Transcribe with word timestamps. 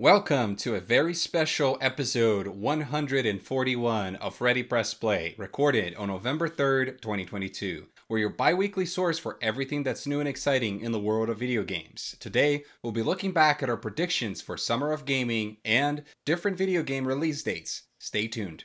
Welcome 0.00 0.56
to 0.56 0.74
a 0.74 0.80
very 0.80 1.14
special 1.14 1.78
episode 1.80 2.48
141 2.48 4.16
of 4.16 4.40
Ready 4.40 4.64
Press 4.64 4.92
Play, 4.92 5.36
recorded 5.38 5.94
on 5.94 6.08
November 6.08 6.48
3rd, 6.48 7.00
2022. 7.00 7.86
We're 8.08 8.18
your 8.18 8.30
bi 8.30 8.54
weekly 8.54 8.86
source 8.86 9.20
for 9.20 9.38
everything 9.40 9.84
that's 9.84 10.04
new 10.04 10.18
and 10.18 10.28
exciting 10.28 10.80
in 10.80 10.90
the 10.90 10.98
world 10.98 11.28
of 11.28 11.38
video 11.38 11.62
games. 11.62 12.16
Today, 12.18 12.64
we'll 12.82 12.92
be 12.92 13.04
looking 13.04 13.30
back 13.30 13.62
at 13.62 13.70
our 13.70 13.76
predictions 13.76 14.42
for 14.42 14.56
Summer 14.56 14.90
of 14.90 15.04
Gaming 15.04 15.58
and 15.64 16.02
different 16.24 16.58
video 16.58 16.82
game 16.82 17.06
release 17.06 17.44
dates. 17.44 17.82
Stay 18.00 18.26
tuned. 18.26 18.64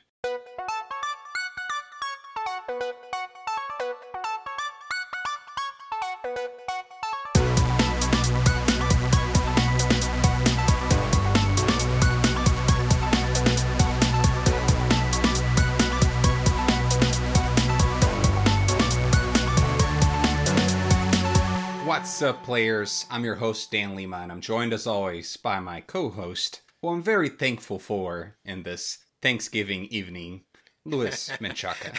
Up, 22.29 22.43
players? 22.43 23.07
I'm 23.09 23.23
your 23.23 23.35
host, 23.35 23.71
Dan 23.71 23.95
Lima, 23.95 24.17
and 24.17 24.31
I'm 24.31 24.39
joined 24.39 24.71
as 24.71 24.85
always 24.85 25.35
by 25.35 25.59
my 25.59 25.81
co 25.81 26.09
host, 26.09 26.61
who 26.79 26.89
I'm 26.89 27.01
very 27.01 27.27
thankful 27.27 27.79
for 27.79 28.35
in 28.45 28.61
this 28.61 28.99
Thanksgiving 29.19 29.85
evening, 29.85 30.41
Louis 30.85 31.31
Menchaca. 31.39 31.97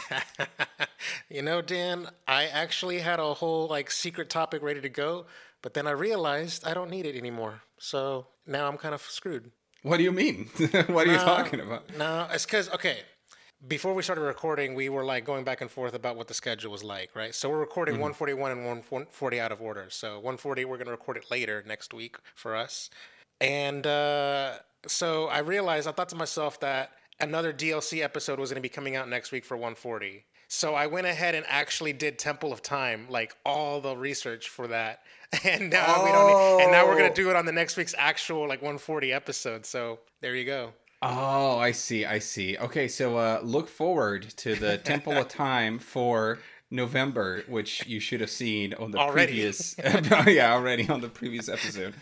you 1.29 1.43
know, 1.43 1.61
Dan, 1.61 2.11
I 2.29 2.47
actually 2.47 3.01
had 3.01 3.19
a 3.19 3.35
whole 3.35 3.67
like 3.67 3.91
secret 3.91 4.31
topic 4.31 4.63
ready 4.63 4.81
to 4.81 4.89
go, 4.89 5.27
but 5.63 5.75
then 5.75 5.89
I 5.89 5.93
realized 5.93 6.65
I 6.65 6.75
don't 6.75 6.91
need 6.91 7.07
it 7.07 7.17
anymore. 7.17 7.63
So 7.79 8.29
now 8.47 8.69
I'm 8.69 8.79
kind 8.79 8.95
of 8.95 9.03
screwed. 9.03 9.51
What 9.83 9.97
do 9.97 10.05
you 10.05 10.13
mean? 10.13 10.49
what 10.87 11.09
are 11.09 11.13
you 11.13 11.19
talking 11.19 11.59
about? 11.59 11.97
No, 11.99 12.29
it's 12.31 12.45
because, 12.45 12.71
okay, 12.71 12.99
before 13.69 13.95
we 13.95 14.03
started 14.03 14.23
recording, 14.23 14.75
we 14.75 14.89
were 14.89 15.05
like 15.05 15.25
going 15.25 15.45
back 15.45 15.61
and 15.61 15.71
forth 15.71 15.95
about 15.95 16.17
what 16.17 16.29
the 16.29 16.35
schedule 16.35 16.73
was 16.73 16.83
like, 16.83 17.11
right? 17.15 17.35
So 17.35 17.51
we're 17.51 17.59
recording 17.59 17.95
Mm-hmm. 17.95 18.03
141 18.03 18.51
and 18.53 18.61
140 18.65 19.41
out 19.41 19.53
of 19.53 19.61
order. 19.61 19.87
So 19.91 20.15
140, 20.15 20.65
we're 20.65 20.77
going 20.77 20.87
to 20.87 20.93
record 20.93 21.17
it 21.17 21.31
later 21.31 21.63
next 21.67 21.93
week 21.93 22.17
for 22.35 22.57
us. 22.57 22.89
And 23.41 23.87
uh, 23.87 24.55
so 24.87 25.27
I 25.27 25.39
realized, 25.41 25.87
I 25.89 25.93
thought 25.93 26.09
to 26.11 26.17
myself 26.17 26.61
that 26.61 26.93
another 27.21 27.53
DLC 27.53 28.03
episode 28.03 28.39
was 28.39 28.51
going 28.51 28.57
to 28.57 28.63
be 28.63 28.69
coming 28.69 28.97
out 28.97 29.09
next 29.09 29.31
week 29.33 29.45
for 29.45 29.57
140. 29.57 30.25
So 30.49 30.75
I 30.75 30.87
went 30.87 31.07
ahead 31.07 31.35
and 31.37 31.45
actually 31.49 31.93
did 31.93 32.19
Temple 32.19 32.53
of 32.53 32.61
Time, 32.63 33.07
like 33.09 33.35
all 33.47 33.81
the 33.81 33.97
research 33.97 34.49
for 34.49 34.67
that. 34.69 35.01
And 35.45 35.71
now 35.71 36.05
we 36.05 36.11
don't 36.11 36.27
need, 36.27 36.65
and 36.65 36.73
now 36.73 36.85
we're 36.87 36.97
going 36.97 37.05
Oh. 37.11 37.15
to 37.15 37.23
do 37.23 37.31
it 37.31 37.37
on 37.37 37.47
the 37.47 37.53
next 37.53 37.77
week's 37.77 37.95
actual 37.97 38.49
like 38.49 38.61
140 38.63 39.13
episode. 39.13 39.65
So 39.65 40.01
there 40.21 40.35
you 40.35 40.45
go. 40.45 40.73
Oh, 41.03 41.59
I 41.59 41.73
see, 41.73 42.05
I 42.05 42.19
see. 42.19 42.59
Okay, 42.59 42.87
so 42.87 43.17
uh, 43.17 43.41
look 43.43 43.69
forward 43.69 44.29
to 44.37 44.55
the 44.55 44.77
Temple 44.79 45.15
of 45.15 45.29
Time 45.47 45.79
for 45.79 46.39
November, 46.71 47.43
which 47.49 47.87
you 47.87 48.01
should 48.01 48.21
have 48.21 48.31
seen 48.31 48.75
on 48.75 48.91
the 48.91 48.99
Already. 48.99 49.33
previous. 49.33 49.77
yeah, 50.27 50.53
already 50.53 50.89
on 50.89 51.01
the 51.01 51.09
previous 51.09 51.49
episode. 51.49 51.95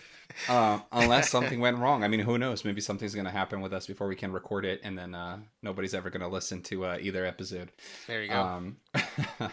Uh, 0.48 0.80
unless 0.92 1.30
something 1.30 1.58
went 1.60 1.78
wrong. 1.78 2.04
I 2.04 2.08
mean, 2.08 2.20
who 2.20 2.38
knows? 2.38 2.64
Maybe 2.64 2.80
something's 2.80 3.14
going 3.14 3.24
to 3.24 3.30
happen 3.30 3.60
with 3.60 3.72
us 3.72 3.86
before 3.86 4.08
we 4.08 4.16
can 4.16 4.32
record 4.32 4.64
it, 4.64 4.80
and 4.84 4.98
then 4.98 5.14
uh, 5.14 5.38
nobody's 5.62 5.94
ever 5.94 6.10
going 6.10 6.20
to 6.20 6.28
listen 6.28 6.62
to 6.64 6.84
uh, 6.84 6.98
either 7.00 7.24
episode. 7.24 7.70
There 8.06 8.22
you 8.22 8.28
go. 8.28 8.40
Um, 8.40 8.76
how 8.94 9.50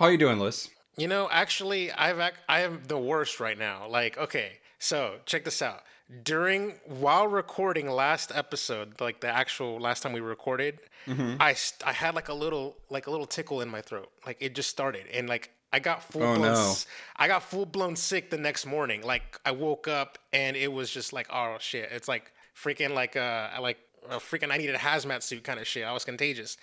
are 0.00 0.12
you 0.12 0.18
doing, 0.18 0.38
Liz? 0.38 0.68
You 0.96 1.08
know, 1.08 1.28
actually, 1.30 1.90
I've 1.90 2.20
ac- 2.20 2.36
I 2.48 2.60
am 2.60 2.82
the 2.86 2.98
worst 2.98 3.40
right 3.40 3.58
now. 3.58 3.88
Like, 3.88 4.18
okay, 4.18 4.58
so 4.78 5.16
check 5.26 5.44
this 5.44 5.62
out. 5.62 5.82
During 6.22 6.74
while 6.84 7.26
recording 7.26 7.88
last 7.88 8.30
episode, 8.34 9.00
like 9.00 9.20
the 9.20 9.28
actual 9.28 9.80
last 9.80 10.02
time 10.02 10.12
we 10.12 10.20
recorded, 10.20 10.78
Mm-hmm. 11.06 11.36
I 11.38 11.52
st- 11.52 11.86
I 11.86 11.92
had 11.92 12.14
like 12.14 12.28
a 12.30 12.34
little 12.34 12.76
like 12.88 13.06
a 13.06 13.10
little 13.10 13.26
tickle 13.26 13.60
in 13.60 13.68
my 13.68 13.80
throat. 13.82 14.10
Like 14.26 14.38
it 14.40 14.54
just 14.54 14.70
started, 14.70 15.06
and 15.12 15.28
like 15.28 15.50
I 15.72 15.78
got 15.78 16.02
full 16.02 16.22
Oh, 16.22 16.34
blown 16.36 16.52
no. 16.52 16.74
I 17.16 17.26
got 17.28 17.42
full 17.42 17.66
blown 17.66 17.94
sick 17.96 18.30
the 18.30 18.38
next 18.38 18.64
morning. 18.64 19.02
Like 19.02 19.38
I 19.44 19.50
woke 19.50 19.86
up 19.88 20.18
and 20.32 20.56
it 20.56 20.72
was 20.72 20.90
just 20.90 21.12
like 21.12 21.26
oh 21.30 21.56
shit. 21.60 21.90
It's 21.92 22.08
like 22.08 22.32
freaking 22.56 22.94
like 22.94 23.16
uh 23.16 23.48
like 23.60 23.78
a 24.08 24.16
freaking 24.16 24.50
I 24.50 24.56
needed 24.56 24.74
a 24.74 24.78
hazmat 24.78 25.22
suit 25.22 25.42
kind 25.44 25.58
of 25.60 25.66
shit. 25.66 25.84
I 25.84 25.92
was 25.92 26.04
contagious. 26.04 26.56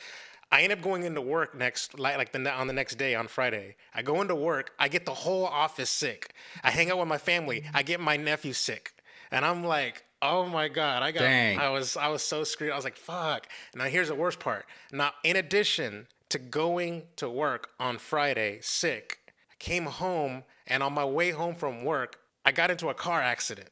I 0.52 0.64
end 0.64 0.74
up 0.74 0.82
going 0.82 1.04
into 1.04 1.22
work 1.22 1.56
next, 1.56 1.98
like, 1.98 2.18
like 2.18 2.32
the 2.34 2.52
on 2.52 2.68
the 2.68 2.74
next 2.74 2.96
day 2.96 3.16
on 3.16 3.28
Friday. 3.28 3.76
I 3.96 4.02
go 4.02 4.22
into 4.22 4.36
work. 4.36 4.72
I 4.80 4.88
get 4.88 5.06
the 5.06 5.14
whole 5.14 5.46
office 5.46 5.90
sick. 5.90 6.34
I 6.64 6.72
hang 6.72 6.92
out 6.92 6.98
with 7.00 7.08
my 7.08 7.18
family. 7.20 7.64
I 7.74 7.84
get 7.84 8.00
my 8.02 8.18
nephew 8.18 8.52
sick, 8.54 8.92
and 9.32 9.46
I'm 9.46 9.64
like, 9.64 10.04
oh 10.22 10.46
my 10.46 10.68
god, 10.68 11.04
I 11.04 11.12
got. 11.12 11.22
Dang. 11.22 11.60
I 11.60 11.70
was 11.70 11.98
I 11.98 12.10
was 12.10 12.22
so 12.22 12.44
screwed. 12.44 12.72
I 12.72 12.76
was 12.76 12.86
like, 12.86 12.98
fuck. 12.98 13.48
Now 13.76 13.86
here's 13.86 14.10
the 14.10 14.16
worst 14.16 14.40
part. 14.40 14.66
Now 14.92 15.12
in 15.24 15.36
addition 15.36 16.08
to 16.30 16.40
going 16.40 17.04
to 17.18 17.30
work 17.30 17.70
on 17.80 17.98
Friday 17.98 18.60
sick, 18.62 19.20
I 19.52 19.56
came 19.60 19.86
home 19.86 20.44
and 20.68 20.84
on 20.84 20.94
my 20.94 21.06
way 21.06 21.32
home 21.32 21.56
from 21.56 21.84
work, 21.84 22.18
I 22.46 22.52
got 22.52 22.72
into 22.72 22.90
a 22.90 22.94
car 22.94 23.22
accident, 23.22 23.70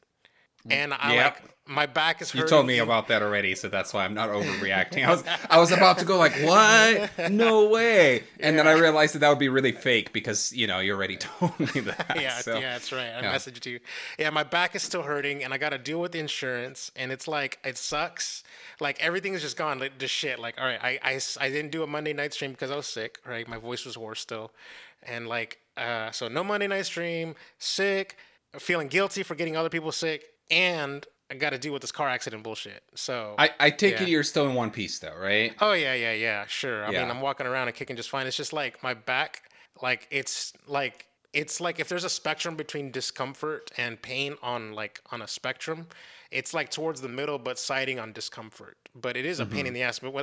and 0.70 0.94
I 0.94 1.16
Yep. 1.16 1.26
like 1.26 1.44
my 1.70 1.86
back 1.86 2.20
is 2.20 2.32
hurting. 2.32 2.42
You 2.42 2.50
told 2.50 2.66
me 2.66 2.80
about 2.80 3.10
that 3.10 3.22
already, 3.22 3.54
so 3.54 3.70
that's 3.70 3.94
why 3.94 4.04
I'm 4.04 4.16
not 4.16 4.30
overreacting. 4.30 5.06
I 5.06 5.12
was 5.12 5.24
I 5.52 5.60
was 5.60 5.72
about 5.72 6.00
to 6.00 6.06
go 6.06 6.18
like, 6.18 6.34
"What? 6.42 7.32
No 7.32 7.70
way!" 7.70 8.24
And 8.40 8.58
then 8.58 8.68
I 8.68 8.72
realized 8.72 9.14
that 9.14 9.20
that 9.20 9.30
would 9.30 9.38
be 9.40 9.50
really 9.50 9.72
fake 9.72 10.12
because 10.12 10.52
you 10.52 10.66
know 10.66 10.80
you 10.80 10.94
already 10.94 11.18
told 11.30 11.58
me 11.60 11.82
that. 11.82 12.16
yeah, 12.20 12.40
so. 12.40 12.56
yeah, 12.56 12.72
that's 12.72 12.92
right. 12.92 13.10
I 13.10 13.22
yeah. 13.22 13.36
messaged 13.36 13.66
you. 13.68 13.80
Yeah, 14.18 14.32
my 14.32 14.44
back 14.44 14.76
is 14.76 14.82
still 14.82 15.04
hurting, 15.04 15.44
and 15.44 15.54
I 15.54 15.60
got 15.60 15.70
to 15.70 15.78
deal 15.78 16.02
with 16.02 16.12
the 16.12 16.20
insurance, 16.20 16.92
and 16.96 17.12
it's 17.12 17.28
like 17.28 17.60
it 17.64 17.78
sucks. 17.78 18.44
Like 18.80 19.00
everything 19.04 19.36
is 19.36 19.42
just 19.44 19.56
gone 19.56 19.78
like, 19.80 19.98
to 20.00 20.08
shit. 20.08 20.40
Like, 20.40 20.60
all 20.60 20.66
right, 20.66 20.80
I 20.82 21.00
I, 21.04 21.20
I 21.40 21.50
didn't 21.50 21.72
do 21.72 21.84
a 21.84 21.88
Monday 21.88 22.14
night 22.14 22.34
stream 22.34 22.52
because 22.52 22.72
I 22.72 22.76
was 22.78 22.88
sick. 22.88 23.20
Right, 23.28 23.48
my 23.48 23.58
voice 23.58 23.86
was 23.86 23.94
hoarse 23.94 24.22
still, 24.22 24.52
and 25.04 25.28
like, 25.28 25.60
uh, 25.78 26.10
so 26.10 26.28
no 26.28 26.44
Monday 26.44 26.68
night 26.68 26.88
stream. 26.88 27.36
Sick, 27.60 28.18
feeling 28.58 28.88
guilty 28.88 29.22
for 29.22 29.36
getting 29.36 29.56
other 29.56 29.70
people 29.70 29.92
sick, 29.92 30.34
and 30.50 31.06
I 31.32 31.36
got 31.36 31.52
to 31.52 31.58
deal 31.60 31.74
with 31.74 31.82
this 31.82 31.92
car 31.92 32.08
accident 32.10 32.44
bullshit. 32.44 32.84
So 32.96 33.36
I, 33.38 33.52
I 33.60 33.70
take 33.70 33.94
Yeah. 33.94 34.04
it 34.04 34.10
you're 34.10 34.24
still 34.24 34.48
in 34.50 34.56
one 34.56 34.72
piece 34.72 35.00
though, 35.00 35.16
right? 35.16 35.54
Oh 35.62 35.74
yeah, 35.74 35.94
yeah, 35.94 36.14
yeah. 36.14 36.46
Sure. 36.48 36.84
I 36.86 36.92
Yeah. 36.92 37.02
mean, 37.02 37.12
I'm 37.12 37.22
walking 37.22 37.46
around 37.46 37.68
and 37.68 37.76
kicking 37.76 37.96
just 37.96 38.10
fine. 38.10 38.26
It's 38.28 38.38
just 38.38 38.54
like 38.54 38.82
my 38.82 38.94
back, 38.94 39.44
like 39.82 40.08
it's 40.10 40.54
like 40.68 41.06
it's 41.34 41.62
like 41.62 41.80
if 41.80 41.88
there's 41.88 42.04
a 42.04 42.10
spectrum 42.10 42.56
between 42.56 42.92
discomfort 42.92 43.72
and 43.78 44.02
pain 44.02 44.36
on 44.42 44.74
like 44.74 45.02
on 45.12 45.22
a 45.22 45.28
spectrum, 45.28 45.88
it's 46.32 46.54
like 46.54 46.70
towards 46.70 47.02
the 47.02 47.10
middle, 47.10 47.40
but 47.40 47.58
siding 47.58 48.00
on 48.00 48.14
discomfort. 48.14 48.78
But 48.96 49.18
it 49.18 49.26
is 49.26 49.40
a 49.40 49.46
pain 49.46 49.66
in 49.66 49.74
the 49.74 49.84
ass. 49.84 50.00
But 50.00 50.14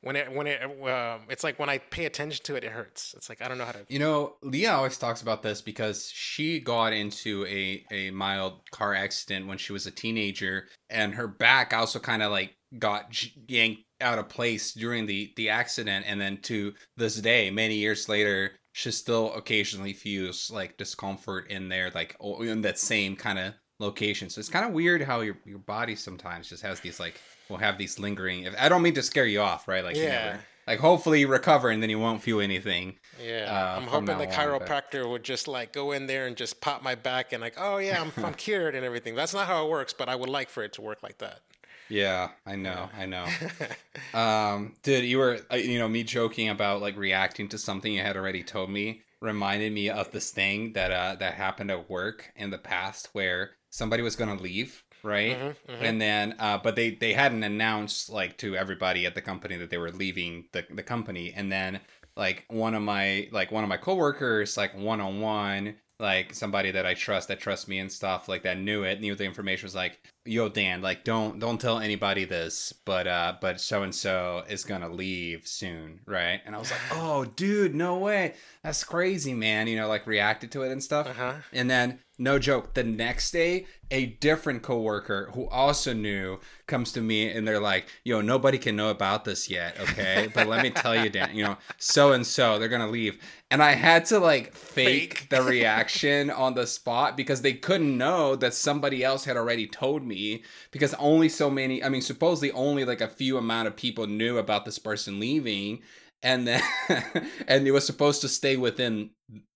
when 0.00 0.16
it 0.16 0.32
when 0.32 0.46
it 0.46 0.62
um, 0.62 1.22
it's 1.28 1.44
like 1.44 1.58
when 1.58 1.68
I 1.68 1.78
pay 1.78 2.06
attention 2.06 2.42
to 2.44 2.56
it, 2.56 2.64
it 2.64 2.72
hurts. 2.72 3.14
It's 3.16 3.28
like 3.28 3.42
I 3.42 3.48
don't 3.48 3.58
know 3.58 3.64
how 3.64 3.72
to. 3.72 3.84
You 3.88 3.98
know, 3.98 4.36
Leah 4.42 4.72
always 4.72 4.98
talks 4.98 5.22
about 5.22 5.42
this 5.42 5.60
because 5.60 6.10
she 6.10 6.60
got 6.60 6.92
into 6.92 7.46
a, 7.46 7.84
a 7.90 8.10
mild 8.10 8.60
car 8.70 8.94
accident 8.94 9.46
when 9.46 9.58
she 9.58 9.72
was 9.72 9.86
a 9.86 9.90
teenager, 9.90 10.68
and 10.90 11.14
her 11.14 11.28
back 11.28 11.72
also 11.72 11.98
kind 11.98 12.22
of 12.22 12.30
like 12.30 12.56
got 12.78 13.14
yanked 13.48 13.82
out 14.00 14.18
of 14.18 14.28
place 14.28 14.72
during 14.72 15.06
the, 15.06 15.32
the 15.36 15.48
accident. 15.48 16.04
And 16.08 16.20
then 16.20 16.38
to 16.42 16.74
this 16.96 17.16
day, 17.16 17.50
many 17.50 17.76
years 17.76 18.08
later, 18.08 18.52
she 18.72 18.90
still 18.90 19.32
occasionally 19.34 19.92
feels 19.92 20.50
like 20.50 20.76
discomfort 20.76 21.50
in 21.50 21.68
there, 21.68 21.90
like 21.94 22.16
in 22.40 22.62
that 22.62 22.78
same 22.78 23.16
kind 23.16 23.38
of 23.38 23.54
location. 23.82 24.30
So 24.30 24.38
it's 24.38 24.48
kind 24.48 24.64
of 24.64 24.72
weird 24.72 25.02
how 25.02 25.20
your, 25.20 25.36
your 25.44 25.58
body 25.58 25.96
sometimes 25.96 26.48
just 26.48 26.62
has 26.62 26.80
these 26.80 26.98
like, 27.00 27.20
will 27.48 27.58
have 27.58 27.76
these 27.76 27.98
lingering. 27.98 28.44
If, 28.44 28.54
I 28.58 28.68
don't 28.68 28.82
mean 28.82 28.94
to 28.94 29.02
scare 29.02 29.26
you 29.26 29.40
off, 29.40 29.68
right? 29.68 29.84
Like, 29.84 29.96
you 29.96 30.04
Yeah. 30.04 30.24
never, 30.24 30.40
like 30.66 30.78
hopefully 30.78 31.20
you 31.20 31.28
recover 31.28 31.70
and 31.70 31.82
then 31.82 31.90
you 31.90 31.98
won't 31.98 32.22
feel 32.22 32.40
anything. 32.40 32.96
Yeah, 33.22 33.46
uh, 33.50 33.76
I'm 33.76 33.86
hoping 33.88 34.16
the 34.16 34.26
now 34.26 34.32
on, 34.32 34.60
chiropractor 34.60 35.08
would 35.10 35.24
just 35.24 35.48
like 35.48 35.72
go 35.72 35.92
in 35.92 36.06
there 36.06 36.26
and 36.26 36.36
just 36.36 36.60
pop 36.60 36.82
my 36.82 36.94
back 36.94 37.32
and 37.32 37.40
like, 37.40 37.54
oh 37.58 37.78
yeah, 37.78 38.00
I'm 38.00 38.12
I'm 38.24 38.34
cured 38.34 38.74
and 38.74 38.84
everything. 38.84 39.14
That's 39.14 39.34
not 39.34 39.46
how 39.46 39.66
it 39.66 39.70
works, 39.70 39.92
but 39.92 40.08
I 40.08 40.14
would 40.14 40.28
like 40.30 40.48
for 40.48 40.62
it 40.62 40.72
to 40.74 40.80
work 40.82 41.02
like 41.02 41.18
that. 41.18 41.40
Yeah, 41.88 42.30
I 42.46 42.56
know, 42.56 42.88
I 42.96 43.06
know. 43.06 43.34
um, 44.14 44.74
dude, 44.82 45.04
you 45.04 45.18
were, 45.18 45.40
uh, 45.52 45.56
you 45.56 45.78
know, 45.78 45.88
me 45.88 46.04
joking 46.04 46.48
about 46.48 46.80
like 46.80 46.96
reacting 46.96 47.48
to 47.50 47.58
something 47.58 47.92
you 47.92 48.00
had 48.02 48.16
already 48.16 48.42
told 48.44 48.70
me 48.70 49.02
reminded 49.20 49.72
me 49.72 49.88
of 49.88 50.10
this 50.10 50.32
thing 50.32 50.72
that 50.72 50.90
uh 50.90 51.14
that 51.14 51.34
happened 51.34 51.70
at 51.70 51.88
work 51.88 52.32
in 52.34 52.50
the 52.50 52.58
past 52.58 53.08
where 53.12 53.52
somebody 53.72 54.02
was 54.04 54.14
gonna 54.14 54.36
leave, 54.40 54.84
right? 55.02 55.36
Mhm, 55.36 55.56
mhm. 55.68 55.82
And 55.82 56.00
then, 56.00 56.36
uh, 56.38 56.58
but 56.58 56.76
they 56.76 56.90
they 56.90 57.14
hadn't 57.14 57.42
announced 57.42 58.08
like 58.08 58.38
to 58.38 58.54
everybody 58.54 59.04
at 59.06 59.16
the 59.16 59.22
company 59.22 59.56
that 59.56 59.70
they 59.70 59.78
were 59.78 59.90
leaving 59.90 60.44
the 60.52 60.64
the 60.70 60.84
company, 60.84 61.32
and 61.34 61.50
then 61.50 61.80
like 62.16 62.44
one 62.48 62.74
of 62.74 62.82
my 62.82 63.28
like 63.32 63.50
one 63.50 63.64
of 63.64 63.68
my 63.68 63.78
coworkers 63.78 64.56
like 64.56 64.76
one 64.76 65.00
on 65.00 65.20
one 65.20 65.74
like 65.98 66.34
somebody 66.34 66.70
that 66.72 66.84
I 66.84 66.94
trust 66.94 67.28
that 67.28 67.40
trusts 67.40 67.68
me 67.68 67.78
and 67.78 67.90
stuff 67.90 68.28
like 68.28 68.42
that 68.42 68.58
knew 68.58 68.82
it 68.82 69.00
knew 69.00 69.14
the 69.14 69.24
information 69.24 69.64
was 69.64 69.74
like 69.74 69.98
yo 70.24 70.48
Dan, 70.48 70.82
like 70.82 71.04
don't 71.04 71.38
don't 71.38 71.60
tell 71.60 71.78
anybody 71.78 72.24
this, 72.24 72.72
but 72.84 73.06
uh 73.06 73.34
but 73.40 73.60
so 73.60 73.82
and 73.82 73.94
so 73.94 74.44
is 74.48 74.64
gonna 74.64 74.88
leave 74.88 75.46
soon, 75.46 76.00
right? 76.06 76.40
And 76.44 76.54
I 76.54 76.58
was 76.58 76.70
like, 76.70 76.80
oh 76.92 77.24
dude, 77.24 77.74
no 77.74 77.98
way, 77.98 78.34
that's 78.62 78.84
crazy, 78.84 79.32
man. 79.32 79.66
You 79.68 79.76
know, 79.76 79.88
like 79.88 80.06
reacted 80.06 80.52
to 80.52 80.62
it 80.62 80.72
and 80.72 80.82
stuff. 80.82 81.06
Uh-huh. 81.08 81.34
And 81.52 81.70
then 81.70 81.98
no 82.22 82.38
joke, 82.38 82.74
the 82.74 82.84
next 82.84 83.32
day, 83.32 83.66
a 83.90 84.06
different 84.06 84.62
coworker 84.62 85.30
who 85.34 85.48
also 85.48 85.92
knew 85.92 86.38
comes 86.66 86.92
to 86.92 87.00
me 87.00 87.28
and 87.28 87.46
they're 87.46 87.60
like, 87.60 87.86
yo, 88.04 88.20
nobody 88.20 88.56
can 88.58 88.76
know 88.76 88.90
about 88.90 89.24
this 89.24 89.50
yet, 89.50 89.78
okay? 89.80 90.30
But 90.34 90.46
let 90.46 90.62
me 90.62 90.70
tell 90.70 90.96
you, 90.96 91.10
Dan, 91.10 91.34
you 91.34 91.44
know, 91.44 91.58
so 91.78 92.12
and 92.12 92.26
so, 92.26 92.58
they're 92.58 92.68
gonna 92.68 92.88
leave. 92.88 93.18
And 93.50 93.62
I 93.62 93.72
had 93.72 94.06
to 94.06 94.18
like 94.18 94.54
fake, 94.54 95.18
Fake. 95.18 95.28
the 95.28 95.42
reaction 95.50 96.30
on 96.30 96.54
the 96.54 96.66
spot 96.66 97.16
because 97.16 97.42
they 97.42 97.52
couldn't 97.52 97.98
know 97.98 98.36
that 98.36 98.54
somebody 98.54 99.04
else 99.04 99.24
had 99.24 99.36
already 99.36 99.66
told 99.66 100.04
me 100.04 100.42
because 100.70 100.94
only 100.94 101.28
so 101.28 101.50
many, 101.50 101.82
I 101.82 101.88
mean, 101.88 102.02
supposedly 102.02 102.52
only 102.52 102.84
like 102.84 103.00
a 103.00 103.08
few 103.08 103.36
amount 103.36 103.68
of 103.68 103.76
people 103.76 104.06
knew 104.06 104.38
about 104.38 104.64
this 104.64 104.78
person 104.78 105.20
leaving 105.20 105.82
and 106.22 106.46
then 106.46 106.62
and 107.48 107.66
it 107.66 107.72
was 107.72 107.86
supposed 107.86 108.20
to 108.20 108.28
stay 108.28 108.56
within 108.56 109.10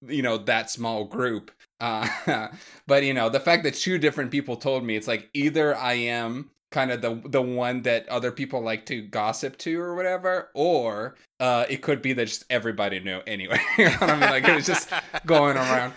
you 0.07 0.23
know 0.23 0.39
that 0.39 0.71
small 0.71 1.05
group 1.05 1.51
uh 1.81 2.49
but 2.87 3.05
you 3.05 3.15
know 3.15 3.29
the 3.29 3.41
fact 3.41 3.63
that 3.65 3.75
two 3.75 3.99
different 3.99 4.31
people 4.31 4.57
told 4.57 4.85
me 4.85 4.97
it's 4.97 5.09
like 5.09 5.29
either 5.35 5.77
i 5.77 5.93
am 5.95 6.51
kind 6.71 6.91
of 6.91 7.01
the 7.01 7.21
the 7.27 7.41
one 7.41 7.83
that 7.83 8.09
other 8.09 8.33
people 8.33 8.61
like 8.61 8.85
to 8.87 9.01
gossip 9.01 9.57
to 9.59 9.81
or 9.81 9.95
whatever 9.95 10.51
or 10.55 11.15
uh 11.41 11.65
it 11.69 11.81
could 11.81 12.03
be 12.03 12.13
that 12.13 12.27
just 12.27 12.45
everybody 12.51 13.01
knew 13.01 13.21
anyway. 13.27 13.59
You 13.79 13.87
know 13.87 13.97
what 13.99 14.11
i 14.11 14.13
mean? 14.13 14.31
Like 14.31 14.49
it 14.49 14.55
was 14.55 14.67
just 14.67 14.91
going 15.25 15.57
around. 15.57 15.95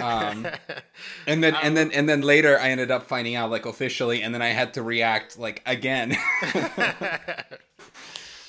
Um 0.00 0.46
and 1.26 1.42
then 1.42 1.56
and 1.56 1.76
then 1.76 1.90
and 1.92 2.08
then 2.08 2.20
later 2.20 2.58
i 2.60 2.68
ended 2.68 2.90
up 2.90 3.04
finding 3.04 3.34
out 3.34 3.50
like 3.50 3.66
officially 3.66 4.22
and 4.22 4.32
then 4.32 4.42
i 4.42 4.48
had 4.48 4.74
to 4.74 4.82
react 4.82 5.38
like 5.38 5.62
again 5.66 6.16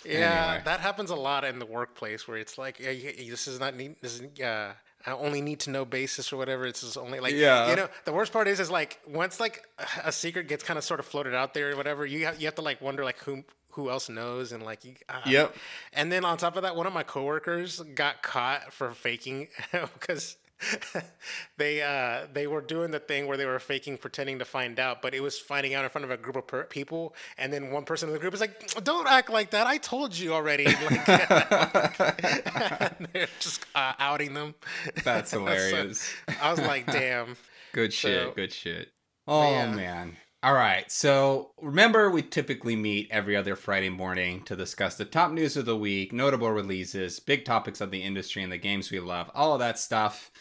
Yeah, 0.05 0.45
Anyway. 0.47 0.61
that 0.65 0.79
happens 0.79 1.09
a 1.11 1.15
lot 1.15 1.43
in 1.43 1.59
the 1.59 1.65
workplace 1.65 2.27
where 2.27 2.37
it's 2.37 2.57
like, 2.57 2.79
yeah, 2.79 2.91
this 3.29 3.47
is 3.47 3.59
not 3.59 3.75
need, 3.75 3.95
this 4.01 4.19
is 4.19 4.39
uh, 4.41 4.73
I 5.05 5.11
only 5.11 5.41
need 5.41 5.59
to 5.61 5.69
know 5.71 5.83
basis 5.85 6.31
or 6.31 6.37
whatever. 6.37 6.65
It's 6.65 6.81
just 6.81 6.97
only 6.97 7.19
like, 7.19 7.33
Yeah. 7.33 7.69
you 7.69 7.75
know, 7.75 7.87
the 8.05 8.13
worst 8.13 8.31
part 8.33 8.47
is, 8.47 8.59
is 8.59 8.69
like 8.71 8.99
once 9.07 9.39
like 9.39 9.65
a 10.03 10.11
secret 10.11 10.47
gets 10.47 10.63
kind 10.63 10.77
of 10.77 10.83
sort 10.83 10.99
of 10.99 11.05
floated 11.05 11.33
out 11.33 11.53
there 11.53 11.71
or 11.71 11.75
whatever, 11.75 12.05
you 12.05 12.25
have, 12.25 12.39
you 12.39 12.45
have 12.47 12.55
to 12.55 12.61
like 12.61 12.81
wonder 12.81 13.03
like 13.03 13.17
who 13.19 13.43
who 13.73 13.89
else 13.89 14.09
knows 14.09 14.51
and 14.51 14.63
like, 14.63 14.83
you, 14.83 14.95
uh, 15.07 15.21
Yep. 15.25 15.55
And 15.93 16.11
then 16.11 16.25
on 16.25 16.37
top 16.37 16.57
of 16.57 16.63
that, 16.63 16.75
one 16.75 16.87
of 16.87 16.93
my 16.93 17.03
coworkers 17.03 17.79
got 17.95 18.21
caught 18.21 18.73
for 18.73 18.91
faking 18.91 19.47
because 19.71 20.35
they 21.57 21.81
uh 21.81 22.27
they 22.33 22.47
were 22.47 22.61
doing 22.61 22.91
the 22.91 22.99
thing 22.99 23.27
where 23.27 23.37
they 23.37 23.45
were 23.45 23.59
faking 23.59 23.97
pretending 23.97 24.39
to 24.39 24.45
find 24.45 24.79
out 24.79 25.01
but 25.01 25.13
it 25.13 25.21
was 25.21 25.37
finding 25.39 25.73
out 25.73 25.83
in 25.83 25.89
front 25.89 26.05
of 26.05 26.11
a 26.11 26.17
group 26.17 26.35
of 26.35 26.47
per- 26.47 26.63
people 26.65 27.13
and 27.37 27.51
then 27.51 27.71
one 27.71 27.83
person 27.83 28.09
in 28.09 28.13
the 28.13 28.19
group 28.19 28.33
is 28.33 28.39
like 28.41 28.83
don't 28.83 29.07
act 29.07 29.29
like 29.29 29.51
that 29.51 29.67
i 29.67 29.77
told 29.77 30.17
you 30.17 30.33
already 30.33 30.65
like 30.65 31.05
they're 33.13 33.27
just 33.39 33.65
uh, 33.75 33.93
outing 33.99 34.33
them 34.33 34.53
that's 35.03 35.31
So, 35.31 35.39
hilarious 35.39 36.13
i 36.41 36.51
was 36.51 36.59
like 36.61 36.85
damn 36.91 37.35
Good 37.73 37.93
shit. 37.93 38.27
So- 38.27 38.31
good 38.35 38.51
shit. 38.51 38.89
Oh 39.27 39.49
yeah. 39.49 39.71
man. 39.73 40.17
All 40.43 40.53
right. 40.55 40.91
So 40.91 41.51
remember, 41.61 42.09
we 42.09 42.23
typically 42.23 42.75
meet 42.75 43.09
every 43.11 43.35
other 43.35 43.55
Friday 43.55 43.89
morning 43.89 44.41
to 44.45 44.55
discuss 44.55 44.95
the 44.95 45.05
top 45.05 45.31
news 45.31 45.55
of 45.55 45.65
the 45.65 45.77
week, 45.77 46.11
notable 46.11 46.49
releases, 46.49 47.19
big 47.19 47.45
topics 47.45 47.79
of 47.79 47.91
the 47.91 48.01
industry 48.01 48.41
and 48.41 48.51
the 48.51 48.57
games 48.57 48.89
we 48.89 48.99
love, 48.99 49.29
all 49.35 49.53
of 49.53 49.59
that 49.59 49.77
stuff. 49.77 50.31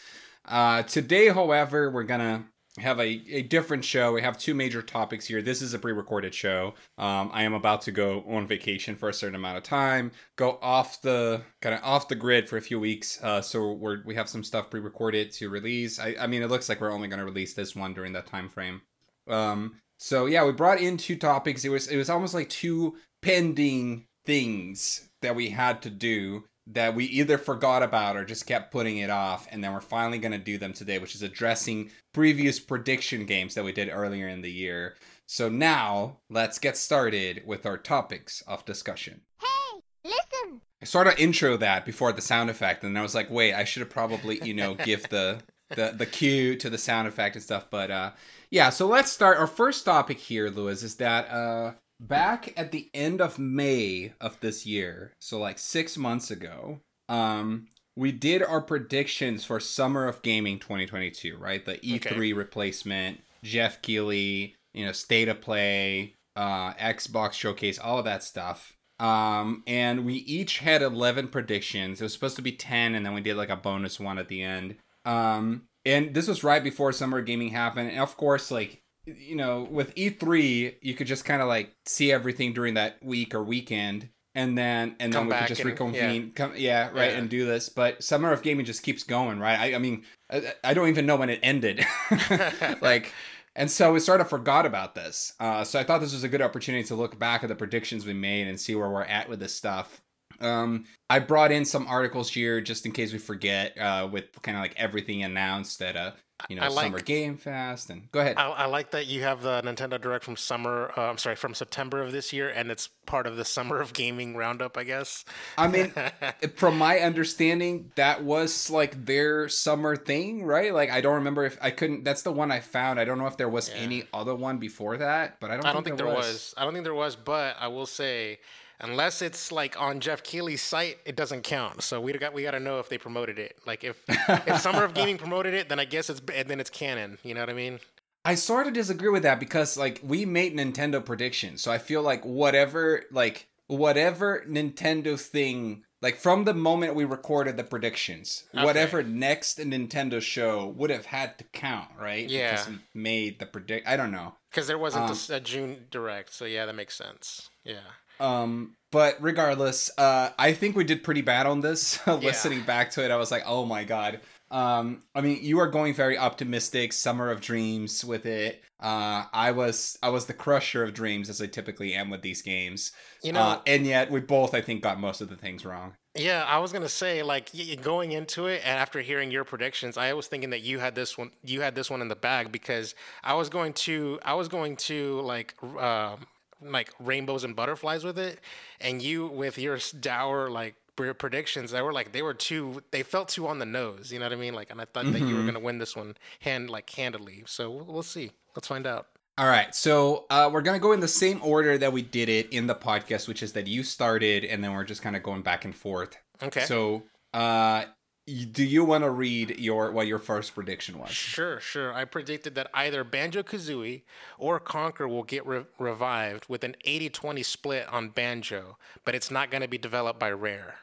Uh, 0.45 0.81
today, 0.81 1.27
however, 1.27 1.91
we're 1.91 2.01
gonna 2.01 2.45
have 2.79 2.99
a, 2.99 3.21
a 3.29 3.43
different 3.43 3.85
show. 3.85 4.11
We 4.11 4.23
have 4.23 4.39
two 4.39 4.55
major 4.55 4.81
topics 4.81 5.27
here. 5.27 5.39
This 5.43 5.61
is 5.61 5.75
a 5.75 5.79
pre-recorded 5.79 6.33
show. 6.33 6.73
Um, 6.97 7.29
I 7.31 7.43
am 7.43 7.53
about 7.53 7.83
to 7.83 7.91
go 7.91 8.23
on 8.27 8.47
vacation 8.47 8.95
for 8.95 9.09
a 9.09 9.13
certain 9.13 9.35
amount 9.35 9.57
of 9.57 9.63
time, 9.63 10.13
go 10.35 10.57
off 10.63 10.99
the 11.03 11.43
kind 11.61 11.75
of 11.75 11.83
off 11.83 12.07
the 12.07 12.15
grid 12.15 12.49
for 12.49 12.57
a 12.57 12.61
few 12.61 12.79
weeks. 12.79 13.21
Uh, 13.21 13.39
so 13.41 13.73
we're 13.73 14.03
we 14.03 14.15
have 14.15 14.29
some 14.29 14.43
stuff 14.43 14.71
pre-recorded 14.71 15.31
to 15.33 15.49
release. 15.49 15.99
I, 15.99 16.15
I 16.19 16.25
mean, 16.25 16.41
it 16.41 16.49
looks 16.49 16.69
like 16.69 16.81
we're 16.81 16.91
only 16.91 17.07
gonna 17.07 17.25
release 17.25 17.53
this 17.53 17.75
one 17.75 17.93
during 17.93 18.13
that 18.13 18.25
time 18.25 18.49
frame. 18.49 18.81
Um, 19.27 19.75
so 20.03 20.25
yeah, 20.25 20.43
we 20.43 20.51
brought 20.51 20.81
in 20.81 20.97
two 20.97 21.15
topics. 21.15 21.63
It 21.63 21.69
was 21.69 21.87
it 21.87 21.95
was 21.95 22.09
almost 22.09 22.33
like 22.33 22.49
two 22.49 22.97
pending 23.21 24.07
things 24.25 25.07
that 25.21 25.35
we 25.35 25.49
had 25.49 25.83
to 25.83 25.91
do 25.91 26.45
that 26.65 26.95
we 26.95 27.05
either 27.05 27.37
forgot 27.37 27.83
about 27.83 28.17
or 28.17 28.25
just 28.25 28.47
kept 28.47 28.71
putting 28.71 28.97
it 28.97 29.11
off, 29.11 29.47
and 29.51 29.63
then 29.63 29.71
we're 29.71 29.79
finally 29.79 30.17
going 30.17 30.31
to 30.31 30.39
do 30.39 30.57
them 30.57 30.73
today, 30.73 30.97
which 30.97 31.13
is 31.13 31.21
addressing 31.21 31.91
previous 32.13 32.59
prediction 32.59 33.27
games 33.27 33.53
that 33.53 33.63
we 33.63 33.71
did 33.71 33.89
earlier 33.91 34.27
in 34.27 34.41
the 34.41 34.51
year. 34.51 34.95
So 35.27 35.49
now 35.49 36.17
let's 36.31 36.57
get 36.57 36.77
started 36.77 37.43
with 37.45 37.67
our 37.67 37.77
topics 37.77 38.41
of 38.47 38.65
discussion. 38.65 39.21
Hey, 39.39 39.81
listen! 40.03 40.61
I 40.81 40.85
sort 40.85 41.05
of 41.05 41.19
intro 41.19 41.57
that 41.57 41.85
before 41.85 42.11
the 42.11 42.21
sound 42.21 42.49
effect, 42.49 42.83
and 42.83 42.97
I 42.97 43.03
was 43.03 43.13
like, 43.13 43.29
wait, 43.29 43.53
I 43.53 43.65
should 43.65 43.81
have 43.81 43.91
probably, 43.91 44.39
you 44.43 44.55
know, 44.55 44.73
give 44.73 45.07
the 45.09 45.43
the 45.75 45.93
the 45.97 46.05
cue 46.05 46.55
to 46.57 46.69
the 46.69 46.77
sound 46.77 47.07
effect 47.07 47.35
and 47.35 47.43
stuff. 47.43 47.67
But 47.69 47.91
uh 47.91 48.11
yeah, 48.49 48.69
so 48.69 48.87
let's 48.87 49.11
start. 49.11 49.37
Our 49.37 49.47
first 49.47 49.85
topic 49.85 50.17
here, 50.19 50.49
Lewis, 50.49 50.83
is 50.83 50.95
that 50.95 51.29
uh 51.29 51.73
back 51.99 52.53
at 52.57 52.71
the 52.71 52.89
end 52.93 53.21
of 53.21 53.37
May 53.39 54.13
of 54.19 54.39
this 54.41 54.65
year, 54.65 55.13
so 55.19 55.39
like 55.39 55.59
six 55.59 55.97
months 55.97 56.31
ago, 56.31 56.79
um, 57.09 57.67
we 57.95 58.11
did 58.11 58.41
our 58.41 58.61
predictions 58.61 59.43
for 59.45 59.59
Summer 59.59 60.07
of 60.07 60.21
Gaming 60.21 60.57
2022, 60.59 61.37
right? 61.37 61.63
The 61.65 61.77
E3 61.77 62.05
Okay. 62.07 62.33
replacement, 62.33 63.21
Jeff 63.43 63.81
Keighley, 63.81 64.55
you 64.73 64.85
know, 64.85 64.93
State 64.93 65.27
of 65.27 65.41
Play, 65.41 66.15
uh, 66.35 66.73
Xbox 66.75 67.33
Showcase, 67.33 67.77
all 67.77 67.99
of 67.99 68.05
that 68.05 68.23
stuff. 68.23 68.73
Um, 68.99 69.63
and 69.67 70.05
we 70.05 70.13
each 70.13 70.59
had 70.59 70.81
11 70.81 71.27
predictions. 71.27 71.99
It 71.99 72.05
was 72.05 72.13
supposed 72.13 72.35
to 72.37 72.41
be 72.41 72.51
10, 72.53 72.95
and 72.95 73.05
then 73.05 73.13
we 73.13 73.21
did 73.21 73.35
like 73.35 73.49
a 73.49 73.55
bonus 73.55 73.99
one 73.99 74.17
at 74.17 74.27
the 74.29 74.41
end. 74.41 74.75
Um, 75.05 75.63
and 75.85 76.13
this 76.13 76.27
was 76.27 76.43
right 76.43 76.63
before 76.63 76.91
Summer 76.91 77.21
Gaming 77.21 77.49
happened. 77.49 77.89
And 77.91 77.99
of 77.99 78.15
course, 78.17 78.51
like, 78.51 78.81
you 79.05 79.35
know, 79.35 79.67
with 79.69 79.95
E3, 79.95 80.75
you 80.81 80.93
could 80.93 81.07
just 81.07 81.25
kind 81.25 81.41
of 81.41 81.47
like 81.47 81.75
see 81.85 82.11
everything 82.11 82.53
during 82.53 82.75
that 82.75 83.03
week 83.03 83.33
or 83.33 83.43
weekend. 83.43 84.09
And 84.33 84.57
then, 84.57 84.95
and 84.99 85.11
Come 85.11 85.27
then 85.27 85.35
we 85.35 85.39
could 85.41 85.47
just 85.49 85.61
and- 85.61 85.69
reconvene. 85.71 86.31
Come, 86.33 86.53
yeah, 86.55 86.87
right, 86.93 87.11
Yeah. 87.11 87.17
and 87.17 87.29
do 87.29 87.45
this. 87.45 87.67
But 87.67 88.01
Summer 88.03 88.31
of 88.31 88.41
Gaming 88.43 88.65
just 88.65 88.81
keeps 88.83 89.03
going, 89.03 89.39
right? 89.39 89.59
I, 89.59 89.75
I 89.75 89.77
mean, 89.77 90.03
I, 90.31 90.53
I 90.63 90.73
don't 90.73 90.87
even 90.87 91.05
know 91.05 91.17
when 91.17 91.29
it 91.29 91.39
ended. 91.43 91.83
like, 92.81 93.11
and 93.55 93.69
so 93.69 93.91
we 93.91 93.99
sort 93.99 94.21
of 94.21 94.29
forgot 94.29 94.65
about 94.65 94.95
this. 94.95 95.33
Uh, 95.39 95.63
so 95.65 95.79
I 95.79 95.83
thought 95.83 95.99
this 95.99 96.13
was 96.13 96.23
a 96.23 96.29
good 96.29 96.41
opportunity 96.41 96.83
to 96.85 96.95
look 96.95 97.19
back 97.19 97.43
at 97.43 97.49
the 97.49 97.55
predictions 97.55 98.05
we 98.05 98.13
made 98.13 98.47
and 98.47 98.57
see 98.59 98.73
where 98.75 98.89
we're 98.89 99.03
at 99.03 99.27
with 99.27 99.39
this 99.39 99.53
stuff. 99.53 100.01
Um, 100.43 100.85
I 101.09 101.19
brought 101.19 101.51
in 101.51 101.65
some 101.65 101.87
articles 101.87 102.29
here 102.31 102.61
just 102.61 102.85
in 102.85 102.91
case 102.91 103.13
we 103.13 103.19
forget, 103.19 103.77
uh, 103.77 104.07
with 104.11 104.25
kind 104.41 104.57
of 104.57 104.61
like 104.61 104.73
everything 104.77 105.23
announced 105.23 105.81
at 105.81 105.95
uh, 105.95 106.11
you 106.49 106.55
know, 106.55 106.63
I 106.63 106.69
like- 106.69 106.85
Summer 106.85 106.99
Game 107.01 107.37
Fest. 107.37 107.89
And 107.91 108.11
go 108.11 108.19
ahead. 108.19 108.35
I, 108.37 108.49
I 108.49 108.65
like 108.65 108.91
that 108.91 109.05
you 109.05 109.21
have 109.21 109.43
the 109.43 109.61
Nintendo 109.61 110.01
Direct 110.01 110.23
from 110.25 110.35
summer. 110.35 110.91
Uh, 110.97 111.01
I'm 111.01 111.19
sorry, 111.19 111.35
from 111.35 111.53
September 111.53 112.01
of 112.01 112.11
this 112.11 112.33
year, 112.33 112.49
and 112.49 112.71
it's 112.71 112.87
part 113.05 113.27
of 113.27 113.35
the 113.35 113.45
Summer 113.45 113.79
of 113.79 113.93
Gaming 113.93 114.35
roundup, 114.35 114.75
I 114.75 114.83
guess. 114.83 115.23
I 115.57 115.67
mean, 115.67 115.93
from 116.55 116.77
my 116.79 116.97
understanding, 116.99 117.91
that 117.95 118.23
was 118.23 118.69
like 118.71 119.05
their 119.05 119.49
summer 119.49 119.95
thing, 119.95 120.43
right? 120.43 120.73
Like 120.73 120.89
I 120.89 121.01
don't 121.01 121.15
remember 121.15 121.45
if 121.45 121.57
I 121.61 121.69
couldn't. 121.69 122.03
That's 122.05 122.23
the 122.23 122.31
one 122.31 122.51
I 122.51 122.59
found. 122.59 122.99
I 122.99 123.05
don't 123.05 123.19
know 123.19 123.27
if 123.27 123.37
there 123.37 123.49
was 123.49 123.69
Yeah. 123.69 123.75
any 123.75 124.03
other 124.13 124.33
one 124.33 124.57
before 124.57 124.97
that, 124.97 125.39
but 125.39 125.51
I 125.51 125.55
don't. 125.57 125.65
I 125.65 125.73
don't 125.73 125.83
think 125.83 125.97
there 125.97 126.07
was. 126.07 126.53
I 126.57 126.63
don't 126.63 126.73
think 126.73 126.85
there 126.85 126.95
was, 126.95 127.15
but 127.15 127.55
I 127.59 127.67
will 127.67 127.85
say, 127.85 128.39
unless 128.81 129.21
it's 129.21 129.51
like 129.51 129.79
on 129.79 129.99
Jeff 129.99 130.23
Keighley's 130.23 130.61
site, 130.61 130.97
it 131.05 131.15
doesn't 131.15 131.43
count. 131.43 131.83
So 131.83 132.01
we 132.01 132.11
got 132.13 132.33
we 132.33 132.43
got 132.43 132.51
to 132.51 132.59
know 132.59 132.79
if 132.79 132.89
they 132.89 132.97
promoted 132.97 133.39
it. 133.39 133.57
Like 133.65 133.83
if 133.83 134.03
if 134.07 134.59
Summer 134.61 134.83
of 134.83 134.93
Gaming 134.93 135.17
promoted 135.17 135.53
it, 135.53 135.69
then 135.69 135.79
I 135.79 135.85
guess 135.85 136.09
it's 136.09 136.21
and 136.33 136.47
then 136.49 136.59
it's 136.59 136.69
canon. 136.69 137.17
You 137.23 137.33
know 137.33 137.39
what 137.41 137.49
I 137.49 137.53
mean? 137.53 137.79
I 138.23 138.35
sort 138.35 138.67
of 138.67 138.73
disagree 138.73 139.09
with 139.09 139.23
that 139.23 139.39
because 139.39 139.77
like 139.77 139.99
we 140.03 140.25
made 140.25 140.55
Nintendo 140.55 141.03
predictions, 141.03 141.61
so 141.61 141.71
I 141.71 141.77
feel 141.77 142.01
like 142.03 142.23
whatever 142.23 143.03
like 143.11 143.47
whatever 143.67 144.43
Nintendo 144.47 145.19
thing 145.19 145.83
like 146.01 146.17
from 146.17 146.43
the 146.45 146.53
moment 146.53 146.95
we 146.95 147.05
recorded 147.05 147.57
the 147.57 147.63
predictions, 147.63 148.43
Okay. 148.55 148.63
whatever 148.65 149.01
next 149.03 149.59
Nintendo 149.59 150.21
show 150.21 150.67
would 150.67 150.89
have 150.89 151.05
had 151.05 151.37
to 151.37 151.43
count, 151.45 151.89
right? 151.99 152.27
Yeah. 152.27 152.51
Because 152.51 152.69
we 152.69 152.79
made 152.93 153.39
the 153.39 153.45
predict. 153.45 153.87
I 153.87 153.97
don't 153.97 154.11
know. 154.11 154.35
Because 154.49 154.65
there 154.67 154.79
wasn't 154.79 155.09
Um, 155.09 155.35
a 155.35 155.39
June 155.39 155.85
Direct. 155.91 156.33
So 156.33 156.45
yeah, 156.45 156.65
that 156.65 156.75
makes 156.75 156.95
sense. 156.95 157.49
Yeah. 157.63 157.81
Um, 158.21 158.75
but 158.91 159.17
regardless, 159.19 159.89
uh, 159.97 160.29
I 160.37 160.53
think 160.53 160.75
we 160.75 160.83
did 160.83 161.03
pretty 161.03 161.21
bad 161.21 161.45
on 161.45 161.61
this. 161.61 162.05
Listening 162.07 162.63
back 162.63 162.91
to 162.91 163.03
it, 163.03 163.11
I 163.11 163.17
was 163.17 163.31
like, 163.31 163.43
oh 163.45 163.65
my 163.65 163.83
god. 163.83 164.19
Um, 164.51 165.03
I 165.15 165.21
mean, 165.21 165.39
you 165.41 165.59
are 165.59 165.67
going 165.67 165.93
very 165.93 166.17
optimistic, 166.17 166.91
summer 166.91 167.31
of 167.31 167.39
dreams 167.39 168.03
with 168.03 168.25
it. 168.25 168.61
Uh, 168.81 169.23
I 169.31 169.51
was, 169.51 169.97
I 170.03 170.09
was 170.09 170.25
the 170.25 170.33
crusher 170.33 170.83
of 170.83 170.93
dreams 170.93 171.29
as 171.29 171.41
I 171.41 171.47
typically 171.47 171.93
am 171.93 172.09
with 172.09 172.21
these 172.21 172.41
games. 172.41 172.91
You 173.23 173.31
know, 173.31 173.39
uh, 173.39 173.61
and 173.65 173.85
yet 173.85 174.11
we 174.11 174.19
both, 174.19 174.53
I 174.53 174.59
think, 174.61 174.83
got 174.83 174.99
most 174.99 175.21
of 175.21 175.29
the 175.29 175.37
things 175.37 175.63
wrong. 175.63 175.93
Yeah, 176.15 176.43
I 176.45 176.57
was 176.57 176.73
gonna 176.73 176.89
say 176.89 177.23
like 177.23 177.51
going 177.81 178.11
into 178.11 178.47
it, 178.47 178.61
and 178.65 178.77
after 178.77 178.99
hearing 178.99 179.31
your 179.31 179.45
predictions, 179.45 179.97
I 179.97 180.11
was 180.11 180.27
thinking 180.27 180.49
that 180.49 180.61
you 180.61 180.79
had 180.79 180.93
this 180.93 181.17
one, 181.17 181.31
you 181.41 181.61
had 181.61 181.73
this 181.73 181.89
one 181.89 182.01
in 182.01 182.09
the 182.09 182.17
bag 182.17 182.51
because 182.51 182.95
I 183.23 183.35
was 183.35 183.47
going 183.47 183.71
to, 183.73 184.19
I 184.25 184.33
was 184.33 184.49
going 184.49 184.75
to 184.77 185.21
like, 185.21 185.53
um, 185.63 186.25
like 186.61 186.91
rainbows 186.99 187.43
and 187.43 187.55
butterflies 187.55 188.03
with 188.03 188.17
it, 188.19 188.39
and 188.79 189.01
you 189.01 189.27
with 189.27 189.57
your 189.57 189.77
dour 189.99 190.49
like 190.49 190.75
predictions, 190.95 191.71
they 191.71 191.81
were 191.81 191.93
like 191.93 192.11
they 192.11 192.21
were 192.21 192.33
too, 192.33 192.83
they 192.91 193.03
felt 193.03 193.29
too 193.29 193.47
on 193.47 193.59
the 193.59 193.65
nose. 193.65 194.11
You 194.11 194.19
know 194.19 194.25
what 194.25 194.33
I 194.33 194.37
mean? 194.37 194.53
Like, 194.53 194.69
and 194.71 194.79
I 194.81 194.85
thought 194.85 195.11
that 195.11 195.23
you 195.23 195.35
were 195.35 195.41
hmm 195.41 195.45
gonna 195.45 195.59
win 195.59 195.77
this 195.79 195.95
one 195.95 196.15
hand 196.41 196.69
like 196.69 196.89
handily. 196.91 197.43
So 197.47 197.69
we'll, 197.71 197.85
we'll 197.85 198.03
see. 198.03 198.31
Let's 198.55 198.67
find 198.67 198.85
out. 198.85 199.07
All 199.37 199.47
right, 199.47 199.73
so 199.73 200.25
uh, 200.29 200.49
we're 200.51 200.61
gonna 200.61 200.77
go 200.79 200.91
in 200.91 200.99
the 200.99 201.07
same 201.07 201.39
order 201.41 201.77
that 201.77 201.93
we 201.93 202.01
did 202.01 202.29
it 202.29 202.49
in 202.49 202.67
the 202.67 202.75
podcast, 202.75 203.27
which 203.27 203.41
is 203.41 203.53
that 203.53 203.65
you 203.65 203.81
started, 203.83 204.43
and 204.45 204.63
then 204.63 204.73
we're 204.73 204.83
just 204.83 205.01
kind 205.01 205.15
of 205.15 205.23
going 205.23 205.41
back 205.41 205.65
and 205.65 205.75
forth. 205.75 206.17
Okay. 206.43 206.59
So, 206.61 207.03
uh, 207.33 207.85
do 208.27 208.63
you 208.63 208.85
want 208.85 209.03
to 209.03 209.09
read 209.09 209.59
your 209.59 209.91
what 209.91 210.07
your 210.07 210.19
first 210.19 210.53
prediction 210.53 210.99
was? 210.99 211.11
Sure, 211.11 211.59
sure. 211.59 211.93
I 211.93 212.05
predicted 212.05 212.55
that 212.55 212.69
either 212.73 213.03
Banjo 213.03 213.43
Kazooie 213.43 214.03
or 214.37 214.59
Conker 214.59 215.09
will 215.09 215.23
get 215.23 215.45
re- 215.45 215.65
revived 215.79 216.45
with 216.47 216.63
an 216.63 216.75
80 216.85 217.09
20 217.09 217.43
split 217.43 217.87
on 217.89 218.09
Banjo, 218.09 218.77
but 219.03 219.15
it's 219.15 219.31
not 219.31 219.49
going 219.49 219.61
to 219.61 219.67
be 219.67 219.77
developed 219.77 220.19
by 220.19 220.31
Rare. 220.31 220.75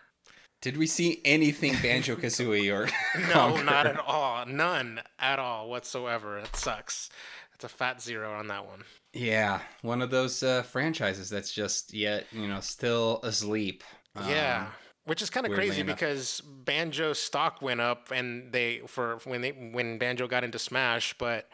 Did 0.60 0.76
we 0.76 0.88
see 0.88 1.20
anything 1.24 1.76
Banjo 1.80 2.16
Kazooie 2.16 2.72
or 2.72 2.88
No, 3.32 3.62
not 3.62 3.86
at 3.86 4.00
all. 4.00 4.44
None 4.44 5.00
at 5.18 5.38
all 5.38 5.70
whatsoever. 5.70 6.38
It 6.38 6.56
sucks. 6.56 7.08
It's 7.54 7.64
a 7.64 7.68
fat 7.68 8.02
zero 8.02 8.32
on 8.32 8.48
that 8.48 8.66
one. 8.66 8.82
Yeah, 9.12 9.60
one 9.82 10.02
of 10.02 10.10
those 10.10 10.42
uh, 10.42 10.62
franchises 10.62 11.30
that's 11.30 11.52
just 11.52 11.94
yet 11.94 12.26
you 12.32 12.48
know 12.48 12.60
still 12.60 13.20
asleep. 13.22 13.84
Yeah. 14.26 14.66
Um, 14.66 14.72
Which 15.08 15.22
is 15.22 15.30
kind 15.30 15.46
of 15.46 15.52
crazy 15.52 15.80
enough. 15.80 15.96
because 15.96 16.40
Banjo 16.42 17.12
stock 17.14 17.60
went 17.62 17.80
up 17.80 18.10
and 18.14 18.52
they 18.52 18.82
for 18.86 19.18
when 19.24 19.40
they 19.40 19.50
when 19.50 19.98
Banjo 19.98 20.28
got 20.28 20.44
into 20.44 20.58
Smash, 20.58 21.14
but 21.18 21.48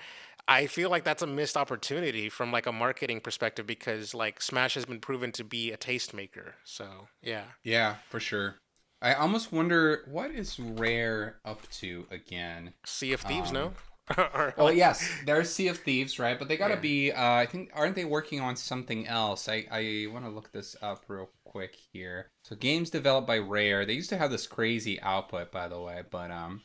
I 0.46 0.66
feel 0.66 0.90
like 0.90 1.04
that's 1.04 1.22
a 1.22 1.26
missed 1.26 1.56
opportunity 1.56 2.28
from 2.28 2.52
like 2.52 2.66
a 2.66 2.72
marketing 2.72 3.20
perspective 3.20 3.66
because 3.66 4.12
like 4.14 4.42
Smash 4.42 4.74
has 4.74 4.84
been 4.84 5.00
proven 5.00 5.32
to 5.32 5.44
be 5.44 5.72
a 5.72 5.76
tastemaker. 5.76 6.52
So 6.64 7.08
yeah. 7.22 7.44
yeah, 7.62 7.96
for 8.10 8.20
sure. 8.20 8.56
I 9.00 9.14
almost 9.14 9.52
wonder 9.52 10.02
what 10.10 10.30
is 10.30 10.58
Rare 10.58 11.36
up 11.44 11.68
to 11.80 12.06
again. 12.10 12.72
Sea 12.86 13.12
of 13.12 13.20
Thieves, 13.20 13.50
Um, 13.50 13.54
no? 13.54 13.72
or, 14.18 14.54
Oh 14.58 14.64
like- 14.66 14.76
yes, 14.76 15.08
there's 15.26 15.48
Sea 15.50 15.68
of 15.68 15.78
Thieves, 15.78 16.18
right? 16.18 16.38
But 16.38 16.48
they 16.48 16.56
gotta 16.56 16.74
Yeah. 16.74 16.80
be. 16.80 17.12
Uh, 17.12 17.32
I 17.34 17.46
think 17.46 17.70
aren't 17.74 17.94
they 17.96 18.04
working 18.04 18.40
on 18.40 18.56
something 18.56 19.06
else? 19.06 19.48
I 19.48 19.66
I 19.70 20.06
want 20.12 20.24
to 20.24 20.30
look 20.30 20.52
this 20.52 20.74
up 20.82 21.04
real 21.08 21.30
quick 21.54 21.76
here. 21.92 22.30
So 22.42 22.56
games 22.56 22.90
developed 22.90 23.26
by 23.26 23.38
Rare. 23.38 23.86
They 23.86 23.92
used 23.94 24.10
to 24.10 24.18
have 24.18 24.30
this 24.30 24.46
crazy 24.46 25.00
output, 25.00 25.52
by 25.52 25.68
the 25.68 25.80
way. 25.80 26.02
But 26.10 26.30
um, 26.30 26.62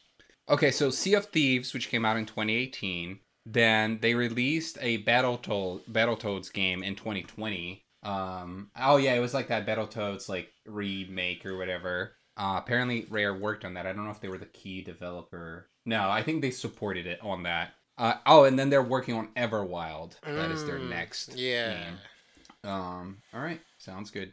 okay. 0.50 0.72
So 0.72 0.89
Sea 0.89 1.13
of 1.13 1.25
Thieves, 1.27 1.74
which 1.74 1.89
came 1.89 2.05
out 2.05 2.17
in 2.17 2.25
2018. 2.25 3.19
Then 3.46 4.00
they 4.01 4.13
released 4.15 4.77
a 4.81 5.03
Battletoad 5.03 5.81
Battletoads 5.91 6.51
game 6.51 6.84
in 6.84 6.96
2020. 6.96 7.84
Um, 8.03 8.72
oh 8.79 8.98
yeah, 8.98 9.13
it 9.13 9.19
was 9.19 9.34
like 9.34 9.48
that 9.50 9.65
Battletoads 9.67 10.27
like 10.29 10.50
remake 10.65 11.46
or 11.46 11.58
whatever. 11.58 12.15
Uh, 12.38 12.55
apparently 12.58 13.05
Rare 13.10 13.34
worked 13.34 13.65
on 13.65 13.74
that. 13.74 13.86
I 13.86 13.93
don't 13.93 14.05
know 14.05 14.12
if 14.12 14.22
they 14.22 14.29
were 14.29 14.38
the 14.38 14.46
key 14.46 14.81
developer. 14.81 15.69
No, 15.86 16.10
I 16.10 16.24
think 16.24 16.41
they 16.41 16.51
supported 16.51 17.05
it 17.05 17.19
on 17.22 17.43
that. 17.43 17.72
Uh, 17.98 18.13
oh, 18.25 18.46
and 18.46 18.58
then 18.58 18.69
they're 18.69 18.81
working 18.81 19.15
on 19.15 19.27
Everwild. 19.36 20.13
That 20.24 20.51
is 20.51 20.63
their 20.65 20.79
Mm, 20.79 20.89
next 20.89 21.36
yeah. 21.36 21.74
game. 21.74 22.72
Um, 22.72 23.17
all 23.34 23.41
right, 23.41 23.60
sounds 23.77 24.10
good. 24.12 24.31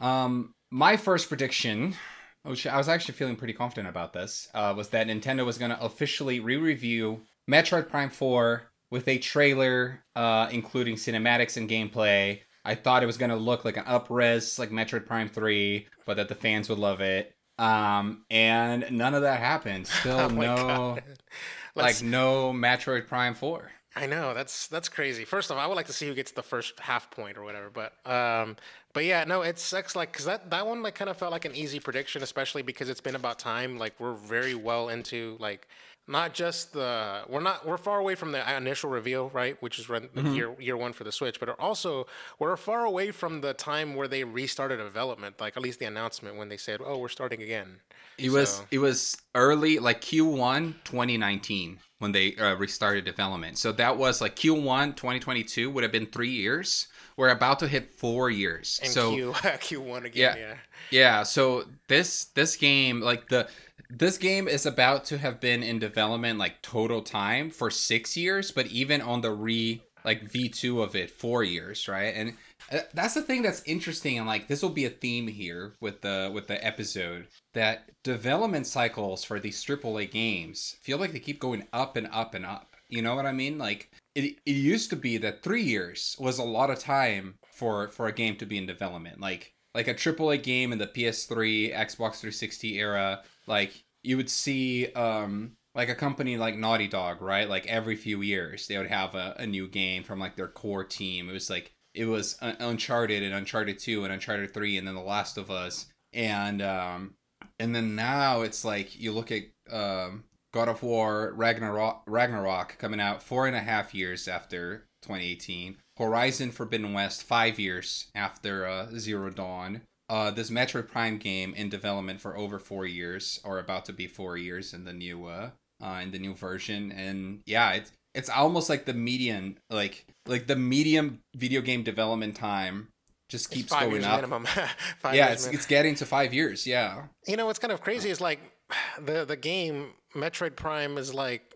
Um, 0.00 0.54
my 0.70 0.96
first 0.96 1.28
prediction, 1.28 1.94
which 2.42 2.66
I 2.66 2.76
was 2.76 2.88
actually 2.88 3.14
feeling 3.14 3.36
pretty 3.36 3.52
confident 3.52 3.88
about 3.88 4.12
this, 4.12 4.48
uh, 4.54 4.74
was 4.76 4.88
that 4.90 5.06
Nintendo 5.06 5.44
was 5.46 5.58
going 5.58 5.70
to 5.70 5.82
officially 5.82 6.40
re-review 6.40 7.22
Metroid 7.50 7.88
Prime 7.88 8.10
4 8.10 8.62
with 8.90 9.08
a 9.08 9.18
trailer, 9.18 10.04
uh, 10.16 10.48
including 10.50 10.96
cinematics 10.96 11.56
and 11.56 11.68
gameplay. 11.68 12.40
I 12.64 12.74
thought 12.74 13.02
it 13.02 13.06
was 13.06 13.18
going 13.18 13.30
to 13.30 13.36
look 13.36 13.64
like 13.64 13.76
an 13.76 13.84
up-res 13.86 14.58
like 14.58 14.70
Metroid 14.70 15.06
Prime 15.06 15.28
3, 15.28 15.86
but 16.06 16.16
that 16.16 16.28
the 16.28 16.34
fans 16.34 16.68
would 16.68 16.78
love 16.78 17.00
it. 17.00 17.34
Um, 17.58 18.24
and 18.30 18.86
none 18.90 19.14
of 19.14 19.22
that 19.22 19.40
happened. 19.40 19.86
Still 20.00 20.18
Oh 20.18 20.28
no, 20.28 20.98
like 21.74 22.02
no 22.02 22.52
Metroid 22.52 23.06
Prime 23.06 23.34
4. 23.34 23.70
I 23.96 24.06
know 24.06 24.34
that's 24.34 24.66
that's 24.66 24.88
crazy. 24.88 25.24
First 25.24 25.52
off, 25.52 25.58
I 25.58 25.66
would 25.66 25.76
like 25.76 25.86
to 25.86 25.92
see 25.92 26.08
who 26.08 26.14
gets 26.14 26.32
the 26.32 26.42
first 26.42 26.78
half 26.80 27.10
point 27.10 27.38
or 27.38 27.44
whatever. 27.44 27.70
But 27.70 27.92
um, 28.10 28.56
but 28.94 29.04
yeah, 29.04 29.24
no, 29.24 29.42
it 29.42 29.58
sucks. 29.58 29.94
Like, 29.94 30.12
cause 30.12 30.24
that 30.24 30.50
that 30.50 30.66
one 30.66 30.82
like 30.82 30.94
kind 30.94 31.10
of 31.10 31.18
felt 31.18 31.32
like 31.32 31.44
an 31.44 31.54
easy 31.54 31.80
prediction, 31.80 32.22
especially 32.22 32.62
because 32.62 32.88
it's 32.88 33.02
been 33.02 33.16
about 33.16 33.38
time. 33.38 33.76
Like, 33.76 33.92
we're 33.98 34.14
very 34.14 34.54
well 34.54 34.88
into 34.88 35.36
like 35.40 35.68
not 36.06 36.34
just 36.34 36.72
the 36.72 37.22
we're 37.28 37.40
not 37.40 37.66
we're 37.66 37.78
far 37.78 37.98
away 37.98 38.14
from 38.14 38.32
the 38.32 38.56
initial 38.56 38.90
reveal, 38.90 39.30
right? 39.30 39.60
Which 39.60 39.78
is 39.78 39.88
run, 39.88 40.08
year 40.14 40.54
year 40.60 40.76
one 40.76 40.92
for 40.92 41.04
the 41.04 41.12
Switch, 41.12 41.40
but 41.40 41.48
also 41.58 42.06
we're 42.38 42.56
far 42.56 42.84
away 42.84 43.10
from 43.10 43.40
the 43.40 43.54
time 43.54 43.94
where 43.94 44.06
they 44.06 44.22
restarted 44.22 44.78
development. 44.78 45.40
Like 45.40 45.56
at 45.56 45.62
least 45.62 45.78
the 45.80 45.86
announcement 45.86 46.36
when 46.36 46.48
they 46.48 46.56
said, 46.56 46.80
"Oh, 46.84 46.98
we're 46.98 47.08
starting 47.08 47.42
again." 47.42 47.80
It 48.18 48.30
was 48.30 48.62
it 48.70 48.78
was 48.78 49.16
early 49.34 49.78
like 49.78 50.00
Q1 50.02 50.74
2019 50.84 51.78
when 51.98 52.12
they 52.12 52.36
uh, 52.36 52.54
restarted 52.56 53.04
development. 53.04 53.58
So 53.58 53.72
that 53.72 53.96
was 53.96 54.20
like 54.20 54.36
Q1 54.36 54.96
2022 54.96 55.70
would 55.70 55.82
have 55.82 55.92
been 55.92 56.06
3 56.06 56.28
years. 56.28 56.88
We're 57.16 57.28
about 57.30 57.58
to 57.60 57.68
hit 57.68 57.94
4 57.94 58.30
years. 58.30 58.80
And 58.82 58.92
so 58.92 59.14
Q 59.14 59.34
Q 59.60 59.80
one 59.80 60.02
Yeah. 60.12 60.32
again. 60.32 60.36
Yeah. 60.38 60.54
yeah, 60.90 61.22
so 61.22 61.64
this 61.88 62.26
this 62.34 62.56
game 62.56 63.00
like 63.00 63.28
the 63.28 63.48
this 63.90 64.18
game 64.18 64.48
is 64.48 64.66
about 64.66 65.04
to 65.06 65.18
have 65.18 65.40
been 65.40 65.62
in 65.62 65.78
development 65.78 66.38
like 66.38 66.62
total 66.62 67.02
time 67.02 67.50
for 67.50 67.70
6 67.70 68.16
years, 68.16 68.50
but 68.50 68.66
even 68.66 69.00
on 69.00 69.20
the 69.20 69.30
re 69.30 69.82
like 70.04 70.30
V2 70.30 70.82
of 70.82 70.94
it 70.96 71.10
4 71.10 71.44
years, 71.44 71.88
right? 71.88 72.12
And 72.14 72.34
uh, 72.72 72.80
that's 72.94 73.14
the 73.14 73.22
thing 73.22 73.42
that's 73.42 73.62
interesting 73.66 74.18
and 74.18 74.26
like 74.26 74.48
this 74.48 74.62
will 74.62 74.70
be 74.70 74.84
a 74.86 74.90
theme 74.90 75.28
here 75.28 75.74
with 75.80 76.00
the 76.00 76.30
with 76.32 76.46
the 76.48 76.62
episode 76.64 77.26
that 77.52 77.90
development 78.02 78.66
cycles 78.66 79.22
for 79.22 79.38
these 79.38 79.62
AAA 79.64 80.10
games 80.10 80.76
feel 80.82 80.98
like 80.98 81.12
they 81.12 81.20
keep 81.20 81.38
going 81.38 81.66
up 81.72 81.96
and 81.96 82.08
up 82.10 82.34
and 82.34 82.44
up. 82.46 82.70
You 82.88 83.02
know 83.02 83.14
what 83.14 83.26
I 83.26 83.32
mean? 83.32 83.58
Like 83.58 83.90
it, 84.14 84.38
it 84.46 84.52
used 84.52 84.90
to 84.90 84.96
be 84.96 85.16
that 85.18 85.42
3 85.42 85.62
years 85.62 86.16
was 86.18 86.38
a 86.38 86.44
lot 86.44 86.70
of 86.70 86.78
time 86.78 87.38
for 87.52 87.88
for 87.88 88.06
a 88.06 88.12
game 88.12 88.36
to 88.36 88.46
be 88.46 88.58
in 88.58 88.66
development. 88.66 89.20
Like 89.20 89.54
like 89.74 89.88
a 89.88 89.94
AAA 89.94 90.42
game 90.42 90.72
in 90.72 90.78
the 90.78 90.86
PS3, 90.86 91.74
Xbox 91.74 92.20
360 92.20 92.78
era, 92.78 93.22
like 93.46 93.84
you 94.02 94.16
would 94.16 94.30
see 94.30 94.92
um 94.92 95.56
like 95.74 95.88
a 95.88 95.94
company 95.94 96.36
like 96.36 96.56
Naughty 96.56 96.86
Dog, 96.86 97.20
right? 97.20 97.48
Like 97.48 97.66
every 97.66 97.96
few 97.96 98.22
years 98.22 98.66
they 98.68 98.78
would 98.78 98.86
have 98.86 99.14
a, 99.14 99.34
a 99.38 99.46
new 99.46 99.66
game 99.66 100.04
from 100.04 100.20
like 100.20 100.36
their 100.36 100.48
core 100.48 100.84
team. 100.84 101.28
It 101.28 101.32
was 101.32 101.50
like 101.50 101.72
it 101.94 102.06
was 102.06 102.36
Uncharted 102.40 103.22
and 103.22 103.34
Uncharted 103.34 103.78
2 103.78 104.04
and 104.04 104.12
Uncharted 104.12 104.52
3 104.52 104.78
and 104.78 104.86
then 104.86 104.94
The 104.94 105.00
Last 105.00 105.38
of 105.38 105.50
Us 105.50 105.86
and 106.12 106.62
um 106.62 107.14
and 107.58 107.74
then 107.74 107.94
now 107.94 108.42
it's 108.42 108.64
like 108.64 108.98
you 108.98 109.12
look 109.12 109.30
at 109.32 109.42
um 109.70 110.24
God 110.54 110.68
of 110.68 110.84
War 110.84 111.32
Ragnarok 111.34 112.04
Ragnarok 112.06 112.78
coming 112.78 113.00
out 113.00 113.24
four 113.24 113.48
and 113.48 113.56
a 113.56 113.60
half 113.60 113.92
years 113.92 114.28
after 114.28 114.86
2018. 115.02 115.78
Horizon 115.98 116.52
Forbidden 116.52 116.92
West 116.92 117.24
five 117.24 117.58
years 117.58 118.06
after 118.14 118.64
uh, 118.64 118.86
Zero 118.96 119.30
Dawn. 119.30 119.80
Uh, 120.08 120.30
this 120.30 120.50
Metroid 120.50 120.86
Prime 120.86 121.18
game 121.18 121.54
in 121.54 121.68
development 121.68 122.20
for 122.20 122.36
over 122.36 122.60
four 122.60 122.86
years, 122.86 123.40
or 123.42 123.58
about 123.58 123.84
to 123.86 123.92
be 123.92 124.06
four 124.06 124.36
years 124.36 124.72
in 124.72 124.84
the 124.84 124.92
new 124.92 125.26
uh, 125.26 125.50
uh 125.82 126.00
in 126.00 126.12
the 126.12 126.20
new 126.20 126.34
version. 126.34 126.92
And 126.92 127.40
yeah, 127.46 127.72
it's 127.72 127.90
it's 128.14 128.28
almost 128.28 128.68
like 128.68 128.84
the 128.84 128.94
median, 128.94 129.58
like 129.70 130.06
like 130.24 130.46
the 130.46 130.54
medium 130.54 131.18
video 131.34 131.62
game 131.62 131.82
development 131.82 132.36
time 132.36 132.90
just 133.28 133.50
keeps 133.50 133.70
five 133.70 133.88
going 133.88 133.94
years 133.94 134.04
up. 134.04 134.16
minimum. 134.18 134.44
five 135.00 135.16
yeah, 135.16 135.30
years 135.30 135.46
it's 135.46 135.54
it's 135.54 135.66
getting 135.66 135.96
to 135.96 136.06
five 136.06 136.32
years. 136.32 136.64
Yeah. 136.64 137.06
You 137.26 137.36
know 137.36 137.46
what's 137.46 137.58
kind 137.58 137.72
of 137.72 137.80
crazy 137.80 138.08
is 138.08 138.20
like 138.20 138.38
the 139.04 139.24
the 139.24 139.36
game 139.36 139.94
Metroid 140.14 140.56
Prime 140.56 140.98
is 140.98 141.14
like 141.14 141.54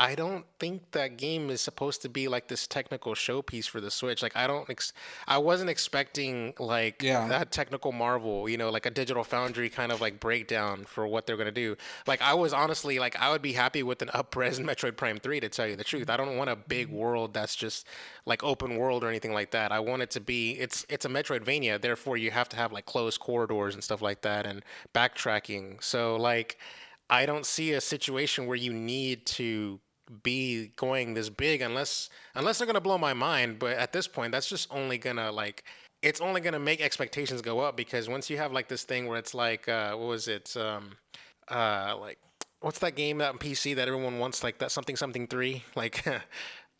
I 0.00 0.14
don't 0.14 0.46
think 0.58 0.92
that 0.92 1.18
game 1.18 1.50
is 1.50 1.60
supposed 1.60 2.00
to 2.02 2.08
be 2.08 2.26
like 2.26 2.48
this 2.48 2.66
technical 2.66 3.12
showpiece 3.12 3.68
for 3.68 3.82
the 3.82 3.90
Switch. 3.90 4.22
Like 4.22 4.34
I 4.34 4.46
don't 4.46 4.68
ex- 4.70 4.94
I 5.28 5.36
wasn't 5.36 5.68
expecting 5.68 6.54
like 6.58 7.02
Yeah. 7.02 7.28
that 7.28 7.52
technical 7.52 7.92
marvel, 7.92 8.48
you 8.48 8.56
know, 8.56 8.70
like 8.70 8.86
a 8.86 8.90
digital 8.90 9.22
foundry 9.24 9.68
kind 9.68 9.92
of 9.92 10.00
like 10.00 10.18
breakdown 10.18 10.86
for 10.86 11.06
what 11.06 11.26
they're 11.26 11.36
going 11.36 11.44
to 11.48 11.52
do. 11.52 11.76
Like 12.06 12.22
I 12.22 12.32
was 12.32 12.54
honestly 12.54 12.98
like 12.98 13.14
I 13.20 13.30
would 13.30 13.42
be 13.42 13.52
happy 13.52 13.82
with 13.82 14.00
an 14.00 14.08
up-res 14.14 14.58
Metroid 14.60 14.96
Prime 14.96 15.18
3 15.18 15.38
to 15.40 15.50
tell 15.50 15.66
you 15.66 15.76
the 15.76 15.84
truth. 15.84 16.08
I 16.08 16.16
don't 16.16 16.38
want 16.38 16.48
a 16.48 16.56
big 16.56 16.86
mm-hmm. 16.86 16.96
world 16.96 17.34
that's 17.34 17.54
just 17.54 17.86
like 18.24 18.42
open 18.42 18.76
world 18.76 19.04
or 19.04 19.08
anything 19.10 19.34
like 19.34 19.50
that. 19.50 19.70
I 19.70 19.80
want 19.80 20.00
it 20.00 20.10
to 20.12 20.20
be 20.20 20.52
it's 20.52 20.86
it's 20.88 21.04
a 21.04 21.10
Metroidvania, 21.10 21.78
therefore 21.78 22.16
you 22.16 22.30
have 22.30 22.48
to 22.48 22.56
have 22.56 22.72
like 22.72 22.86
closed 22.86 23.20
corridors 23.20 23.74
and 23.74 23.84
stuff 23.84 24.00
like 24.00 24.22
that 24.22 24.46
and 24.46 24.62
backtracking. 24.94 25.82
So 25.82 26.16
like 26.16 26.56
I 27.10 27.26
don't 27.26 27.44
see 27.44 27.72
a 27.72 27.80
situation 27.80 28.46
where 28.46 28.56
you 28.56 28.72
need 28.72 29.26
to 29.26 29.80
be 30.22 30.72
going 30.76 31.14
this 31.14 31.28
big 31.28 31.60
unless 31.60 32.08
unless 32.34 32.58
they're 32.58 32.66
gonna 32.66 32.80
blow 32.80 32.98
my 32.98 33.12
mind. 33.12 33.58
But 33.58 33.76
at 33.76 33.92
this 33.92 34.06
point, 34.06 34.32
that's 34.32 34.48
just 34.48 34.72
only 34.72 34.96
gonna 34.96 35.30
like 35.32 35.64
it's 36.02 36.20
only 36.20 36.40
gonna 36.40 36.60
make 36.60 36.80
expectations 36.80 37.42
go 37.42 37.60
up 37.60 37.76
because 37.76 38.08
once 38.08 38.30
you 38.30 38.36
have 38.38 38.52
like 38.52 38.68
this 38.68 38.84
thing 38.84 39.06
where 39.06 39.18
it's 39.18 39.34
like, 39.34 39.68
uh, 39.68 39.94
what 39.94 40.08
was 40.08 40.28
it? 40.28 40.56
Um, 40.56 40.92
uh, 41.48 41.96
like 42.00 42.18
what's 42.60 42.78
that 42.78 42.94
game 42.94 43.20
out 43.20 43.32
on 43.32 43.38
PC 43.38 43.74
that 43.76 43.88
everyone 43.88 44.18
wants? 44.18 44.44
Like 44.44 44.58
that 44.58 44.70
something 44.70 44.96
something 44.96 45.26
three, 45.26 45.64
like. 45.74 46.04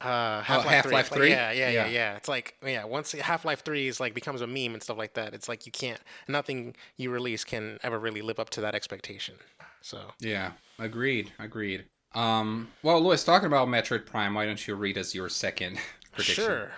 Uh, 0.01 0.43
Half 0.43 0.59
Life 0.59 0.67
Oh, 0.67 0.69
Half-Life 0.71 1.09
3. 1.09 1.17
3? 1.19 1.31
yeah, 1.31 1.53
yeah, 1.53 1.69
yeah, 1.71 1.85
Yeah. 1.85 1.91
yeah. 1.91 2.17
It's 2.17 2.29
like, 2.29 2.57
yeah, 2.65 2.85
once 2.85 3.13
Half 3.13 3.45
Life 3.45 3.63
3 3.65 3.87
is 3.89 4.01
like 4.01 4.15
becomes 4.15 4.41
a 4.41 4.47
meme 4.47 4.73
and 4.75 4.83
stuff 4.83 4.97
like 4.99 5.15
that, 5.15 5.35
it's 5.35 5.49
like 5.49 5.67
you 5.67 5.73
can't, 5.73 6.01
nothing 6.27 6.75
you 6.97 7.11
release 7.11 7.45
can 7.45 7.79
ever 7.83 7.99
really 7.99 8.23
live 8.23 8.39
up 8.41 8.51
to 8.51 8.61
that 8.63 8.75
expectation. 8.75 9.35
So, 9.83 10.13
Yeah, 10.19 10.53
agreed, 10.79 11.33
agreed. 11.39 11.85
Um, 12.15 12.69
well, 12.83 13.01
Louis, 13.03 13.23
talking 13.23 13.47
about 13.47 13.69
Metroid 13.69 14.05
Prime, 14.07 14.35
why 14.35 14.45
don't 14.47 14.67
you 14.67 14.75
read 14.75 14.97
us 14.99 15.15
your 15.15 15.29
second 15.29 15.79
prediction? 16.13 16.45
Sure. 16.45 16.71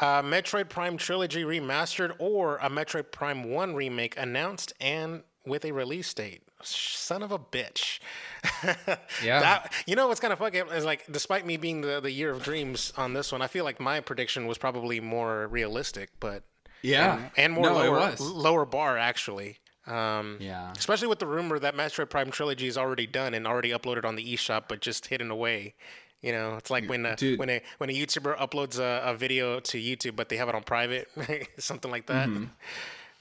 Uh, 0.00 0.22
Metroid 0.22 0.68
Prime 0.68 0.96
Trilogy 0.96 1.44
Remastered 1.44 2.14
or 2.18 2.56
a 2.58 2.68
Metroid 2.70 3.10
Prime 3.12 3.50
1 3.50 3.74
remake 3.74 4.16
announced 4.18 4.72
and 4.80 5.22
with 5.46 5.64
a 5.64 5.72
release 5.72 6.12
date. 6.14 6.42
Son 6.66 7.22
of 7.22 7.32
a 7.32 7.38
bitch. 7.38 7.98
Yeah. 9.22 9.40
That, 9.40 9.72
you 9.86 9.94
know 9.96 10.08
what's 10.08 10.20
kind 10.20 10.32
of 10.32 10.38
fucking 10.38 10.66
is 10.68 10.84
like, 10.84 11.04
despite 11.10 11.46
me 11.46 11.56
being 11.56 11.80
the, 11.82 12.00
the 12.00 12.10
year 12.10 12.30
of 12.30 12.42
dreams 12.42 12.92
on 12.96 13.12
this 13.14 13.30
one, 13.30 13.40
I 13.42 13.46
feel 13.46 13.64
like 13.64 13.78
my 13.78 14.00
prediction 14.00 14.46
was 14.46 14.58
probably 14.58 14.98
more 15.00 15.46
realistic, 15.48 16.10
but 16.18 16.42
Yeah, 16.82 17.28
and 17.36 17.52
more 17.52 17.66
no, 17.66 17.74
lower, 17.74 17.86
it 17.86 17.90
was. 18.10 18.20
lower 18.20 18.64
bar 18.64 18.98
actually. 18.98 19.58
Um, 19.86 20.38
Yeah, 20.40 20.72
Especially 20.76 21.08
with 21.08 21.18
the 21.20 21.26
rumor 21.26 21.58
that 21.58 21.74
Metroid 21.76 22.10
Prime 22.10 22.30
Trilogy 22.30 22.66
is 22.66 22.76
already 22.78 23.06
done 23.06 23.34
and 23.34 23.46
already 23.46 23.70
uploaded 23.70 24.04
on 24.04 24.16
the 24.16 24.24
eShop, 24.34 24.64
but 24.68 24.80
just 24.80 25.06
hidden 25.06 25.30
away. 25.30 25.74
You 26.20 26.30
know, 26.32 26.56
it's 26.56 26.70
like 26.70 26.88
when 26.88 27.04
a, 27.06 27.16
Dude. 27.16 27.38
when 27.38 27.50
a 27.50 27.60
when 27.78 27.90
a 27.90 27.92
YouTuber 27.92 28.36
uploads 28.38 28.78
a, 28.78 29.02
a 29.10 29.14
video 29.16 29.58
to 29.58 29.78
YouTube, 29.78 30.14
but 30.14 30.28
they 30.28 30.36
have 30.36 30.48
it 30.48 30.54
on 30.54 30.62
private, 30.62 31.08
something 31.58 31.90
like 31.90 32.06
that. 32.06 32.28
Mm-hmm. 32.28 32.44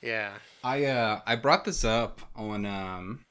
Yeah. 0.04 0.32
I 0.64 0.86
uh 0.86 1.22
I 1.28 1.36
brought 1.36 1.64
this 1.64 1.86
up 1.86 2.22
on 2.36 2.66
um 2.66 3.24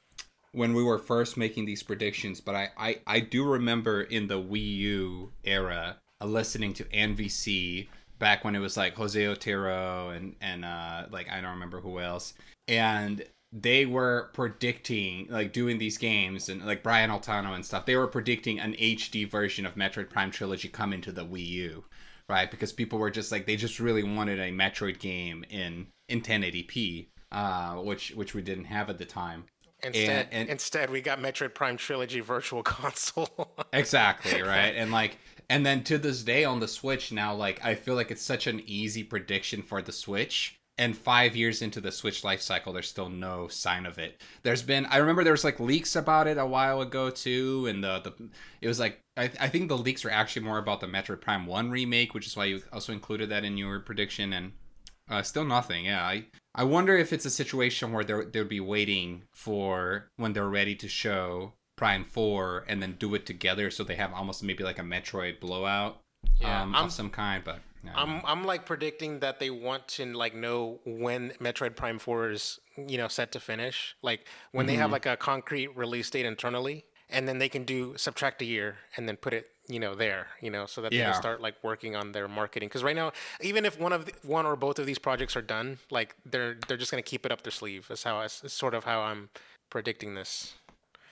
when 0.52 0.74
we 0.74 0.82
were 0.82 0.98
first 0.98 1.36
making 1.36 1.64
these 1.66 1.82
predictions, 1.82 2.40
but 2.40 2.54
I 2.54 2.70
I, 2.76 3.00
I 3.06 3.20
do 3.20 3.44
remember 3.44 4.02
in 4.02 4.26
the 4.26 4.40
Wii 4.40 4.76
U 4.76 5.32
era 5.44 5.96
uh, 6.20 6.26
listening 6.26 6.74
to 6.74 6.84
NVC 6.84 7.88
back 8.18 8.44
when 8.44 8.54
it 8.54 8.60
was 8.60 8.76
like 8.76 8.94
Jose 8.94 9.26
Otero 9.26 10.10
and 10.10 10.36
and 10.40 10.64
uh 10.64 11.06
like 11.10 11.28
I 11.30 11.40
don't 11.40 11.52
remember 11.52 11.80
who 11.80 12.00
else. 12.00 12.34
And 12.68 13.24
they 13.52 13.84
were 13.84 14.30
predicting 14.32 15.26
like 15.28 15.52
doing 15.52 15.78
these 15.78 15.98
games 15.98 16.48
and 16.48 16.64
like 16.64 16.84
Brian 16.84 17.10
Altano 17.10 17.54
and 17.54 17.64
stuff 17.64 17.86
they 17.86 17.96
were 17.96 18.06
predicting 18.06 18.60
an 18.60 18.74
HD 18.74 19.28
version 19.28 19.66
of 19.66 19.74
Metroid 19.74 20.08
Prime 20.08 20.30
Trilogy 20.30 20.68
coming 20.68 21.00
to 21.00 21.12
the 21.12 21.24
Wii 21.24 21.46
U 21.46 21.84
right? 22.28 22.48
Because 22.48 22.72
people 22.72 23.00
were 23.00 23.10
just 23.10 23.32
like 23.32 23.46
they 23.46 23.56
just 23.56 23.80
really 23.80 24.04
wanted 24.04 24.38
a 24.38 24.52
Metroid 24.52 25.00
game 25.00 25.44
in 25.50 25.88
in 26.08 26.20
1080p 26.20 27.08
uh 27.32 27.74
which 27.74 28.10
which 28.10 28.34
we 28.34 28.42
didn't 28.42 28.64
have 28.64 28.90
at 28.90 28.98
the 28.98 29.04
time 29.04 29.44
Instead, 29.84 30.28
and- 30.32 30.48
instead 30.48 30.90
we 30.90 31.00
got 31.00 31.18
Metroid 31.20 31.54
Prime 31.54 31.76
Trilogy 31.76 32.20
Virtual 32.20 32.62
Console. 32.64 33.50
exactly 33.72 34.42
right? 34.56 34.74
And 34.76 34.90
like 34.92 35.18
and 35.48 35.64
then 35.66 35.82
to 35.84 35.98
this 35.98 36.22
day 36.22 36.44
on 36.44 36.60
the 36.60 36.68
switch 36.68 37.10
now 37.10 37.34
like 37.34 37.64
i 37.64 37.74
feel 37.74 37.96
like 37.96 38.10
it's 38.12 38.22
such 38.22 38.46
an 38.46 38.62
easy 38.66 39.02
prediction 39.02 39.62
for 39.62 39.82
the 39.82 39.92
switch. 39.92 40.56
And 40.78 40.96
five 40.96 41.36
years 41.36 41.60
into 41.60 41.78
the 41.82 41.92
switch 41.92 42.24
life 42.24 42.40
cycle 42.40 42.72
there's 42.72 42.88
still 42.88 43.10
no 43.10 43.48
sign 43.48 43.84
of 43.84 43.98
it. 43.98 44.22
There's 44.44 44.62
been 44.62 44.86
i 44.86 44.96
remember 44.96 45.24
there 45.24 45.32
was 45.34 45.44
like 45.44 45.60
leaks 45.60 45.94
about 45.94 46.26
it 46.26 46.38
a 46.38 46.46
while 46.46 46.80
ago 46.80 47.10
too 47.10 47.66
and 47.68 47.84
the, 47.84 48.00
the 48.00 48.30
it 48.62 48.68
was 48.68 48.80
like 48.80 48.98
I, 49.16 49.24
I 49.38 49.48
think 49.48 49.68
the 49.68 49.76
leaks 49.76 50.04
were 50.04 50.10
actually 50.10 50.42
more 50.46 50.56
about 50.58 50.80
the 50.80 50.86
metroid 50.86 51.20
prime 51.20 51.44
1 51.46 51.70
remake 51.70 52.14
which 52.14 52.26
is 52.26 52.34
why 52.36 52.46
you 52.46 52.62
also 52.72 52.92
included 52.94 53.28
that 53.28 53.44
in 53.44 53.58
your 53.58 53.80
prediction 53.80 54.32
and 54.32 54.52
uh, 55.10 55.22
still 55.22 55.44
nothing. 55.44 55.84
Yeah, 55.86 56.02
I 56.04 56.26
I 56.54 56.64
wonder 56.64 56.96
if 56.96 57.12
it's 57.12 57.24
a 57.26 57.30
situation 57.30 57.92
where 57.92 58.04
they're 58.04 58.24
they'd 58.24 58.48
be 58.48 58.60
waiting 58.60 59.24
for 59.34 60.10
when 60.16 60.32
they're 60.32 60.48
ready 60.48 60.74
to 60.76 60.88
show 60.88 61.54
Prime 61.76 62.04
Four 62.04 62.64
and 62.68 62.82
then 62.82 62.96
do 62.98 63.14
it 63.14 63.26
together, 63.26 63.70
so 63.70 63.84
they 63.84 63.96
have 63.96 64.12
almost 64.12 64.42
maybe 64.42 64.64
like 64.64 64.78
a 64.78 64.82
Metroid 64.82 65.40
blowout 65.40 66.00
Yeah, 66.40 66.62
um, 66.62 66.74
of 66.74 66.92
some 66.92 67.10
kind. 67.10 67.42
But 67.44 67.60
yeah. 67.84 67.92
I'm 67.94 68.20
I'm 68.24 68.44
like 68.44 68.66
predicting 68.66 69.20
that 69.20 69.40
they 69.40 69.50
want 69.50 69.88
to 69.88 70.04
like 70.12 70.34
know 70.34 70.80
when 70.84 71.32
Metroid 71.40 71.76
Prime 71.76 71.98
4 71.98 72.30
is 72.30 72.58
you 72.76 72.98
know 72.98 73.08
set 73.08 73.32
to 73.32 73.40
finish. 73.40 73.96
Like 74.02 74.26
when 74.52 74.66
they 74.66 74.74
Mm-hmm. 74.74 74.82
have 74.82 74.92
like 74.92 75.06
a 75.06 75.16
concrete 75.16 75.76
release 75.76 76.10
date 76.10 76.26
internally, 76.26 76.84
and 77.08 77.26
then 77.26 77.38
they 77.38 77.48
can 77.48 77.64
do 77.64 77.94
subtract 77.96 78.42
a 78.42 78.44
year 78.44 78.76
and 78.96 79.08
then 79.08 79.16
put 79.16 79.32
it 79.32 79.46
you 79.70 79.80
know 79.80 79.94
there 79.94 80.26
you 80.40 80.50
know 80.50 80.66
so 80.66 80.82
that 80.82 80.90
they 80.90 80.98
can 80.98 81.14
start 81.14 81.40
like 81.40 81.54
working 81.62 81.96
on 81.96 82.12
their 82.12 82.28
marketing. 82.28 82.68
Because 82.68 82.82
right 82.82 82.96
now, 82.96 83.12
even 83.40 83.64
if 83.64 83.78
one 83.78 83.92
of 83.92 84.06
the, 84.06 84.12
one 84.22 84.44
or 84.46 84.56
both 84.56 84.78
of 84.78 84.86
these 84.86 84.98
projects 84.98 85.36
are 85.36 85.42
done, 85.42 85.78
like 85.90 86.14
they're 86.26 86.56
they're 86.66 86.76
just 86.76 86.90
gonna 86.90 87.02
keep 87.02 87.24
it 87.24 87.32
up 87.32 87.42
their 87.42 87.52
sleeve. 87.52 87.86
That's 87.88 88.02
how 88.02 88.16
I, 88.16 88.26
sort 88.26 88.74
of 88.74 88.84
how 88.84 89.00
I'm 89.00 89.30
predicting 89.70 90.14
this. 90.14 90.54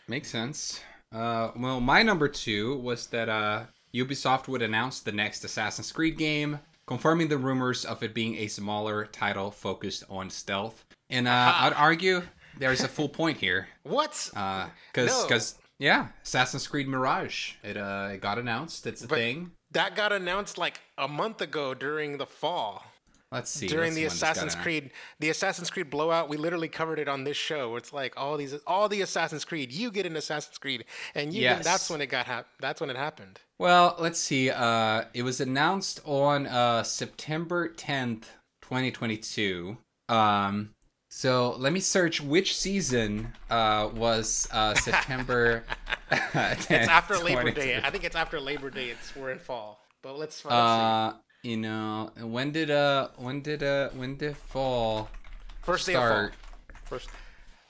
Makes 0.08 0.28
sense. 0.28 0.80
Uh, 1.12 1.52
well, 1.56 1.80
my 1.80 2.02
number 2.02 2.28
two 2.28 2.76
was 2.76 3.06
that 3.08 3.28
uh, 3.28 3.64
Ubisoft 3.94 4.48
would 4.48 4.62
announce 4.62 5.00
the 5.00 5.12
next 5.12 5.44
Assassin's 5.44 5.92
Creed 5.92 6.18
game, 6.18 6.60
confirming 6.86 7.28
the 7.28 7.38
rumors 7.38 7.84
of 7.84 8.02
it 8.02 8.14
being 8.14 8.36
a 8.36 8.48
smaller 8.48 9.06
title 9.06 9.50
focused 9.50 10.04
on 10.10 10.28
stealth. 10.30 10.84
And 11.08 11.26
uh, 11.26 11.52
I'd 11.56 11.72
argue 11.72 12.22
there's 12.58 12.82
a 12.82 12.88
full 12.88 13.08
point 13.08 13.38
here. 13.38 13.68
What? 13.84 14.30
because 14.32 15.08
No. 15.08 15.22
because 15.26 15.58
yeah, 15.78 16.08
Assassin's 16.24 16.66
Creed 16.66 16.88
Mirage. 16.88 17.54
It 17.62 17.76
uh 17.76 18.10
it 18.12 18.20
got 18.20 18.38
announced. 18.38 18.86
It's 18.86 19.02
a 19.04 19.08
But- 19.08 19.18
thing. 19.18 19.52
that 19.72 19.94
got 19.96 20.12
announced 20.12 20.58
like 20.58 20.80
a 20.96 21.08
month 21.08 21.40
ago 21.40 21.74
during 21.74 22.18
the 22.18 22.26
fall. 22.26 22.84
Let's 23.30 23.50
see. 23.50 23.66
during 23.66 23.90
the 23.90 23.96
see 23.96 24.02
when 24.04 24.08
this 24.10 24.20
got 24.20 24.30
Assassin's. 24.32 24.54
Creed, 24.54 24.90
the 25.20 25.28
Assassin's 25.28 25.68
Creed 25.68 25.90
blowout, 25.90 26.30
we 26.30 26.38
literally 26.38 26.68
covered 26.68 26.98
it 26.98 27.08
on 27.08 27.24
this 27.24 27.36
show. 27.36 27.76
It's 27.76 27.92
like 27.92 28.14
all 28.16 28.38
these, 28.38 28.54
all 28.66 28.88
the 28.88 29.02
Assassin's 29.02 29.44
Creed. 29.44 29.70
You 29.70 29.90
get 29.90 30.06
an 30.06 30.16
Assassin's 30.16 30.56
Creed, 30.56 30.86
and 31.14 31.34
you 31.34 31.42
get, 31.42 31.62
that's 31.62 31.90
when 31.90 32.00
it 32.00 32.06
got 32.06 32.24
hap- 32.24 32.48
That's 32.58 32.80
when 32.80 32.88
it 32.88 32.96
happened. 32.96 33.38
Well, 33.58 33.96
let's 33.98 34.18
see. 34.18 34.48
Uh, 34.48 35.04
it 35.12 35.24
was 35.24 35.42
announced 35.42 36.00
on 36.06 36.46
uh 36.46 36.82
September 36.84 37.68
tenth, 37.68 38.30
twenty 38.62 38.90
twenty 38.90 39.18
two. 39.18 39.76
Um, 40.08 40.70
so 41.08 41.54
let 41.58 41.72
me 41.72 41.80
search 41.80 42.20
which 42.20 42.56
season 42.56 43.32
uh 43.50 43.88
was 43.94 44.48
uh 44.52 44.74
September. 44.86 45.64
10th, 46.10 46.70
It's 46.70 46.88
after 46.88 47.16
Labor 47.18 47.42
22. 47.42 47.60
Day. 47.60 47.80
I 47.82 47.90
think 47.90 48.04
it's 48.04 48.16
after 48.16 48.40
Labor 48.40 48.70
Day. 48.70 48.88
It's 48.90 49.14
we're 49.16 49.30
in 49.32 49.38
fall. 49.38 49.84
But 50.02 50.16
let's, 50.18 50.44
let's 50.44 50.54
Uh, 50.54 51.14
you 51.42 51.56
know, 51.56 52.10
when 52.20 52.50
did 52.52 52.70
uh 52.70 53.08
when 53.16 53.42
did 53.42 53.62
uh 53.62 53.90
when 53.90 54.16
did 54.16 54.36
fall 54.36 55.08
see. 55.08 55.62
First 55.62 55.86
day 55.86 55.92
start? 55.92 56.12
of 56.12 56.34
fall. 56.34 56.80
First. 56.84 57.08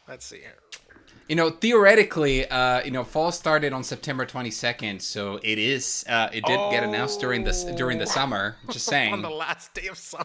Let's 0.09 0.25
see 0.27 0.39
here. 0.39 0.55
You 1.29 1.37
know, 1.37 1.51
theoretically, 1.51 2.49
uh, 2.49 2.83
you 2.85 2.91
know, 2.91 3.05
fall 3.05 3.31
started 3.33 3.75
on 3.75 3.85
September 3.85 4.25
22nd, 4.25 5.03
so 5.03 5.39
it 5.43 5.59
is. 5.59 6.05
Uh, 6.09 6.29
it 6.33 6.43
did 6.47 6.59
get 6.71 6.83
announced 6.83 7.21
during 7.21 7.45
this 7.45 7.65
during 7.65 7.99
the 7.99 8.05
Oh. 8.05 8.19
summer. 8.19 8.57
Just 8.71 8.87
saying. 8.95 9.13
on 9.13 9.21
the 9.21 9.29
last 9.31 9.75
day 9.75 9.89
of 9.89 9.99
summer, 9.99 10.25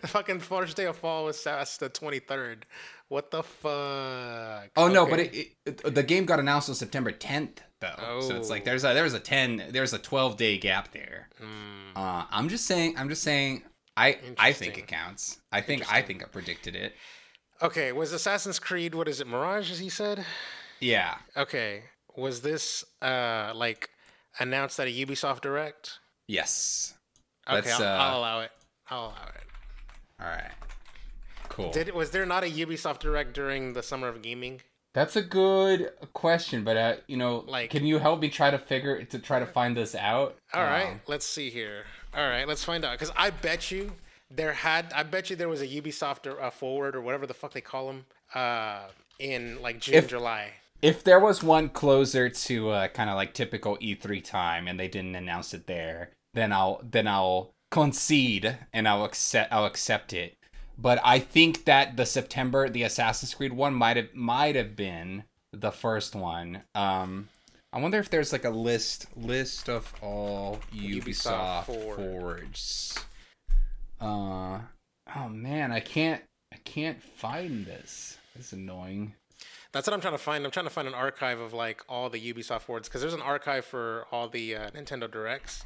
the 0.00 0.08
fucking 0.08 0.40
first 0.40 0.76
day 0.76 0.86
of 0.86 0.96
fall 0.96 1.26
was 1.26 1.44
that's 1.44 1.76
the 1.76 1.90
twenty 1.90 2.18
third. 2.18 2.64
What 3.08 3.30
the 3.30 3.42
fuck? 3.42 4.70
Oh 4.76 4.88
no, 4.88 5.06
but 5.06 5.20
it, 5.20 5.52
it, 5.66 5.94
the 5.94 6.02
game 6.02 6.24
got 6.24 6.40
announced 6.40 6.68
on 6.68 6.74
September 6.74 7.10
10th, 7.12 7.58
though. 7.80 7.94
oh. 7.98 8.20
So 8.20 8.36
it's 8.36 8.50
like 8.50 8.62
Oh. 8.62 8.64
there's 8.66 8.84
a 8.84 8.94
there's 8.94 9.14
a 9.14 9.20
10 9.20 9.64
there's 9.70 9.92
a 9.92 9.98
12 9.98 10.36
day 10.36 10.58
gap 10.58 10.92
there. 10.92 11.28
Hmm. 11.38 11.96
Uh, 11.96 12.24
I'm 12.30 12.48
just 12.48 12.66
saying. 12.66 12.94
I'm 12.96 13.08
just 13.08 13.22
saying. 13.22 13.62
I 13.96 14.18
I 14.38 14.52
think 14.52 14.78
it 14.78 14.86
counts. 14.86 15.38
I 15.52 15.60
think 15.60 15.92
I 15.92 16.02
think 16.02 16.22
I 16.22 16.26
predicted 16.26 16.76
it. 16.76 16.94
Okay, 17.60 17.92
was 17.92 18.12
Assassin's 18.12 18.58
Creed 18.58 18.94
what 18.94 19.08
is 19.08 19.20
it? 19.20 19.26
Mirage, 19.26 19.70
as 19.70 19.78
he 19.78 19.88
said. 19.88 20.24
Yeah. 20.80 21.16
Okay, 21.36 21.84
was 22.16 22.42
this 22.42 22.84
uh 23.02 23.52
like 23.54 23.90
announced 24.38 24.78
at 24.78 24.86
a 24.86 24.90
Ubisoft 24.90 25.40
Direct? 25.40 25.98
Yes. 26.28 26.94
Okay, 27.50 27.70
I'll, 27.70 27.82
uh, 27.82 27.86
I'll 27.86 28.18
allow 28.18 28.40
it. 28.40 28.50
I'll 28.90 29.04
allow 29.06 29.28
it. 29.34 29.44
All 30.20 30.26
right. 30.28 30.52
Cool. 31.48 31.70
Did 31.72 31.92
was 31.94 32.10
there 32.10 32.26
not 32.26 32.44
a 32.44 32.46
Ubisoft 32.46 33.00
Direct 33.00 33.32
during 33.32 33.72
the 33.72 33.82
Summer 33.82 34.08
of 34.08 34.22
Gaming? 34.22 34.60
That's 34.94 35.16
a 35.16 35.22
good 35.22 35.90
question, 36.12 36.64
but 36.64 36.76
uh, 36.76 36.94
you 37.06 37.16
know, 37.16 37.44
Like- 37.46 37.70
can 37.70 37.84
you 37.86 37.98
help 37.98 38.20
me 38.20 38.28
try 38.28 38.50
to 38.50 38.58
figure 38.58 39.02
to 39.04 39.18
try 39.18 39.38
to 39.38 39.46
find 39.46 39.76
this 39.76 39.94
out? 39.94 40.36
All 40.54 40.62
right, 40.62 40.92
Um, 40.92 41.00
let's 41.06 41.26
see 41.26 41.50
here. 41.50 41.84
All 42.14 42.26
right, 42.28 42.46
let's 42.48 42.64
find 42.64 42.84
out. 42.84 42.92
Because 42.92 43.12
I 43.16 43.30
bet 43.30 43.70
you 43.70 43.92
there 44.30 44.52
had, 44.52 44.92
I 44.94 45.02
bet 45.02 45.30
you 45.30 45.36
there 45.36 45.48
was 45.48 45.62
a 45.62 45.66
Ubisoft 45.66 46.26
or, 46.26 46.40
uh, 46.40 46.50
forward 46.50 46.94
or 46.94 47.00
whatever 47.00 47.26
the 47.26 47.34
fuck 47.34 47.52
they 47.52 47.60
call 47.60 47.86
them 47.86 48.06
uh, 48.34 48.88
in 49.18 49.60
like 49.62 49.80
June, 49.80 49.94
If- 49.96 50.08
July. 50.08 50.52
If 50.80 51.02
there 51.02 51.18
was 51.18 51.42
one 51.42 51.70
closer 51.70 52.28
to 52.28 52.70
uh, 52.70 52.88
kind 52.88 53.10
of 53.10 53.16
like 53.16 53.34
typical 53.34 53.76
E3 53.78 54.22
time, 54.22 54.68
and 54.68 54.78
they 54.78 54.86
didn't 54.86 55.16
announce 55.16 55.52
it 55.52 55.66
there, 55.66 56.10
then 56.34 56.52
I'll 56.52 56.80
then 56.88 57.08
I'll 57.08 57.52
concede 57.72 58.56
and 58.72 58.86
I'll 58.86 59.04
accept 59.04 59.52
I'll 59.52 59.64
accept 59.64 60.12
it. 60.12 60.36
But 60.78 61.00
I 61.02 61.18
think 61.18 61.64
that 61.64 61.96
the 61.96 62.06
September 62.06 62.68
the 62.68 62.84
Assassin's 62.84 63.34
Creed 63.34 63.54
one 63.54 63.74
might 63.74 63.96
have 63.96 64.14
might 64.14 64.54
have 64.54 64.76
been 64.76 65.24
the 65.52 65.72
first 65.72 66.14
one. 66.14 66.62
Um, 66.76 67.28
I 67.72 67.80
wonder 67.80 67.98
if 67.98 68.08
there's 68.08 68.30
like 68.30 68.44
a 68.44 68.50
list 68.50 69.06
list 69.16 69.68
of 69.68 69.92
all 70.00 70.60
Ubisoft 70.72 71.02
Ubisoft 71.02 71.64
forward. 71.64 71.96
forwards. 71.96 72.98
Uh 74.00 74.04
oh 74.04 74.60
Oh 75.16 75.28
man, 75.28 75.72
I 75.72 75.80
can't 75.80 76.22
I 76.52 76.56
can't 76.64 77.02
find 77.02 77.66
this. 77.66 78.18
This 78.36 78.48
is 78.48 78.52
annoying. 78.52 79.14
That's 79.72 79.86
what 79.86 79.94
I'm 79.94 80.00
trying 80.00 80.14
to 80.14 80.18
find. 80.18 80.44
I'm 80.44 80.50
trying 80.50 80.66
to 80.66 80.70
find 80.70 80.88
an 80.88 80.94
archive 80.94 81.40
of 81.40 81.52
like 81.52 81.82
all 81.88 82.10
the 82.10 82.20
Ubisoft 82.32 82.62
forwards 82.62 82.88
because 82.88 83.00
there's 83.00 83.14
an 83.14 83.22
archive 83.22 83.64
for 83.64 84.06
all 84.10 84.28
the 84.28 84.56
uh, 84.56 84.70
Nintendo 84.70 85.10
Directs, 85.10 85.64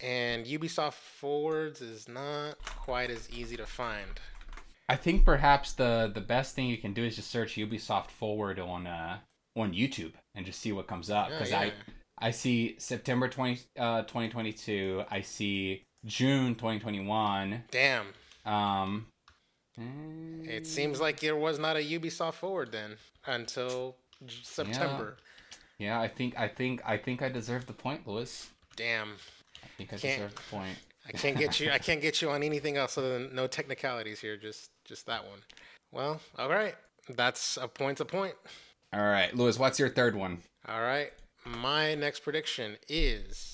and 0.00 0.46
Ubisoft 0.46 0.94
forwards 0.94 1.80
is 1.80 2.08
not 2.08 2.58
quite 2.64 3.10
as 3.10 3.30
easy 3.30 3.56
to 3.56 3.66
find. 3.66 4.20
I 4.88 4.96
think 4.96 5.24
perhaps 5.24 5.72
the 5.72 6.10
the 6.12 6.20
best 6.20 6.54
thing 6.54 6.68
you 6.68 6.78
can 6.78 6.92
do 6.92 7.04
is 7.04 7.16
just 7.16 7.30
search 7.30 7.54
Ubisoft 7.54 8.10
Forward 8.10 8.58
on 8.58 8.86
uh 8.86 9.18
on 9.56 9.72
YouTube 9.72 10.12
and 10.34 10.44
just 10.44 10.60
see 10.60 10.72
what 10.72 10.86
comes 10.86 11.10
up 11.10 11.28
because 11.28 11.50
yeah. 11.50 11.60
I 11.60 11.72
I 12.18 12.30
see 12.30 12.76
September 12.78 13.28
20 13.28 13.60
uh 13.78 14.02
2022, 14.02 15.04
I 15.10 15.20
see 15.20 15.84
June 16.04 16.54
2021. 16.54 17.64
Damn, 17.70 18.06
Um 18.44 19.06
it 20.44 20.66
seems 20.68 21.00
like 21.00 21.18
there 21.18 21.34
was 21.36 21.58
not 21.58 21.76
a 21.76 21.80
Ubisoft 21.80 22.34
forward 22.34 22.70
then 22.70 22.96
until 23.26 23.96
September. 24.28 25.16
Yeah, 25.78 26.00
I 26.00 26.06
think 26.06 26.38
I 26.38 26.46
think 26.48 26.80
I 26.84 26.96
think 26.96 27.22
I 27.22 27.28
deserve 27.28 27.66
the 27.66 27.72
point, 27.72 28.06
Lewis. 28.06 28.50
Damn, 28.76 29.16
I 29.62 29.66
think 29.76 29.92
I 29.92 29.96
Can't- 29.96 30.18
deserve 30.20 30.34
the 30.36 30.42
point. 30.56 30.78
I 31.06 31.12
can't 31.12 31.36
get 31.36 31.60
you. 31.60 31.70
I 31.70 31.78
can't 31.78 32.00
get 32.00 32.22
you 32.22 32.30
on 32.30 32.42
anything 32.42 32.76
else 32.78 32.96
other 32.96 33.18
than 33.18 33.34
no 33.34 33.46
technicalities 33.46 34.20
here. 34.20 34.36
Just 34.36 34.70
just 34.84 35.06
that 35.06 35.26
one. 35.26 35.40
Well, 35.92 36.20
all 36.38 36.48
right. 36.48 36.74
That's 37.08 37.56
a 37.58 37.68
point 37.68 37.98
to 37.98 38.04
point. 38.04 38.34
All 38.92 39.02
right, 39.02 39.34
Lewis, 39.36 39.58
what's 39.58 39.78
your 39.78 39.90
third 39.90 40.14
one? 40.14 40.38
All 40.66 40.80
right. 40.80 41.12
My 41.44 41.94
next 41.94 42.20
prediction 42.20 42.78
is 42.88 43.53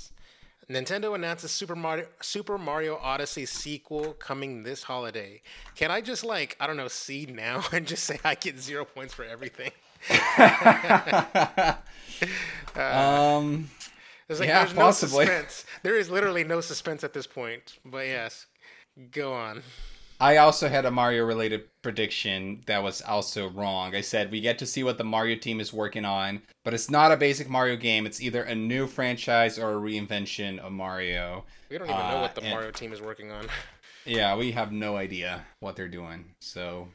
Nintendo 0.70 1.14
announces 1.16 1.50
Super 1.50 1.74
Mario 1.74 2.06
Super 2.22 2.56
Mario 2.56 2.96
Odyssey 3.02 3.44
sequel 3.44 4.12
coming 4.14 4.62
this 4.62 4.84
holiday. 4.84 5.42
Can 5.74 5.90
I 5.90 6.00
just 6.00 6.24
like 6.24 6.56
I 6.60 6.66
don't 6.68 6.76
know 6.76 6.86
see 6.88 7.26
now 7.26 7.64
and 7.72 7.86
just 7.86 8.04
say 8.04 8.20
I 8.24 8.36
get 8.36 8.58
zero 8.60 8.84
points 8.84 9.12
for 9.12 9.24
everything? 9.24 9.72
um 12.76 13.68
like 14.38 14.48
Yeah, 14.48 14.60
there's 14.64 14.74
no 14.74 14.80
possibly. 14.82 15.26
suspense. 15.26 15.64
There 15.82 15.96
is 15.96 16.08
literally 16.08 16.44
no 16.44 16.60
suspense 16.60 17.02
at 17.02 17.12
this 17.12 17.26
point. 17.26 17.78
But 17.84 18.06
yes, 18.06 18.46
go 19.10 19.32
on. 19.32 19.62
I 20.20 20.36
also 20.36 20.68
had 20.68 20.84
a 20.84 20.90
Mario 20.90 21.24
related 21.24 21.64
prediction 21.82 22.62
that 22.66 22.82
was 22.82 23.00
also 23.00 23.48
wrong. 23.48 23.94
I 23.94 24.02
said 24.02 24.30
we 24.30 24.40
get 24.40 24.58
to 24.58 24.66
see 24.66 24.84
what 24.84 24.98
the 24.98 25.04
Mario 25.04 25.36
team 25.36 25.60
is 25.60 25.72
working 25.72 26.04
on, 26.04 26.42
but 26.64 26.74
it's 26.74 26.90
not 26.90 27.10
a 27.10 27.16
basic 27.16 27.48
Mario 27.48 27.76
game. 27.76 28.04
It's 28.04 28.20
either 28.20 28.42
a 28.42 28.54
new 28.54 28.86
franchise 28.86 29.58
or 29.58 29.72
a 29.72 29.80
reinvention 29.80 30.58
of 30.58 30.72
Mario. 30.72 31.44
We 31.70 31.78
don't 31.78 31.88
even 31.88 31.98
know 31.98 32.16
Uh, 32.18 32.20
what 32.20 32.34
the 32.34 32.42
and- 32.42 32.50
Mario 32.50 32.70
team 32.70 32.92
is 32.92 33.00
working 33.00 33.30
on. 33.30 33.46
Yeah, 34.06 34.34
we 34.34 34.52
have 34.52 34.72
no 34.72 34.96
idea 34.96 35.44
what 35.60 35.76
they're 35.76 35.86
doing. 35.86 36.32
So, 36.40 36.88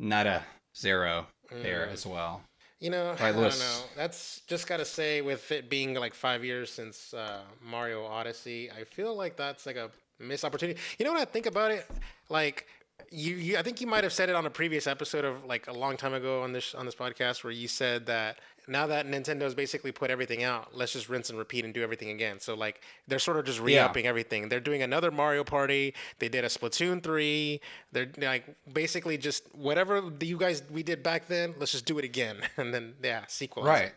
not 0.00 0.26
a 0.26 0.42
zero 0.76 1.28
there 1.48 1.86
Mm. 1.86 1.92
as 1.92 2.04
well. 2.04 2.42
You 2.80 2.90
know, 2.90 3.10
Right, 3.12 3.20
I 3.20 3.32
don't 3.32 3.56
know. 3.56 3.82
That's 3.96 4.40
just 4.48 4.66
gotta 4.66 4.84
say, 4.84 5.20
with 5.22 5.52
it 5.52 5.70
being 5.70 5.94
like 5.94 6.12
five 6.12 6.44
years 6.44 6.70
since 6.72 7.14
uh, 7.14 7.42
Mario 7.62 8.04
Odyssey, 8.04 8.68
I 8.68 8.82
feel 8.82 9.14
like 9.14 9.36
that's 9.36 9.64
like 9.64 9.76
a 9.76 9.90
missed 10.20 10.44
opportunity. 10.44 10.78
You 10.98 11.04
know 11.04 11.12
what 11.12 11.20
I 11.20 11.24
think 11.24 11.46
about 11.46 11.70
it? 11.70 11.86
Like, 12.28 12.66
you, 13.10 13.34
you 13.36 13.58
I 13.58 13.62
think 13.62 13.80
you 13.80 13.86
might 13.86 14.04
have 14.04 14.12
said 14.12 14.28
it 14.28 14.36
on 14.36 14.46
a 14.46 14.50
previous 14.50 14.86
episode 14.86 15.24
of 15.24 15.44
like 15.44 15.66
a 15.66 15.72
long 15.72 15.96
time 15.96 16.14
ago 16.14 16.42
on 16.42 16.52
this 16.52 16.74
on 16.74 16.86
this 16.86 16.94
podcast, 16.94 17.42
where 17.42 17.52
you 17.52 17.68
said 17.68 18.06
that 18.06 18.38
now 18.68 18.86
that 18.86 19.06
Nintendo's 19.06 19.54
basically 19.54 19.90
put 19.90 20.10
everything 20.10 20.44
out, 20.44 20.76
let's 20.76 20.92
just 20.92 21.08
rinse 21.08 21.28
and 21.28 21.38
repeat 21.38 21.64
and 21.64 21.74
do 21.74 21.82
everything 21.82 22.10
again. 22.10 22.38
So 22.38 22.54
like, 22.54 22.82
they're 23.08 23.18
sort 23.18 23.36
of 23.38 23.44
just 23.44 23.58
re-upping 23.60 24.06
everything. 24.06 24.48
They're 24.48 24.60
doing 24.60 24.82
another 24.82 25.10
Mario 25.10 25.42
Party. 25.42 25.94
They 26.20 26.28
did 26.28 26.44
a 26.44 26.48
Splatoon 26.48 27.02
three. 27.02 27.60
They're 27.90 28.08
like 28.18 28.44
basically 28.72 29.18
just 29.18 29.52
whatever 29.54 30.12
you 30.20 30.36
guys 30.36 30.62
we 30.70 30.82
did 30.82 31.02
back 31.02 31.26
then. 31.26 31.54
Let's 31.58 31.72
just 31.72 31.86
do 31.86 31.98
it 31.98 32.04
again, 32.04 32.36
and 32.56 32.72
then 32.72 32.94
yeah, 33.02 33.24
sequel. 33.26 33.64
Right. 33.64 33.92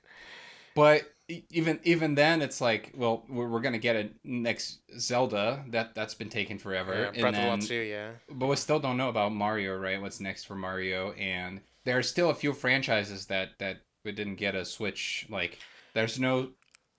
But 0.75 1.03
even 1.27 1.79
even 1.83 2.15
then, 2.15 2.41
it's 2.41 2.59
like, 2.61 2.91
well, 2.95 3.23
we're, 3.29 3.47
we're 3.47 3.61
gonna 3.61 3.77
get 3.77 3.95
a 3.95 4.09
next 4.23 4.79
Zelda 4.99 5.63
that 5.69 5.95
that's 5.95 6.13
been 6.13 6.29
taken 6.29 6.57
forever, 6.59 6.93
Yeah, 6.93 7.07
and 7.07 7.21
Breath 7.21 7.35
of 7.35 7.41
the 7.41 7.47
Wild. 7.47 7.69
Yeah. 7.87 8.09
but 8.29 8.47
we 8.47 8.55
still 8.55 8.79
don't 8.79 8.97
know 8.97 9.09
about 9.09 9.33
Mario, 9.33 9.77
right? 9.77 10.01
What's 10.01 10.19
next 10.19 10.43
for 10.45 10.55
Mario? 10.55 11.11
And 11.13 11.61
there 11.85 11.97
are 11.97 12.03
still 12.03 12.29
a 12.29 12.35
few 12.35 12.53
franchises 12.53 13.25
that 13.27 13.51
that 13.59 13.77
we 14.03 14.11
didn't 14.11 14.35
get 14.35 14.53
a 14.55 14.65
Switch. 14.65 15.25
Like, 15.29 15.59
there's 15.93 16.19
no 16.19 16.49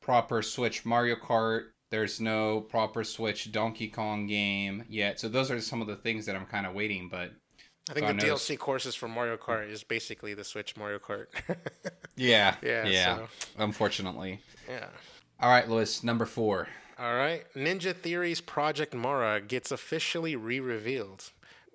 proper 0.00 0.42
Switch 0.42 0.84
Mario 0.86 1.16
Kart. 1.16 1.64
There's 1.90 2.20
no 2.20 2.62
proper 2.62 3.04
Switch 3.04 3.52
Donkey 3.52 3.88
Kong 3.88 4.26
game 4.26 4.84
yet. 4.88 5.20
So 5.20 5.28
those 5.28 5.50
are 5.50 5.60
some 5.60 5.80
of 5.82 5.86
the 5.86 5.96
things 5.96 6.26
that 6.26 6.34
I'm 6.34 6.46
kind 6.46 6.66
of 6.66 6.74
waiting. 6.74 7.08
But 7.10 7.32
I 7.90 7.92
think 7.94 8.06
God 8.06 8.18
the 8.20 8.26
knows. 8.26 8.40
DLC 8.42 8.58
courses 8.58 8.94
for 8.94 9.08
Mario 9.08 9.36
Kart 9.36 9.70
is 9.70 9.82
basically 9.84 10.32
the 10.34 10.44
Switch 10.44 10.76
Mario 10.76 10.98
Kart. 10.98 11.26
yeah, 12.16 12.56
Yeah, 12.62 12.86
yeah. 12.86 13.16
so- 13.16 13.28
Unfortunately. 13.58 14.40
yeah. 14.68 14.86
All 15.40 15.50
right, 15.50 15.68
Lewis, 15.68 16.02
number 16.02 16.24
four. 16.24 16.68
All 16.98 17.14
right. 17.14 17.42
Ninja 17.54 17.94
Theory's 17.94 18.40
Project 18.40 18.94
Mara 18.94 19.40
gets 19.40 19.70
officially 19.72 20.36
re-revealed. 20.36 21.30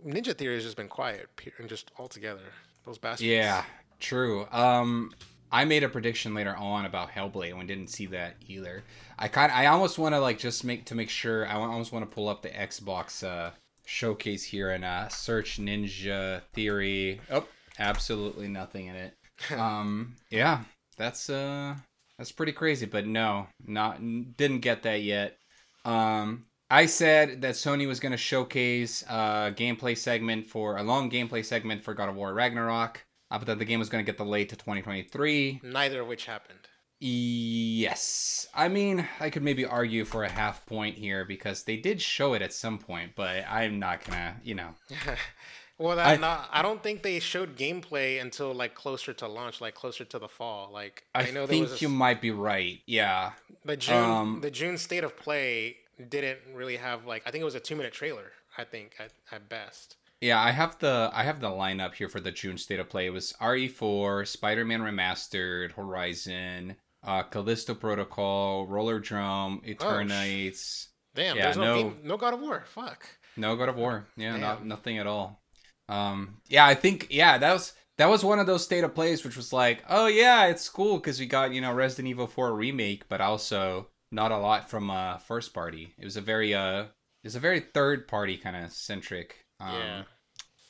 Ninja 0.06 0.36
Theory 0.36 0.56
has 0.56 0.64
just 0.64 0.78
been 0.78 0.88
quiet, 0.88 1.28
and 1.60 1.68
just 1.68 1.92
altogether. 2.00 2.42
Those 2.86 2.98
bastards. 2.98 3.24
Yeah, 3.28 3.66
true. 4.00 4.48
Um, 4.52 5.12
I 5.52 5.66
made 5.66 5.84
a 5.84 5.90
prediction 5.90 6.34
later 6.34 6.56
on 6.56 6.86
about 6.86 7.12
Hellblade, 7.12 7.50
and 7.50 7.60
we 7.60 7.66
didn't 7.66 7.90
see 7.90 8.06
that 8.08 8.36
either. 8.48 8.84
I 9.20 9.28
kind, 9.28 9.52
I 9.52 9.66
almost 9.66 10.00
want 10.00 10.16
to 10.16 10.22
like 10.22 10.40
just 10.40 10.64
make 10.64 10.86
to 10.86 10.96
make 10.96 11.10
sure. 11.10 11.46
I 11.46 11.56
almost 11.56 11.92
want 11.92 12.10
to 12.10 12.16
pull 12.16 12.30
up 12.30 12.42
the 12.42 12.50
Xbox 12.50 13.22
uh, 13.28 13.52
showcase 13.90 14.44
here 14.44 14.70
and 14.70 14.86
uh, 14.86 15.10
search 15.10 15.60
Ninja 15.60 16.42
Theory. 16.54 17.20
Oh, 17.32 17.46
absolutely 17.80 18.48
nothing 18.48 18.88
in 18.88 18.96
it. 18.96 19.14
um, 19.58 20.16
yeah, 20.30 20.62
that's 20.98 21.30
uh, 21.30 21.76
that's 22.18 22.32
pretty 22.32 22.52
crazy. 22.52 22.86
But 22.86 23.08
no, 23.08 23.48
not 23.66 24.00
didn't 24.00 24.60
get 24.60 24.84
that 24.84 25.02
yet. 25.02 25.38
Um, 25.86 26.46
I 26.70 26.86
said 26.86 27.42
that 27.42 27.56
Sony 27.56 27.88
was 27.88 28.00
going 28.00 28.12
to 28.12 28.18
showcase 28.18 29.04
a 29.10 29.54
gameplay 29.56 29.98
segment 29.98 30.46
for 30.46 30.78
a 30.78 30.84
long 30.84 31.10
gameplay 31.10 31.44
segment 31.44 31.84
for 31.84 31.96
God 31.96 32.10
of 32.10 32.16
War 32.16 32.34
Ragnarok, 32.34 33.04
uh, 33.32 33.40
but 33.40 33.48
that 33.48 33.60
the 33.60 33.66
game 33.66 33.80
was 33.80 33.90
going 33.90 34.06
to 34.06 34.10
get 34.10 34.18
delayed 34.18 34.50
to 34.50 34.56
2023. 34.56 35.62
Neither 35.64 36.02
of 36.02 36.08
which 36.08 36.26
happened. 36.26 36.60
Yes, 37.02 38.48
I 38.54 38.68
mean 38.68 39.08
I 39.20 39.30
could 39.30 39.44
maybe 39.44 39.66
argue 39.66 40.04
for 40.04 40.24
a 40.24 40.30
half 40.30 40.66
point 40.66 40.98
here 40.98 41.24
because 41.24 41.64
they 41.64 41.78
did 41.78 42.02
show 42.02 42.34
it 42.34 42.42
at 42.42 42.54
some 42.54 42.78
point, 42.78 43.14
but 43.16 43.46
I'm 43.50 43.80
not 43.80 44.04
gonna, 44.04 44.36
you 44.44 44.56
know. 44.56 44.70
well, 45.78 45.98
I- 45.98 46.18
not, 46.18 46.50
I 46.52 46.62
don't 46.62 46.84
think 46.84 47.02
they 47.02 47.20
showed 47.20 47.56
gameplay 47.56 48.22
until 48.22 48.54
like 48.54 48.76
closer 48.76 49.14
to 49.14 49.28
launch, 49.28 49.62
like 49.62 49.76
closer 49.76 50.04
to 50.04 50.20
the 50.20 50.28
fall. 50.28 50.72
Like 50.74 51.04
I, 51.16 51.28
I, 51.28 51.32
know 51.32 51.46
there 51.46 51.48
think 51.48 51.70
was 51.70 51.82
a, 51.82 51.86
you 51.86 51.90
might 51.90 52.22
be 52.22 52.32
right. 52.32 52.80
Yeah, 52.86 53.32
the 53.64 53.78
June 53.78 53.96
um, 53.96 54.42
the 54.42 54.52
June 54.52 54.78
state 54.78 55.06
of 55.06 55.16
play 55.16 55.78
didn't 56.10 56.40
really 56.54 56.78
have 56.78 57.06
like 57.06 57.24
I 57.26 57.32
think 57.32 57.42
it 57.42 57.46
was 57.46 57.56
a 57.56 57.62
two 57.62 57.78
minute 57.78 57.94
trailer. 57.94 58.32
I 58.58 58.66
think 58.66 58.96
at, 59.00 59.14
at 59.32 59.48
best. 59.48 59.96
Yeah, 60.22 60.42
I 60.42 60.52
have 60.52 60.78
the 60.80 61.10
I 61.14 61.24
have 61.24 61.40
the 61.40 61.50
lineup 61.50 61.94
here 61.94 62.10
for 62.10 62.20
the 62.20 62.32
June 62.32 62.58
state 62.58 62.80
of 62.80 62.90
play. 62.90 63.06
It 63.06 63.12
was 63.12 63.34
RE4, 63.40 64.28
Spider-Man 64.28 64.82
Remastered, 64.82 65.72
Horizon, 65.72 66.76
uh, 67.04 67.24
Callisto 67.24 67.74
Protocol, 67.76 68.68
Roller 68.68 69.00
Drum, 69.00 69.62
Eternights. 69.66 70.88
Damn, 71.16 71.38
Yeah, 71.38 71.44
there's 71.46 71.58
no 71.58 71.64
no- 71.64 71.76
game, 71.84 71.98
no 72.04 72.18
God 72.18 72.34
of 72.34 72.40
War. 72.42 72.64
Fuck. 72.68 73.06
No 73.38 73.56
God 73.56 73.70
of 73.70 73.76
War. 73.78 74.08
Yeah, 74.18 74.38
not 74.38 74.66
nothing 74.66 74.98
at 74.98 75.08
all. 75.08 75.42
Um, 75.88 76.42
yeah, 76.48 76.66
I 76.66 76.76
think 76.76 77.08
yeah 77.10 77.38
that 77.38 77.54
was 77.54 77.74
that 77.98 78.10
was 78.10 78.24
one 78.24 78.40
of 78.40 78.46
those 78.46 78.64
state 78.64 78.84
of 78.84 78.94
plays 78.96 79.24
which 79.24 79.36
was 79.38 79.52
like, 79.52 79.84
oh 79.90 80.08
yeah, 80.08 80.46
it's 80.46 80.70
cool 80.70 80.98
because 80.98 81.20
we 81.20 81.26
got 81.26 81.52
you 81.54 81.62
know 81.62 81.74
Resident 81.74 82.08
Evil 82.10 82.28
4 82.28 82.54
remake, 82.54 83.08
but 83.10 83.22
also 83.22 83.88
not 84.12 84.32
a 84.32 84.38
lot 84.38 84.70
from 84.70 84.90
uh 84.92 85.18
first 85.18 85.54
party. 85.54 85.94
It 85.98 86.06
was 86.06 86.18
a 86.18 86.22
very 86.22 86.54
uh 86.54 86.86
it's 87.24 87.36
a 87.36 87.40
very 87.40 87.60
third 87.60 88.08
party 88.08 88.38
kind 88.38 88.56
of 88.56 88.72
centric 88.72 89.46
um, 89.60 89.74
Yeah. 89.74 90.04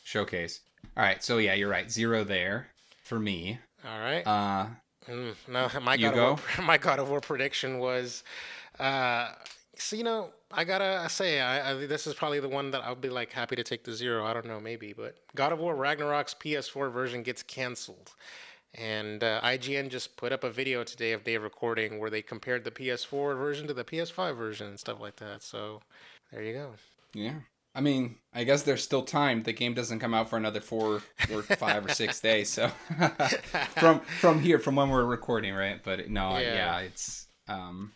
showcase. 0.04 0.62
All 0.96 1.04
right, 1.04 1.24
so 1.24 1.38
yeah, 1.38 1.54
you're 1.54 1.70
right. 1.70 1.92
Zero 1.92 2.24
there 2.24 2.68
for 3.04 3.20
me. 3.20 3.60
All 3.86 4.00
right. 4.00 4.26
Uh, 4.26 4.68
Mm, 5.10 5.36
no, 5.48 5.70
my 5.82 5.96
You 5.96 6.12
God 6.12 6.18
Of 6.18 6.58
War, 6.58 6.66
my 6.66 6.78
God 6.78 7.00
of 7.00 7.10
War 7.10 7.20
prediction 7.20 7.80
was, 7.80 8.24
uh, 8.80 9.32
so 9.76 9.96
you 9.96 10.04
know, 10.04 10.30
I 10.52 10.64
gotta 10.64 11.10
say, 11.10 11.42
I, 11.42 11.72
I 11.72 11.86
this 11.86 12.06
is 12.06 12.14
probably 12.14 12.40
the 12.40 12.50
one 12.50 12.72
that 12.72 12.84
I'll 12.84 12.96
be 12.96 13.10
like 13.10 13.32
happy 13.32 13.56
to 13.56 13.64
take 13.64 13.84
the 13.84 13.94
zero. 13.94 14.26
I 14.26 14.34
don't 14.34 14.46
know, 14.46 14.60
maybe, 14.60 14.94
but 14.94 15.18
God 15.36 15.52
of 15.52 15.60
War 15.60 15.76
Ragnarok's 15.76 16.34
PS4 16.36 16.92
version 16.92 17.24
gets 17.24 17.42
canceled, 17.44 18.14
and 18.76 19.24
uh, 19.24 19.42
IGN 19.42 19.90
just 19.90 20.16
put 20.18 20.32
up 20.32 20.44
a 20.44 20.50
video 20.52 20.84
today 20.84 21.14
of 21.14 21.24
day 21.24 21.36
of 21.36 21.44
recording 21.44 22.00
where 22.00 22.10
they 22.10 22.22
compared 22.22 22.64
the 22.64 22.72
PS4 22.72 23.38
version 23.38 23.68
to 23.68 23.74
the 23.74 23.84
PS5 23.84 24.36
version 24.36 24.68
and 24.68 24.80
stuff 24.80 25.00
like 25.00 25.16
that. 25.18 25.42
So 25.44 25.82
there 26.32 26.44
you 26.44 26.54
go. 26.54 26.72
yeah. 27.14 27.34
I 27.80 27.82
mean, 27.82 28.18
I 28.34 28.44
guess 28.44 28.64
there's 28.64 28.84
still 28.84 29.04
time. 29.04 29.44
The 29.44 29.54
game 29.54 29.74
doesn't 29.74 30.00
come 30.00 30.14
out 30.14 30.30
for 30.30 30.36
another 30.36 30.60
four 30.60 31.02
or 31.34 31.42
five 31.44 31.86
or 31.86 31.94
six 31.94 32.20
days. 32.20 32.50
So 32.50 32.68
from 33.78 34.02
from 34.02 34.42
here, 34.42 34.60
from 34.60 34.76
when 34.76 34.90
we're 34.90 35.06
recording, 35.06 35.54
right? 35.54 35.82
But 35.82 36.10
no, 36.10 36.32
Yeah. 36.38 36.56
yeah, 36.56 36.80
it's 36.80 37.28
um. 37.48 37.94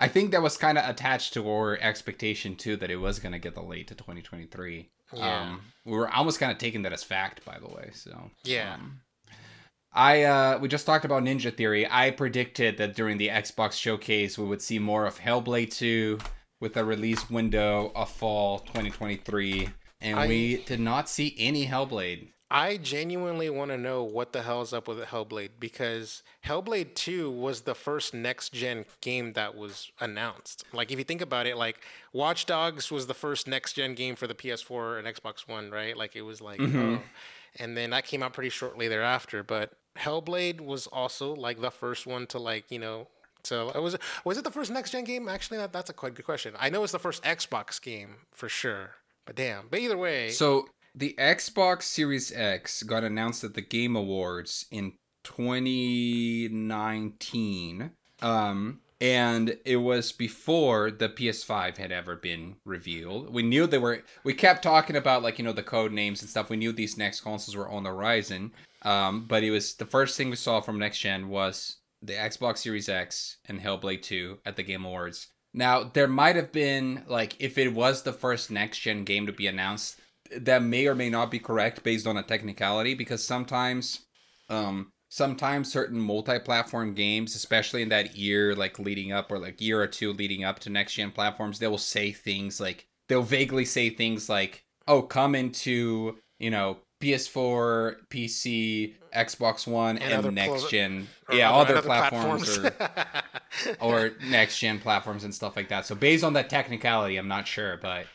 I 0.00 0.08
think 0.08 0.30
that 0.30 0.40
was 0.40 0.56
kind 0.56 0.78
of 0.78 0.88
attached 0.88 1.34
to 1.34 1.46
our 1.50 1.76
expectation 1.82 2.56
too 2.56 2.76
that 2.78 2.90
it 2.90 2.96
was 2.96 3.18
going 3.18 3.32
to 3.32 3.38
get 3.38 3.54
delayed 3.56 3.88
to 3.88 3.94
2023. 3.94 4.88
Yeah. 5.12 5.40
Um, 5.42 5.60
we 5.84 5.92
were 5.92 6.08
almost 6.10 6.40
kind 6.40 6.50
of 6.50 6.56
taking 6.56 6.80
that 6.82 6.94
as 6.94 7.04
fact, 7.04 7.44
by 7.44 7.58
the 7.58 7.68
way. 7.68 7.90
So 7.92 8.30
Yeah. 8.42 8.74
um, 8.74 9.02
I 9.92 10.22
uh, 10.22 10.58
we 10.60 10.68
just 10.68 10.86
talked 10.86 11.04
about 11.04 11.22
Ninja 11.24 11.54
Theory. 11.54 11.86
I 11.88 12.10
predicted 12.10 12.78
that 12.78 12.96
during 12.96 13.18
the 13.18 13.28
Xbox 13.28 13.72
showcase 13.74 14.38
we 14.38 14.46
would 14.46 14.62
see 14.62 14.78
more 14.78 15.04
of 15.04 15.20
Hellblade 15.20 15.72
2 15.76 16.18
with 16.64 16.78
a 16.78 16.84
release 16.84 17.28
window 17.28 17.92
of 17.94 18.08
fall 18.10 18.58
2023, 18.60 19.68
and 20.00 20.18
I- 20.18 20.26
we 20.26 20.56
did 20.64 20.80
not 20.80 21.10
see 21.10 21.34
any 21.38 21.66
Hellblade. 21.66 22.28
I 22.50 22.78
genuinely 22.78 23.50
want 23.50 23.70
to 23.70 23.76
know 23.76 24.02
what 24.02 24.32
the 24.32 24.40
hell's 24.42 24.72
up 24.72 24.88
with 24.88 24.98
Hellblade 25.00 25.50
because 25.60 26.22
Hellblade 26.46 26.94
2 26.94 27.30
was 27.30 27.62
the 27.62 27.74
first 27.74 28.14
next 28.14 28.54
gen 28.54 28.86
game 29.02 29.34
that 29.34 29.54
was 29.54 29.90
announced. 30.00 30.64
Like, 30.72 30.90
if 30.90 30.96
you 30.98 31.04
think 31.04 31.20
about 31.20 31.46
it, 31.46 31.58
like, 31.58 31.80
Watch 32.14 32.46
Dogs 32.46 32.90
was 32.90 33.08
the 33.08 33.14
first 33.14 33.46
next 33.46 33.74
gen 33.74 33.94
game 33.94 34.16
for 34.16 34.26
the 34.26 34.34
PS4 34.34 34.96
and 34.98 35.06
Xbox 35.06 35.46
One, 35.46 35.70
right? 35.70 35.94
Like, 35.94 36.16
it 36.16 36.22
was 36.22 36.40
like, 36.40 36.60
Mhm. 36.60 36.98
oh. 36.98 37.02
And 37.56 37.76
then 37.76 37.90
that 37.90 38.06
came 38.06 38.22
out 38.22 38.32
pretty 38.32 38.50
shortly 38.50 38.88
thereafter. 38.88 39.42
But 39.42 39.72
Hellblade 39.98 40.62
was 40.62 40.86
also, 40.86 41.34
like, 41.34 41.60
the 41.60 41.70
first 41.70 42.06
one 42.06 42.26
to, 42.28 42.38
like, 42.38 42.70
you 42.70 42.78
know, 42.78 43.08
so 43.44 43.70
it 43.70 43.80
was 43.80 43.96
was 44.24 44.38
it 44.38 44.44
the 44.44 44.50
first 44.50 44.70
next 44.70 44.90
gen 44.90 45.04
game? 45.04 45.28
Actually, 45.28 45.58
that, 45.58 45.72
that's 45.72 45.90
a 45.90 45.92
quite 45.92 46.14
good 46.14 46.24
question. 46.24 46.54
I 46.58 46.70
know 46.70 46.82
it's 46.82 46.92
the 46.92 46.98
first 46.98 47.22
Xbox 47.22 47.80
game 47.80 48.16
for 48.32 48.48
sure. 48.48 48.92
But 49.26 49.36
damn. 49.36 49.68
But 49.68 49.80
either 49.80 49.96
way, 49.96 50.30
So 50.30 50.68
the 50.94 51.14
Xbox 51.18 51.82
Series 51.82 52.32
X 52.32 52.82
got 52.82 53.04
announced 53.04 53.44
at 53.44 53.54
the 53.54 53.62
Game 53.62 53.96
Awards 53.96 54.66
in 54.70 54.92
2019. 55.24 57.90
Um 58.22 58.80
and 59.00 59.58
it 59.64 59.78
was 59.78 60.12
before 60.12 60.90
the 60.90 61.08
PS5 61.08 61.76
had 61.76 61.92
ever 61.92 62.16
been 62.16 62.56
revealed. 62.64 63.34
We 63.34 63.42
knew 63.42 63.66
they 63.66 63.78
were 63.78 64.02
we 64.22 64.34
kept 64.34 64.62
talking 64.62 64.96
about 64.96 65.22
like, 65.22 65.38
you 65.38 65.44
know, 65.44 65.52
the 65.52 65.62
code 65.62 65.92
names 65.92 66.22
and 66.22 66.30
stuff. 66.30 66.48
We 66.48 66.56
knew 66.56 66.72
these 66.72 66.96
next 66.96 67.20
consoles 67.20 67.56
were 67.56 67.68
on 67.68 67.82
the 67.82 67.90
horizon. 67.90 68.52
Um, 68.82 69.26
but 69.26 69.42
it 69.42 69.50
was 69.50 69.74
the 69.74 69.86
first 69.86 70.16
thing 70.16 70.30
we 70.30 70.36
saw 70.36 70.60
from 70.60 70.78
next 70.78 71.00
gen 71.00 71.28
was 71.28 71.78
the 72.04 72.12
Xbox 72.12 72.58
Series 72.58 72.88
X 72.88 73.38
and 73.46 73.60
Hellblade 73.60 74.02
2 74.02 74.38
at 74.44 74.56
the 74.56 74.62
Game 74.62 74.84
Awards. 74.84 75.28
Now, 75.52 75.84
there 75.84 76.08
might 76.08 76.36
have 76.36 76.52
been 76.52 77.04
like 77.06 77.36
if 77.40 77.58
it 77.58 77.72
was 77.72 78.02
the 78.02 78.12
first 78.12 78.50
next 78.50 78.80
gen 78.80 79.04
game 79.04 79.26
to 79.26 79.32
be 79.32 79.46
announced, 79.46 80.00
that 80.36 80.62
may 80.62 80.86
or 80.86 80.94
may 80.94 81.10
not 81.10 81.30
be 81.30 81.38
correct 81.38 81.82
based 81.82 82.06
on 82.06 82.16
a 82.16 82.22
technicality 82.22 82.94
because 82.94 83.22
sometimes 83.22 84.00
um 84.48 84.92
sometimes 85.08 85.70
certain 85.70 86.00
multi-platform 86.00 86.94
games 86.94 87.34
especially 87.34 87.82
in 87.82 87.88
that 87.88 88.16
year 88.16 88.54
like 88.54 88.78
leading 88.78 89.12
up 89.12 89.30
or 89.30 89.38
like 89.38 89.60
year 89.60 89.80
or 89.80 89.86
two 89.86 90.12
leading 90.12 90.44
up 90.44 90.58
to 90.58 90.70
next 90.70 90.94
gen 90.94 91.10
platforms 91.10 91.58
they 91.58 91.66
will 91.66 91.78
say 91.78 92.10
things 92.10 92.60
like 92.60 92.86
they'll 93.08 93.22
vaguely 93.22 93.64
say 93.64 93.90
things 93.90 94.28
like 94.28 94.64
oh 94.88 95.02
come 95.02 95.34
into 95.34 96.16
you 96.38 96.50
know 96.50 96.78
ps4 97.04 97.96
pc 98.08 98.94
xbox 99.14 99.66
one 99.66 99.98
And 99.98 100.26
and, 100.26 100.34
next 100.34 100.62
pl- 100.62 100.68
gen 100.70 101.08
yeah 101.32 101.50
other- 101.52 101.76
other, 101.76 101.78
other 101.78 101.86
platforms, 101.86 102.58
or 102.58 102.72
or 103.80 104.12
next 104.28 104.58
gen 104.58 104.78
platforms 104.80 105.24
and 105.24 105.34
stuff 105.34 105.56
like 105.56 105.68
that. 105.68 105.86
So 105.86 105.94
based 105.94 106.24
on 106.24 106.32
that 106.34 106.50
technicality, 106.50 107.16
I'm 107.16 107.28
not 107.28 107.46
sure, 107.46 107.78
but 107.80 108.06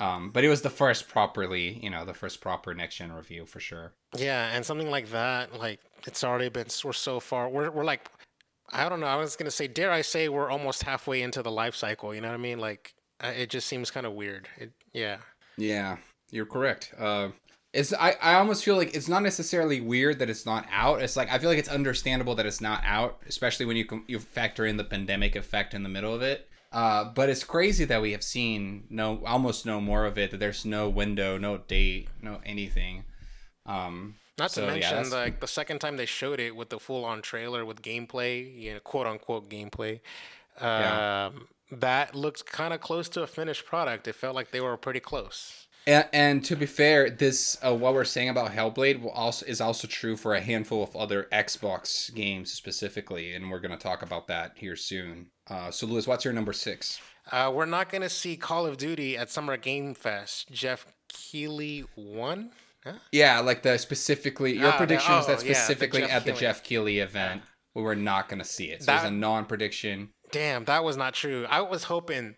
um, 0.00 0.30
but 0.30 0.44
it 0.44 0.48
was 0.48 0.62
the 0.62 0.70
first 0.70 1.08
properly, 1.08 1.78
you 1.82 1.88
know, 1.88 2.04
the 2.04 2.14
first 2.14 2.40
proper 2.40 2.74
next 2.74 2.96
gen 2.96 3.12
review 3.12 3.46
for 3.46 3.60
sure. 3.60 3.92
Yeah, 4.16 4.50
and 4.54 4.64
something 4.66 4.90
like 4.90 5.10
that, 5.10 5.58
like 5.58 5.80
it's 6.06 6.22
already 6.24 6.48
been 6.48 6.66
we're 6.84 6.92
so 6.92 7.20
far. 7.20 7.48
We're 7.48 7.70
we're 7.70 7.84
like, 7.84 8.08
I 8.72 8.88
don't 8.88 9.00
know. 9.00 9.06
I 9.06 9.16
was 9.16 9.36
gonna 9.36 9.50
say, 9.50 9.68
dare 9.68 9.92
I 9.92 10.02
say, 10.02 10.28
we're 10.28 10.50
almost 10.50 10.82
halfway 10.82 11.22
into 11.22 11.42
the 11.42 11.50
life 11.50 11.74
cycle. 11.76 12.14
You 12.14 12.20
know 12.20 12.28
what 12.28 12.34
I 12.34 12.38
mean? 12.38 12.58
Like, 12.58 12.92
it 13.22 13.48
just 13.50 13.66
seems 13.68 13.90
kind 13.90 14.04
of 14.04 14.12
weird. 14.14 14.48
It, 14.58 14.72
yeah. 14.92 15.18
Yeah, 15.56 15.96
you're 16.32 16.46
correct. 16.46 16.92
Uh, 16.98 17.28
it's 17.74 17.92
I, 17.92 18.14
I 18.22 18.34
almost 18.34 18.64
feel 18.64 18.76
like 18.76 18.94
it's 18.94 19.08
not 19.08 19.22
necessarily 19.22 19.80
weird 19.80 20.18
that 20.20 20.30
it's 20.30 20.46
not 20.46 20.64
out. 20.70 21.02
It's 21.02 21.16
like 21.16 21.30
I 21.30 21.38
feel 21.38 21.50
like 21.50 21.58
it's 21.58 21.68
understandable 21.68 22.34
that 22.36 22.46
it's 22.46 22.60
not 22.60 22.82
out, 22.86 23.20
especially 23.28 23.66
when 23.66 23.76
you 23.76 23.84
com- 23.84 24.04
you 24.06 24.18
factor 24.18 24.64
in 24.64 24.76
the 24.78 24.84
pandemic 24.84 25.36
effect 25.36 25.74
in 25.74 25.82
the 25.82 25.88
middle 25.88 26.14
of 26.14 26.22
it. 26.22 26.48
Uh, 26.72 27.04
but 27.04 27.28
it's 27.28 27.44
crazy 27.44 27.84
that 27.84 28.00
we 28.02 28.12
have 28.12 28.22
seen 28.24 28.84
no 28.90 29.20
almost 29.26 29.66
no 29.66 29.80
more 29.80 30.06
of 30.06 30.16
it. 30.18 30.30
That 30.30 30.40
there's 30.40 30.64
no 30.64 30.88
window, 30.88 31.36
no 31.38 31.58
date, 31.58 32.08
no 32.22 32.40
anything. 32.46 33.04
Um, 33.66 34.16
Not 34.38 34.50
So, 34.50 34.62
to 34.62 34.66
mention, 34.72 34.90
that's- 34.90 35.12
like 35.12 35.40
the 35.40 35.46
second 35.46 35.78
time 35.80 35.96
they 35.96 36.06
showed 36.06 36.40
it 36.40 36.56
with 36.56 36.68
the 36.70 36.78
full-on 36.80 37.22
trailer 37.22 37.64
with 37.64 37.82
gameplay, 37.82 38.60
you 38.60 38.74
know, 38.74 38.80
quote 38.80 39.06
unquote 39.06 39.48
gameplay, 39.48 40.00
Yeah. 40.60 41.26
um, 41.32 41.48
that 41.70 42.14
looked 42.14 42.44
kind 42.46 42.74
of 42.74 42.80
close 42.80 43.08
to 43.10 43.22
a 43.22 43.26
finished 43.26 43.64
product. 43.66 44.06
It 44.08 44.14
felt 44.14 44.34
like 44.34 44.50
they 44.50 44.60
were 44.60 44.76
pretty 44.76 45.00
close. 45.00 45.63
And, 45.86 46.06
and 46.12 46.44
to 46.46 46.56
be 46.56 46.66
fair, 46.66 47.10
this 47.10 47.56
uh, 47.64 47.74
what 47.74 47.92
we're 47.94 48.04
saying 48.04 48.30
about 48.30 48.52
Hellblade 48.52 49.02
will 49.02 49.10
also 49.10 49.44
is 49.46 49.60
also 49.60 49.86
true 49.86 50.16
for 50.16 50.34
a 50.34 50.40
handful 50.40 50.82
of 50.82 50.96
other 50.96 51.28
Xbox 51.32 52.12
games 52.14 52.52
specifically, 52.52 53.34
and 53.34 53.50
we're 53.50 53.60
going 53.60 53.76
to 53.76 53.82
talk 53.82 54.02
about 54.02 54.26
that 54.28 54.52
here 54.56 54.76
soon. 54.76 55.26
Uh, 55.48 55.70
so, 55.70 55.86
Lewis, 55.86 56.06
what's 56.06 56.24
your 56.24 56.32
number 56.34 56.52
six? 56.54 57.00
Uh, 57.30 57.50
we're 57.54 57.64
not 57.66 57.90
gonna 57.90 58.08
see 58.08 58.36
Call 58.36 58.66
of 58.66 58.76
Duty 58.76 59.16
at 59.16 59.30
Summer 59.30 59.56
Game 59.56 59.94
Fest. 59.94 60.50
Jeff 60.50 60.86
Keighley 61.08 61.84
won. 61.96 62.50
Huh? 62.84 62.94
Yeah, 63.12 63.40
like 63.40 63.62
the 63.62 63.78
specifically 63.78 64.52
your 64.58 64.68
Ah, 64.68 64.70
the- 64.72 64.76
prediction 64.76 65.14
is 65.14 65.24
oh, 65.24 65.28
that 65.28 65.42
yeah, 65.42 65.48
the 65.48 65.54
specifically 65.54 66.02
at 66.02 66.24
the. 66.26 66.32
Jeff 66.32 66.62
Keighley 66.62 66.98
event, 66.98 67.42
we 67.74 67.80
were 67.82 67.94
not 67.94 68.28
going 68.28 68.40
to 68.40 68.44
see 68.44 68.66
it. 68.66 68.82
So 68.82 68.92
it's 68.92 69.02
That- 69.02 69.08
a 69.08 69.14
non-prediction. 69.14 70.10
Damn, 70.32 70.64
that 70.66 70.84
was 70.84 70.96
not 70.98 71.14
true. 71.14 71.46
I 71.48 71.60
was 71.62 71.84
hoping 71.84 72.34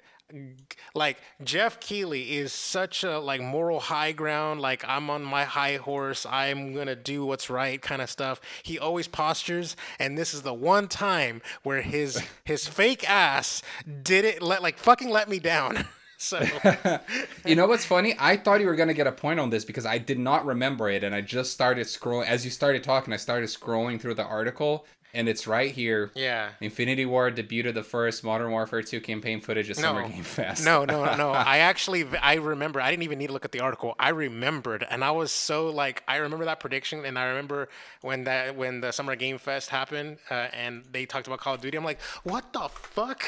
like 0.94 1.18
Jeff 1.42 1.78
Keighley 1.80 2.36
is 2.36 2.52
such 2.52 3.04
a 3.04 3.18
like 3.18 3.40
moral 3.40 3.80
high 3.80 4.12
ground, 4.12 4.60
like 4.60 4.84
I'm 4.86 5.10
on 5.10 5.22
my 5.22 5.44
high 5.44 5.76
horse, 5.76 6.26
I'm 6.26 6.74
gonna 6.74 6.96
do 6.96 7.24
what's 7.24 7.50
right 7.50 7.80
kind 7.80 8.02
of 8.02 8.10
stuff. 8.10 8.40
He 8.62 8.78
always 8.78 9.08
postures, 9.08 9.76
and 9.98 10.16
this 10.16 10.34
is 10.34 10.42
the 10.42 10.54
one 10.54 10.88
time 10.88 11.42
where 11.62 11.82
his 11.82 12.22
his 12.44 12.66
fake 12.66 13.08
ass 13.08 13.62
did 14.02 14.24
it 14.24 14.42
let 14.42 14.62
like 14.62 14.78
fucking 14.78 15.10
let 15.10 15.28
me 15.28 15.38
down. 15.38 15.86
So 16.18 16.42
you 17.44 17.54
know 17.56 17.66
what's 17.66 17.84
funny? 17.84 18.14
I 18.18 18.38
thought 18.38 18.60
you 18.60 18.66
were 18.66 18.74
gonna 18.74 18.94
get 18.94 19.06
a 19.06 19.12
point 19.12 19.38
on 19.38 19.50
this 19.50 19.66
because 19.66 19.84
I 19.84 19.98
did 19.98 20.18
not 20.18 20.46
remember 20.46 20.88
it, 20.88 21.04
and 21.04 21.14
I 21.14 21.20
just 21.20 21.52
started 21.52 21.86
scrolling. 21.86 22.26
As 22.26 22.42
you 22.42 22.50
started 22.50 22.82
talking, 22.82 23.12
I 23.12 23.18
started 23.18 23.50
scrolling 23.50 24.00
through 24.00 24.14
the 24.14 24.24
article, 24.24 24.86
and 25.16 25.28
it's 25.28 25.46
right 25.46 25.72
here. 25.72 26.10
yeah. 26.14 26.50
Infinity 26.60 27.06
Ward 27.06 27.36
debuted 27.36 27.74
the 27.74 27.82
first 27.82 28.22
Modern 28.22 28.50
Warfare 28.50 28.82
2 28.82 29.00
campaign 29.00 29.40
footage 29.40 29.70
at 29.70 29.76
Summer 29.76 30.06
Game 30.06 30.22
Fest. 30.22 30.64
No, 30.64 30.84
no, 30.84 31.14
no. 31.16 31.30
I 31.30 31.58
actually, 31.58 32.06
I 32.22 32.34
remember. 32.34 32.80
I 32.80 32.90
didn't 32.90 33.04
even 33.04 33.18
need 33.18 33.28
to 33.28 33.32
look 33.32 33.44
at 33.44 33.52
the 33.52 33.60
article. 33.60 33.94
I 33.98 34.10
remembered, 34.10 34.86
and 34.88 35.02
I 35.02 35.10
was 35.12 35.32
so 35.32 35.68
like, 35.70 36.02
I 36.06 36.16
remember 36.16 36.44
that 36.44 36.60
prediction, 36.60 37.04
and 37.04 37.18
I 37.18 37.24
remember 37.24 37.68
when 38.02 38.24
that 38.24 38.56
when 38.56 38.80
the 38.80 38.92
Summer 38.92 39.16
Game 39.16 39.38
Fest 39.38 39.70
happened, 39.70 40.18
uh, 40.30 40.48
and 40.52 40.84
they 40.92 41.06
talked 41.06 41.26
about 41.26 41.40
Call 41.40 41.54
of 41.54 41.60
Duty. 41.62 41.76
I'm 41.78 41.84
like, 41.84 42.00
what 42.22 42.52
the 42.52 42.68
fuck? 42.68 43.24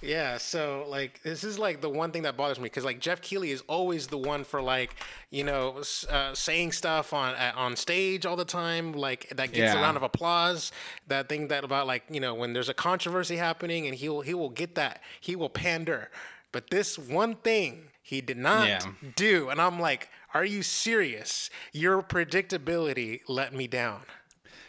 Yeah. 0.00 0.38
So 0.38 0.86
like, 0.88 1.22
this 1.22 1.42
is 1.44 1.58
like 1.58 1.80
the 1.80 1.90
one 1.90 2.12
thing 2.12 2.22
that 2.22 2.36
bothers 2.36 2.58
me 2.58 2.64
because 2.64 2.84
like 2.84 3.00
Jeff 3.00 3.20
Keighley 3.20 3.50
is 3.50 3.62
always 3.66 4.06
the 4.06 4.18
one 4.18 4.44
for 4.44 4.62
like, 4.62 4.94
you 5.34 5.42
know, 5.42 5.82
uh, 6.08 6.32
saying 6.32 6.70
stuff 6.70 7.12
on 7.12 7.34
uh, 7.34 7.52
on 7.56 7.74
stage 7.74 8.24
all 8.24 8.36
the 8.36 8.44
time, 8.44 8.92
like 8.92 9.28
that 9.30 9.52
gets 9.52 9.74
a 9.74 9.80
round 9.80 9.96
of 9.96 10.04
applause. 10.04 10.70
That 11.08 11.28
thing 11.28 11.48
that 11.48 11.64
about 11.64 11.88
like 11.88 12.04
you 12.08 12.20
know 12.20 12.34
when 12.34 12.52
there's 12.52 12.68
a 12.68 12.74
controversy 12.74 13.36
happening, 13.36 13.86
and 13.86 13.96
he 13.96 14.08
will 14.08 14.20
he 14.20 14.32
will 14.34 14.50
get 14.50 14.76
that 14.76 15.02
he 15.20 15.34
will 15.34 15.50
pander. 15.50 16.10
But 16.52 16.70
this 16.70 16.96
one 16.96 17.34
thing 17.34 17.90
he 18.00 18.20
did 18.20 18.38
not 18.38 18.68
Yeah. 18.68 18.80
do, 19.16 19.48
and 19.48 19.60
I'm 19.60 19.80
like, 19.80 20.08
are 20.34 20.44
you 20.44 20.62
serious? 20.62 21.50
Your 21.72 22.00
predictability 22.00 23.20
let 23.26 23.52
me 23.52 23.66
down. 23.66 24.02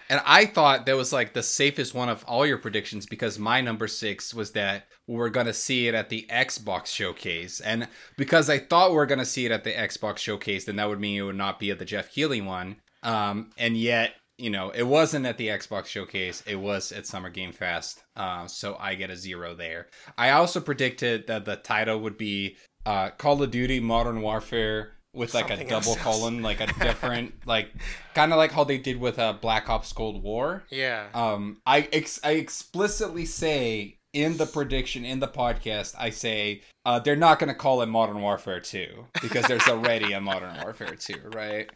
And 0.10 0.22
I 0.26 0.46
thought 0.46 0.86
that 0.86 0.96
was 0.96 1.12
like 1.12 1.34
the 1.34 1.44
safest 1.44 1.94
one 1.94 2.10
of 2.10 2.24
all 2.26 2.46
your 2.46 2.58
predictions 2.58 3.06
because 3.06 3.40
my 3.40 3.62
number 3.62 3.88
six 3.88 4.34
was 4.34 4.52
that 4.52 4.88
we're 5.08 5.30
going 5.30 5.48
to 5.48 5.54
see 5.54 5.88
it 5.88 5.96
at 5.96 6.10
the 6.10 6.28
Xbox 6.30 6.88
showcase. 6.88 7.60
And 7.60 7.88
because 8.18 8.50
I 8.50 8.60
thought 8.60 8.94
we're 8.94 9.06
going 9.06 9.20
to 9.20 9.26
see 9.26 9.46
it 9.46 9.52
at 9.52 9.64
the 9.64 9.74
Xbox 9.74 10.18
showcase, 10.20 10.66
then 10.66 10.76
that 10.76 10.90
would 10.90 11.00
mean 11.00 11.20
it 11.20 11.24
would 11.24 11.36
not 11.36 11.60
be 11.60 11.72
at 11.72 11.80
the 11.80 11.86
Jeff 11.86 12.12
Keighley 12.12 12.42
one. 12.42 12.78
Um, 13.04 13.52
and 13.58 13.78
yet, 13.78 14.16
you 14.38 14.50
know, 14.50 14.70
it 14.72 14.84
wasn't 14.84 15.26
at 15.26 15.38
the 15.38 15.48
Xbox 15.48 15.86
showcase, 15.88 16.44
it 16.46 16.56
was 16.56 16.92
at 16.92 17.06
Summer 17.06 17.30
Game 17.30 17.52
Fest. 17.52 18.04
Uh, 18.16 18.48
so 18.48 18.76
I 18.80 18.96
get 18.96 19.10
a 19.10 19.16
zero 19.16 19.56
there. 19.56 19.88
I 20.18 20.32
also 20.32 20.60
predicted 20.60 21.28
that 21.28 21.46
the 21.46 21.56
title 21.56 22.00
would 22.00 22.18
be 22.18 22.58
uh, 22.86 23.10
Call 23.12 23.42
of 23.42 23.52
Duty 23.52 23.80
Modern 23.80 24.22
Warfare 24.22 24.95
with 25.16 25.34
like 25.34 25.48
Something 25.48 25.68
a 25.68 25.70
double 25.70 25.96
colon, 25.96 26.42
like 26.42 26.62
a 26.62 26.68
different, 26.80 27.34
like 27.46 27.70
kind 28.14 28.32
of 28.32 28.38
like 28.38 28.52
how 28.52 28.64
they 28.64 28.78
did 28.78 29.00
with 29.00 29.20
uh, 29.20 29.34
Black 29.34 29.70
Ops 29.70 29.94
Cold 29.94 30.22
War. 30.22 30.64
Yeah. 30.70 31.08
Um, 31.14 31.62
I 31.66 31.88
ex- 31.92 32.20
I 32.24 32.32
explicitly 32.32 33.26
say 33.26 33.98
in 34.14 34.38
the 34.38 34.46
prediction 34.46 35.06
in 35.06 35.20
the 35.20 35.28
podcast, 35.28 35.96
I 35.98 36.10
say 36.10 36.62
uh, 36.86 37.00
they're 37.00 37.16
not 37.16 37.40
going 37.40 37.50
to 37.50 37.56
call 37.56 37.82
it 37.82 37.88
Modern 37.88 38.22
Warfare 38.22 38.60
Two 38.60 39.08
because 39.22 39.46
there's 39.46 39.68
already 39.68 40.14
a 40.14 40.22
Modern 40.22 40.56
Warfare 40.62 40.96
Two, 40.96 41.20
right? 41.34 41.70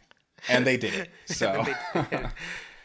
And 0.48 0.66
they 0.66 0.76
did 0.76 0.94
it. 0.94 1.10
So 1.26 1.64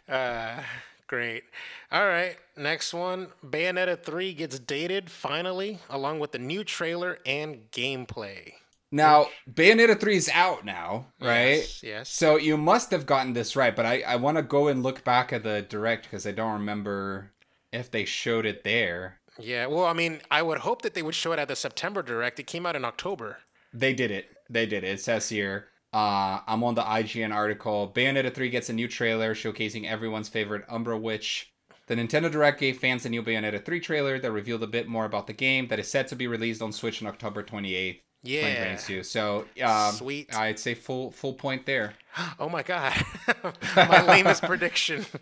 uh, 0.10 0.62
Great. 1.08 1.44
All 1.92 2.08
right. 2.08 2.36
Next 2.58 2.94
one. 2.94 3.28
Bayonetta 3.46 4.02
3 4.02 4.34
gets 4.34 4.58
dated 4.58 5.12
finally, 5.12 5.80
along 5.90 6.20
with 6.20 6.32
the 6.32 6.40
new 6.40 6.64
trailer 6.64 7.20
and 7.26 7.70
gameplay. 7.72 8.54
Now, 8.96 9.28
Bayonetta 9.52 10.00
3 10.00 10.16
is 10.16 10.30
out 10.34 10.64
now, 10.64 11.08
right? 11.20 11.58
Yes. 11.58 11.84
yes. 11.84 12.10
So 12.10 12.38
you 12.38 12.56
must 12.56 12.92
have 12.92 13.06
gotten 13.06 13.34
this 13.34 13.54
right, 13.54 13.76
but 13.76 13.86
I, 13.86 14.02
I 14.02 14.16
want 14.16 14.38
to 14.38 14.42
go 14.42 14.70
and 14.70 14.84
look 14.84 15.04
back 15.04 15.34
at 15.34 15.44
the 15.44 15.64
direct 15.68 16.04
because 16.04 16.26
I 16.26 16.32
don't 16.32 16.54
remember 16.54 17.34
if 17.74 17.92
they 17.92 18.06
showed 18.06 18.46
it 18.46 18.64
there. 18.64 19.20
Yeah. 19.38 19.66
Well, 19.68 19.84
I 19.84 19.92
mean, 19.92 20.22
I 20.32 20.42
would 20.42 20.60
hope 20.60 20.82
that 20.84 20.94
they 20.94 21.04
would 21.04 21.14
show 21.14 21.34
it 21.34 21.40
at 21.40 21.50
the 21.50 21.58
September 21.58 22.02
direct. 22.02 22.40
It 22.40 22.48
came 22.48 22.66
out 22.66 22.78
in 22.78 22.86
October. 22.86 23.40
They 23.74 23.94
did 23.94 24.12
it. 24.12 24.28
They 24.50 24.66
did 24.66 24.86
it. 24.86 24.92
It 24.92 25.02
says 25.02 25.28
here. 25.28 25.68
Uh, 25.92 26.40
I'm 26.48 26.64
on 26.64 26.76
the 26.76 26.84
IGN 26.84 27.34
article. 27.36 27.92
Bayonetta 27.94 28.34
3 28.34 28.50
gets 28.50 28.70
a 28.70 28.74
new 28.74 28.88
trailer 28.88 29.36
showcasing 29.36 29.86
everyone's 29.86 30.30
favorite 30.30 30.64
Umbra 30.70 30.98
Witch. 30.98 31.54
The 31.88 31.96
Nintendo 31.96 32.32
Direct 32.32 32.62
gave 32.62 32.80
fans 32.80 33.06
a 33.06 33.10
new 33.10 33.22
Bayonetta 33.22 33.64
3 33.64 33.80
trailer 33.82 34.20
that 34.20 34.32
revealed 34.32 34.64
a 34.64 34.68
bit 34.68 34.88
more 34.88 35.06
about 35.06 35.28
the 35.28 35.34
game 35.34 35.68
that 35.68 35.80
is 35.80 35.90
set 35.90 36.08
to 36.08 36.16
be 36.16 36.28
released 36.28 36.62
on 36.62 36.72
Switch 36.72 37.02
on 37.02 37.08
October 37.08 37.44
28th. 37.44 38.00
Yeah. 38.26 38.76
2022. 38.76 39.04
So, 39.04 39.46
um, 39.64 39.94
Sweet. 39.94 40.36
I'd 40.36 40.60
say 40.60 40.74
full 40.74 41.12
full 41.12 41.34
point 41.34 41.66
there. 41.66 41.94
Oh 42.40 42.48
my 42.50 42.64
god, 42.64 42.94
my 43.76 44.02
lamest 44.06 44.44
prediction. 44.44 45.06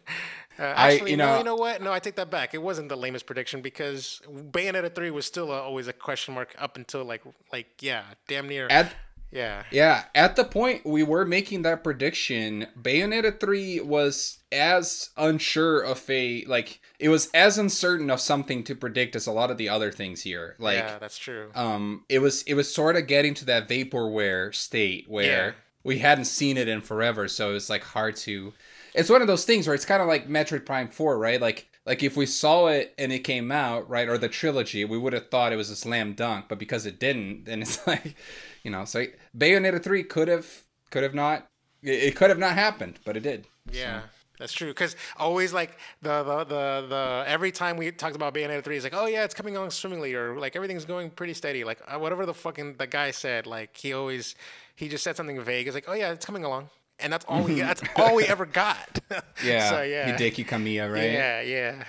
Uh, 0.60 0.66
I- 0.66 0.94
actually, 0.94 1.10
you 1.10 1.18
no, 1.18 1.26
know- 1.32 1.38
you 1.40 1.44
know 1.44 1.56
what? 1.56 1.82
No, 1.82 1.92
I 1.92 1.98
take 1.98 2.14
that 2.18 2.30
back. 2.30 2.54
It 2.54 2.62
wasn't 2.62 2.88
the 2.88 2.96
lamest 2.96 3.26
prediction 3.26 3.64
because 3.64 4.22
Bayonetta 4.32 4.94
three 4.94 5.10
was 5.10 5.26
still 5.26 5.52
a, 5.52 5.60
always 5.60 5.88
a 5.88 5.94
question 5.94 6.36
mark 6.36 6.54
up 6.60 6.78
until 6.78 7.04
like 7.04 7.24
like 7.52 7.82
yeah, 7.82 8.04
damn 8.28 8.48
near 8.48 8.68
At 8.70 8.94
yeah. 9.34 9.64
Yeah, 9.72 10.04
at 10.16 10.36
the 10.36 10.44
point 10.44 10.86
we 10.86 11.04
were 11.04 11.26
making 11.26 11.64
that 11.64 11.84
prediction, 11.84 12.68
Bayonetta 12.80 13.40
3 13.40 13.82
was 13.82 14.40
as 14.52 15.10
unsure 15.18 15.82
of 15.82 16.08
a 16.10 16.46
like 16.46 16.80
it 17.00 17.10
was 17.10 17.30
as 17.34 17.58
uncertain 17.58 18.10
of 18.12 18.22
something 18.22 18.64
to 18.66 18.76
predict 18.76 19.16
as 19.16 19.26
a 19.28 19.32
lot 19.32 19.50
of 19.52 19.58
the 19.58 19.70
other 19.70 19.92
things 19.92 20.22
here. 20.22 20.56
Like 20.60 20.78
yeah, 20.78 21.00
that's 21.00 21.18
true. 21.18 21.50
um 21.56 22.06
it 22.10 22.20
was 22.20 22.44
it 22.44 22.54
was 22.54 22.74
sort 22.74 22.96
of 22.96 23.08
getting 23.08 23.34
to 23.36 23.46
that 23.46 23.68
vaporware 23.68 24.54
state 24.54 25.06
where 25.10 25.48
Yeah. 25.48 25.52
we 25.84 26.00
hadn't 26.00 26.26
seen 26.26 26.58
it 26.58 26.68
in 26.68 26.82
forever, 26.82 27.28
so 27.28 27.50
it 27.52 27.54
was 27.54 27.70
like 27.70 27.84
hard 27.84 28.16
to 28.18 28.54
It's 28.94 29.10
one 29.10 29.22
of 29.22 29.28
those 29.28 29.46
things 29.46 29.66
where 29.68 29.74
it's 29.76 29.86
kind 29.86 30.02
of 30.02 30.08
like 30.08 30.28
Metroid 30.28 30.66
Prime 30.66 30.88
4, 30.88 31.18
right? 31.18 31.42
Like 31.42 31.68
like 31.86 32.04
if 32.04 32.16
we 32.16 32.26
saw 32.26 32.68
it 32.68 32.94
and 32.98 33.12
it 33.12 33.20
came 33.26 33.52
out, 33.52 33.90
right, 33.90 34.08
or 34.08 34.18
the 34.18 34.30
trilogy, 34.30 34.86
we 34.86 34.98
would 34.98 35.12
have 35.14 35.30
thought 35.30 35.52
it 35.52 35.58
was 35.58 35.70
a 35.70 35.76
slam 35.76 36.14
dunk, 36.14 36.46
but 36.48 36.58
because 36.60 36.86
it 36.86 37.00
didn't, 37.00 37.44
then 37.46 37.62
it's 37.62 37.86
like, 37.88 38.16
you 38.64 38.72
know, 38.72 38.86
so 38.86 39.06
Bayonetta 39.38 39.84
3 39.84 40.04
could 40.04 40.28
have 40.28 40.64
could 40.90 41.04
have 41.04 41.14
not 41.14 41.48
it 41.84 42.16
could 42.16 42.30
have 42.30 42.40
not 42.40 42.54
happened, 42.54 43.00
but 43.04 43.18
it 43.18 43.24
did. 43.24 43.46
Yeah, 43.72 44.04
that's 44.40 44.54
true. 44.54 44.70
Because 44.70 44.96
always 45.18 45.54
like 45.54 45.78
the, 46.02 46.24
the 46.24 46.44
the 46.46 46.86
the 46.88 47.24
every 47.28 47.52
time 47.52 47.78
we 47.78 47.92
talked 47.92 48.16
about 48.16 48.34
Bayonetta 48.34 48.64
three, 48.64 48.78
it's 48.78 48.84
like, 48.84 48.94
oh 48.96 49.06
yeah, 49.06 49.24
it's 49.24 49.34
coming 49.34 49.58
along 49.58 49.72
swimmingly, 49.72 50.14
or 50.14 50.40
like 50.40 50.56
everything's 50.56 50.86
going 50.86 51.10
pretty 51.10 51.34
steady. 51.34 51.64
Like 51.64 51.82
uh, 51.88 52.00
whatever 52.00 52.26
the 52.26 52.34
fucking 52.34 52.76
the 52.78 52.88
guy 52.88 53.12
said, 53.12 53.46
like 53.46 53.76
he 53.76 53.94
always 53.94 54.36
he 54.76 54.88
just 54.88 55.04
said 55.04 55.18
something 55.18 55.42
vague. 55.42 55.68
It's 55.68 55.76
like, 55.76 55.86
oh 55.88 55.94
yeah, 55.94 56.12
it's 56.12 56.26
coming 56.26 56.46
along, 56.46 56.70
and 57.00 57.12
that's 57.12 57.26
all 57.26 57.44
we 57.44 57.56
that's 57.56 57.84
all 57.98 58.16
we 58.16 58.24
ever 58.26 58.46
got. 58.46 59.00
Yeah. 59.44 59.70
so 59.70 59.82
yeah. 59.82 60.16
Hideki 60.16 60.48
Kamiya, 60.48 60.92
right? 60.92 61.12
Yeah, 61.12 61.42
yeah. 61.42 61.84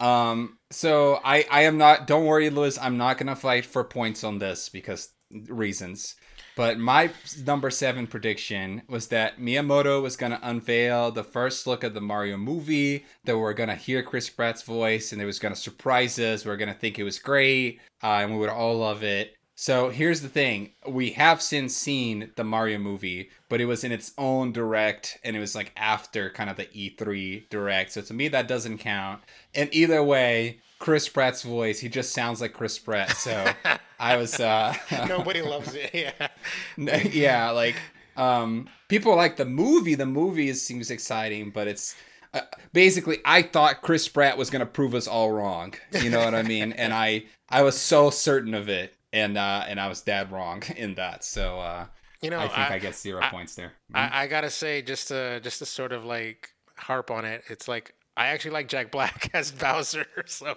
Oh. 0.00 0.06
Um, 0.06 0.58
so 0.70 1.20
I 1.24 1.44
I 1.50 1.62
am 1.62 1.76
not 1.76 2.06
don't 2.06 2.24
worry, 2.24 2.50
Liz, 2.50 2.78
I'm 2.80 2.96
not 2.96 3.18
gonna 3.18 3.36
fight 3.36 3.66
for 3.66 3.84
points 3.84 4.22
on 4.24 4.38
this 4.38 4.68
because 4.68 5.10
reasons. 5.30 6.16
But 6.56 6.78
my 6.78 7.10
number 7.44 7.70
seven 7.70 8.06
prediction 8.06 8.82
was 8.88 9.08
that 9.08 9.38
Miyamoto 9.38 10.02
was 10.02 10.16
gonna 10.16 10.40
unveil 10.42 11.10
the 11.10 11.24
first 11.24 11.66
look 11.66 11.84
at 11.84 11.94
the 11.94 12.00
Mario 12.00 12.36
movie, 12.36 13.04
that 13.24 13.38
we're 13.38 13.54
gonna 13.54 13.76
hear 13.76 14.02
Chris 14.02 14.28
Pratt's 14.28 14.62
voice 14.62 15.12
and 15.12 15.22
it 15.22 15.26
was 15.26 15.38
gonna 15.38 15.56
surprise 15.56 16.18
us, 16.18 16.44
we 16.44 16.50
are 16.50 16.56
gonna 16.56 16.74
think 16.74 16.98
it 16.98 17.04
was 17.04 17.18
great, 17.18 17.80
uh, 18.02 18.18
and 18.20 18.32
we 18.32 18.38
would 18.38 18.50
all 18.50 18.78
love 18.78 19.02
it. 19.02 19.36
So 19.54 19.90
here's 19.90 20.22
the 20.22 20.28
thing. 20.28 20.72
We 20.88 21.10
have 21.10 21.42
since 21.42 21.76
seen 21.76 22.32
the 22.34 22.44
Mario 22.44 22.78
movie, 22.78 23.28
but 23.50 23.60
it 23.60 23.66
was 23.66 23.84
in 23.84 23.92
its 23.92 24.12
own 24.16 24.52
direct 24.52 25.18
and 25.22 25.36
it 25.36 25.38
was 25.40 25.54
like 25.54 25.72
after 25.76 26.30
kind 26.30 26.48
of 26.48 26.56
the 26.56 26.64
E3 26.64 27.48
direct. 27.50 27.92
So 27.92 28.00
to 28.00 28.14
me 28.14 28.28
that 28.28 28.48
doesn't 28.48 28.78
count. 28.78 29.20
And 29.54 29.68
either 29.72 30.02
way, 30.02 30.60
Chris 30.80 31.08
Pratt's 31.08 31.42
voice, 31.42 31.78
he 31.78 31.88
just 31.88 32.12
sounds 32.12 32.40
like 32.40 32.52
Chris 32.54 32.78
Pratt. 32.78 33.10
So 33.16 33.52
I 34.00 34.16
was 34.16 34.40
uh 34.40 34.74
Nobody 35.08 35.42
loves 35.42 35.74
it. 35.74 35.90
Yeah. 35.94 36.28
yeah, 37.12 37.50
like 37.50 37.76
um 38.16 38.68
people 38.88 39.14
like 39.14 39.36
the 39.36 39.44
movie. 39.44 39.94
The 39.94 40.06
movie 40.06 40.48
is, 40.48 40.60
seems 40.66 40.90
exciting, 40.90 41.50
but 41.50 41.68
it's 41.68 41.94
uh, 42.32 42.40
basically 42.72 43.18
I 43.24 43.42
thought 43.42 43.82
Chris 43.82 44.08
Pratt 44.08 44.38
was 44.38 44.50
going 44.50 44.60
to 44.60 44.66
prove 44.66 44.94
us 44.94 45.06
all 45.06 45.30
wrong. 45.30 45.74
You 46.00 46.10
know 46.10 46.24
what 46.24 46.34
I 46.34 46.42
mean? 46.42 46.72
And 46.76 46.92
I 46.92 47.24
I 47.48 47.62
was 47.62 47.78
so 47.78 48.10
certain 48.10 48.54
of 48.54 48.68
it 48.68 48.94
and 49.12 49.36
uh 49.36 49.64
and 49.68 49.78
I 49.78 49.88
was 49.88 50.00
dead 50.00 50.32
wrong 50.32 50.62
in 50.76 50.94
that. 50.94 51.24
So 51.24 51.60
uh 51.60 51.86
You 52.22 52.30
know, 52.30 52.40
I 52.40 52.48
think 52.48 52.70
I, 52.70 52.78
get 52.78 52.94
0 52.96 53.20
I- 53.22 53.28
points 53.30 53.54
there. 53.54 53.72
I, 53.92 54.22
I 54.22 54.26
gotta 54.28 54.50
say, 54.50 54.80
just 54.82 55.08
to 55.08 55.40
just 55.40 55.58
to 55.58 55.66
sort 55.66 55.92
of 55.92 56.04
like 56.06 56.50
harp 56.76 57.10
on 57.10 57.26
it, 57.26 57.42
it's 57.50 57.68
like 57.68 57.94
I 58.20 58.26
actually 58.26 58.50
like 58.50 58.68
Jack 58.68 58.90
Black 58.90 59.30
as 59.34 59.50
Bowser. 59.50 60.06
So 60.26 60.54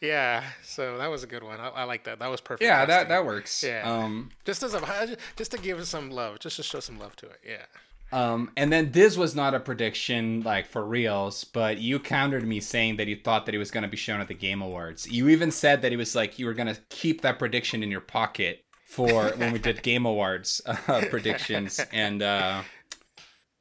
yeah, 0.00 0.42
so 0.62 0.98
that 0.98 1.08
was 1.10 1.22
a 1.22 1.26
good 1.26 1.44
one. 1.44 1.60
I, 1.60 1.68
I 1.68 1.84
like 1.84 2.04
that. 2.04 2.18
That 2.18 2.28
was 2.30 2.40
perfect. 2.40 2.64
yeah, 2.64 2.84
that 2.84 3.08
that 3.08 3.24
works. 3.24 3.62
Yeah. 3.62 3.82
Um 3.84 4.30
just 4.44 4.62
as 4.62 4.74
a 4.74 5.16
just 5.36 5.52
to 5.52 5.58
give 5.58 5.86
some 5.86 6.10
love, 6.10 6.40
just 6.40 6.56
to 6.56 6.62
show 6.62 6.80
some 6.80 6.98
love 6.98 7.14
to 7.16 7.26
it. 7.26 7.40
Yeah. 7.46 7.64
Um, 8.12 8.50
and 8.56 8.72
then 8.72 8.92
this 8.92 9.16
was 9.16 9.34
not 9.34 9.54
a 9.54 9.60
prediction 9.60 10.42
like 10.42 10.66
for 10.66 10.84
reals, 10.84 11.44
but 11.44 11.78
you 11.78 11.98
countered 11.98 12.46
me 12.46 12.60
saying 12.60 12.96
that 12.96 13.08
you 13.08 13.16
thought 13.16 13.46
that 13.46 13.54
it 13.54 13.58
was 13.58 13.70
going 13.70 13.82
to 13.82 13.88
be 13.88 13.96
shown 13.96 14.20
at 14.20 14.28
the 14.28 14.34
Game 14.34 14.60
Awards. 14.60 15.08
You 15.10 15.28
even 15.28 15.50
said 15.50 15.82
that 15.82 15.92
it 15.92 15.96
was 15.96 16.14
like 16.14 16.38
you 16.38 16.46
were 16.46 16.54
going 16.54 16.72
to 16.72 16.80
keep 16.90 17.22
that 17.22 17.38
prediction 17.38 17.82
in 17.82 17.90
your 17.90 18.00
pocket 18.00 18.64
for 18.84 19.30
when 19.36 19.52
we 19.52 19.58
did 19.58 19.82
Game 19.82 20.06
Awards 20.06 20.60
uh, 20.66 21.02
predictions, 21.10 21.80
and 21.92 22.22
uh, 22.22 22.62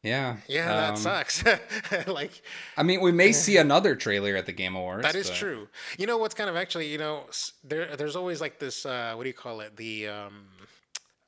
yeah, 0.04 0.38
Yeah, 0.48 0.68
that 0.68 0.90
um, 0.92 0.96
sucks. 0.98 1.44
like 2.08 2.42
I 2.78 2.84
mean, 2.84 3.02
we 3.02 3.12
may 3.12 3.32
see 3.32 3.58
another 3.68 3.96
trailer 3.96 4.36
at 4.36 4.46
the 4.46 4.52
Game 4.52 4.76
Awards. 4.76 5.04
that 5.04 5.16
is 5.16 5.30
but- 5.30 5.38
true. 5.38 5.68
You 5.98 6.06
know 6.08 6.18
what's 6.18 6.36
kind 6.36 6.50
of 6.50 6.56
actually, 6.56 6.88
you 6.90 6.98
know, 6.98 7.24
there 7.64 7.96
there's 7.96 8.16
always 8.16 8.42
like 8.42 8.60
this 8.60 8.86
uh 8.86 9.14
what 9.16 9.24
do 9.24 9.30
you 9.30 9.34
call 9.34 9.62
it? 9.62 9.76
The 9.78 10.08
um 10.10 10.46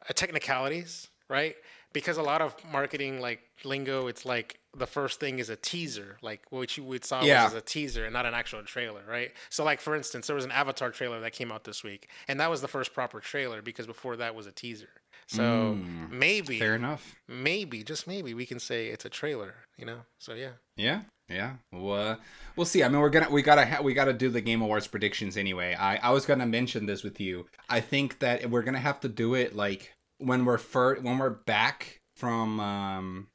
uh, 0.08 0.14
technicalities, 0.14 1.08
right? 1.30 1.56
Because 1.94 2.18
a 2.18 2.22
lot 2.24 2.42
of 2.42 2.54
marketing 2.72 3.22
like 3.22 3.40
lingo, 3.64 4.08
it's 4.08 4.26
like 4.26 4.60
the 4.78 4.86
first 4.86 5.22
thing 5.22 5.40
is 5.40 5.50
a 5.50 5.56
teaser, 5.56 6.18
like 6.22 6.42
what 6.52 6.76
you 6.76 6.84
would 6.84 7.06
saw 7.06 7.24
Yeah. 7.24 7.46
was 7.46 7.54
as 7.54 7.58
a 7.60 7.62
teaser 7.62 8.04
and 8.04 8.12
not 8.12 8.26
an 8.26 8.34
actual 8.34 8.62
trailer, 8.64 9.02
right? 9.08 9.32
So 9.50 9.64
like 9.64 9.80
for 9.80 9.96
instance, 9.96 10.28
there 10.28 10.36
was 10.36 10.44
an 10.44 10.52
Avatar 10.52 10.92
trailer 10.92 11.22
that 11.22 11.32
came 11.32 11.52
out 11.54 11.64
this 11.64 11.82
week, 11.84 12.10
and 12.28 12.40
that 12.42 12.50
was 12.50 12.60
the 12.60 12.68
first 12.68 12.94
proper 12.94 13.22
trailer 13.22 13.62
because 13.62 13.88
before 13.88 14.18
that 14.18 14.36
was 14.36 14.46
a 14.48 14.52
teaser. 14.52 14.90
So 15.28 15.78
maybe 16.12 16.56
Mm. 16.58 16.60
Fair 16.60 16.76
enough. 16.76 17.16
maybe 17.28 17.84
just 17.84 18.08
maybe 18.08 18.34
we 18.34 18.46
can 18.46 18.60
say 18.60 18.88
it's 18.88 19.06
a 19.06 19.10
trailer, 19.10 19.56
you 19.78 19.86
know? 19.86 20.02
So 20.20 20.34
yeah. 20.34 20.52
Yeah, 20.78 21.02
yeah. 21.30 21.54
Well, 21.72 22.12
uh, 22.12 22.16
we'll 22.56 22.66
see. 22.68 22.84
I 22.84 22.90
mean, 22.90 23.00
we're 23.02 23.10
gonna 23.10 23.30
we 23.30 23.42
gotta 23.42 23.66
ha- 23.66 23.82
we 23.82 23.94
gotta 23.94 24.14
do 24.14 24.30
the 24.30 24.42
Game 24.42 24.62
Awards 24.62 24.88
predictions 24.88 25.36
anyway. 25.38 25.74
I 25.74 25.98
I 25.98 26.12
was 26.12 26.26
gonna 26.26 26.46
mention 26.46 26.86
this 26.86 27.02
with 27.04 27.20
you. 27.20 27.48
I 27.70 27.80
think 27.82 28.20
that 28.20 28.50
we're 28.50 28.62
gonna 28.64 28.80
have 28.80 29.00
to 29.02 29.08
do 29.10 29.34
it 29.34 29.56
like 29.56 29.94
when 30.20 30.46
we're 30.46 30.58
fir- 30.60 31.00
when 31.02 31.18
we're 31.18 31.30
back 31.46 32.00
from. 32.18 32.60
um 32.60 33.28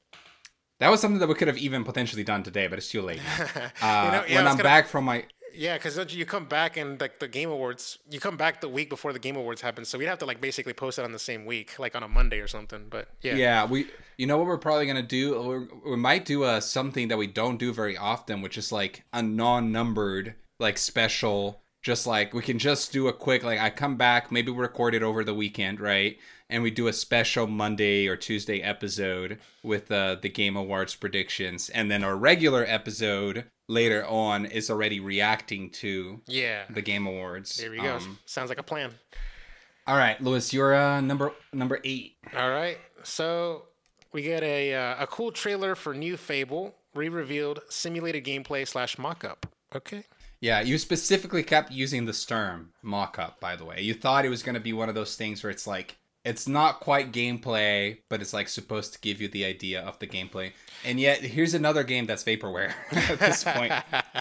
That 0.80 0.90
was 0.90 1.00
something 1.00 1.18
that 1.20 1.28
we 1.28 1.34
could 1.34 1.48
have 1.48 1.58
even 1.58 1.84
potentially 1.84 2.24
done 2.24 2.42
today, 2.42 2.66
but 2.68 2.78
it's 2.78 2.88
too 2.90 3.02
late. 3.02 3.20
Uh, 3.82 4.02
You 4.04 4.12
know, 4.12 4.24
yeah, 4.28 4.34
when 4.36 4.46
I'm 4.46 4.56
gonna- 4.56 4.62
back 4.62 4.86
from 4.86 5.04
my 5.04 5.24
Yeah, 5.54 5.76
because 5.76 6.14
you 6.14 6.26
come 6.26 6.46
back 6.46 6.76
and 6.76 7.00
like 7.00 7.18
the 7.18 7.28
Game 7.28 7.50
Awards, 7.50 7.98
you 8.10 8.20
come 8.20 8.36
back 8.36 8.60
the 8.60 8.68
week 8.68 8.88
before 8.88 9.12
the 9.12 9.18
Game 9.18 9.36
Awards 9.36 9.60
happen, 9.60 9.84
so 9.84 9.98
we'd 9.98 10.06
have 10.06 10.18
to 10.18 10.26
like 10.26 10.40
basically 10.40 10.72
post 10.72 10.98
it 10.98 11.04
on 11.04 11.12
the 11.12 11.18
same 11.18 11.46
week, 11.46 11.78
like 11.78 11.94
on 11.94 12.02
a 12.02 12.08
Monday 12.08 12.40
or 12.40 12.46
something. 12.46 12.86
But 12.88 13.08
yeah, 13.22 13.34
Yeah, 13.36 13.66
we. 13.66 13.86
You 14.16 14.26
know 14.26 14.36
what 14.36 14.46
we're 14.46 14.58
probably 14.58 14.86
gonna 14.86 15.02
do? 15.02 15.38
Uh, 15.38 15.42
we're, 15.46 15.68
we 15.92 15.96
might 15.96 16.24
do 16.24 16.44
a 16.44 16.60
something 16.60 17.08
that 17.08 17.16
we 17.16 17.26
don't 17.26 17.58
do 17.58 17.72
very 17.72 17.96
often, 17.96 18.42
which 18.42 18.58
is 18.58 18.70
like 18.70 19.04
a 19.12 19.22
non-numbered 19.22 20.34
like 20.58 20.78
special. 20.78 21.62
Just 21.82 22.06
like 22.06 22.34
we 22.34 22.42
can 22.42 22.58
just 22.58 22.92
do 22.92 23.08
a 23.08 23.12
quick 23.12 23.42
like 23.42 23.58
I 23.58 23.70
come 23.70 23.96
back, 23.96 24.30
maybe 24.30 24.50
we 24.50 24.58
record 24.58 24.94
it 24.94 25.02
over 25.02 25.24
the 25.24 25.34
weekend, 25.34 25.80
right? 25.80 26.18
And 26.50 26.62
we 26.62 26.70
do 26.70 26.88
a 26.88 26.92
special 26.92 27.46
Monday 27.46 28.06
or 28.06 28.16
Tuesday 28.16 28.60
episode 28.60 29.38
with 29.62 29.90
uh, 29.90 30.16
the 30.20 30.28
Game 30.28 30.56
Awards 30.56 30.94
predictions, 30.94 31.70
and 31.70 31.90
then 31.90 32.02
our 32.04 32.16
regular 32.16 32.64
episode 32.66 33.44
later 33.68 34.04
on 34.04 34.44
is 34.44 34.68
already 34.68 34.98
reacting 35.00 35.70
to 35.70 36.20
yeah. 36.26 36.64
the 36.68 36.82
Game 36.82 37.06
Awards. 37.06 37.56
There 37.56 37.70
we 37.70 37.78
go. 37.78 37.96
Um, 37.96 38.18
Sounds 38.26 38.48
like 38.48 38.58
a 38.58 38.64
plan. 38.64 38.92
all 39.86 39.96
right, 39.96 40.20
Lewis, 40.20 40.52
you're 40.52 40.74
uh, 40.74 41.00
number 41.00 41.32
number 41.52 41.78
eight. 41.84 42.16
All 42.36 42.50
right, 42.50 42.78
so 43.04 43.62
we 44.12 44.22
get 44.22 44.42
a 44.42 44.74
uh, 44.74 45.04
a 45.04 45.06
cool 45.06 45.32
trailer 45.32 45.74
for 45.74 45.94
new 45.94 46.16
Fable, 46.16 46.74
re-revealed 46.94 47.60
simulated 47.68 48.24
gameplay 48.24 48.66
slash 48.66 48.98
mock-up. 48.98 49.46
Okay. 49.74 50.04
Yeah, 50.40 50.60
you 50.60 50.78
specifically 50.78 51.42
kept 51.42 51.70
using 51.70 52.06
the 52.06 52.12
term 52.12 52.72
mock-up, 52.82 53.40
by 53.40 53.56
the 53.56 53.64
way. 53.64 53.82
You 53.82 53.92
thought 53.92 54.24
it 54.24 54.30
was 54.30 54.42
going 54.42 54.54
to 54.54 54.60
be 54.60 54.72
one 54.72 54.88
of 54.88 54.94
those 54.94 55.14
things 55.16 55.42
where 55.42 55.50
it's 55.50 55.66
like 55.66 55.98
it's 56.24 56.46
not 56.46 56.80
quite 56.80 57.12
gameplay, 57.12 57.98
but 58.10 58.20
it's 58.20 58.34
like 58.34 58.48
supposed 58.48 58.92
to 58.92 59.00
give 59.00 59.22
you 59.22 59.28
the 59.28 59.44
idea 59.44 59.80
of 59.80 59.98
the 59.98 60.06
gameplay. 60.06 60.52
And 60.84 61.00
yet, 61.00 61.20
here's 61.20 61.54
another 61.54 61.82
game 61.82 62.06
that's 62.06 62.24
vaporware 62.24 62.72
at 62.92 63.18
this 63.18 63.42
point. 63.44 63.72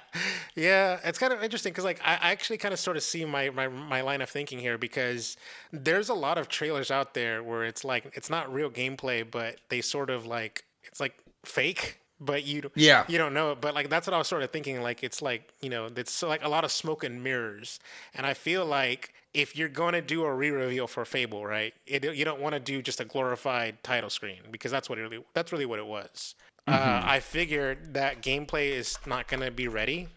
yeah, 0.56 1.00
it's 1.04 1.20
kind 1.20 1.34
of 1.34 1.44
interesting 1.44 1.72
because 1.72 1.84
like 1.84 2.00
I, 2.04 2.14
I 2.16 2.32
actually 2.32 2.58
kind 2.58 2.74
of 2.74 2.80
sort 2.80 2.96
of 2.96 3.04
see 3.04 3.26
my, 3.26 3.50
my 3.50 3.68
my 3.68 4.02
line 4.02 4.22
of 4.22 4.30
thinking 4.30 4.60
here 4.60 4.78
because 4.78 5.36
there's 5.72 6.10
a 6.10 6.14
lot 6.14 6.38
of 6.38 6.48
trailers 6.48 6.90
out 6.90 7.14
there 7.14 7.44
where 7.44 7.64
it's 7.64 7.84
like 7.84 8.12
it's 8.14 8.30
not 8.30 8.52
real 8.54 8.70
gameplay, 8.70 9.30
but 9.30 9.58
they 9.70 9.82
sort 9.82 10.10
of 10.10 10.26
like 10.26 10.64
it's 10.84 11.00
like 11.00 11.16
fake 11.46 12.00
but 12.20 12.46
you 12.46 12.70
yeah. 12.76 13.06
you 13.08 13.18
don't 13.18 13.34
know 13.34 13.52
it. 13.52 13.62
But 13.62 13.74
like 13.76 13.90
that's 13.90 14.08
what 14.08 14.14
i 14.14 14.18
was 14.18 14.28
sort 14.28 14.44
of 14.44 14.52
thinking 14.52 14.82
like 14.82 15.04
it's 15.04 15.22
like 15.22 15.54
you 15.62 15.70
know 15.70 15.90
it's 15.96 16.22
like 16.22 16.44
a 16.44 16.50
lot 16.50 16.64
of 16.64 16.72
smoke 16.72 17.04
and 17.04 17.24
mirrors. 17.24 17.80
And 18.14 18.26
i 18.26 18.34
feel 18.34 18.66
like 18.66 19.14
if 19.34 19.56
you're 19.56 19.70
going 19.70 19.94
to 19.94 20.02
do 20.02 20.24
a 20.24 20.34
re-reveal 20.34 20.88
for 20.88 21.06
fable 21.06 21.46
right 21.46 21.74
it, 21.86 22.04
you 22.04 22.26
don't 22.26 22.42
want 22.42 22.54
to 22.54 22.60
do 22.60 22.82
just 22.82 23.00
a 23.00 23.06
glorified 23.06 23.82
title 23.84 24.10
screen 24.10 24.40
because 24.52 24.72
that's 24.72 24.90
what 24.90 24.98
it 24.98 25.02
really 25.02 25.24
that's 25.34 25.52
really 25.52 25.66
what 25.66 25.80
it 25.80 25.86
was. 25.86 26.36
Uh, 26.68 26.78
mm-hmm. 26.78 27.08
uh, 27.08 27.12
i 27.12 27.20
figured 27.20 27.94
that 27.94 28.22
gameplay 28.22 28.70
is 28.72 28.98
not 29.06 29.28
going 29.28 29.42
to 29.42 29.52
be 29.52 29.68
ready 29.68 30.08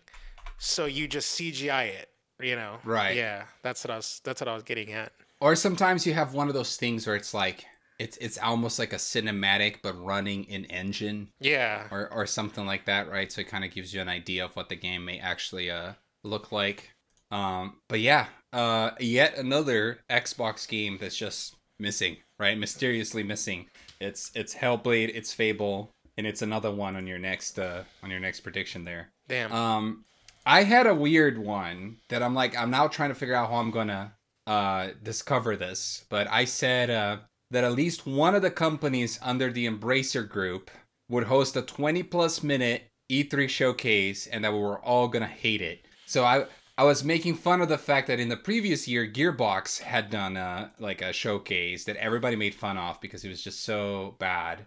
so 0.58 0.86
you 0.86 1.06
just 1.06 1.38
cgi 1.38 1.86
it 1.88 2.08
you 2.40 2.56
know? 2.56 2.78
Right. 2.84 3.14
Yeah 3.14 3.44
that's 3.62 3.84
what 3.84 3.92
i 3.92 3.96
was 3.96 4.20
that's 4.24 4.40
what 4.40 4.48
i 4.48 4.54
was 4.54 4.64
getting 4.64 4.92
at. 4.92 5.12
Or 5.40 5.56
sometimes 5.56 6.06
you 6.06 6.14
have 6.14 6.34
one 6.34 6.48
of 6.48 6.54
those 6.54 6.76
things 6.76 7.06
where 7.06 7.16
it's 7.16 7.34
like 7.34 7.64
it's 8.02 8.16
it's 8.16 8.36
almost 8.38 8.80
like 8.80 8.92
a 8.92 8.96
cinematic 8.96 9.76
but 9.80 9.94
running 10.04 10.42
in 10.44 10.64
engine 10.64 11.28
yeah. 11.40 11.86
or 11.92 12.12
or 12.12 12.26
something 12.26 12.66
like 12.66 12.84
that 12.86 13.08
right? 13.08 13.30
So 13.30 13.42
it 13.42 13.48
kind 13.48 13.64
of 13.64 13.70
gives 13.70 13.94
you 13.94 14.00
an 14.00 14.08
idea 14.08 14.44
of 14.44 14.56
what 14.56 14.68
the 14.68 14.74
game 14.74 15.04
may 15.04 15.20
actually 15.20 15.70
uh 15.70 15.92
look 16.24 16.50
like. 16.50 16.90
Um 17.30 17.76
but 17.88 18.00
yeah 18.00 18.26
uh 18.52 18.90
yet 18.98 19.38
another 19.38 20.00
xbox 20.10 20.68
game 20.68 20.98
that's 21.00 21.16
just 21.16 21.54
missing 21.78 22.16
right? 22.38 22.58
Mysteriously 22.58 23.22
missing. 23.22 23.66
It's 24.00 24.32
it's 24.34 24.56
hellblade 24.56 25.12
it's 25.14 25.32
fable 25.32 25.92
and 26.18 26.26
it's 26.26 26.42
another 26.42 26.72
one 26.72 26.96
on 26.96 27.06
your 27.06 27.18
next 27.18 27.58
uh 27.58 27.84
on 28.02 28.10
your 28.10 28.20
next 28.20 28.40
prediction 28.40 28.84
there. 28.84 29.12
Damn. 29.28 29.52
Um 29.52 30.04
i 30.44 30.64
had 30.64 30.88
a 30.88 30.94
weird 30.94 31.38
one 31.38 31.98
that 32.08 32.20
i'm 32.20 32.34
like 32.34 32.58
i'm 32.58 32.68
now 32.68 32.88
trying 32.88 33.10
to 33.10 33.14
figure 33.14 33.36
out 33.36 33.48
how 33.48 33.58
i'm 33.58 33.70
gonna 33.70 34.12
uh 34.48 34.88
discover 35.00 35.54
this 35.54 36.04
but 36.10 36.26
i 36.28 36.44
said 36.44 36.90
uh 36.90 37.16
that 37.52 37.64
at 37.64 37.72
least 37.72 38.06
one 38.06 38.34
of 38.34 38.42
the 38.42 38.50
companies 38.50 39.18
under 39.22 39.52
the 39.52 39.66
Embracer 39.68 40.28
Group 40.28 40.70
would 41.08 41.24
host 41.24 41.54
a 41.54 41.62
20 41.62 42.02
plus 42.04 42.42
minute 42.42 42.88
E3 43.10 43.48
showcase 43.48 44.26
and 44.26 44.42
that 44.42 44.52
we 44.52 44.58
were 44.58 44.80
all 44.80 45.06
gonna 45.06 45.26
hate 45.26 45.60
it. 45.60 45.84
So 46.06 46.24
I 46.24 46.46
I 46.78 46.84
was 46.84 47.04
making 47.04 47.34
fun 47.34 47.60
of 47.60 47.68
the 47.68 47.76
fact 47.76 48.06
that 48.06 48.18
in 48.18 48.30
the 48.30 48.36
previous 48.36 48.88
year 48.88 49.06
Gearbox 49.06 49.80
had 49.80 50.08
done 50.08 50.38
a 50.38 50.72
like 50.78 51.02
a 51.02 51.12
showcase 51.12 51.84
that 51.84 51.96
everybody 51.96 52.36
made 52.36 52.54
fun 52.54 52.78
of 52.78 53.00
because 53.02 53.22
it 53.24 53.28
was 53.28 53.44
just 53.44 53.60
so 53.62 54.16
bad. 54.18 54.64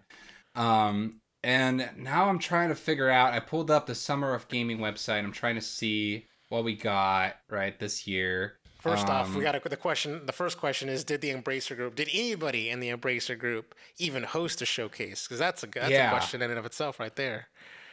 Um 0.54 1.20
and 1.42 1.90
now 1.96 2.28
I'm 2.28 2.38
trying 2.38 2.68
to 2.68 2.76
figure 2.76 3.10
out 3.10 3.34
I 3.34 3.40
pulled 3.40 3.70
up 3.70 3.86
the 3.86 3.94
Summer 3.96 4.32
of 4.32 4.48
Gaming 4.48 4.78
website. 4.78 5.24
I'm 5.24 5.32
trying 5.32 5.56
to 5.56 5.60
see 5.60 6.26
what 6.50 6.64
we 6.64 6.76
got 6.76 7.36
right 7.50 7.76
this 7.78 8.06
year. 8.06 8.58
First 8.86 9.08
um, 9.08 9.16
off, 9.16 9.30
we 9.30 9.46
um, 9.46 9.52
got 9.52 9.62
the 9.62 9.76
question. 9.76 10.24
The 10.26 10.32
first 10.32 10.58
question 10.58 10.88
is: 10.88 11.04
Did 11.04 11.20
the 11.20 11.32
Embracer 11.32 11.76
Group? 11.76 11.94
Did 11.96 12.08
anybody 12.12 12.70
in 12.70 12.80
the 12.80 12.90
Embracer 12.90 13.38
Group 13.38 13.74
even 13.98 14.22
host 14.22 14.62
a 14.62 14.66
showcase? 14.66 15.24
Because 15.24 15.38
that's 15.38 15.62
a 15.62 15.66
that's 15.66 15.90
yeah. 15.90 16.08
a 16.08 16.10
question 16.10 16.42
in 16.42 16.50
and 16.50 16.58
of 16.58 16.66
itself, 16.66 17.00
right 17.00 17.14
there. 17.16 17.48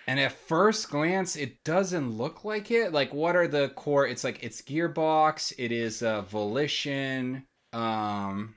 And 0.06 0.20
at 0.20 0.34
first 0.34 0.90
glance, 0.90 1.36
it 1.36 1.64
doesn't 1.64 2.12
look 2.12 2.44
like 2.44 2.70
it. 2.70 2.92
Like, 2.92 3.14
what 3.14 3.36
are 3.36 3.48
the 3.48 3.70
core? 3.70 4.06
It's 4.06 4.24
like 4.24 4.44
it's 4.44 4.62
Gearbox. 4.62 5.54
It 5.58 5.72
is 5.72 6.04
uh, 6.04 6.22
Volition. 6.24 7.46
Um, 7.72 8.56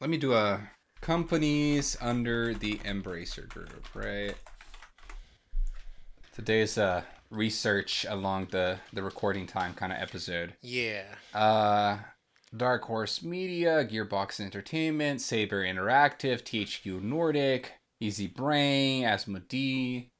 let 0.00 0.08
me 0.08 0.16
do 0.16 0.34
a 0.34 0.70
companies 1.00 1.98
under 2.00 2.54
the 2.54 2.76
Embracer 2.78 3.46
Group. 3.48 3.94
Right. 3.94 4.34
Today's 6.34 6.78
uh 6.78 7.02
research 7.34 8.06
along 8.08 8.48
the 8.50 8.78
the 8.92 9.02
recording 9.02 9.46
time 9.46 9.74
kind 9.74 9.92
of 9.92 9.98
episode. 10.00 10.54
Yeah. 10.62 11.04
Uh 11.32 11.98
Dark 12.56 12.84
Horse 12.84 13.22
Media, 13.22 13.84
Gearbox 13.84 14.38
Entertainment, 14.38 15.20
Saber 15.20 15.64
Interactive, 15.64 16.42
THQ 16.42 17.02
Nordic, 17.02 17.72
Easybrain, 18.02 19.02
Asmodee. 19.02 20.10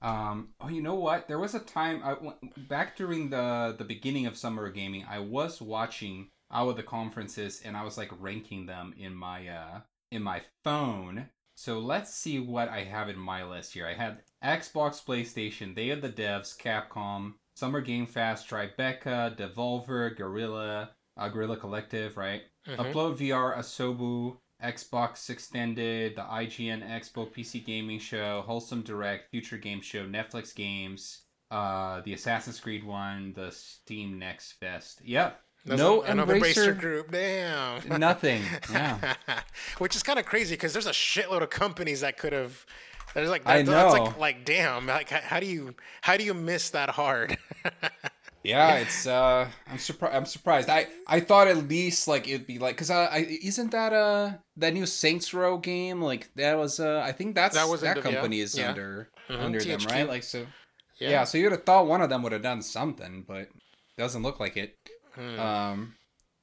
Um, 0.00 0.48
oh, 0.60 0.68
you 0.68 0.82
know 0.82 0.94
what? 0.94 1.28
There 1.28 1.38
was 1.38 1.54
a 1.54 1.60
time 1.60 2.02
I 2.04 2.14
went, 2.14 2.68
back 2.68 2.96
during 2.96 3.30
the 3.30 3.74
the 3.76 3.84
beginning 3.84 4.26
of 4.26 4.36
summer 4.36 4.70
gaming. 4.70 5.04
I 5.08 5.18
was 5.18 5.60
watching 5.60 6.28
all 6.50 6.70
of 6.70 6.76
the 6.76 6.82
conferences 6.82 7.60
and 7.64 7.76
I 7.76 7.84
was 7.84 7.96
like 7.96 8.10
ranking 8.20 8.66
them 8.66 8.94
in 8.98 9.14
my 9.14 9.48
uh 9.48 9.80
in 10.10 10.22
my 10.22 10.42
phone. 10.62 11.30
So 11.56 11.78
let's 11.78 12.14
see 12.14 12.38
what 12.38 12.68
I 12.68 12.84
have 12.84 13.08
in 13.08 13.18
my 13.18 13.44
list 13.44 13.74
here. 13.74 13.86
I 13.86 13.94
had 13.94 14.22
Xbox, 14.44 15.02
PlayStation, 15.02 15.74
they 15.74 15.90
are 15.90 15.96
the 15.96 16.10
devs, 16.10 16.56
Capcom, 16.56 17.34
Summer 17.54 17.80
Game 17.80 18.06
Fest, 18.06 18.48
Tribeca, 18.48 19.36
Devolver, 19.36 20.14
Guerrilla, 20.16 20.90
uh, 21.16 21.28
Guerrilla 21.28 21.56
Collective, 21.56 22.16
right? 22.16 22.42
Mm-hmm. 22.68 22.80
Upload 22.80 23.16
VR, 23.16 23.56
Asobo, 23.56 24.36
Xbox 24.62 25.30
Extended, 25.30 26.16
the 26.16 26.22
IGN 26.22 26.86
Expo 26.88 27.30
PC 27.30 27.64
Gaming 27.64 27.98
Show, 27.98 28.42
Wholesome 28.46 28.82
Direct, 28.82 29.30
Future 29.30 29.58
Game 29.58 29.80
Show, 29.80 30.06
Netflix 30.06 30.54
Games, 30.54 31.22
uh, 31.50 32.00
the 32.04 32.12
Assassin's 32.12 32.60
Creed 32.60 32.84
one, 32.84 33.32
the 33.34 33.50
Steam 33.50 34.18
Next 34.18 34.52
Fest. 34.52 35.00
Yep. 35.04 35.40
no 35.66 36.02
Embracer, 36.02 36.26
Embracer 36.26 36.78
group. 36.78 37.10
Damn. 37.10 38.00
Nothing. 38.00 38.42
Yeah. 38.70 39.14
Which 39.78 39.94
is 39.94 40.02
kind 40.02 40.18
of 40.18 40.26
crazy 40.26 40.54
because 40.54 40.72
there's 40.72 40.86
a 40.86 40.90
shitload 40.90 41.42
of 41.42 41.50
companies 41.50 42.00
that 42.00 42.18
could 42.18 42.32
have 42.32 42.66
there's 43.14 43.30
like 43.30 43.44
that, 43.44 43.56
I 43.56 43.62
know. 43.62 43.70
That's 43.70 43.98
like, 43.98 44.18
like 44.18 44.44
damn. 44.44 44.86
Like 44.86 45.08
how 45.08 45.40
do 45.40 45.46
you 45.46 45.74
how 46.02 46.16
do 46.16 46.24
you 46.24 46.34
miss 46.34 46.70
that 46.70 46.90
hard? 46.90 47.38
yeah, 48.42 48.76
it's 48.76 49.06
uh 49.06 49.48
I'm 49.70 49.78
surprised 49.78 50.16
I'm 50.16 50.26
surprised. 50.26 50.68
I 50.68 50.88
I 51.06 51.20
thought 51.20 51.48
at 51.48 51.68
least 51.68 52.08
like 52.08 52.28
it'd 52.28 52.46
be 52.46 52.58
like 52.58 52.76
cuz 52.76 52.90
I, 52.90 53.04
I 53.04 53.38
isn't 53.42 53.70
that 53.70 53.92
uh 53.92 54.32
that 54.56 54.74
new 54.74 54.86
Saints 54.86 55.32
Row 55.32 55.58
game 55.58 56.02
like 56.02 56.34
that 56.34 56.58
was 56.58 56.80
uh 56.80 57.02
I 57.04 57.12
think 57.12 57.34
that's 57.34 57.54
that, 57.54 57.68
was 57.68 57.82
that 57.82 58.02
company 58.02 58.38
yeah. 58.38 58.44
is 58.44 58.58
yeah. 58.58 58.68
under 58.68 59.10
mm-hmm. 59.28 59.42
under 59.42 59.60
THQ. 59.60 59.66
them, 59.66 59.96
right? 59.96 60.08
Like 60.08 60.22
so 60.22 60.46
yeah. 60.98 61.10
yeah, 61.10 61.24
so 61.24 61.38
you'd 61.38 61.52
have 61.52 61.64
thought 61.64 61.86
one 61.86 62.02
of 62.02 62.10
them 62.10 62.22
would 62.22 62.32
have 62.32 62.42
done 62.42 62.62
something, 62.62 63.24
but 63.26 63.48
doesn't 63.96 64.22
look 64.22 64.40
like 64.40 64.56
it. 64.56 64.76
Hmm. 65.14 65.40
Um 65.40 65.94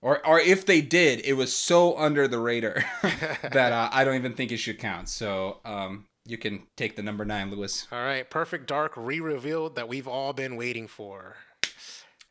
or 0.01 0.26
or 0.26 0.39
if 0.39 0.65
they 0.65 0.82
did, 0.82 1.22
it 1.26 1.34
was 1.34 1.53
so 1.53 1.97
under 1.97 2.28
the 2.28 2.39
radar 2.39 2.84
that 3.01 3.72
uh, 3.72 3.89
I 3.91 4.03
don't 4.03 4.15
even 4.15 4.34
think 4.34 4.51
it 4.51 4.57
should 4.57 4.80
count. 4.80 5.09
So 5.09 5.59
um, 5.63 6.07
you 6.26 6.38
can 6.38 6.67
take 6.76 6.95
the 6.95 7.03
number 7.03 7.26
nine, 7.26 7.51
Lewis. 7.51 7.88
All 7.91 8.03
right, 8.03 8.30
Perfect 8.30 8.67
Dark 8.67 8.93
re-revealed 8.95 9.76
that 9.76 9.88
we've 9.88 10.07
all 10.07 10.34
been 10.34 10.55
waiting 10.55 10.88
for. 10.88 11.38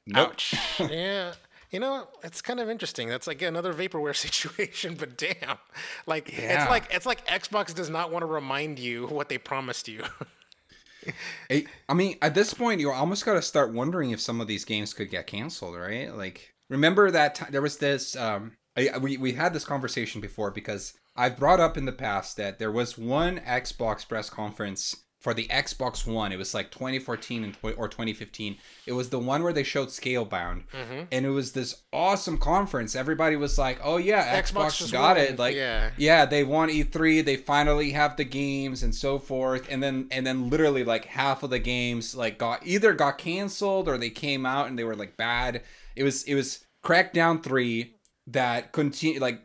Nope. 0.07 0.31
Ouch. 0.31 0.55
yeah. 0.91 1.35
You 1.71 1.79
know, 1.79 2.09
it's 2.25 2.43
kind 2.43 2.59
of 2.59 2.69
interesting. 2.69 3.09
That's 3.09 3.27
like 3.27 3.43
another 3.43 3.73
vaporware 3.73 4.17
situation, 4.17 4.97
but 4.99 5.17
damn, 5.17 5.59
like 6.07 6.37
yeah. 6.37 6.63
it's 6.63 6.71
like 6.71 6.93
it's 6.93 7.07
like 7.07 7.27
Xbox 7.27 7.75
does 7.75 7.89
not 7.89 8.11
want 8.11 8.23
to 8.23 8.27
remind 8.27 8.79
you 8.79 9.07
what 9.07 9.29
they 9.29 9.39
promised 9.39 9.87
you. 9.87 10.03
I 11.89 11.95
mean, 11.95 12.17
at 12.21 12.35
this 12.35 12.53
point, 12.53 12.81
you 12.81 12.91
almost 12.91 13.25
got 13.25 13.35
to 13.35 13.43
start 13.43 13.73
wondering 13.73 14.11
if 14.11 14.21
some 14.21 14.41
of 14.41 14.49
these 14.49 14.65
games 14.65 14.93
could 14.93 15.11
get 15.11 15.27
canceled, 15.27 15.77
right? 15.77 16.15
Like, 16.15 16.53
remember 16.69 17.11
that 17.11 17.37
t- 17.37 17.47
there 17.51 17.63
was 17.63 17.79
this. 17.79 18.17
Um, 18.17 18.57
I, 18.77 18.99
we 18.99 19.17
we 19.17 19.33
had 19.33 19.53
this 19.53 19.65
conversation 19.65 20.21
before 20.21 20.51
because 20.51 20.95
I've 21.17 21.37
brought 21.37 21.61
up 21.61 21.77
in 21.77 21.87
the 21.87 21.93
past 21.93 22.37
that 22.37 22.59
there 22.59 22.73
was 22.73 22.97
one 22.97 23.39
Xbox 23.41 24.07
press 24.09 24.31
conference 24.31 24.97
for 25.21 25.35
the 25.35 25.47
Xbox 25.49 26.07
One. 26.07 26.33
It 26.33 26.39
was 26.39 26.55
like 26.55 26.71
2014 26.71 27.45
and 27.45 27.57
or 27.63 27.89
2015. 27.89 28.57
It 28.87 28.93
was 28.93 29.11
the 29.11 29.19
one 29.19 29.43
where 29.43 29.53
they 29.53 29.63
showed 29.63 29.89
Scalebound, 29.89 30.65
mm-hmm. 30.73 31.03
and 31.13 31.27
it 31.27 31.31
was 31.31 31.53
this 31.53 31.83
awesome 31.93 32.39
conference. 32.39 32.97
Everybody 32.97 33.37
was 33.37 33.59
like, 33.59 33.79
"Oh 33.85 33.99
yeah, 33.99 34.41
Xbox, 34.41 34.81
Xbox 34.81 34.93
got 34.93 35.17
won. 35.17 35.27
it! 35.27 35.39
Like, 35.39 35.55
yeah. 35.55 35.91
yeah, 35.99 36.25
they 36.25 36.43
won 36.43 36.71
E3. 36.71 37.25
They 37.25 37.37
finally 37.37 37.91
have 37.91 38.17
the 38.17 38.25
games 38.25 38.83
and 38.83 38.95
so 38.95 39.19
forth." 39.19 39.67
And 39.71 39.83
then 39.83 40.09
and 40.11 40.27
then 40.27 40.49
literally 40.49 40.85
like 40.85 41.05
half 41.05 41.43
of 41.43 41.51
the 41.51 41.59
games 41.59 42.15
like 42.15 42.39
got 42.39 42.67
either 42.67 42.95
got 42.95 43.19
canceled 43.19 43.89
or 43.89 43.99
they 43.99 44.11
came 44.11 44.47
out 44.47 44.69
and 44.69 44.79
they 44.79 44.85
were 44.85 44.97
like 44.97 45.17
bad. 45.17 45.63
It 45.95 46.03
was 46.03 46.23
it 46.25 46.35
was 46.35 46.65
Crackdown 46.83 47.43
three 47.43 47.97
that 48.27 48.73
continue 48.73 49.21
like 49.21 49.41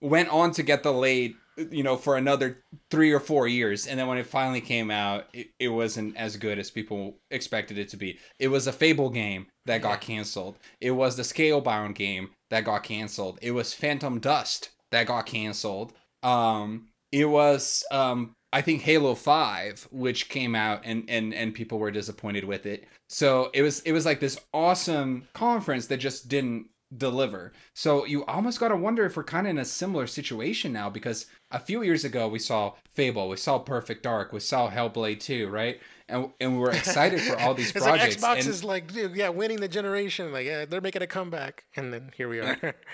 went 0.00 0.28
on 0.28 0.50
to 0.52 0.62
get 0.62 0.82
delayed 0.82 1.34
you 1.70 1.82
know 1.82 1.96
for 1.96 2.16
another 2.16 2.58
three 2.90 3.12
or 3.12 3.20
four 3.20 3.48
years 3.48 3.86
and 3.86 3.98
then 3.98 4.06
when 4.06 4.18
it 4.18 4.26
finally 4.26 4.60
came 4.60 4.90
out 4.90 5.26
it, 5.32 5.48
it 5.58 5.68
wasn't 5.68 6.14
as 6.16 6.36
good 6.36 6.58
as 6.58 6.70
people 6.70 7.16
expected 7.30 7.78
it 7.78 7.88
to 7.88 7.96
be. 7.96 8.18
It 8.38 8.48
was 8.48 8.66
a 8.66 8.72
fable 8.72 9.10
game 9.10 9.46
that 9.64 9.82
got 9.82 10.00
canceled. 10.00 10.58
It 10.80 10.90
was 10.90 11.16
the 11.16 11.22
scalebound 11.22 11.94
game 11.94 12.30
that 12.50 12.64
got 12.64 12.82
canceled. 12.82 13.38
It 13.40 13.52
was 13.52 13.72
phantom 13.74 14.20
dust 14.20 14.70
that 14.92 15.06
got 15.06 15.26
canceled. 15.26 15.92
Um 16.22 16.88
it 17.12 17.26
was 17.26 17.84
um 17.90 18.34
i 18.52 18.60
think 18.60 18.82
halo 18.82 19.14
5 19.14 19.88
which 19.90 20.28
came 20.28 20.54
out 20.54 20.80
and 20.84 21.04
and 21.08 21.32
and 21.32 21.54
people 21.54 21.78
were 21.78 21.90
disappointed 21.90 22.44
with 22.44 22.66
it. 22.66 22.84
So 23.08 23.50
it 23.54 23.62
was 23.62 23.80
it 23.80 23.92
was 23.92 24.04
like 24.04 24.20
this 24.20 24.38
awesome 24.52 25.26
conference 25.32 25.86
that 25.86 25.98
just 25.98 26.28
didn't 26.28 26.68
deliver. 26.96 27.52
So 27.74 28.04
you 28.04 28.24
almost 28.26 28.60
got 28.60 28.68
to 28.68 28.76
wonder 28.76 29.04
if 29.04 29.16
we're 29.16 29.24
kind 29.24 29.46
of 29.46 29.50
in 29.52 29.58
a 29.58 29.64
similar 29.64 30.06
situation 30.06 30.72
now 30.72 30.90
because 30.90 31.26
a 31.50 31.58
few 31.58 31.82
years 31.82 32.04
ago 32.04 32.28
we 32.28 32.38
saw 32.38 32.74
Fable, 32.90 33.28
we 33.28 33.36
saw 33.36 33.58
Perfect 33.58 34.02
Dark, 34.02 34.32
we 34.32 34.40
saw 34.40 34.70
Hellblade 34.70 35.20
2, 35.20 35.48
right? 35.48 35.80
And 36.08 36.30
and 36.40 36.52
we 36.52 36.58
were 36.60 36.70
excited 36.70 37.20
for 37.20 37.36
all 37.40 37.52
these 37.54 37.72
projects. 37.72 38.22
like 38.22 38.36
Xbox 38.38 38.40
and- 38.42 38.48
is 38.48 38.62
like, 38.62 38.92
dude, 38.92 39.16
yeah, 39.16 39.28
winning 39.28 39.58
the 39.58 39.66
generation. 39.68 40.32
Like, 40.32 40.46
yeah, 40.46 40.64
they're 40.64 40.80
making 40.80 41.02
a 41.02 41.06
comeback, 41.08 41.64
and 41.74 41.92
then 41.92 42.12
here 42.16 42.28
we 42.28 42.38
are. 42.40 42.74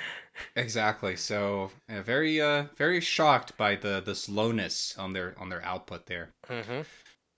Exactly. 0.57 1.15
So 1.17 1.71
uh, 1.91 2.01
very 2.01 2.41
uh 2.41 2.65
very 2.77 3.01
shocked 3.01 3.55
by 3.59 3.77
the 3.77 4.01
the 4.01 4.15
slowness 4.15 4.97
on 4.99 5.13
their 5.13 5.35
on 5.39 5.51
their 5.51 5.63
output 5.63 6.07
there. 6.07 6.31
hmm 6.49 6.81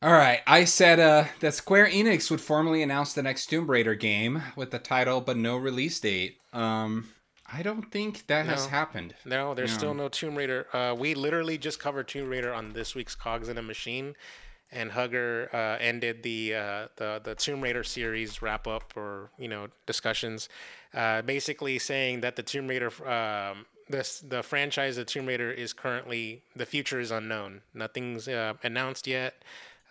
All 0.04 0.12
right, 0.12 0.42
I 0.46 0.64
said 0.64 1.00
uh 1.00 1.24
that 1.40 1.54
Square 1.54 1.86
Enix 1.86 2.30
would 2.30 2.42
formally 2.42 2.82
announce 2.82 3.14
the 3.14 3.22
next 3.22 3.46
Tomb 3.46 3.70
Raider 3.70 3.94
game 3.94 4.42
with 4.54 4.70
the 4.70 4.78
title 4.78 5.22
but 5.22 5.38
no 5.38 5.56
release 5.56 5.98
date. 5.98 6.36
Um 6.52 7.08
I 7.50 7.62
don't 7.62 7.90
think 7.90 8.26
that 8.26 8.44
has 8.44 8.66
happened. 8.66 9.14
No, 9.24 9.54
there's 9.54 9.70
Yeah. 9.70 9.76
still 9.78 9.94
no 9.94 10.08
Tomb 10.10 10.36
Raider. 10.36 10.66
Uh, 10.76 10.94
we 10.94 11.14
literally 11.14 11.56
just 11.56 11.80
covered 11.80 12.06
Tomb 12.06 12.28
Raider 12.28 12.52
on 12.52 12.74
this 12.74 12.94
week's 12.94 13.14
Cogs 13.14 13.48
in 13.48 13.56
a 13.56 13.62
Machine, 13.62 14.14
and 14.70 14.92
Hugger 14.92 15.48
uh, 15.54 15.78
ended 15.80 16.22
the 16.22 16.54
uh, 16.54 16.88
the 16.96 17.22
the 17.24 17.34
Tomb 17.34 17.62
Raider 17.62 17.82
series 17.82 18.42
wrap 18.42 18.66
up 18.66 18.94
or 18.98 19.30
you 19.38 19.48
know 19.48 19.68
discussions, 19.86 20.50
uh, 20.92 21.22
basically 21.22 21.78
saying 21.78 22.20
that 22.20 22.36
the 22.36 22.42
Tomb 22.42 22.68
Raider 22.68 22.90
um, 23.08 23.64
this 23.88 24.20
the 24.20 24.42
franchise 24.42 24.98
of 24.98 25.06
Tomb 25.06 25.24
Raider 25.26 25.50
is 25.50 25.72
currently 25.72 26.42
the 26.54 26.66
future 26.66 27.00
is 27.00 27.10
unknown. 27.10 27.62
Nothing's 27.72 28.28
uh, 28.28 28.54
announced 28.62 29.06
yet. 29.06 29.34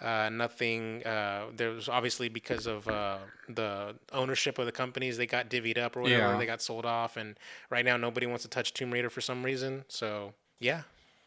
Uh, 0.04 0.30
nothing. 0.30 1.02
Uh, 1.06 1.46
there 1.56 1.70
was 1.70 1.88
obviously 1.88 2.28
because 2.30 2.66
of 2.68 2.88
uh, 2.88 3.20
the 3.48 3.96
ownership 4.12 4.60
of 4.60 4.66
the 4.66 4.72
companies, 4.72 5.16
they 5.18 5.26
got 5.26 5.50
divvied 5.50 5.78
up 5.78 5.96
or 5.96 6.02
whatever. 6.02 6.34
Yeah. 6.34 6.38
They 6.38 6.46
got 6.46 6.62
sold 6.62 6.86
off, 6.86 7.16
and 7.18 7.38
right 7.70 7.86
now 7.86 7.96
nobody 7.98 8.26
wants 8.28 8.44
to 8.44 8.50
touch 8.50 8.74
Tomb 8.74 8.92
Raider 8.92 9.10
for 9.10 9.22
some 9.22 9.44
reason. 9.44 9.86
So 9.88 10.34
yeah, 10.60 10.82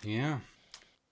Yeah. 0.05 0.41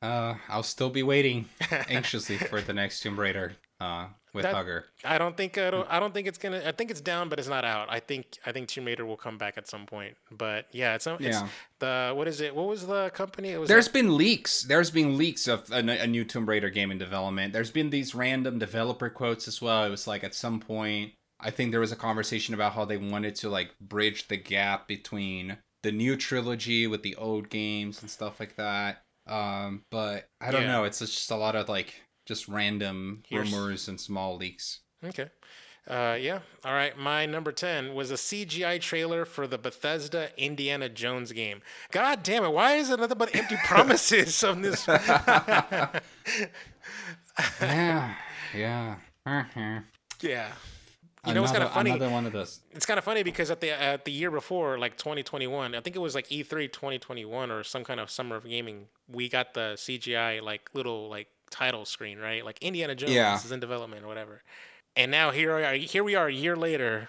Uh 0.02 0.34
I'll 0.48 0.62
still 0.62 0.90
be 0.90 1.02
waiting 1.02 1.46
anxiously 1.88 2.36
for 2.36 2.60
the 2.60 2.74
next 2.74 3.00
Tomb 3.00 3.18
Raider 3.18 3.54
uh 3.80 4.08
with 4.34 4.42
That- 4.42 4.54
Hugger. 4.54 4.86
I 5.04 5.16
don't 5.16 5.36
think 5.36 5.56
I 5.56 5.70
don't, 5.70 5.86
I 5.90 6.00
don't 6.00 6.12
think 6.12 6.26
it's 6.26 6.38
gonna. 6.38 6.62
I 6.66 6.72
think 6.72 6.90
it's 6.90 7.00
down, 7.00 7.28
but 7.28 7.38
it's 7.38 7.48
not 7.48 7.64
out. 7.64 7.86
I 7.90 8.00
think 8.00 8.38
I 8.44 8.52
think 8.52 8.68
Tomb 8.68 8.84
Raider 8.84 9.06
will 9.06 9.16
come 9.16 9.38
back 9.38 9.56
at 9.56 9.68
some 9.68 9.86
point. 9.86 10.16
But 10.30 10.66
yeah, 10.72 10.94
it's, 10.96 11.06
it's 11.06 11.20
Yeah. 11.22 11.48
the 11.78 12.12
what 12.14 12.28
is 12.28 12.40
it? 12.40 12.54
What 12.54 12.66
was 12.66 12.86
the 12.86 13.10
company? 13.10 13.50
It 13.50 13.58
was 13.58 13.68
There's 13.68 13.88
been 13.88 14.16
leaks. 14.16 14.62
There's 14.62 14.90
been 14.90 15.16
leaks 15.16 15.46
of 15.48 15.70
a 15.70 16.06
new 16.06 16.24
Tomb 16.24 16.46
Raider 16.46 16.68
game 16.70 16.90
in 16.90 16.98
development. 16.98 17.52
There's 17.52 17.70
been 17.70 17.90
these 17.90 18.14
random 18.14 18.58
developer 18.58 19.08
quotes 19.08 19.46
as 19.48 19.62
well. 19.62 19.84
It 19.84 19.90
was 19.90 20.06
like 20.06 20.24
at 20.24 20.34
some 20.34 20.60
point, 20.60 21.12
I 21.40 21.50
think 21.50 21.70
there 21.70 21.80
was 21.80 21.92
a 21.92 21.96
conversation 21.96 22.54
about 22.54 22.72
how 22.72 22.84
they 22.84 22.96
wanted 22.96 23.36
to 23.36 23.48
like 23.48 23.78
bridge 23.80 24.28
the 24.28 24.36
gap 24.36 24.88
between 24.88 25.58
the 25.82 25.92
new 25.92 26.16
trilogy 26.16 26.86
with 26.86 27.02
the 27.02 27.14
old 27.16 27.50
games 27.50 28.00
and 28.00 28.10
stuff 28.10 28.40
like 28.40 28.56
that. 28.56 29.02
Um, 29.26 29.82
but 29.90 30.26
I 30.40 30.50
don't 30.50 30.62
Yeah. 30.62 30.72
know. 30.72 30.84
It's 30.84 30.98
just 30.98 31.30
a 31.30 31.36
lot 31.36 31.56
of 31.56 31.68
like 31.68 31.94
just 32.26 32.48
random 32.48 33.22
Here's- 33.28 33.52
rumors 33.52 33.88
and 33.88 34.00
small 34.00 34.36
leaks. 34.36 34.80
Okay. 35.04 35.28
Uh, 35.86 36.16
yeah. 36.18 36.38
All 36.64 36.72
right. 36.72 36.96
My 36.96 37.26
number 37.26 37.52
10 37.52 37.92
was 37.94 38.10
a 38.10 38.14
CGI 38.14 38.80
trailer 38.80 39.26
for 39.26 39.46
the 39.46 39.58
Bethesda 39.58 40.30
Indiana 40.42 40.88
Jones 40.88 41.30
game. 41.32 41.60
God 41.90 42.22
damn 42.22 42.42
it. 42.42 42.52
Why 42.52 42.76
is 42.76 42.88
it 42.88 42.98
nothing 42.98 43.18
but 43.18 43.36
empty 43.36 43.56
promises 43.66 44.42
on 44.42 44.62
this? 44.62 44.86
yeah, 47.60 48.14
yeah. 48.54 48.96
Yeah. 50.22 50.48
You 51.26 51.32
know 51.32 51.42
it's 51.42 51.52
kind 51.52 51.64
of 51.64 51.70
Another- 51.70 51.74
funny? 51.74 51.90
Another 51.90 52.10
one 52.10 52.26
of 52.26 52.32
those. 52.32 52.60
It's 52.72 52.84
kind 52.84 52.98
of 52.98 53.04
funny 53.04 53.22
because 53.22 53.50
at 53.50 53.60
the 53.60 53.70
at 53.70 54.04
the 54.04 54.12
year 54.12 54.30
before, 54.30 54.78
like 54.78 54.98
2021, 54.98 55.74
I 55.74 55.80
think 55.80 55.96
it 55.96 55.98
was 55.98 56.14
like 56.14 56.30
E 56.30 56.44
E3 56.44 56.70
2021 56.70 57.50
or 57.50 57.64
some 57.64 57.82
kind 57.84 57.98
of 57.98 58.10
summer 58.10 58.36
of 58.36 58.44
gaming, 58.46 58.86
we 59.08 59.28
got 59.30 59.54
the 59.54 59.72
CGI 59.76 60.42
like 60.42 60.68
little 60.74 61.08
like 61.08 61.28
title 61.50 61.84
screen, 61.84 62.18
right? 62.18 62.44
Like 62.44 62.58
Indiana 62.62 62.94
Jones 62.94 63.12
Yeah. 63.12 63.36
is 63.36 63.52
in 63.52 63.60
development 63.60 64.04
or 64.04 64.08
whatever. 64.08 64.42
And 64.96 65.10
now 65.10 65.30
here 65.30 65.56
we 65.56 65.64
are. 65.64 65.74
Here 65.74 66.04
we 66.04 66.14
are 66.14 66.28
a 66.28 66.32
year 66.32 66.56
later, 66.56 67.08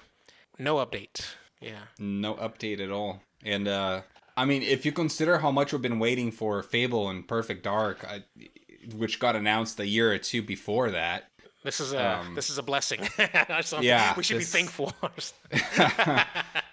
no 0.59 0.77
update. 0.77 1.25
Yeah. 1.61 1.79
No 1.99 2.35
update 2.35 2.79
at 2.79 2.91
all. 2.91 3.21
And 3.43 3.67
uh 3.67 4.01
I 4.37 4.43
mean, 4.45 4.63
if 4.63 4.85
you 4.85 4.91
consider 4.91 5.37
how 5.39 5.49
much 5.51 5.71
we've 5.71 5.81
been 5.81 5.99
waiting 5.99 6.29
for 6.31 6.61
Fable 6.61 7.09
and 7.09 7.25
Perfect 7.25 7.63
Dark, 7.63 8.03
I, 8.03 8.23
which 8.93 9.17
got 9.19 9.33
announced 9.35 9.79
a 9.79 9.87
year 9.87 10.11
or 10.11 10.17
two 10.17 10.41
before 10.41 10.91
that. 10.91 11.29
This 11.63 11.79
is 11.79 11.93
a 11.93 12.17
Um, 12.19 12.35
this 12.35 12.49
is 12.49 12.57
a 12.57 12.63
blessing. 12.63 13.07
Yeah, 13.81 14.13
we 14.17 14.23
should 14.23 14.37
this- 14.41 14.51
be 14.51 14.57
thankful. 14.59 14.93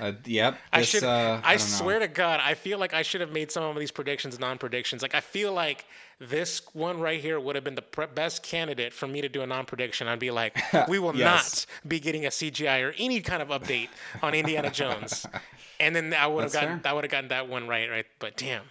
Uh, 0.00 0.12
yep. 0.24 0.58
I 0.72 0.80
this, 0.80 0.88
should. 0.88 1.02
Uh, 1.04 1.40
I, 1.44 1.52
know. 1.54 1.58
swear 1.58 1.98
to 1.98 2.08
God, 2.08 2.40
I 2.42 2.54
feel 2.54 2.78
like 2.78 2.94
I 2.94 3.02
should 3.02 3.20
have 3.20 3.32
made 3.32 3.50
some 3.50 3.64
of 3.64 3.76
these 3.78 3.90
predictions 3.90 4.38
non-predictions. 4.38 5.02
Like 5.02 5.14
I 5.14 5.20
feel 5.20 5.52
like 5.52 5.84
this 6.20 6.62
one 6.72 7.00
right 7.00 7.20
here 7.20 7.38
would 7.40 7.54
have 7.56 7.64
been 7.64 7.74
the 7.74 7.82
pre- 7.82 8.06
best 8.06 8.42
candidate 8.42 8.92
for 8.92 9.06
me 9.08 9.20
to 9.20 9.28
do 9.28 9.42
a 9.42 9.46
non-prediction. 9.46 10.06
I'd 10.08 10.18
be 10.18 10.30
like, 10.30 10.56
we 10.88 10.98
will 10.98 11.14
Yes. 11.16 11.66
not 11.82 11.88
be 11.88 12.00
getting 12.00 12.24
a 12.26 12.30
CGI 12.30 12.82
or 12.88 12.94
any 12.98 13.20
kind 13.20 13.42
of 13.42 13.48
update 13.48 13.88
on 14.22 14.34
Indiana 14.34 14.70
Jones, 14.70 15.26
and 15.80 15.94
then 15.94 16.14
I 16.14 16.26
would 16.26 16.44
have 16.44 16.52
gotten. 16.52 16.80
fair. 16.80 16.90
I 16.90 16.94
would 16.94 17.04
have 17.04 17.10
gotten 17.10 17.28
that 17.28 17.48
one 17.48 17.66
right. 17.68 17.90
Right, 17.90 18.06
but 18.18 18.36
damn. 18.36 18.62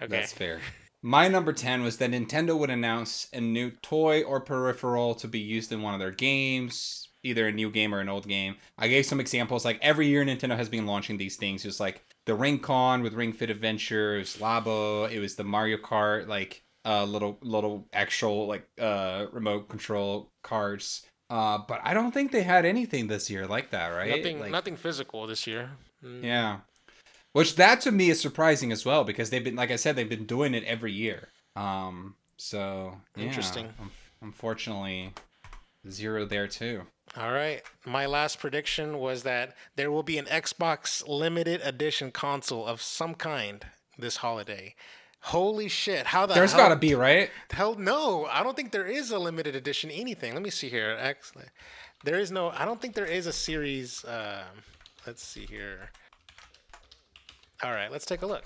Okay. 0.00 0.06
That's 0.08 0.32
fair. 0.32 0.60
My 1.04 1.26
number 1.28 1.52
10 1.52 1.82
was 1.82 1.96
that 1.98 2.10
Nintendo 2.12 2.56
would 2.56 2.70
announce 2.70 3.26
a 3.32 3.40
new 3.40 3.70
toy 3.70 4.22
or 4.22 4.40
peripheral 4.40 5.14
to 5.16 5.26
be 5.26 5.40
used 5.40 5.72
in 5.72 5.82
one 5.82 5.94
of 5.94 6.00
their 6.00 6.12
games, 6.12 7.08
either 7.22 7.46
a 7.48 7.52
new 7.52 7.70
game 7.70 7.94
or 7.94 8.00
an 8.00 8.08
old 8.08 8.26
game. 8.28 8.56
I 8.78 8.88
gave 8.88 9.06
some 9.06 9.20
examples. 9.20 9.64
Like 9.64 9.78
every 9.82 10.06
year, 10.08 10.24
Nintendo 10.24 10.56
has 10.56 10.68
been 10.68 10.86
launching 10.86 11.16
these 11.18 11.36
things. 11.36 11.62
just 11.62 11.80
like 11.80 12.04
the 12.26 12.34
Ring 12.34 12.58
Con 12.58 13.02
with 13.02 13.14
Ring 13.14 13.32
Fit 13.32 13.50
Adventure, 13.50 14.16
it 14.16 14.20
was 14.20 14.36
Labo, 14.36 15.10
it 15.10 15.18
was 15.18 15.36
the 15.36 15.44
Mario 15.44 15.76
Kart, 15.76 16.26
like 16.28 16.62
uh, 16.84 17.04
little, 17.04 17.38
little 17.42 17.86
actual, 17.92 18.46
like 18.46 18.68
uh, 18.80 19.26
remote 19.32 19.68
control 19.68 20.30
cards. 20.42 21.06
Uh, 21.30 21.58
but 21.66 21.80
I 21.82 21.94
don't 21.94 22.12
think 22.12 22.30
they 22.32 22.42
had 22.42 22.64
anything 22.66 23.06
this 23.06 23.30
year 23.30 23.46
like 23.46 23.70
that, 23.70 23.88
right? 23.88 24.10
Nothing. 24.16 24.40
Like- 24.40 24.50
nothing 24.50 24.76
physical 24.76 25.26
this 25.26 25.46
year. 25.46 25.70
Mm. 26.04 26.22
yeah. 26.24 26.56
Which 27.32 27.56
that 27.56 27.80
to 27.82 27.92
me 27.92 28.10
is 28.10 28.20
surprising 28.20 28.72
as 28.72 28.84
well 28.84 29.04
because 29.04 29.30
they've 29.30 29.42
been 29.42 29.56
like 29.56 29.70
I 29.70 29.76
said 29.76 29.96
they've 29.96 30.06
been 30.08 30.26
doing 30.26 30.52
it 30.52 30.64
every 30.64 30.92
year. 30.92 31.28
Um 31.56 32.16
so 32.36 32.98
yeah, 33.16 33.24
Interesting. 33.24 33.66
un- 33.80 33.90
Unfortunately 34.20 35.12
zero 35.88 36.24
there 36.26 36.46
too. 36.46 36.82
All 37.16 37.32
right. 37.32 37.62
My 37.84 38.06
last 38.06 38.38
prediction 38.38 38.98
was 38.98 39.22
that 39.24 39.54
there 39.76 39.90
will 39.90 40.02
be 40.02 40.16
an 40.16 40.24
Xbox 40.26 41.06
limited 41.06 41.60
edition 41.62 42.10
console 42.10 42.66
of 42.66 42.80
some 42.80 43.14
kind 43.14 43.66
this 43.98 44.16
holiday. 44.16 44.74
Holy 45.20 45.68
shit. 45.68 46.06
How 46.06 46.26
the 46.26 46.34
there's 46.34 46.54
got 46.54 46.70
to 46.70 46.76
be, 46.76 46.94
right? 46.94 47.30
hell 47.50 47.74
no. 47.74 48.26
I 48.26 48.42
don't 48.42 48.56
think 48.56 48.72
there 48.72 48.86
is 48.86 49.10
a 49.10 49.18
limited 49.18 49.54
edition 49.54 49.90
anything. 49.90 50.32
Let 50.32 50.42
me 50.42 50.50
see 50.50 50.68
here. 50.68 50.96
Excellent. 50.98 51.50
There 52.02 52.18
is 52.18 52.32
no 52.32 52.50
I 52.50 52.64
don't 52.64 52.80
think 52.80 52.94
there 52.94 53.06
is 53.06 53.26
a 53.26 53.32
series 53.32 54.04
um 54.08 54.64
let's 55.06 55.22
see 55.22 55.46
here. 55.46 55.90
All 57.62 57.70
right, 57.70 57.92
let's 57.92 58.06
take 58.06 58.22
a 58.22 58.26
look. 58.26 58.44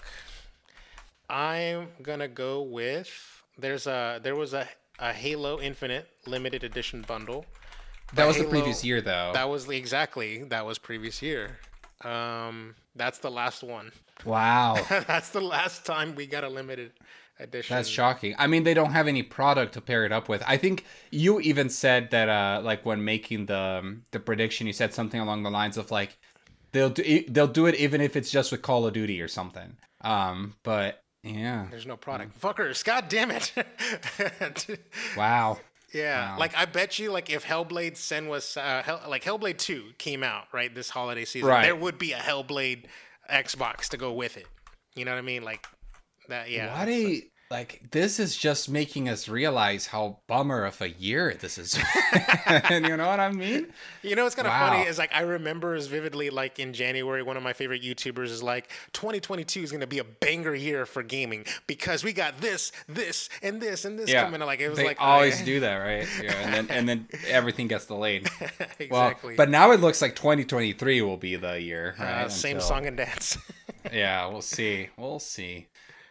I'm 1.30 1.88
going 2.02 2.18
to 2.18 2.28
go 2.28 2.62
with 2.62 3.10
there's 3.56 3.86
a 3.86 4.20
there 4.22 4.36
was 4.36 4.52
a 4.52 4.68
a 4.98 5.12
Halo 5.12 5.60
Infinite 5.60 6.08
limited 6.26 6.64
edition 6.64 7.04
bundle. 7.06 7.46
That 8.14 8.26
was 8.26 8.38
the 8.38 8.44
previous 8.44 8.84
year 8.84 9.00
though. 9.00 9.32
That 9.34 9.48
was 9.48 9.68
exactly 9.68 10.44
that 10.44 10.64
was 10.64 10.78
previous 10.78 11.22
year. 11.22 11.58
Um, 12.02 12.74
that's 12.94 13.18
the 13.18 13.30
last 13.30 13.62
one. 13.62 13.92
wow. 14.24 14.76
that's 14.88 15.30
the 15.30 15.40
last 15.40 15.84
time 15.86 16.14
we 16.14 16.26
got 16.26 16.44
a 16.44 16.48
limited 16.48 16.92
edition. 17.38 17.76
That's 17.76 17.88
shocking. 17.88 18.34
I 18.38 18.46
mean, 18.46 18.64
they 18.64 18.74
don't 18.74 18.92
have 18.92 19.08
any 19.08 19.22
product 19.22 19.74
to 19.74 19.80
pair 19.80 20.04
it 20.04 20.12
up 20.12 20.28
with. 20.28 20.42
I 20.46 20.56
think 20.56 20.84
you 21.10 21.40
even 21.40 21.68
said 21.68 22.10
that, 22.10 22.28
uh, 22.28 22.60
like 22.62 22.84
when 22.84 23.04
making 23.04 23.46
the 23.46 23.80
um, 23.82 24.02
the 24.10 24.20
prediction, 24.20 24.66
you 24.66 24.72
said 24.72 24.94
something 24.94 25.20
along 25.20 25.42
the 25.42 25.50
lines 25.50 25.76
of 25.76 25.90
like, 25.90 26.18
they'll 26.72 26.90
do 26.90 27.24
they'll 27.28 27.46
do 27.46 27.66
it 27.66 27.74
even 27.76 28.00
if 28.00 28.16
it's 28.16 28.30
just 28.30 28.52
with 28.52 28.62
Call 28.62 28.86
of 28.86 28.92
Duty 28.92 29.20
or 29.20 29.28
something. 29.28 29.76
Um, 30.02 30.54
but 30.62 31.02
yeah, 31.22 31.66
There's 31.70 31.86
no 31.86 31.96
product. 31.96 32.40
Fuckers, 32.40 32.84
god 32.84 33.08
damn 33.08 33.30
it. 33.30 33.52
wow. 35.16 35.58
Yeah, 35.96 36.32
Wow. 36.32 36.38
like 36.38 36.54
I 36.56 36.64
bet 36.66 36.98
you, 36.98 37.10
like 37.10 37.30
if 37.30 37.44
Hellblade 37.44 37.92
Senua, 37.94 38.56
uh, 38.56 38.82
Hell, 38.82 39.00
like 39.08 39.24
Hellblade 39.24 39.58
Two 39.58 39.92
came 39.98 40.22
out 40.22 40.44
right 40.52 40.74
this 40.74 40.90
holiday 40.90 41.24
season, 41.24 41.48
Right. 41.48 41.62
there 41.64 41.76
would 41.76 41.98
be 41.98 42.12
a 42.12 42.18
Hellblade 42.18 42.84
Xbox 43.30 43.88
to 43.88 43.96
go 43.96 44.12
with 44.12 44.36
it. 44.36 44.46
You 44.94 45.04
know 45.04 45.12
what 45.12 45.18
I 45.18 45.22
mean? 45.22 45.42
Like 45.42 45.66
that. 46.28 46.50
Yeah. 46.50 46.78
what 46.78 46.88
a 46.88 47.22
like 47.48 47.80
this 47.92 48.18
is 48.18 48.36
just 48.36 48.68
making 48.68 49.08
us 49.08 49.28
realize 49.28 49.86
how 49.86 50.18
bummer 50.26 50.64
of 50.64 50.80
a 50.80 50.90
year 50.90 51.32
this 51.40 51.58
is. 51.58 51.78
and 52.46 52.84
you 52.88 52.96
know 52.96 53.06
what 53.06 53.20
I 53.20 53.30
mean? 53.30 53.68
You 54.02 54.16
know 54.16 54.24
what's 54.24 54.34
kind 54.34 54.48
of 54.48 54.52
Wow. 54.52 54.70
funny 54.70 54.84
is 54.88 54.98
like 54.98 55.14
I 55.14 55.20
remember 55.20 55.74
as 55.74 55.86
vividly 55.86 56.30
like 56.30 56.58
in 56.58 56.72
January, 56.72 57.22
one 57.22 57.36
of 57.36 57.42
my 57.44 57.52
favorite 57.52 57.82
YouTubers 57.82 58.30
is 58.30 58.42
like 58.42 58.68
2022 58.94 59.62
is 59.62 59.70
gonna 59.70 59.86
be 59.86 59.98
a 60.00 60.04
banger 60.04 60.54
year 60.56 60.86
for 60.86 61.02
gaming 61.04 61.44
because 61.68 62.02
we 62.02 62.12
got 62.12 62.40
this, 62.40 62.72
this, 62.88 63.28
and 63.42 63.60
this 63.60 63.84
and 63.84 63.96
this 63.98 64.10
Yeah, 64.10 64.24
coming. 64.24 64.40
Like 64.40 64.58
it 64.60 64.68
was 64.68 64.78
they 64.78 64.84
like 64.86 65.00
always 65.00 65.40
I- 65.40 65.44
do 65.44 65.60
that, 65.60 65.76
right? 65.76 66.08
Yeah, 66.22 66.32
and 66.34 66.52
then 66.54 66.66
and 66.76 66.88
then 66.88 67.08
everything 67.28 67.68
gets 67.68 67.86
delayed. 67.86 68.28
exactly. 68.80 68.88
Well, 68.90 69.36
but 69.36 69.50
now 69.50 69.70
it 69.70 69.80
looks 69.80 70.02
like 70.02 70.16
2023 70.16 71.00
will 71.02 71.16
be 71.16 71.36
the 71.36 71.60
year, 71.60 71.94
right? 71.98 72.24
uh, 72.24 72.28
same 72.28 72.56
Until- 72.56 72.68
song 72.68 72.86
and 72.86 72.96
dance. 72.96 73.38
yeah, 73.92 74.26
we'll 74.26 74.42
see. 74.42 74.88
We'll 74.96 75.20
see. 75.20 75.66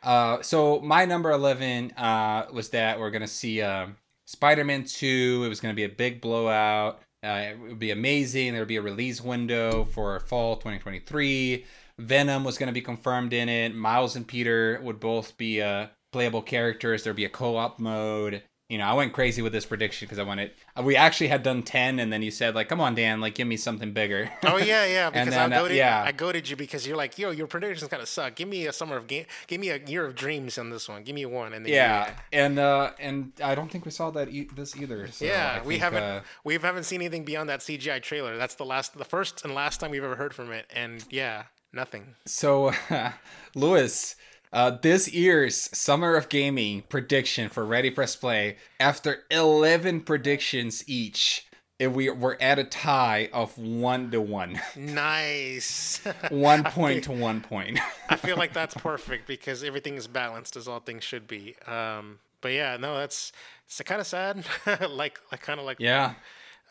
Uh, 0.06 0.40
so 0.44 0.80
my 0.82 1.04
number 1.04 1.32
11 1.32 1.92
uh, 1.94 2.46
was 2.54 2.70
that 2.70 3.00
we're 3.00 3.10
gonna 3.10 3.28
see 3.28 3.62
um, 3.62 3.98
Spider-Man 4.28 4.84
2. 4.84 5.44
It 5.44 5.50
was 5.50 5.60
gonna 5.60 5.74
be 5.74 5.84
a 5.84 5.90
big 5.90 6.22
blowout. 6.22 7.02
Uh, 7.24 7.48
it 7.50 7.60
would 7.60 7.80
be 7.80 7.90
amazing. 7.90 8.52
There 8.52 8.62
would 8.62 8.68
be 8.68 8.76
a 8.76 8.84
release 8.84 9.20
window 9.20 9.84
for 9.84 10.20
fall 10.20 10.58
2023. 10.58 11.66
Venom 11.98 12.44
was 12.44 12.58
gonna 12.60 12.72
be 12.72 12.82
confirmed 12.82 13.34
in 13.34 13.50
it. 13.50 13.74
Miles 13.74 14.16
and 14.16 14.28
Peter 14.28 14.80
would 14.84 15.00
both 15.00 15.36
be 15.38 15.60
uh, 15.60 15.88
playable 16.12 16.44
characters. 16.44 17.04
There'd 17.04 17.16
be 17.16 17.26
a 17.26 17.30
co-op 17.30 17.80
mode. 17.80 18.44
You 18.68 18.80
know, 18.80 18.86
I 18.86 18.94
went 18.94 19.14
crazy 19.14 19.44
with 19.44 19.54
this 19.54 19.64
prediction 19.64 20.08
because 20.08 20.18
I 20.18 20.24
wanted. 20.24 20.50
uh, 20.76 20.82
We 20.82 20.96
actually 20.96 21.28
had 21.28 21.44
done 21.44 21.62
10, 21.62 22.00
and 22.00 22.12
then 22.12 22.24
you 22.24 22.32
said 22.32 22.56
like, 22.56 22.68
"Come 22.68 22.82
on, 22.82 22.96
Dan, 22.96 23.22
like 23.22 23.36
give 23.36 23.48
me 23.48 23.58
something 23.58 23.92
bigger." 23.94 24.32
Oh 24.42 24.58
yeah, 24.58 24.86
yeah. 24.86 25.10
Because 25.12 25.30
then, 25.30 25.54
I 25.54 25.56
uh, 25.56 25.60
goaded, 25.62 25.78
yeah. 25.78 26.04
I 26.04 26.12
goaded 26.12 26.50
you 26.50 26.56
because 26.56 26.88
you're 26.88 26.98
like, 26.98 27.20
yo, 27.20 27.30
your 27.30 27.46
predictions 27.46 27.88
kind 27.92 28.02
of 28.02 28.10
suck. 28.10 28.34
Give 28.34 28.48
me 28.48 28.66
a 28.66 28.74
summer 28.74 28.98
of 28.98 29.06
game. 29.06 29.26
Give 29.46 29.62
me 29.62 29.70
a 29.70 29.78
year 29.78 30.04
of 30.08 30.16
dreams 30.16 30.58
on 30.58 30.72
this 30.72 30.90
one. 30.90 31.04
Give 31.04 31.14
me 31.14 31.28
one. 31.28 31.54
And 31.54 31.64
then 31.64 31.74
Yeah, 31.74 32.10
and 32.34 32.58
uh, 32.58 32.94
and 33.00 33.34
I 33.44 33.54
don't 33.54 33.70
think 33.72 33.86
we 33.86 33.92
saw 33.92 34.10
that 34.12 34.30
e- 34.30 34.50
this 34.56 34.76
either. 34.76 35.12
So 35.12 35.26
Yeah, 35.26 35.62
we 35.64 35.78
haven't 35.78 36.02
uh, 36.04 36.22
we 36.44 36.56
haven't 36.56 36.86
seen 36.86 37.02
anything 37.02 37.24
beyond 37.24 37.50
that 37.50 37.60
CGI 37.60 38.02
trailer. 38.02 38.36
That's 38.36 38.56
the 38.56 38.66
last, 38.66 38.98
the 38.98 39.06
first 39.06 39.46
and 39.46 39.54
last 39.54 39.80
time 39.80 39.92
we've 39.92 40.04
ever 40.04 40.16
heard 40.16 40.34
from 40.34 40.52
it. 40.52 40.66
And 40.76 41.06
yeah, 41.12 41.44
nothing. 41.72 42.16
so, 42.26 42.72
Lewis, 43.56 44.16
uh, 44.56 44.72
this 44.82 45.12
year's 45.14 45.70
Summer 45.78 46.16
of 46.16 46.30
Gaming 46.30 46.82
prediction 46.90 47.50
for 47.50 47.66
Ready 47.66 47.92
Press 47.92 48.16
Play, 48.16 48.56
after 48.80 49.24
eleven 49.30 50.02
predictions 50.02 50.84
each, 50.88 51.46
if 51.78 51.92
we 51.92 52.10
we're 52.10 52.38
at 52.40 52.58
a 52.58 52.64
tie 52.64 53.30
of 53.34 53.58
one 53.58 54.10
to 54.12 54.22
one, 54.22 54.60
Nice. 54.76 56.02
one 56.30 56.64
point 56.64 57.04
to 57.04 57.12
one 57.12 57.42
point. 57.42 57.80
I 58.10 58.16
feel 58.26 58.38
like 58.38 58.54
that's 58.54 58.76
perfect 58.76 59.28
because 59.28 59.64
everything 59.64 59.96
is 59.96 60.08
balanced 60.08 60.56
as 60.56 60.68
all 60.68 60.80
things 60.80 61.04
should 61.04 61.28
be. 61.28 61.56
Um, 61.68 62.20
but 62.42 62.54
yeah, 62.54 62.78
no, 62.78 62.98
that's 62.98 63.32
it's 63.68 63.82
kind 63.82 64.00
of 64.00 64.08
sad. 64.08 64.46
like, 64.90 65.20
like 65.32 65.42
kind 65.42 65.60
of 65.60 65.66
like 65.66 65.80
yeah, 65.80 66.14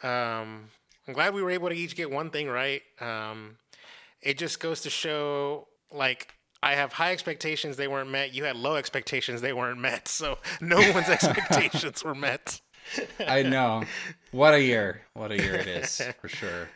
Um, 0.03 0.71
I'm 1.07 1.13
glad 1.13 1.35
we 1.35 1.43
were 1.43 1.51
able 1.51 1.69
to 1.69 1.75
each 1.75 1.97
get 1.97 2.11
one 2.11 2.31
thing 2.31 2.49
right. 2.49 2.81
Um, 3.01 3.57
it 4.23 4.39
just 4.39 4.59
goes 4.59 4.81
to 4.83 4.91
show, 4.91 5.69
like, 5.93 6.33
I 6.65 6.77
have 6.77 6.95
high 6.95 7.13
expectations, 7.13 7.77
they 7.77 7.89
weren't 7.89 8.11
met. 8.11 8.33
You 8.33 8.45
had 8.45 8.57
low 8.57 8.77
expectations, 8.77 9.43
they 9.43 9.53
weren't 9.53 9.79
met. 9.79 10.09
So 10.09 10.39
no 10.63 10.79
one's 10.93 11.09
expectations 11.11 12.03
were 12.03 12.15
met. 12.15 12.63
I 13.21 13.43
know. 13.43 13.85
What 14.31 14.55
a 14.55 14.63
year! 14.63 15.03
What 15.13 15.31
a 15.31 15.37
year 15.37 15.57
it 15.57 15.67
is 15.67 16.01
for 16.23 16.29
sure. 16.29 16.71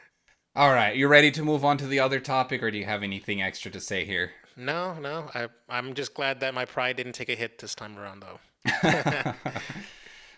All 0.54 0.72
right, 0.72 0.94
you 0.94 1.08
ready 1.08 1.30
to 1.30 1.42
move 1.42 1.64
on 1.64 1.78
to 1.78 1.86
the 1.86 2.00
other 2.00 2.20
topic, 2.20 2.62
or 2.62 2.70
do 2.70 2.76
you 2.76 2.84
have 2.84 3.02
anything 3.02 3.40
extra 3.40 3.70
to 3.70 3.80
say 3.80 4.04
here? 4.04 4.32
No, 4.58 4.94
no. 4.98 5.30
I, 5.34 5.48
I'm 5.70 5.94
just 5.94 6.12
glad 6.12 6.40
that 6.40 6.52
my 6.52 6.66
pride 6.66 6.96
didn't 6.96 7.12
take 7.12 7.30
a 7.30 7.34
hit 7.34 7.58
this 7.58 7.74
time 7.74 7.96
around, 7.96 8.22
though. 8.22 9.32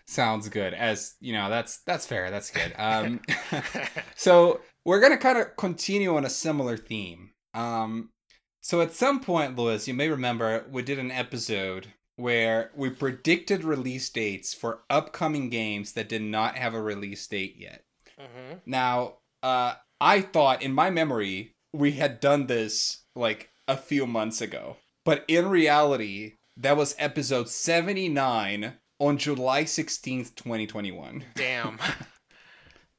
Sounds 0.07 0.49
good. 0.49 0.75
As 0.75 1.15
you 1.21 1.33
know, 1.33 1.51
that's 1.51 1.79
that's 1.79 2.07
fair. 2.07 2.31
That's 2.31 2.51
good. 2.53 2.73
Um, 2.77 3.21
so 4.15 4.61
we're 4.85 5.01
gonna 5.01 5.19
kind 5.19 5.39
of 5.39 5.57
continue 5.57 6.15
on 6.17 6.25
a 6.25 6.31
similar 6.31 6.77
theme. 6.77 7.31
Um, 7.55 8.11
so 8.61 8.81
at 8.81 8.93
some 8.93 9.21
point, 9.21 9.57
Lewis, 9.57 9.89
you 9.89 9.95
may 9.95 10.09
remember 10.09 10.65
we 10.71 10.83
did 10.83 10.99
an 10.99 11.11
episode 11.11 11.89
where 12.17 12.71
we 12.75 12.91
predicted 12.91 13.65
release 13.65 14.09
dates 14.11 14.53
for 14.53 14.81
upcoming 14.91 15.49
games 15.49 15.93
that 15.93 16.09
did 16.09 16.23
not 16.23 16.57
have 16.57 16.75
a 16.75 16.83
release 16.83 17.27
date 17.27 17.57
yet. 17.59 17.85
hmm 18.19 18.55
Now, 18.67 19.15
uh, 19.43 19.75
I 20.01 20.21
thought 20.21 20.63
in 20.63 20.73
my 20.73 20.91
memory 20.91 21.55
we 21.73 21.93
had 21.93 22.21
done 22.21 22.47
this 22.47 23.05
like 23.17 23.51
a 23.67 23.77
few 23.77 24.07
months 24.07 24.41
ago, 24.41 24.77
but 25.05 25.25
in 25.29 25.49
reality, 25.49 26.35
that 26.57 26.77
was 26.77 26.95
episode 26.99 27.49
79 27.49 28.75
on 28.99 29.17
July 29.17 29.65
16th, 29.65 30.35
2021. 30.35 31.25
Damn. 31.35 31.79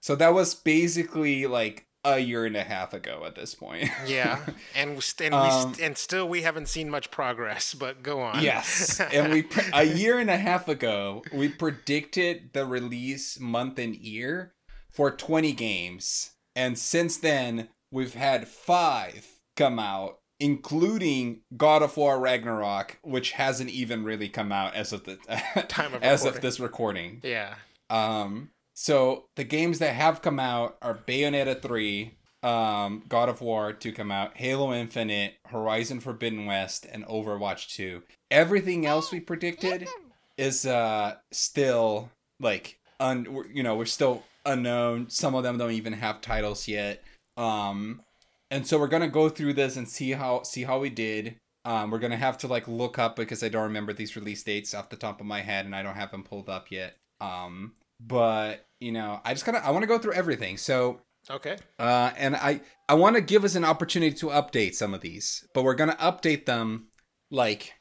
So 0.01 0.15
that 0.15 0.33
was 0.33 0.55
basically 0.55 1.45
like 1.45 1.85
a 2.03 2.19
year 2.19 2.45
and 2.45 2.55
a 2.55 2.63
half 2.63 2.93
ago 2.93 3.23
at 3.25 3.35
this 3.35 3.53
point. 3.55 3.89
yeah. 4.07 4.45
And, 4.75 4.91
and, 4.91 4.97
we 4.97 5.31
Um, 5.31 5.75
and 5.81 5.97
still 5.97 6.27
we 6.27 6.41
haven't 6.41 6.67
seen 6.67 6.89
much 6.89 7.11
progress, 7.11 7.73
but 7.73 8.01
go 8.03 8.21
on. 8.21 8.41
yes. 8.41 8.99
And 9.13 9.31
we 9.31 9.47
a 9.73 9.83
year 9.83 10.19
and 10.19 10.29
a 10.29 10.37
half 10.37 10.67
ago, 10.67 11.23
we 11.33 11.49
predicted 11.49 12.53
the 12.53 12.65
release 12.65 13.39
month 13.39 13.77
and 13.77 13.95
year 13.95 14.53
for 14.89 15.11
20 15.11 15.51
games. 15.53 16.31
And 16.55 16.77
since 16.77 17.17
then, 17.17 17.69
we've 17.91 18.15
had 18.15 18.47
5 18.47 19.27
come 19.55 19.79
out 19.79 20.17
including 20.41 21.41
God 21.55 21.83
of 21.83 21.95
War 21.95 22.19
Ragnarok, 22.19 22.97
which 23.03 23.33
hasn't 23.33 23.69
even 23.69 24.03
really 24.03 24.27
come 24.27 24.51
out 24.51 24.73
as 24.73 24.91
of 24.91 25.03
the 25.03 25.17
Time 25.67 25.93
of 25.93 26.01
as 26.01 26.25
of 26.25 26.41
this 26.41 26.59
recording. 26.59 27.21
Yeah. 27.23 27.53
Um, 27.91 28.49
so 28.81 29.25
the 29.35 29.43
games 29.43 29.77
that 29.77 29.93
have 29.93 30.23
come 30.23 30.39
out 30.39 30.75
are 30.81 30.97
Bayonetta 31.07 31.61
3, 31.61 32.15
um, 32.41 33.03
God 33.07 33.29
of 33.29 33.39
War 33.39 33.73
to 33.73 33.91
come 33.91 34.09
out, 34.09 34.35
Halo 34.35 34.73
Infinite, 34.73 35.35
Horizon 35.45 35.99
Forbidden 35.99 36.47
West, 36.47 36.87
and 36.91 37.05
Overwatch 37.05 37.75
2. 37.75 38.01
Everything 38.31 38.87
else 38.87 39.11
we 39.11 39.19
predicted 39.19 39.87
is 40.35 40.65
uh 40.65 41.13
still 41.31 42.09
like 42.39 42.79
un 42.99 43.45
you 43.53 43.61
know, 43.61 43.75
we're 43.75 43.85
still 43.85 44.23
unknown. 44.47 45.11
Some 45.11 45.35
of 45.35 45.43
them 45.43 45.59
don't 45.59 45.73
even 45.73 45.93
have 45.93 46.19
titles 46.19 46.67
yet. 46.67 47.03
Um 47.37 48.01
and 48.49 48.65
so 48.65 48.79
we're 48.79 48.87
gonna 48.87 49.09
go 49.09 49.29
through 49.29 49.53
this 49.53 49.77
and 49.77 49.87
see 49.87 50.09
how 50.09 50.41
see 50.41 50.63
how 50.63 50.79
we 50.79 50.89
did. 50.89 51.35
Um, 51.65 51.91
we're 51.91 51.99
gonna 51.99 52.17
have 52.17 52.39
to 52.39 52.47
like 52.47 52.67
look 52.67 52.97
up 52.97 53.15
because 53.15 53.43
I 53.43 53.49
don't 53.49 53.61
remember 53.61 53.93
these 53.93 54.15
release 54.15 54.41
dates 54.41 54.73
off 54.73 54.89
the 54.89 54.95
top 54.95 55.19
of 55.21 55.27
my 55.27 55.41
head, 55.41 55.65
and 55.65 55.75
I 55.75 55.83
don't 55.83 55.93
have 55.93 56.09
them 56.09 56.23
pulled 56.23 56.49
up 56.49 56.71
yet. 56.71 56.95
Um, 57.19 57.73
but 57.99 58.65
you 58.81 58.91
know, 58.91 59.21
I 59.23 59.33
just 59.33 59.45
kind 59.45 59.55
of 59.55 59.63
I 59.63 59.71
want 59.71 59.83
to 59.83 59.87
go 59.87 59.97
through 59.97 60.13
everything. 60.13 60.57
So, 60.57 61.01
Okay. 61.29 61.55
uh, 61.79 62.11
and 62.17 62.35
I 62.35 62.61
I 62.89 62.95
want 62.95 63.15
to 63.15 63.21
give 63.21 63.45
us 63.45 63.55
an 63.55 63.63
opportunity 63.63 64.13
to 64.17 64.27
update 64.27 64.73
some 64.73 64.93
of 64.93 65.01
these, 65.01 65.47
but 65.53 65.63
we're 65.63 65.75
gonna 65.75 65.95
update 65.95 66.45
them 66.45 66.87
like. 67.29 67.73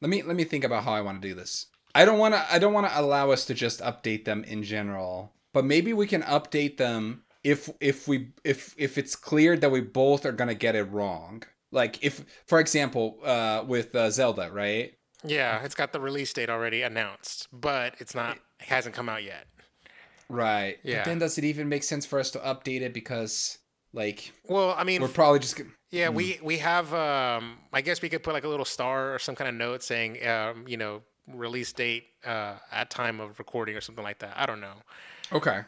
Let 0.00 0.08
me 0.10 0.22
let 0.22 0.34
me 0.34 0.44
think 0.44 0.64
about 0.64 0.84
how 0.84 0.92
I 0.94 1.00
want 1.00 1.22
to 1.22 1.28
do 1.28 1.34
this. 1.34 1.66
I 1.94 2.04
don't 2.04 2.18
want 2.18 2.34
to 2.34 2.44
I 2.52 2.58
don't 2.58 2.72
want 2.72 2.88
to 2.88 2.98
allow 3.00 3.30
us 3.30 3.44
to 3.46 3.54
just 3.54 3.80
update 3.80 4.24
them 4.24 4.42
in 4.44 4.62
general, 4.62 5.34
but 5.52 5.64
maybe 5.64 5.92
we 5.92 6.06
can 6.06 6.22
update 6.22 6.76
them 6.76 7.22
if 7.44 7.68
if 7.80 8.08
we 8.08 8.32
if 8.44 8.74
if 8.78 8.98
it's 8.98 9.14
clear 9.14 9.56
that 9.56 9.70
we 9.70 9.80
both 9.80 10.24
are 10.26 10.32
gonna 10.32 10.54
get 10.54 10.74
it 10.74 10.84
wrong. 10.84 11.42
Like 11.70 12.02
if, 12.04 12.24
for 12.46 12.60
example, 12.60 13.18
uh, 13.24 13.64
with 13.66 13.94
uh, 13.94 14.10
Zelda, 14.10 14.50
right? 14.52 14.92
Yeah, 15.24 15.62
it's 15.64 15.74
got 15.74 15.92
the 15.92 16.00
release 16.00 16.32
date 16.32 16.50
already 16.50 16.82
announced, 16.82 17.46
but 17.52 17.94
it's 17.98 18.14
not. 18.14 18.36
It 18.60 18.66
hasn't 18.66 18.94
come 18.94 19.08
out 19.08 19.22
yet. 19.22 19.46
Right. 20.32 20.78
Yeah. 20.82 20.98
But 20.98 21.04
then 21.04 21.18
does 21.18 21.38
it 21.38 21.44
even 21.44 21.68
make 21.68 21.82
sense 21.82 22.06
for 22.06 22.18
us 22.18 22.30
to 22.32 22.38
update 22.38 22.80
it 22.80 22.94
because 22.94 23.58
like 23.92 24.32
Well, 24.48 24.74
I 24.76 24.84
mean, 24.84 25.02
we're 25.02 25.08
probably 25.08 25.38
just 25.38 25.60
yeah, 25.90 26.08
we 26.08 26.40
we 26.42 26.56
have. 26.58 26.92
Um, 26.94 27.58
I 27.72 27.82
guess 27.82 28.00
we 28.00 28.08
could 28.08 28.22
put 28.22 28.32
like 28.32 28.44
a 28.44 28.48
little 28.48 28.64
star 28.64 29.14
or 29.14 29.18
some 29.18 29.34
kind 29.34 29.48
of 29.48 29.54
note 29.54 29.82
saying, 29.82 30.26
um, 30.26 30.64
you 30.66 30.78
know, 30.78 31.02
release 31.28 31.72
date 31.72 32.04
uh, 32.24 32.54
at 32.70 32.88
time 32.88 33.20
of 33.20 33.38
recording 33.38 33.76
or 33.76 33.82
something 33.82 34.02
like 34.02 34.18
that. 34.20 34.32
I 34.34 34.46
don't 34.46 34.60
know. 34.60 34.74
Okay. 35.32 35.60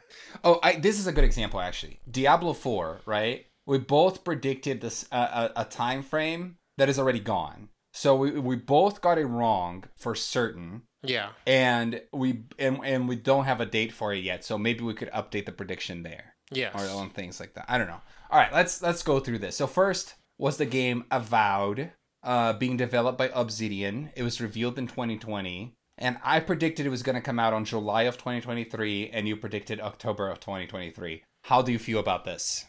Oh, 0.43 0.61
I 0.62 0.77
this 0.77 0.99
is 0.99 1.07
a 1.07 1.12
good 1.12 1.25
example 1.25 1.61
actually. 1.61 2.01
Diablo 2.11 2.55
4, 2.55 3.03
right? 3.05 3.45
We 3.67 3.79
both 3.79 4.25
predicted 4.25 4.81
this 4.81 5.07
uh, 5.12 5.51
a, 5.55 5.62
a 5.62 5.65
time 5.67 6.03
frame 6.03 6.57
that 6.79 6.89
is 6.89 6.99
already 6.99 7.21
gone. 7.21 7.69
So 7.93 8.17
we 8.17 8.31
we 8.33 8.57
both 8.57 9.03
got 9.03 9.19
it 9.19 9.27
wrong 9.27 9.85
for 9.97 10.15
certain. 10.15 10.83
Yeah. 11.05 11.31
And 11.47 12.01
we 12.13 12.45
and, 12.59 12.81
and 12.85 13.09
we 13.09 13.17
don't 13.17 13.45
have 13.45 13.61
a 13.61 13.67
date 13.67 13.93
for 13.93 14.13
it 14.13 14.25
yet. 14.25 14.45
So 14.45 14.59
maybe 14.59 14.83
we 14.83 14.95
could 14.95 15.11
update 15.11 15.47
the 15.47 15.53
prediction 15.53 16.03
there. 16.03 16.35
Yes. 16.51 16.75
or 16.75 17.01
on 17.01 17.11
things 17.11 17.41
like 17.41 17.55
that. 17.55 17.65
I 17.69 17.79
don't 17.79 17.89
know. 17.89 18.01
All 18.31 18.39
right, 18.39 18.53
let's 18.53 18.83
let's 18.83 19.03
go 19.03 19.19
through 19.21 19.39
this. 19.39 19.57
So 19.57 19.67
first 19.67 20.15
was 20.39 20.57
the 20.57 20.67
game 20.67 21.05
Avowed, 21.11 21.93
uh, 22.23 22.53
being 22.55 22.77
developed 22.77 23.19
by 23.19 23.31
Obsidian. 23.35 24.11
It 24.17 24.23
was 24.23 24.41
revealed 24.41 24.79
in 24.79 24.87
2020, 24.87 25.75
and 25.99 26.19
I 26.23 26.41
predicted 26.41 26.87
it 26.87 26.91
was 26.91 27.03
going 27.03 27.17
to 27.17 27.23
come 27.23 27.39
out 27.39 27.53
on 27.53 27.65
July 27.65 28.03
of 28.03 28.19
2023, 28.19 29.11
and 29.11 29.27
you 29.27 29.37
predicted 29.37 29.81
October 29.81 30.29
of 30.29 30.41
2023. 30.41 31.23
How 31.45 31.63
do 31.63 31.73
you 31.73 31.79
feel 31.79 31.99
about 31.99 32.25
this? 32.25 32.67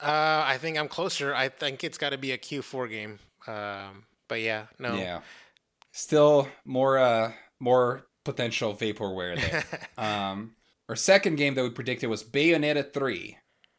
Uh, 0.00 0.44
I 0.46 0.58
think 0.58 0.76
I'm 0.76 0.88
closer. 0.88 1.34
I 1.34 1.48
think 1.48 1.84
it's 1.84 1.98
got 1.98 2.10
to 2.10 2.18
be 2.18 2.32
a 2.32 2.38
Q4 2.38 2.90
game. 2.90 3.18
Um, 3.46 4.04
but 4.28 4.40
yeah, 4.40 4.66
no, 4.78 4.96
Yeah, 4.96 5.20
Still 5.92 6.48
more 6.64 6.98
uh 6.98 7.32
more 7.64 8.06
potential 8.24 8.74
vaporware 8.74 9.36
there. 9.40 9.64
um, 9.98 10.54
our 10.88 10.96
second 10.96 11.36
game 11.36 11.54
that 11.54 11.62
we 11.62 11.70
predicted 11.70 12.10
was 12.10 12.22
Bayonetta 12.22 12.92
3. 12.92 13.38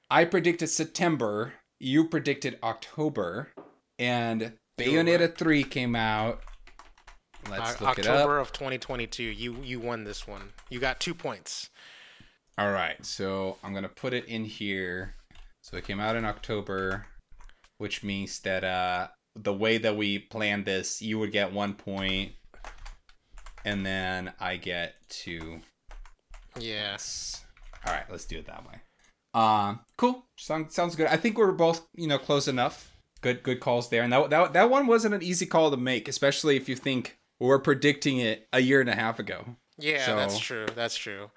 I 0.09 0.25
predicted 0.25 0.69
September. 0.69 1.53
You 1.79 2.07
predicted 2.07 2.57
October. 2.63 3.51
And 3.99 4.53
Bayonetta 4.77 5.38
3 5.38 5.63
came 5.63 5.95
out. 5.95 6.41
Let's 7.49 7.79
O- 7.79 7.86
look 7.86 7.99
it 7.99 8.07
October 8.07 8.39
up. 8.39 8.47
of 8.47 8.53
2022. 8.53 9.23
You 9.23 9.57
you 9.61 9.79
won 9.79 10.03
this 10.03 10.27
one. 10.27 10.51
You 10.69 10.79
got 10.79 10.99
two 10.99 11.13
points. 11.13 11.69
All 12.57 12.71
right. 12.71 13.03
So 13.05 13.57
I'm 13.63 13.71
going 13.71 13.83
to 13.83 13.89
put 13.89 14.13
it 14.13 14.25
in 14.25 14.45
here. 14.45 15.13
So 15.61 15.77
it 15.77 15.86
came 15.86 15.99
out 15.99 16.15
in 16.15 16.25
October, 16.25 17.05
which 17.77 18.03
means 18.03 18.39
that 18.39 18.63
uh, 18.63 19.09
the 19.36 19.53
way 19.53 19.77
that 19.77 19.95
we 19.95 20.17
planned 20.19 20.65
this, 20.65 21.01
you 21.01 21.19
would 21.19 21.31
get 21.31 21.53
one 21.53 21.73
point, 21.73 22.31
and 23.66 23.86
then 23.86 24.32
I 24.39 24.55
get 24.55 24.95
to. 25.09 25.59
Yes. 26.57 27.43
All 27.86 27.93
right, 27.93 28.05
let's 28.09 28.26
do 28.26 28.38
it 28.38 28.45
that 28.47 28.66
way. 28.68 28.80
Um, 29.34 29.82
cool. 29.97 30.24
Sounds 30.38 30.74
sounds 30.74 30.95
good. 30.95 31.07
I 31.07 31.18
think 31.18 31.38
we're 31.38 31.51
both 31.51 31.86
you 31.95 32.07
know 32.07 32.18
close 32.18 32.47
enough. 32.47 32.91
Good 33.22 33.43
good 33.43 33.59
calls 33.59 33.89
there, 33.89 34.03
and 34.03 34.13
that 34.13 34.30
that 34.30 34.53
that 34.53 34.70
one 34.70 34.88
wasn't 34.88 35.13
an 35.13 35.24
easy 35.24 35.45
call 35.45 35.72
to 35.72 35.78
make, 35.78 36.07
especially 36.07 36.55
if 36.55 36.70
you 36.70 36.76
think 36.76 37.18
we're 37.39 37.59
predicting 37.59 38.20
it 38.20 38.47
a 38.53 38.61
year 38.61 38.80
and 38.80 38.89
a 38.89 38.95
half 38.95 39.20
ago. 39.20 39.57
Yeah, 39.78 40.05
So- 40.05 40.16
that's 40.16 40.39
true. 40.39 40.68
That's 40.74 40.95
true. 40.95 41.32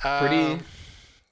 Pretty 0.00 0.36
Um, 0.42 0.64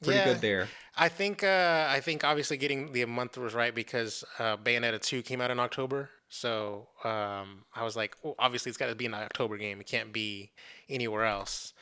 pretty 0.02 0.18
yeah. 0.18 0.24
good 0.24 0.40
there. 0.40 0.68
I 0.96 1.08
think 1.08 1.42
uh, 1.42 1.86
I 1.90 1.98
think 2.00 2.22
obviously 2.22 2.56
getting 2.56 2.92
the 2.92 3.04
month 3.06 3.36
was 3.36 3.54
right 3.54 3.74
because 3.74 4.22
uh, 4.38 4.56
Bayonetta 4.56 5.00
2 5.02 5.22
came 5.22 5.40
out 5.40 5.50
in 5.50 5.58
October. 5.58 6.10
So 6.34 6.88
um, 7.04 7.64
I 7.74 7.84
was 7.84 7.94
like, 7.94 8.16
oh, 8.24 8.34
obviously 8.40 8.70
it's 8.70 8.76
got 8.76 8.88
to 8.88 8.96
be 8.96 9.06
an 9.06 9.14
October 9.14 9.56
game. 9.56 9.80
It 9.80 9.86
can't 9.86 10.12
be 10.12 10.50
anywhere 10.88 11.24
else. 11.26 11.72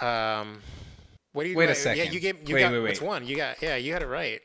Um, 0.00 0.60
what 1.32 1.42
do 1.42 1.48
you? 1.50 1.56
Wait 1.56 1.64
a 1.64 1.68
Yeah, 1.70 1.74
second. 1.74 2.14
you 2.14 2.20
gave. 2.20 2.48
You 2.48 2.54
Wait, 2.54 2.60
got, 2.60 2.72
wait, 2.72 2.82
wait. 2.82 3.02
one? 3.02 3.26
You 3.26 3.36
got. 3.36 3.60
Yeah, 3.60 3.74
you 3.74 3.92
had 3.92 4.02
it 4.02 4.06
right. 4.06 4.40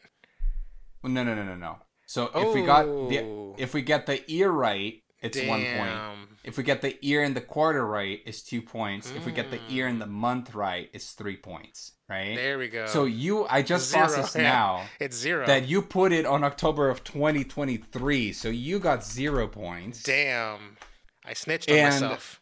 Well, 1.04 1.12
no 1.12 1.24
no 1.24 1.36
no 1.36 1.44
no 1.44 1.56
no. 1.56 1.78
So 2.08 2.32
if 2.34 2.54
we 2.56 2.66
got 2.66 2.86
the 2.86 3.20
Oh. 3.20 3.56
if 3.60 3.74
we 3.76 3.84
get 3.84 4.08
the 4.08 4.24
ear 4.32 4.50
right, 4.50 5.01
it's 5.22 5.38
one 5.42 5.64
point. 5.64 6.30
If 6.44 6.58
we 6.58 6.64
get 6.64 6.82
the 6.82 6.98
year 7.06 7.24
and 7.24 7.36
the 7.36 7.42
quarter 7.42 7.86
right, 7.86 8.20
it's 8.26 8.42
two 8.42 8.62
points. 8.64 9.12
If 9.16 9.26
we 9.26 9.32
get 9.32 9.52
the 9.52 9.60
year 9.70 9.88
and 9.88 10.02
the 10.02 10.08
month 10.08 10.56
right, 10.56 10.90
it's 10.94 11.12
three 11.12 11.38
points. 11.38 11.92
Right. 12.10 12.36
There 12.36 12.58
we 12.58 12.68
go. 12.68 12.88
So 12.88 13.06
you, 13.06 13.46
I 13.48 13.62
just 13.62 13.90
Zero, 13.92 14.08
processed 14.08 14.36
yeah. 14.36 14.42
now 14.44 14.84
it's 15.00 15.16
zero. 15.16 15.46
that 15.46 15.68
you 15.68 15.82
put 15.82 16.12
it 16.12 16.26
on 16.26 16.44
October 16.44 16.90
of 16.90 17.04
2023. 17.04 18.34
So 18.34 18.50
you 18.50 18.80
got 18.80 19.06
zero 19.06 19.48
points. 19.48 20.04
Damn. 20.04 20.78
I 21.24 21.34
snitched 21.34 21.70
on 21.70 21.78
And- 21.78 21.94
myself. 21.94 22.42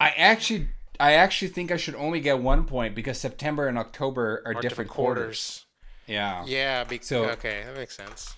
I 0.00 0.10
actually, 0.10 0.68
I 1.00 1.12
actually 1.14 1.48
think 1.48 1.70
I 1.70 1.76
should 1.76 1.94
only 1.96 2.20
get 2.20 2.38
one 2.38 2.64
point 2.64 2.94
because 2.94 3.18
September 3.18 3.66
and 3.68 3.76
October 3.78 4.42
are, 4.46 4.56
Or 4.56 4.60
different, 4.62 4.90
quarters. 4.90 5.66
Yeah. 6.06 6.44
Yeah. 6.46 6.84
Be- 6.84 7.00
So- 7.02 7.24
okay, 7.30 7.62
that 7.66 7.76
makes 7.76 7.96
sense. 7.96 8.34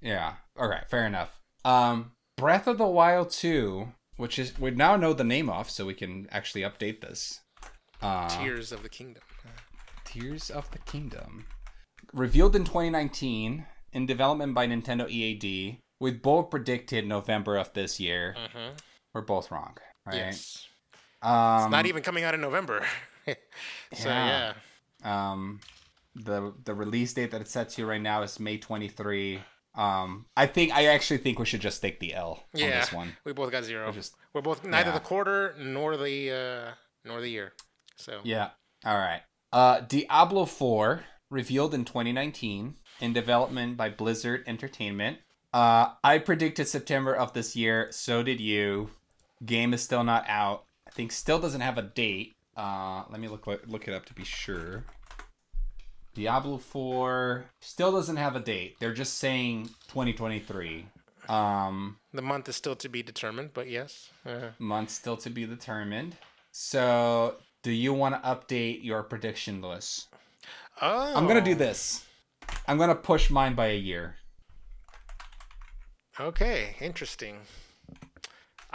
Yeah. 0.00 0.34
All 0.58 0.68
right. 0.68 0.88
Fair 0.88 1.06
enough. 1.06 1.40
Um, 1.64 2.12
Breath 2.36 2.66
of 2.66 2.76
the 2.76 2.86
Wild 2.86 3.30
2, 3.30 3.88
which 4.18 4.38
is 4.38 4.58
we 4.58 4.70
now 4.70 4.96
know 4.96 5.14
the 5.14 5.24
name 5.24 5.48
of, 5.48 5.70
so 5.70 5.86
we 5.86 5.94
can 5.94 6.28
actually 6.30 6.60
update 6.62 7.00
this. 7.00 7.40
Uh, 8.02 8.28
Tears 8.28 8.72
of 8.72 8.82
the 8.82 8.90
Kingdom. 8.90 9.22
Tears 10.04 10.50
of 10.50 10.70
the 10.70 10.78
Kingdom. 10.80 11.46
Revealed 12.12 12.54
in 12.54 12.64
2019, 12.64 13.64
in 13.92 14.06
development 14.06 14.54
by 14.54 14.66
Nintendo 14.66 15.08
EAD. 15.08 15.78
We 15.98 16.10
both 16.10 16.50
predicted 16.50 17.06
November 17.06 17.56
of 17.56 17.72
this 17.72 17.98
year. 17.98 18.36
Mm-hmm. 18.38 18.76
We're 19.14 19.22
both 19.22 19.50
wrong, 19.50 19.78
right? 20.04 20.16
Yes. 20.16 20.66
Um, 21.22 21.62
It's 21.62 21.70
not 21.70 21.86
even 21.86 22.02
coming 22.02 22.24
out 22.24 22.34
in 22.34 22.42
November. 22.42 22.84
so 23.26 23.34
Yeah. 24.10 24.52
yeah. 25.02 25.32
um, 25.32 25.60
the 26.14 26.52
the 26.64 26.74
release 26.74 27.14
date 27.14 27.30
that 27.30 27.40
it's 27.40 27.50
set 27.50 27.70
to 27.70 27.86
right 27.86 28.00
now 28.00 28.22
is 28.22 28.38
May 28.38 28.58
23. 28.58 29.40
Um, 29.76 30.26
I 30.36 30.46
think 30.46 30.72
I 30.72 30.86
actually 30.86 31.18
think 31.18 31.38
we 31.38 31.44
should 31.44 31.60
just 31.60 31.82
take 31.82 32.00
the 32.00 32.14
L 32.14 32.42
on 32.54 32.60
this 32.60 32.92
one. 32.92 33.12
We 33.24 33.32
both 33.32 33.52
got 33.52 33.64
0 33.64 33.86
We're 33.86 33.92
just 33.92 34.14
We're 34.32 34.40
both 34.40 34.64
neither 34.64 34.90
yeah. 34.90 34.94
the 34.94 35.04
quarter 35.04 35.54
nor 35.58 35.96
the 35.96 36.30
uh 36.30 36.74
nor 37.04 37.20
the 37.20 37.28
year. 37.28 37.52
So 37.96 38.20
yeah. 38.24 38.50
All 38.84 38.96
right. 38.96 39.22
Uh, 39.52 39.80
Diablo 39.80 40.44
4 40.44 41.04
revealed 41.30 41.74
in 41.74 41.84
2019 41.84 42.76
in 43.00 43.12
development 43.12 43.76
by 43.76 43.88
Blizzard 43.88 44.44
Entertainment. 44.46 45.18
Uh, 45.52 45.92
I 46.04 46.18
predicted 46.18 46.68
September 46.68 47.14
of 47.14 47.32
this 47.32 47.56
year. 47.56 47.88
So 47.90 48.22
did 48.22 48.40
you. 48.40 48.90
Game 49.44 49.74
is 49.74 49.82
still 49.82 50.04
not 50.04 50.24
out. 50.28 50.64
I 50.86 50.90
think 50.90 51.12
still 51.12 51.38
doesn't 51.38 51.60
have 51.60 51.78
a 51.78 51.82
date. 51.82 52.34
Uh, 52.56 53.04
let 53.10 53.20
me 53.20 53.28
look 53.28 53.46
look 53.66 53.88
it 53.88 53.94
up 53.94 54.06
to 54.06 54.14
be 54.14 54.24
sure. 54.24 54.84
Diablo 56.16 56.56
4 56.56 57.44
still 57.60 57.92
doesn't 57.92 58.16
have 58.16 58.36
a 58.36 58.40
date. 58.40 58.76
They're 58.80 58.94
just 58.94 59.18
saying 59.18 59.66
2023. 59.88 60.86
Um, 61.28 61.98
the 62.14 62.22
month 62.22 62.48
is 62.48 62.56
still 62.56 62.74
to 62.76 62.88
be 62.88 63.02
determined, 63.02 63.50
but 63.52 63.68
yes. 63.68 64.08
Uh, 64.24 64.48
month 64.58 64.88
still 64.88 65.18
to 65.18 65.28
be 65.28 65.44
determined. 65.44 66.16
So, 66.52 67.34
do 67.62 67.70
you 67.70 67.92
want 67.92 68.14
to 68.14 68.26
update 68.26 68.82
your 68.82 69.02
prediction, 69.02 69.60
Lewis? 69.60 70.08
oh. 70.80 71.14
I'm 71.14 71.26
gonna 71.26 71.42
do 71.42 71.54
this. 71.54 72.06
I'm 72.66 72.78
gonna 72.78 72.94
push 72.94 73.28
mine 73.28 73.54
by 73.54 73.66
a 73.66 73.76
year. 73.76 74.16
Okay, 76.18 76.76
interesting. 76.80 77.40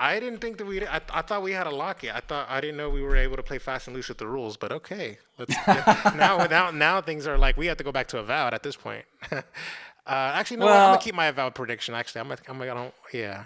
I 0.02 0.20
didn't 0.20 0.40
think 0.40 0.58
that 0.58 0.66
we. 0.66 0.84
I, 0.84 1.00
I 1.14 1.22
thought 1.22 1.44
we 1.44 1.52
had 1.52 1.68
a 1.68 1.70
lock 1.70 2.04
it. 2.04 2.12
I 2.14 2.22
thought 2.22 2.48
I 2.50 2.60
didn't 2.60 2.76
know 2.76 2.90
we 2.90 3.04
were 3.04 3.16
able 3.16 3.36
to 3.36 3.44
play 3.44 3.60
fast 3.60 3.86
and 3.86 3.96
loose 3.96 4.10
with 4.10 4.18
the 4.18 4.26
rules. 4.26 4.58
But 4.58 4.72
okay, 4.72 5.20
let's 5.38 5.56
now. 6.16 6.48
Now, 6.50 6.72
now 6.72 7.02
things 7.02 7.28
are 7.28 7.38
like 7.38 7.56
we 7.56 7.68
have 7.68 7.78
to 7.78 7.84
go 7.84 7.92
back 7.92 8.08
to 8.08 8.18
avowed 8.18 8.56
at 8.56 8.64
this 8.64 8.76
point. 8.76 9.06
uh, 9.32 9.42
actually, 10.08 10.58
no. 10.58 10.68
I'm 10.70 10.94
gonna 10.94 10.98
keep 10.98 11.14
my 11.14 11.28
avowed 11.28 11.54
prediction. 11.54 11.94
Actually, 11.94 12.22
I'm 12.22 12.30
gonna. 12.30 12.42
I'm 12.50 12.58
gonna. 12.58 12.72
I 12.72 12.74
don't, 12.74 12.94
yeah. 13.14 13.44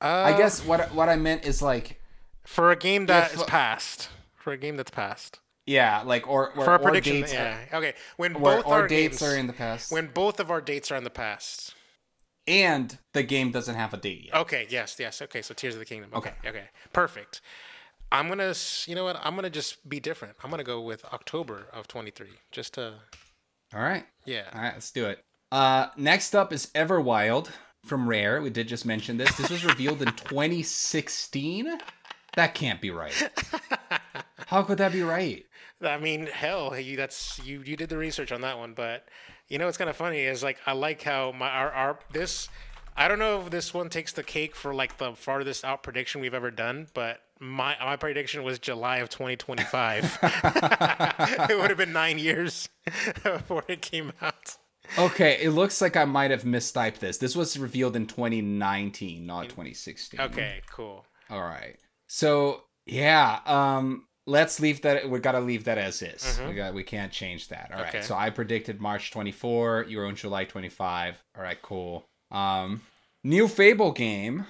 Uh, 0.00 0.32
I 0.34 0.38
guess 0.38 0.64
what 0.64 0.94
what 0.94 1.10
I 1.10 1.16
meant 1.16 1.44
is 1.44 1.60
like, 1.60 2.00
for 2.44 2.70
a 2.70 2.76
game 2.76 3.04
that 3.06 3.32
if- 3.32 3.40
is 3.40 3.42
past. 3.44 4.08
For 4.36 4.54
a 4.54 4.56
game 4.56 4.78
that's 4.78 4.90
past. 4.90 5.38
yeah, 5.66 6.02
like 6.02 6.26
or 6.26 6.50
or, 6.56 6.64
For 6.64 6.74
a 6.76 6.78
prediction. 6.78 7.20
dates, 7.20 7.32
yeah. 7.34 7.58
Okay. 7.74 7.92
When 8.16 8.36
or, 8.36 8.40
both 8.40 8.66
or 8.66 8.72
our 8.74 8.88
dates 8.88 9.20
games, 9.20 9.32
are 9.32 9.36
in 9.36 9.46
the 9.48 9.52
past, 9.52 9.92
when 9.92 10.06
both 10.06 10.40
of 10.40 10.50
our 10.50 10.62
dates 10.62 10.90
are 10.90 10.96
in 10.96 11.04
the 11.04 11.10
past. 11.10 11.73
And 12.46 12.98
the 13.12 13.22
game 13.22 13.50
doesn't 13.50 13.74
have 13.74 13.94
a 13.94 13.96
date 13.96 14.26
yet. 14.26 14.34
Okay, 14.34 14.66
yes, 14.68 14.96
yes. 14.98 15.22
Okay, 15.22 15.42
so 15.42 15.54
Tears 15.54 15.74
of 15.74 15.80
the 15.80 15.86
Kingdom. 15.86 16.10
Okay, 16.14 16.32
okay. 16.46 16.64
Perfect. 16.92 17.40
I'm 18.12 18.26
going 18.28 18.38
to 18.38 18.54
you 18.86 18.94
know 18.94 19.04
what? 19.04 19.20
I'm 19.22 19.34
going 19.34 19.44
to 19.44 19.50
just 19.50 19.88
be 19.88 19.98
different. 20.00 20.36
I'm 20.42 20.50
going 20.50 20.58
to 20.58 20.64
go 20.64 20.80
with 20.80 21.04
October 21.06 21.66
of 21.72 21.88
23 21.88 22.28
just 22.52 22.74
to 22.74 22.94
All 23.74 23.82
right, 23.82 24.04
yeah. 24.24 24.44
all 24.54 24.60
right, 24.60 24.74
let's 24.74 24.90
do 24.92 25.06
it. 25.06 25.24
Uh, 25.50 25.88
next 25.96 26.34
up 26.34 26.52
is 26.52 26.66
Everwild 26.74 27.50
from 27.84 28.08
Rare. 28.08 28.40
We 28.42 28.50
did 28.50 28.68
just 28.68 28.86
mention 28.86 29.16
this. 29.16 29.34
This 29.36 29.50
was 29.50 29.64
revealed 29.64 30.02
in 30.02 30.08
2016. 30.16 31.78
That 32.36 32.54
can't 32.54 32.80
be 32.80 32.90
right. 32.90 33.14
How 34.46 34.62
could 34.62 34.78
that 34.78 34.92
be 34.92 35.02
right? 35.02 35.44
I 35.82 35.98
mean, 35.98 36.26
hell, 36.26 36.78
you 36.78 36.96
that's 36.96 37.40
you 37.44 37.62
you 37.64 37.76
did 37.76 37.88
the 37.88 37.98
research 37.98 38.32
on 38.32 38.40
that 38.42 38.58
one, 38.58 38.74
but 38.74 39.08
you 39.48 39.58
know 39.58 39.66
what's 39.66 39.78
kind 39.78 39.90
of 39.90 39.96
funny 39.96 40.20
is 40.20 40.42
like 40.42 40.58
I 40.66 40.72
like 40.72 41.02
how 41.02 41.32
my 41.32 41.48
our, 41.48 41.70
our 41.72 41.98
this 42.12 42.48
I 42.96 43.08
don't 43.08 43.18
know 43.18 43.40
if 43.40 43.50
this 43.50 43.74
one 43.74 43.88
takes 43.88 44.12
the 44.12 44.22
cake 44.22 44.54
for 44.54 44.72
like 44.72 44.98
the 44.98 45.14
farthest 45.14 45.64
out 45.64 45.82
prediction 45.82 46.20
we've 46.20 46.34
ever 46.34 46.50
done, 46.50 46.86
but 46.94 47.20
my 47.40 47.76
my 47.80 47.96
prediction 47.96 48.44
was 48.44 48.58
July 48.58 48.98
of 48.98 49.08
2025. 49.08 50.18
it 50.22 51.58
would 51.58 51.70
have 51.70 51.78
been 51.78 51.92
9 51.92 52.18
years 52.18 52.68
before 53.22 53.64
it 53.68 53.82
came 53.82 54.12
out. 54.22 54.56
Okay, 54.98 55.38
it 55.42 55.50
looks 55.50 55.80
like 55.80 55.96
I 55.96 56.04
might 56.04 56.30
have 56.30 56.42
mistyped 56.42 56.98
this. 56.98 57.18
This 57.18 57.34
was 57.34 57.58
revealed 57.58 57.96
in 57.96 58.06
2019, 58.06 59.24
not 59.26 59.48
2016. 59.48 60.20
Okay, 60.20 60.60
cool. 60.70 61.06
All 61.30 61.40
right. 61.40 61.76
So 62.06 62.64
yeah, 62.86 63.40
um, 63.46 64.06
let's 64.26 64.60
leave 64.60 64.82
that. 64.82 65.08
We 65.08 65.18
gotta 65.18 65.40
leave 65.40 65.64
that 65.64 65.78
as 65.78 66.02
is. 66.02 66.40
We 66.46 66.54
got. 66.54 66.74
We 66.74 66.82
can't 66.82 67.12
change 67.12 67.48
that. 67.48 67.70
All 67.74 67.80
right. 67.80 67.94
Okay. 67.94 68.02
So 68.02 68.14
I 68.14 68.30
predicted 68.30 68.80
March 68.80 69.10
24. 69.10 69.86
You 69.88 69.98
were 69.98 70.06
on 70.06 70.16
July 70.16 70.44
25. 70.44 71.22
All 71.36 71.42
right. 71.42 71.60
Cool. 71.60 72.04
Um, 72.30 72.82
new 73.22 73.48
Fable 73.48 73.92
game. 73.92 74.46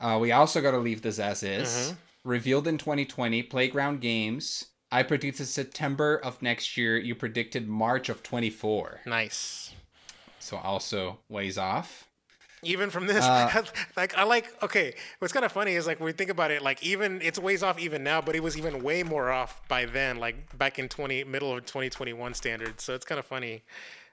Uh, 0.00 0.18
we 0.20 0.32
also 0.32 0.60
gotta 0.60 0.78
leave 0.78 1.02
this 1.02 1.18
as 1.18 1.42
is. 1.42 1.94
Revealed 2.24 2.66
in 2.66 2.78
2020. 2.78 3.42
Playground 3.44 4.00
Games. 4.00 4.66
I 4.92 5.02
predicted 5.04 5.46
September 5.46 6.16
of 6.16 6.42
next 6.42 6.76
year. 6.76 6.98
You 6.98 7.14
predicted 7.14 7.68
March 7.68 8.08
of 8.08 8.22
24. 8.22 9.02
Nice. 9.06 9.72
So 10.40 10.56
also 10.56 11.18
ways 11.28 11.56
off. 11.56 12.08
Even 12.62 12.90
from 12.90 13.06
this, 13.06 13.24
Uh, 13.24 13.62
like 13.96 14.16
I 14.16 14.24
like. 14.24 14.50
Okay, 14.62 14.94
what's 15.18 15.32
kind 15.32 15.44
of 15.44 15.52
funny 15.52 15.74
is 15.74 15.86
like 15.86 15.98
when 15.98 16.06
we 16.06 16.12
think 16.12 16.30
about 16.30 16.50
it, 16.50 16.60
like 16.62 16.82
even 16.82 17.20
it's 17.22 17.38
ways 17.38 17.62
off 17.62 17.78
even 17.78 18.02
now, 18.04 18.20
but 18.20 18.36
it 18.36 18.42
was 18.42 18.56
even 18.58 18.82
way 18.82 19.02
more 19.02 19.30
off 19.30 19.66
by 19.68 19.86
then, 19.86 20.18
like 20.18 20.56
back 20.58 20.78
in 20.78 20.88
twenty 20.88 21.24
middle 21.24 21.56
of 21.56 21.64
2021 21.64 22.34
standards. 22.34 22.84
So 22.84 22.94
it's 22.94 23.04
kind 23.06 23.18
of 23.18 23.24
funny. 23.24 23.62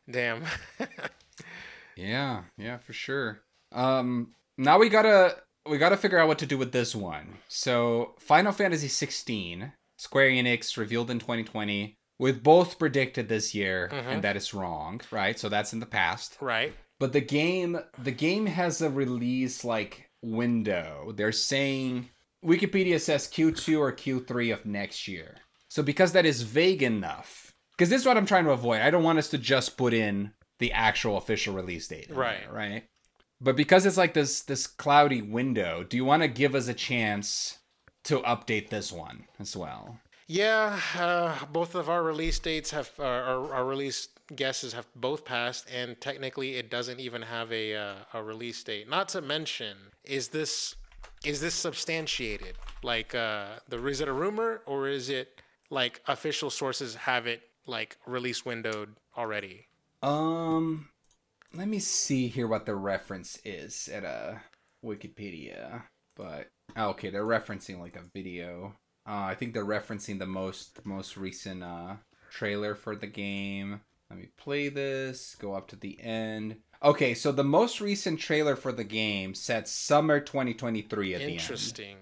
Damn. 0.10 0.44
Yeah, 1.96 2.44
yeah, 2.58 2.78
for 2.78 2.94
sure. 2.94 3.42
Um, 3.72 4.34
now 4.58 4.78
we 4.78 4.90
gotta 4.90 5.38
we 5.68 5.78
got 5.78 5.90
to 5.90 5.98
figure 5.98 6.18
out 6.18 6.28
what 6.30 6.40
to 6.40 6.46
do 6.46 6.58
with 6.58 6.72
this 6.72 6.96
one. 6.96 7.40
So, 7.50 8.16
Final 8.20 8.54
Fantasy 8.54 8.88
16, 8.88 9.74
Square 9.98 10.30
Enix 10.30 10.78
revealed 10.78 11.12
in 11.12 11.20
2020, 11.20 11.96
with 12.20 12.42
both 12.42 12.80
predicted 12.80 13.28
this 13.28 13.54
year, 13.54 13.90
Mhm. 13.92 14.06
and 14.08 14.24
that 14.24 14.38
is 14.38 14.54
wrong, 14.54 15.02
right? 15.12 15.38
So 15.38 15.50
that's 15.50 15.74
in 15.74 15.82
the 15.82 15.86
past. 15.86 16.38
Right. 16.40 16.74
But 17.00 17.14
the 17.14 17.22
game, 17.22 17.80
the 17.98 18.12
game 18.12 18.48
has 18.48 18.82
a 18.82 18.90
release 18.90 19.64
like 19.64 20.10
window. 20.22 21.14
They're 21.16 21.32
saying 21.32 22.10
Wikipedia 22.44 23.00
says 23.00 23.28
Q2 23.28 23.80
or 23.80 23.92
Q3 23.92 24.54
of 24.54 24.66
next 24.66 25.08
year. 25.08 25.36
So 25.70 25.84
because 25.84 26.14
that 26.14 26.26
is 26.26 26.42
vague 26.44 26.82
enough, 26.82 27.54
because 27.78 27.90
this 27.90 28.02
is 28.02 28.08
what 28.08 28.18
I'm 28.18 28.26
trying 28.26 28.46
to 28.46 28.52
avoid. 28.52 28.82
I 28.82 28.90
don't 28.90 29.04
want 29.04 29.20
us 29.20 29.30
to 29.30 29.38
just 29.38 29.78
put 29.78 29.94
in 29.94 30.32
the 30.60 30.72
actual 30.72 31.18
official 31.18 31.54
release 31.54 31.88
date. 31.88 32.10
Right. 32.10 32.42
there, 32.46 32.54
right. 32.54 32.84
But 33.40 33.56
because 33.56 33.86
it's 33.86 33.98
like 33.98 34.14
this 34.14 34.42
this 34.42 34.66
cloudy 34.66 35.22
window, 35.22 35.84
do 35.84 35.98
you 35.98 36.06
want 36.06 36.24
to 36.24 36.28
give 36.28 36.56
us 36.56 36.68
a 36.68 36.74
chance 36.74 37.60
to 38.06 38.20
update 38.20 38.70
this 38.70 38.92
one 38.92 39.26
as 39.40 39.56
well? 39.56 40.00
Yeah, 40.28 40.80
uh, 40.98 41.46
both 41.46 41.76
of 41.76 41.90
our 41.90 42.04
release 42.04 42.40
dates 42.40 42.72
have 42.72 42.92
uh, 43.00 43.04
our, 43.04 43.54
our 43.54 43.66
release 43.66 44.10
guesses 44.36 44.74
have 44.74 44.88
both 44.96 45.26
passed, 45.26 45.68
and 45.74 46.00
technically, 46.00 46.56
it 46.56 46.70
doesn't 46.70 47.00
even 47.00 47.22
have 47.22 47.52
a 47.52 47.76
uh, 47.76 47.96
a 48.14 48.24
release 48.24 48.64
date. 48.64 48.90
Not 48.90 49.10
to 49.10 49.22
mention, 49.22 49.78
is 50.04 50.30
this 50.30 50.76
is 51.26 51.42
this 51.42 51.56
substantiated? 51.56 52.56
Like, 52.84 53.16
uh, 53.16 53.60
the 53.68 53.84
is 53.86 54.02
it 54.02 54.08
a 54.08 54.14
rumor 54.14 54.62
or 54.66 54.88
is 54.88 55.10
it 55.10 55.42
like 55.70 56.02
official 56.08 56.50
sources 56.50 56.96
have 56.96 57.28
it 57.28 57.42
like 57.66 57.98
release 58.06 58.46
windowed 58.46 58.96
already? 59.18 59.68
Um, 60.02 60.90
let 61.54 61.68
me 61.68 61.80
see 61.80 62.28
here 62.28 62.48
what 62.48 62.66
the 62.66 62.76
reference 62.76 63.40
is 63.44 63.90
at 63.92 64.06
uh, 64.06 64.36
Wikipedia. 64.84 65.84
But 66.16 66.50
oh, 66.76 66.90
okay, 66.90 67.10
they're 67.10 67.26
referencing 67.26 67.80
like 67.80 67.96
a 67.96 68.04
video. 68.14 68.74
Uh, 69.08 69.24
I 69.24 69.36
think 69.36 69.54
they're 69.54 69.66
referencing 69.66 70.20
the 70.20 70.26
most 70.26 70.86
most 70.86 71.18
recent 71.18 71.64
uh 71.64 71.96
trailer 72.30 72.76
for 72.76 72.96
the 72.96 73.08
game. 73.08 73.82
Let 74.10 74.20
me 74.20 74.30
play 74.38 74.70
this. 74.70 75.36
Go 75.36 75.54
up 75.54 75.68
to 75.70 75.76
the 75.76 76.00
end. 76.00 76.58
Okay, 76.82 77.14
so 77.14 77.32
the 77.32 77.44
most 77.44 77.82
recent 77.82 78.20
trailer 78.20 78.56
for 78.56 78.72
the 78.72 78.84
game 78.84 79.34
said 79.34 79.68
summer 79.68 80.20
2023 80.20 81.14
at 81.14 81.20
the 81.20 81.24
end. 81.24 81.34
Interesting. 81.34 81.98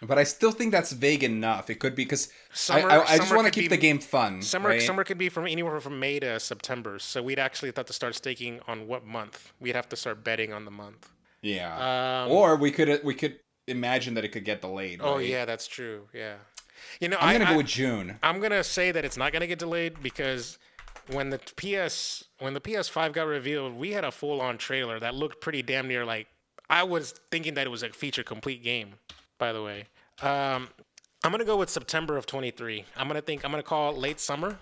But 0.00 0.18
I 0.18 0.24
still 0.24 0.50
think 0.50 0.72
that's 0.72 0.90
vague 0.92 1.22
enough. 1.22 1.70
It 1.70 1.76
could 1.76 1.94
be 1.94 2.04
because 2.04 2.28
I, 2.68 2.80
I, 2.80 3.12
I 3.12 3.18
just 3.18 3.34
want 3.34 3.46
to 3.46 3.52
keep 3.52 3.70
be- 3.70 3.76
the 3.76 3.80
game 3.80 4.00
fun. 4.00 4.42
Summer 4.42 4.70
right? 4.70 4.82
summer 4.82 5.04
could 5.04 5.18
be 5.18 5.28
from 5.28 5.46
anywhere 5.46 5.78
from 5.80 6.00
May 6.00 6.18
to 6.20 6.40
September. 6.40 6.98
So 6.98 7.22
we'd 7.22 7.38
actually 7.38 7.72
have 7.76 7.86
to 7.86 7.92
start 7.92 8.16
staking 8.16 8.60
on 8.66 8.88
what 8.88 9.06
month. 9.06 9.52
We'd 9.60 9.76
have 9.76 9.88
to 9.90 9.96
start 9.96 10.24
betting 10.24 10.52
on 10.52 10.64
the 10.64 10.72
month. 10.72 11.08
Yeah. 11.40 12.24
Um, 12.24 12.32
or 12.32 12.56
we 12.56 12.72
could 12.72 13.00
we 13.04 13.14
could 13.14 13.38
imagine 13.68 14.14
that 14.14 14.24
it 14.24 14.28
could 14.28 14.44
get 14.44 14.60
delayed. 14.60 15.00
Oh 15.02 15.16
right? 15.16 15.26
yeah, 15.26 15.44
that's 15.44 15.68
true. 15.68 16.08
Yeah. 16.12 16.34
You 17.00 17.08
know, 17.08 17.16
I'm 17.20 17.32
gonna 17.32 17.50
I, 17.50 17.52
go 17.52 17.56
with 17.58 17.66
June. 17.66 18.18
I'm 18.22 18.40
gonna 18.40 18.64
say 18.64 18.92
that 18.92 19.04
it's 19.04 19.16
not 19.16 19.32
gonna 19.32 19.46
get 19.46 19.58
delayed 19.58 20.02
because 20.02 20.58
when 21.10 21.30
the 21.30 21.38
PS 21.38 22.24
when 22.38 22.54
the 22.54 22.60
PS5 22.60 23.12
got 23.12 23.26
revealed, 23.26 23.74
we 23.74 23.92
had 23.92 24.04
a 24.04 24.10
full 24.12 24.40
on 24.40 24.58
trailer 24.58 24.98
that 25.00 25.14
looked 25.14 25.40
pretty 25.40 25.62
damn 25.62 25.88
near 25.88 26.04
like 26.04 26.28
I 26.70 26.82
was 26.84 27.12
thinking 27.30 27.54
that 27.54 27.66
it 27.66 27.70
was 27.70 27.82
a 27.82 27.90
feature 27.90 28.22
complete 28.22 28.62
game. 28.62 28.94
By 29.38 29.52
the 29.52 29.62
way, 29.62 29.86
um, 30.22 30.68
I'm 31.24 31.30
gonna 31.30 31.44
go 31.44 31.56
with 31.56 31.70
September 31.70 32.16
of 32.16 32.26
23. 32.26 32.84
I'm 32.96 33.08
gonna 33.08 33.20
think 33.20 33.44
I'm 33.44 33.50
gonna 33.50 33.62
call 33.62 33.92
it 33.92 33.98
late 33.98 34.20
summer. 34.20 34.58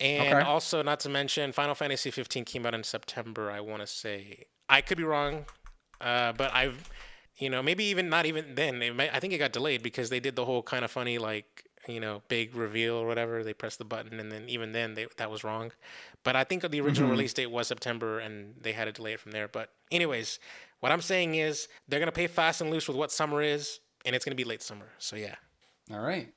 And 0.00 0.34
Okay. 0.34 0.40
also, 0.46 0.82
not 0.82 0.98
to 1.00 1.10
mention, 1.10 1.52
Final 1.52 1.74
Fantasy 1.74 2.10
15 2.10 2.44
came 2.46 2.64
out 2.64 2.74
in 2.74 2.82
September. 2.82 3.50
I 3.50 3.60
want 3.60 3.82
to 3.82 3.86
say 3.86 4.44
I 4.68 4.80
could 4.80 4.96
be 4.96 5.04
wrong, 5.04 5.44
uh, 6.00 6.32
but 6.32 6.54
I've, 6.54 6.88
you 7.40 7.50
know, 7.50 7.62
maybe 7.62 7.84
even 7.84 8.08
not 8.08 8.26
even 8.26 8.54
then. 8.54 8.82
I 9.00 9.18
think 9.20 9.32
it 9.32 9.38
got 9.38 9.52
delayed 9.52 9.82
because 9.82 10.10
they 10.10 10.20
did 10.20 10.36
the 10.36 10.44
whole 10.44 10.62
kind 10.62 10.84
of 10.84 10.90
funny 10.90 11.18
like 11.18 11.64
you 11.88 11.98
know 11.98 12.22
big 12.28 12.54
reveal 12.54 12.94
or 12.96 13.06
whatever. 13.06 13.42
They 13.42 13.54
pressed 13.54 13.78
the 13.78 13.84
button 13.84 14.20
and 14.20 14.30
then 14.30 14.44
even 14.48 14.72
then 14.72 14.94
they, 14.94 15.06
that 15.16 15.30
was 15.30 15.42
wrong. 15.42 15.72
But 16.22 16.36
I 16.36 16.44
think 16.44 16.62
the 16.70 16.80
original 16.80 17.08
Mhm. 17.08 17.12
release 17.12 17.32
date 17.32 17.50
was 17.50 17.66
September 17.68 18.18
and 18.18 18.54
they 18.60 18.72
had 18.72 18.84
to 18.84 18.92
delay 18.92 19.14
it 19.14 19.20
from 19.20 19.32
there. 19.32 19.48
But 19.48 19.70
anyways, 19.90 20.38
what 20.80 20.92
I'm 20.92 21.00
saying 21.00 21.34
is 21.36 21.68
they're 21.88 21.98
gonna 21.98 22.12
pay 22.12 22.26
fast 22.26 22.60
and 22.60 22.70
loose 22.70 22.86
with 22.86 22.96
what 22.98 23.10
summer 23.10 23.40
is, 23.42 23.80
and 24.04 24.14
it's 24.14 24.24
gonna 24.24 24.34
be 24.34 24.44
late 24.44 24.62
summer. 24.62 24.88
So 24.98 25.16
yeah. 25.16 25.36
All 25.90 26.00
right. 26.00 26.28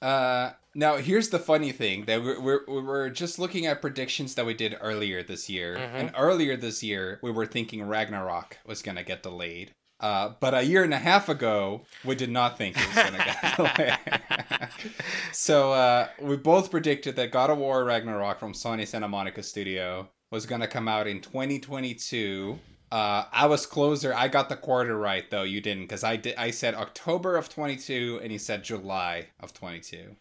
Uh, 0.00 0.52
now 0.76 0.96
here's 0.96 1.30
the 1.30 1.40
funny 1.40 1.72
thing 1.72 2.04
that 2.04 2.22
we're, 2.22 2.40
we're 2.40 2.82
we're 2.84 3.10
just 3.10 3.40
looking 3.40 3.66
at 3.66 3.80
predictions 3.80 4.36
that 4.36 4.46
we 4.46 4.54
did 4.54 4.76
earlier 4.80 5.24
this 5.24 5.50
year, 5.50 5.74
Mm-hmm. 5.76 5.96
and 5.96 6.12
earlier 6.16 6.56
this 6.56 6.84
year 6.84 7.18
we 7.20 7.32
were 7.32 7.46
thinking 7.46 7.82
Ragnarok 7.82 8.58
was 8.64 8.80
gonna 8.80 9.02
get 9.02 9.24
delayed. 9.24 9.72
Uh, 10.00 10.32
but 10.38 10.54
a 10.54 10.62
year 10.62 10.84
and 10.84 10.94
a 10.94 10.98
half 10.98 11.28
ago, 11.28 11.82
we 12.04 12.14
did 12.14 12.30
not 12.30 12.56
think 12.56 12.76
it 12.78 12.86
was 12.86 12.96
gonna 12.96 13.18
get 13.18 13.56
delayed. 13.56 14.70
so 15.32 15.72
uh, 15.72 16.08
we 16.20 16.36
both 16.36 16.70
predicted 16.70 17.16
that 17.16 17.32
God 17.32 17.50
of 17.50 17.58
War 17.58 17.84
Ragnarok 17.84 18.38
from 18.38 18.52
Sony 18.52 18.86
Santa 18.86 19.08
Monica 19.08 19.42
Studio 19.42 20.08
was 20.30 20.46
gonna 20.46 20.68
come 20.68 20.86
out 20.86 21.08
in 21.08 21.20
2022. 21.20 22.60
Uh, 22.92 23.24
I 23.32 23.46
was 23.46 23.66
closer. 23.66 24.14
I 24.14 24.28
got 24.28 24.48
the 24.48 24.56
quarter 24.56 24.96
right 24.96 25.28
though. 25.30 25.42
You 25.42 25.60
didn't, 25.60 25.84
because 25.84 26.04
I 26.04 26.14
did. 26.14 26.36
I 26.36 26.52
said 26.52 26.74
October 26.74 27.36
of 27.36 27.48
22, 27.48 28.20
and 28.22 28.32
you 28.32 28.38
said 28.38 28.62
July 28.62 29.26
of 29.40 29.52
22. 29.52 30.14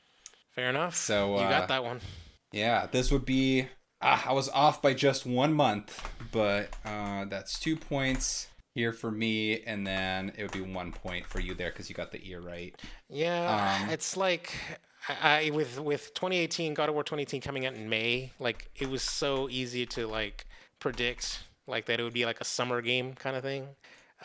Fair 0.55 0.71
enough. 0.71 0.95
So, 0.95 1.35
you 1.35 1.43
uh, 1.43 1.49
got 1.49 1.67
that 1.67 1.83
one. 1.83 2.01
Yeah, 2.51 2.87
this 2.91 3.11
would 3.11 3.25
be. 3.25 3.67
Uh, 4.01 4.21
I 4.25 4.33
was 4.33 4.49
off 4.49 4.81
by 4.81 4.95
just 4.95 5.27
one 5.27 5.53
month, 5.53 6.01
but 6.31 6.75
uh, 6.83 7.25
that's 7.25 7.59
two 7.59 7.75
points 7.75 8.47
here 8.77 8.93
for 8.93 9.11
me, 9.11 9.61
and 9.63 9.85
then 9.85 10.31
it 10.37 10.43
would 10.43 10.51
be 10.51 10.61
one 10.61 10.91
point 10.91 11.25
for 11.25 11.39
you 11.39 11.53
there 11.55 11.69
because 11.71 11.89
you 11.89 11.95
got 11.95 12.11
the 12.11 12.21
ear 12.29 12.39
right. 12.41 12.75
Yeah, 13.09 13.79
Um, 13.83 13.89
it's 13.89 14.15
like 14.15 14.53
I, 15.09 15.47
I 15.47 15.49
with 15.51 15.79
with 15.79 16.13
2018 16.13 16.73
God 16.73 16.89
of 16.89 16.95
War 16.95 17.03
2018 17.03 17.41
coming 17.41 17.65
out 17.65 17.73
in 17.73 17.89
May, 17.89 18.31
like 18.39 18.69
it 18.75 18.89
was 18.89 19.01
so 19.01 19.49
easy 19.49 19.85
to 19.87 20.07
like 20.07 20.45
predict 20.79 21.43
like 21.65 21.85
that 21.87 21.99
it 21.99 22.03
would 22.03 22.13
be 22.13 22.25
like 22.25 22.39
a 22.39 22.45
summer 22.45 22.81
game 22.81 23.13
kind 23.13 23.35
of 23.35 23.43
thing. 23.43 23.67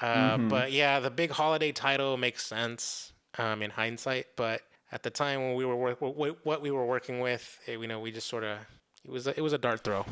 Uh, 0.00 0.36
Mhm. 0.38 0.48
But 0.48 0.72
yeah, 0.72 1.00
the 1.00 1.10
big 1.10 1.30
holiday 1.30 1.72
title 1.72 2.16
makes 2.16 2.44
sense 2.46 3.12
um, 3.38 3.62
in 3.62 3.70
hindsight. 3.70 4.26
But 4.36 4.62
at 4.90 5.02
the 5.02 5.10
time 5.10 5.40
when 5.42 5.54
we 5.54 5.64
were 5.64 5.76
work, 5.76 6.00
what 6.00 6.44
what 6.44 6.62
we 6.62 6.70
were 6.70 6.86
working 6.86 7.20
with, 7.20 7.58
it, 7.66 7.78
you 7.80 7.86
know, 7.86 8.00
we 8.00 8.10
just 8.12 8.28
sort 8.28 8.44
of 8.44 8.58
it 9.04 9.10
was 9.10 9.26
a, 9.26 9.36
it 9.36 9.42
was 9.42 9.52
a 9.52 9.58
dart 9.58 9.82
throw. 9.84 10.04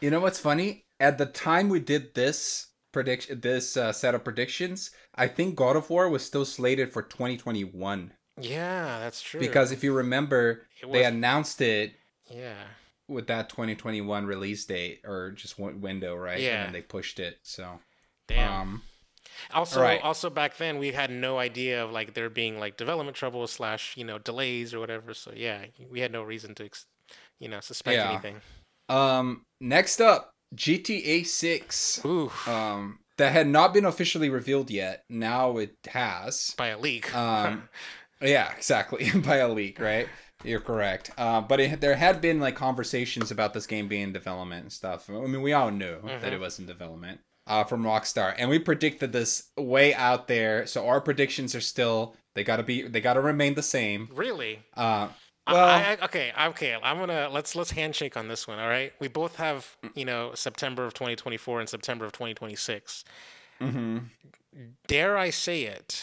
You 0.00 0.10
know 0.10 0.20
what's 0.20 0.38
funny? 0.38 0.84
At 0.98 1.18
the 1.18 1.26
time 1.26 1.68
we 1.68 1.80
did 1.80 2.14
this 2.14 2.68
prediction, 2.92 3.40
this 3.40 3.76
uh, 3.76 3.92
set 3.92 4.14
of 4.14 4.24
predictions, 4.24 4.90
I 5.14 5.28
think 5.28 5.56
God 5.56 5.76
of 5.76 5.90
War 5.90 6.08
was 6.08 6.24
still 6.24 6.44
slated 6.44 6.92
for 6.92 7.02
2021 7.02 8.12
Yeah, 8.40 8.98
that's 9.00 9.22
true. 9.22 9.40
because 9.40 9.72
if 9.72 9.82
you 9.84 9.92
remember, 9.92 10.66
It 10.82 10.90
they 10.92 11.04
announced 11.04 11.60
it 11.60 11.94
yeah, 12.30 12.54
with 13.08 13.26
that 13.26 13.48
2021 13.48 14.24
release 14.26 14.64
date 14.66 15.00
or 15.04 15.32
just 15.32 15.58
one 15.58 15.80
window, 15.80 16.14
right? 16.14 16.40
Yeah. 16.40 16.56
And 16.56 16.66
then 16.66 16.72
they 16.72 16.82
pushed 16.82 17.18
it. 17.20 17.38
So, 17.42 17.80
damn. 18.28 18.52
um, 18.52 18.82
Also, 19.52 19.80
Right. 19.80 20.00
also 20.02 20.30
back 20.30 20.56
then 20.58 20.78
we 20.78 20.92
had 20.92 21.10
no 21.10 21.38
idea 21.38 21.82
of 21.84 21.90
like 21.92 22.14
there 22.14 22.30
being 22.30 22.58
like 22.58 22.76
development 22.76 23.16
trouble 23.16 23.46
slash 23.46 23.96
you 23.96 24.04
know 24.04 24.18
delays 24.18 24.74
or 24.74 24.80
whatever. 24.80 25.14
So 25.14 25.32
yeah, 25.34 25.64
we 25.90 26.00
had 26.00 26.12
no 26.12 26.22
reason 26.22 26.54
to, 26.56 26.64
ex- 26.66 26.86
you 27.38 27.48
know, 27.48 27.60
suspect 27.60 27.94
Yeah. 27.96 28.10
anything. 28.10 28.40
um, 28.88 29.46
next 29.60 30.00
up, 30.00 30.34
GTA 30.54 31.24
6. 31.26 32.00
Ooh, 32.04 32.30
Um, 32.46 32.98
that 33.16 33.32
had 33.32 33.46
not 33.46 33.74
been 33.74 33.84
officially 33.84 34.30
revealed 34.30 34.70
yet. 34.70 35.04
Now 35.08 35.58
it 35.58 35.76
has. 35.88 36.54
by 36.56 36.68
a 36.68 36.78
leak. 36.78 37.14
Um, 37.14 37.68
yeah, 38.22 38.50
exactly. 38.56 39.10
By 39.24 39.36
a 39.36 39.48
leak, 39.48 39.78
right? 39.80 40.06
You're 40.44 40.60
correct. 40.60 41.10
Uh, 41.16 41.40
but 41.40 41.58
it, 41.60 41.80
there 41.80 41.94
had 41.96 42.20
been 42.20 42.38
like 42.40 42.54
conversations 42.54 43.30
about 43.30 43.54
this 43.54 43.66
game 43.66 43.88
being 43.88 44.02
in 44.04 44.12
development 44.12 44.62
and 44.62 44.72
stuff. 44.72 45.08
I 45.08 45.12
mean, 45.26 45.40
we 45.42 45.52
all 45.54 45.70
knew 45.70 46.00
that 46.02 46.22
Mhm. 46.22 46.32
it 46.32 46.40
was 46.40 46.58
in 46.58 46.66
development 46.66 47.20
uh, 47.46 47.64
from 47.64 47.82
Rockstar, 47.82 48.34
and 48.36 48.48
we 48.50 48.58
predicted 48.58 49.12
this 49.12 49.48
way 49.56 49.94
out 49.94 50.28
there. 50.28 50.66
So 50.66 50.86
our 50.86 51.00
predictions 51.00 51.54
are 51.54 51.60
still 51.62 52.14
they 52.34 52.44
gotta 52.44 52.62
be 52.62 52.82
they 52.82 53.00
gotta 53.00 53.20
remain 53.22 53.54
the 53.54 53.62
same. 53.62 54.08
really? 54.12 54.62
Uh, 54.76 55.08
well, 55.52 55.64
I, 55.68 55.96
I, 56.00 56.04
okay, 56.04 56.32
okay. 56.48 56.76
I'm 56.82 56.98
gonna 56.98 57.28
let's 57.30 57.54
let's 57.56 57.70
handshake 57.70 58.16
on 58.16 58.28
this 58.28 58.46
one. 58.48 58.58
All 58.58 58.68
right, 58.68 58.92
we 59.00 59.08
both 59.08 59.36
have 59.36 59.76
you 59.94 60.04
know 60.04 60.32
September 60.34 60.84
of 60.84 60.94
2024 60.94 61.60
and 61.60 61.68
September 61.68 62.04
of 62.04 62.12
2026. 62.12 63.04
Mm-hmm. 63.60 63.98
Dare 64.86 65.16
I 65.16 65.30
say 65.30 65.62
it? 65.64 66.02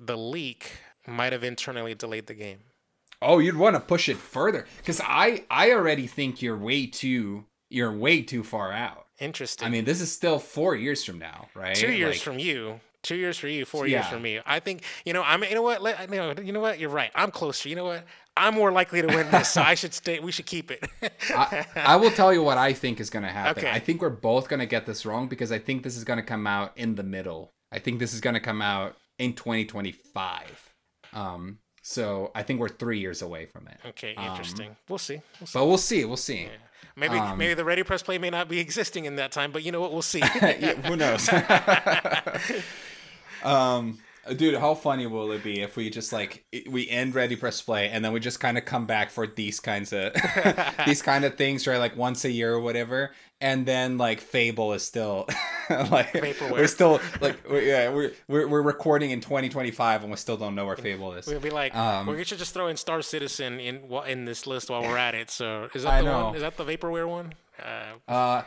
The 0.00 0.16
leak 0.16 0.72
might 1.06 1.32
have 1.32 1.44
internally 1.44 1.94
delayed 1.94 2.26
the 2.26 2.34
game. 2.34 2.58
oh, 3.22 3.38
you'd 3.38 3.56
want 3.56 3.76
to 3.76 3.80
push 3.80 4.08
it 4.08 4.16
further 4.16 4.66
because 4.78 5.00
I 5.04 5.44
I 5.50 5.72
already 5.72 6.06
think 6.06 6.42
you're 6.42 6.56
way 6.56 6.86
too 6.86 7.44
you're 7.68 7.92
way 7.92 8.22
too 8.22 8.42
far 8.42 8.72
out. 8.72 9.06
Interesting. 9.20 9.66
I 9.66 9.70
mean, 9.70 9.84
this 9.84 10.00
is 10.00 10.10
still 10.10 10.38
four 10.38 10.74
years 10.74 11.04
from 11.04 11.18
now, 11.18 11.48
right? 11.54 11.76
two 11.76 11.92
years 11.92 12.16
Like- 12.16 12.22
from 12.22 12.38
you 12.38 12.80
two 13.02 13.16
years 13.16 13.38
for 13.38 13.48
you 13.48 13.64
four 13.64 13.86
years 13.86 14.04
Yeah. 14.04 14.10
for 14.10 14.20
me 14.20 14.40
i 14.44 14.60
think 14.60 14.82
you 15.06 15.14
know 15.14 15.22
i'm 15.24 15.42
you 15.42 15.54
know 15.54 15.62
what 15.62 15.80
let, 15.80 16.10
you, 16.10 16.16
know, 16.18 16.34
you 16.44 16.52
know 16.52 16.60
what 16.60 16.78
you're 16.78 16.90
right 16.90 17.10
i'm 17.14 17.30
closer 17.30 17.70
you 17.70 17.74
know 17.74 17.86
what 17.86 18.04
i'm 18.40 18.54
more 18.54 18.72
likely 18.72 19.02
to 19.02 19.08
win 19.08 19.30
this 19.30 19.50
so 19.50 19.62
i 19.62 19.74
should 19.80 19.94
stay 19.94 20.20
we 20.20 20.32
should 20.32 20.46
keep 20.46 20.70
it 20.70 20.84
I, 21.30 21.66
I 21.76 21.96
will 21.96 22.10
tell 22.10 22.32
you 22.32 22.42
what 22.42 22.58
I 22.58 22.72
think 22.72 22.98
is 22.98 23.08
going 23.08 23.22
to 23.22 23.30
happen. 23.30 23.64
Okay. 23.64 23.72
I 23.72 23.78
think 23.78 24.02
we're 24.02 24.10
both 24.10 24.48
going 24.48 24.60
to 24.60 24.66
get 24.66 24.84
this 24.84 25.06
wrong 25.06 25.28
because 25.28 25.52
I 25.52 25.58
think 25.58 25.84
this 25.84 25.96
is 25.96 26.02
going 26.02 26.18
to 26.18 26.24
come 26.24 26.46
out 26.46 26.72
in 26.76 26.96
the 26.96 27.02
middle 27.02 27.52
I 27.72 27.78
think 27.78 28.00
this 28.00 28.12
is 28.12 28.20
gonna 28.20 28.40
come 28.40 28.62
out 28.62 28.96
in 29.18 29.34
2025. 29.34 30.74
Um, 31.12 31.58
so 31.82 32.30
I 32.34 32.42
think 32.42 32.60
we're 32.60 32.68
three 32.68 32.98
years 32.98 33.22
away 33.22 33.46
from 33.46 33.68
it. 33.68 33.78
Okay, 33.90 34.14
Um, 34.16 34.30
interesting. 34.30 34.76
we'll 34.88 34.98
see. 34.98 35.20
We'll 35.40 35.46
see. 35.46 35.58
But 35.58 35.66
we'll 35.66 35.78
see. 35.78 36.04
We'll 36.04 36.16
see. 36.16 36.48
Maybe 36.96 37.16
um, 37.16 37.38
maybe 37.38 37.54
the 37.54 37.64
Ready 37.64 37.84
Press 37.84 38.02
Play 38.02 38.18
may 38.18 38.30
not 38.30 38.48
be 38.48 38.58
existing 38.58 39.04
in 39.04 39.16
that 39.16 39.32
time, 39.32 39.52
but 39.52 39.62
you 39.62 39.70
know 39.70 39.80
what? 39.80 39.92
We'll 39.92 40.02
see. 40.02 40.20
Yeah, 40.42 40.74
who 40.74 40.96
knows? 40.96 41.28
um, 43.44 43.98
dude, 44.36 44.56
how 44.56 44.74
funny 44.74 45.06
will 45.06 45.32
it 45.32 45.42
be 45.42 45.60
if 45.60 45.76
we 45.76 45.90
just 45.90 46.12
like 46.12 46.44
we 46.68 46.88
end 46.88 47.14
Ready 47.14 47.36
Press 47.36 47.60
Play 47.62 47.88
and 47.88 48.04
then 48.04 48.12
we 48.12 48.20
just 48.20 48.40
kind 48.40 48.56
of 48.58 48.64
come 48.64 48.86
back 48.86 49.10
for 49.10 49.26
these 49.26 49.60
kinds 49.60 49.92
of 49.92 50.12
these 50.86 51.02
kind 51.02 51.24
of 51.24 51.34
things, 51.36 51.66
right? 51.66 51.78
Like 51.78 51.96
once 51.96 52.24
a 52.24 52.30
year 52.30 52.52
or 52.54 52.60
whatever, 52.60 53.12
and 53.40 53.64
then 53.66 53.98
like 53.98 54.20
Fable 54.20 54.72
is 54.72 54.82
still 54.84 55.26
like 55.70 56.12
Vaporware. 56.12 56.50
we're 56.52 56.66
still 56.66 57.00
like 57.20 57.38
we're, 57.48 57.62
yeah 57.62 57.88
we're, 57.90 58.12
we're 58.28 58.46
we're 58.48 58.62
recording 58.62 59.10
in 59.10 59.20
2025 59.20 60.02
and 60.02 60.10
we 60.10 60.16
still 60.16 60.36
don't 60.36 60.54
know 60.54 60.66
where 60.66 60.76
Fable 60.76 61.12
is. 61.14 61.26
We'll 61.26 61.40
be 61.40 61.50
like, 61.50 61.74
Um, 61.74 62.06
we 62.06 62.22
should 62.24 62.38
just 62.38 62.54
throw 62.54 62.68
in 62.68 62.76
Star 62.76 63.02
Citizen 63.02 63.58
in 63.60 63.82
in 64.06 64.24
this 64.24 64.46
list 64.46 64.70
while 64.70 64.82
we're 64.82 64.98
at 64.98 65.14
it. 65.14 65.30
So 65.30 65.68
is 65.74 65.84
that 65.84 65.92
I 65.92 65.98
the 66.02 66.04
know. 66.10 66.24
one? 66.26 66.34
Is 66.36 66.42
that 66.42 66.56
the 66.56 66.64
vaporware 66.64 67.08
one? 67.08 67.34
Uh, 67.62 67.82
Uh, 68.08 68.42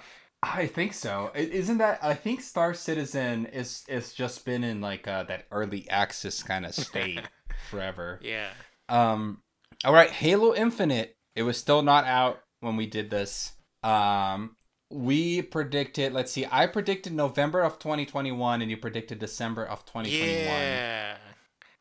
I 0.46 0.68
think 0.68 0.94
so. 0.94 1.32
Isn't 1.34 1.78
that? 1.78 2.00
I 2.04 2.14
think 2.16 2.42
Star 2.42 2.74
Citizen 2.74 3.46
is 3.46 3.84
is 3.88 4.14
just 4.14 4.44
been 4.46 4.64
in 4.64 4.82
like 4.82 5.08
uh, 5.08 5.24
that 5.24 5.46
early 5.52 5.90
access 5.90 6.44
kind 6.44 6.66
of 6.66 6.74
state 6.76 7.22
forever. 7.70 8.20
yeah. 8.22 8.50
Um, 8.90 9.42
all 9.86 9.94
right, 9.94 10.10
Halo 10.10 10.54
Infinite. 10.54 11.16
It 11.36 11.44
was 11.44 11.58
still 11.58 11.82
not 11.82 12.04
out 12.06 12.42
when 12.60 12.76
we 12.76 12.86
did 12.86 13.10
this. 13.10 13.54
Um, 13.84 14.58
we 14.92 15.42
predicted. 15.42 16.12
Let's 16.14 16.32
see. 16.32 16.46
I 16.52 16.68
predicted 16.68 17.14
November 17.14 17.62
of 17.62 17.80
2021, 17.80 18.62
and 18.62 18.70
you 18.70 18.76
predicted 18.78 19.20
December 19.20 19.64
of 19.66 19.86
2021. 19.86 20.46
Yeah. 20.46 21.16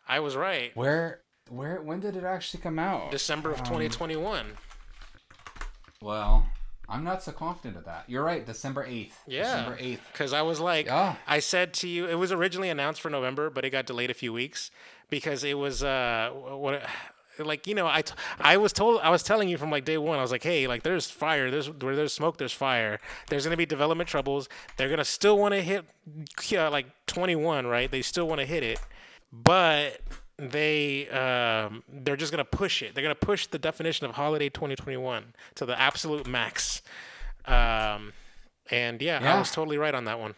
I 0.09 0.21
was 0.21 0.37
right. 0.37 0.71
Where? 0.77 1.23
Where? 1.51 1.83
When 1.83 1.99
did 2.01 2.17
it 2.17 2.25
actually 2.25 2.63
come 2.63 2.79
out? 2.79 3.11
December 3.11 3.51
of 3.51 3.59
Um, 3.59 3.65
2021. 3.67 4.47
Well, 6.01 6.47
I'm 6.93 7.05
not 7.05 7.23
so 7.23 7.33
confident 7.33 7.77
of 7.79 7.85
that. 7.87 8.05
You're 8.07 8.23
right. 8.23 8.45
December 8.45 8.87
8th. 8.87 9.13
Yeah. 9.27 9.43
December 9.45 9.77
8th. 9.79 9.99
Because 10.13 10.33
I 10.35 10.43
was 10.43 10.61
like, 10.61 10.87
Yeah. 10.87 11.17
I 11.27 11.39
said 11.39 11.73
to 11.75 11.89
you, 11.89 12.07
it 12.07 12.15
was 12.17 12.31
originally 12.33 12.69
announced 12.69 13.01
for 13.01 13.09
November, 13.11 13.49
but 13.49 13.65
it 13.65 13.71
got 13.71 13.87
delayed 13.87 14.11
a 14.11 14.15
few 14.15 14.33
weeks 14.33 14.71
because 15.11 15.43
it 15.43 15.57
was 15.59 15.83
uh 15.83 16.31
what. 16.33 16.83
Like 17.39 17.67
you 17.67 17.75
know, 17.75 17.87
I, 17.87 18.03
t- 18.03 18.13
I 18.39 18.59
was 18.59 18.75
told 18.75 19.01
I 19.01 19.09
was 19.09 19.23
telling 19.23 19.49
you 19.49 19.57
from 19.57 19.71
like 19.71 19.87
day 19.87 19.97
one. 19.97 20.19
I 20.19 20.23
was 20.23 20.31
like, 20.31 20.43
hey, 20.43 20.67
like 20.67 20.83
there's 20.83 21.11
fire. 21.11 21.51
There's 21.51 21.71
where 21.71 21.97
there's 21.97 22.13
smoke. 22.13 22.37
There's 22.37 22.53
fire. 22.53 23.01
There's 23.31 23.45
gonna 23.45 23.57
be 23.57 23.65
development 23.65 24.07
troubles. 24.11 24.51
They're 24.77 24.91
gonna 24.91 25.03
still 25.03 25.39
want 25.39 25.55
to 25.55 25.63
hit, 25.63 25.87
yeah, 26.49 26.69
like 26.69 26.87
21, 27.07 27.67
right? 27.67 27.91
They 27.91 28.03
still 28.03 28.29
want 28.29 28.41
to 28.41 28.47
hit 28.47 28.63
it, 28.63 28.79
but 29.33 29.99
they 30.51 31.09
um, 31.11 31.83
they're 31.89 32.17
just 32.17 32.33
gonna 32.33 32.45
push 32.45 32.83
it. 32.83 32.95
They're 32.95 33.03
gonna 33.03 33.15
push 33.15 33.47
the 33.47 33.59
definition 33.59 34.07
of 34.07 34.15
holiday 34.17 34.49
2021 34.49 35.35
to 35.57 35.67
the 35.67 35.79
absolute 35.81 36.27
max. 36.27 36.83
Um, 37.47 38.13
and 38.71 39.01
yeah, 39.03 39.21
I 39.23 39.39
was 39.39 39.51
totally 39.51 39.79
right 39.79 39.95
on 39.95 40.05
that 40.07 40.19
one. 40.21 40.35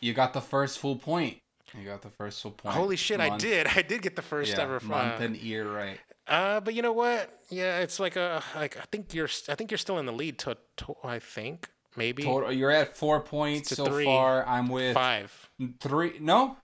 You 0.00 0.12
got 0.14 0.32
the 0.32 0.40
first 0.40 0.78
full 0.78 0.96
point. 0.96 1.38
You 1.76 1.84
got 1.84 2.02
the 2.02 2.10
first 2.10 2.40
full 2.42 2.52
point. 2.52 2.74
Holy 2.74 2.96
shit, 2.96 3.20
I 3.20 3.36
did. 3.36 3.66
I 3.76 3.82
did 3.82 4.02
get 4.02 4.16
the 4.16 4.22
first 4.22 4.52
Yeah, 4.56 4.62
ever 4.62 4.80
month 4.80 5.20
uh, 5.20 5.24
and 5.24 5.36
year 5.36 5.68
right. 5.68 5.98
uh, 6.28 6.60
but 6.60 6.74
you 6.74 6.82
know 6.82 6.92
what? 6.92 7.40
Yeah, 7.50 7.78
it's 7.80 7.98
like 7.98 8.16
a 8.16 8.42
like 8.54 8.76
I 8.76 8.84
think 8.92 9.12
you're 9.14 9.28
I 9.48 9.54
think 9.54 9.70
you're 9.70 9.78
still 9.78 9.98
in 9.98 10.06
the 10.06 10.12
lead 10.12 10.38
to, 10.40 10.56
to 10.78 10.94
I 11.02 11.18
think 11.18 11.68
maybe 11.96 12.22
Total, 12.22 12.52
you're 12.52 12.70
at 12.70 12.96
four 12.96 13.20
points 13.20 13.70
so 13.74 13.86
three. 13.86 14.04
far. 14.04 14.46
I'm 14.46 14.68
with 14.68 14.94
five. 14.94 15.50
three. 15.80 16.14
No. 16.20 16.56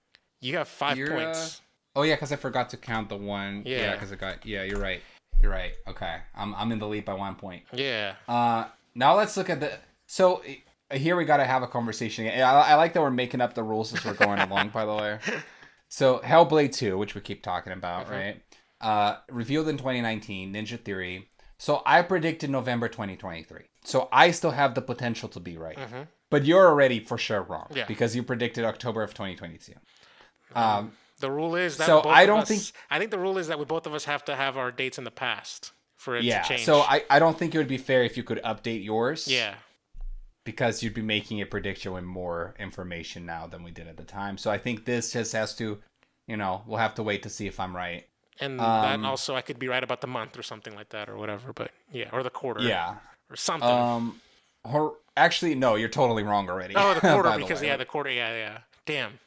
You 0.43 0.53
got 0.53 0.69
5 0.69 0.97
You're, 0.97 1.09
points. 1.09 1.61
Oh 1.97 2.03
yeah, 2.03 2.15
because 2.15 2.33
I 2.33 2.37
forgot 2.37 2.71
to 2.71 2.77
count 2.77 3.09
the 3.09 3.17
one. 3.17 3.63
Yeah, 3.67 3.79
Yeah. 3.79 3.93
because 3.95 4.13
I 4.13 4.17
got. 4.17 4.45
Yeah, 4.47 4.63
you're 4.63 4.79
right. 4.81 5.01
You're 5.43 5.51
right. 5.53 5.73
Okay, 5.89 6.17
I'm 6.37 6.55
I'm 6.55 6.71
in 6.73 6.79
the 6.79 6.87
lead 6.87 7.05
by 7.05 7.15
one 7.15 7.35
point. 7.35 7.63
yeah. 7.73 8.15
Uh, 8.29 8.67
now 8.95 9.17
let's 9.17 9.37
look 9.37 9.51
at 9.51 9.61
the. 9.61 9.73
So 10.07 10.43
uh, 10.91 10.97
here 10.97 11.17
we 11.17 11.25
got 11.25 11.39
to 11.39 11.45
have 11.45 11.63
a 11.63 11.69
conversation. 11.69 12.27
I, 12.27 12.41
I 12.41 12.75
like 12.75 12.93
that 12.95 13.01
we're 13.01 13.11
making 13.11 13.41
up 13.41 13.55
the 13.55 13.63
rules 13.63 13.93
as 13.95 14.05
we're 14.05 14.15
going 14.15 14.39
along. 14.41 14.69
By 14.71 14.85
the 14.85 14.95
way, 14.95 15.19
so 15.89 16.19
Hellblade 16.25 16.73
Two, 16.75 16.99
which 16.99 17.15
we 17.15 17.21
keep 17.21 17.43
talking 17.43 17.73
about, 17.73 18.07
Mm-hmm. 18.07 18.15
right? 18.15 18.43
Uh, 18.81 19.17
revealed 19.31 19.69
in 19.69 19.77
2019, 19.77 20.55
Ninja 20.55 20.81
Theory. 20.81 21.29
So 21.59 21.83
I 21.85 22.01
predicted 22.01 22.49
November 22.49 22.89
2023. 22.89 23.65
So 23.85 24.09
I 24.11 24.31
still 24.31 24.53
have 24.53 24.75
the 24.75 24.81
potential 24.81 25.29
to 25.31 25.41
be 25.41 25.59
right, 25.59 25.79
but 26.31 26.47
you're 26.47 26.67
already 26.67 27.01
for 27.01 27.19
sure 27.19 27.43
wrong 27.43 27.67
Mm-hmm. 27.69 27.77
Yeah. 27.79 27.85
because 27.87 28.17
you 28.17 28.23
predicted 28.23 28.65
October 28.65 29.03
of 29.03 29.11
2022. 29.13 29.75
Um, 30.55 30.93
The 31.21 31.31
rule 31.31 31.55
is 31.55 31.77
that 31.77 31.87
So 31.87 32.03
both 32.03 32.13
I 32.13 32.27
don't 32.27 32.41
us- 32.41 32.49
think- 32.49 32.73
I 32.91 32.99
think 32.99 33.11
the 33.11 33.19
rule 33.19 33.39
is 33.39 33.47
that 33.49 33.59
we 33.59 33.65
both 33.65 33.87
of 33.87 33.95
us 33.95 34.05
have 34.07 34.25
to 34.27 34.35
have 34.37 34.57
our 34.57 34.73
dates 34.73 34.99
in 34.99 35.05
the 35.05 35.11
past 35.11 35.73
for 35.97 36.17
it 36.17 36.25
yeah. 36.25 36.43
to 36.43 36.49
change. 36.49 36.65
So 36.65 36.81
I, 36.81 37.05
I 37.11 37.19
don't 37.19 37.39
think 37.39 37.55
it 37.55 37.59
would 37.59 37.69
be 37.69 37.79
fair 37.79 38.03
if 38.05 38.17
you 38.17 38.23
could 38.23 38.41
update 38.43 38.83
yours. 38.85 39.29
yeah. 39.29 39.55
because 40.45 40.83
you'd 40.83 40.95
be 40.95 41.03
making 41.03 41.41
a 41.43 41.47
prediction 41.47 41.93
with 41.93 42.03
more 42.05 42.55
information 42.59 43.27
now 43.27 43.47
than 43.47 43.63
we 43.63 43.71
did 43.71 43.87
at 43.87 43.97
the 43.99 44.05
time. 44.05 44.39
So 44.39 44.51
I 44.51 44.57
think 44.59 44.85
this 44.87 45.13
just 45.13 45.33
has 45.35 45.55
to, 45.57 45.79
you 46.27 46.37
know, 46.37 46.63
we'll 46.67 46.79
have 46.79 46.95
to 46.95 47.03
wait 47.03 47.23
to 47.25 47.29
see 47.29 47.47
if 47.47 47.61
I'm 47.61 47.77
right. 47.77 48.07
And 48.41 48.59
Um, 48.59 49.03
that 49.03 49.07
also 49.09 49.37
I 49.37 49.43
could 49.43 49.59
be 49.59 49.69
right 49.69 49.85
about 49.85 50.01
the 50.01 50.07
month 50.07 50.39
or 50.39 50.43
something 50.43 50.75
like 50.75 50.89
that 50.89 51.11
or 51.11 51.17
whatever, 51.19 51.53
but 51.53 51.71
yeah, 51.93 52.09
or 52.13 52.23
the 52.23 52.31
quarter. 52.31 52.63
Yeah. 52.63 52.95
Or 53.29 53.37
something. 53.37 53.69
Um. 53.69 54.21
Hor- 54.67 54.97
actually, 55.17 55.55
no, 55.55 55.75
you're 55.75 55.89
totally 55.91 56.23
wrong 56.23 56.49
already. 56.49 56.75
oh, 56.75 56.95
the 56.95 57.01
quarter 57.13 57.37
because 57.37 57.61
way. 57.61 57.67
yeah, 57.67 57.77
the 57.77 57.85
quarter. 57.85 58.11
Yeah, 58.11 58.35
yeah. 58.35 58.59
Damn. 58.87 59.19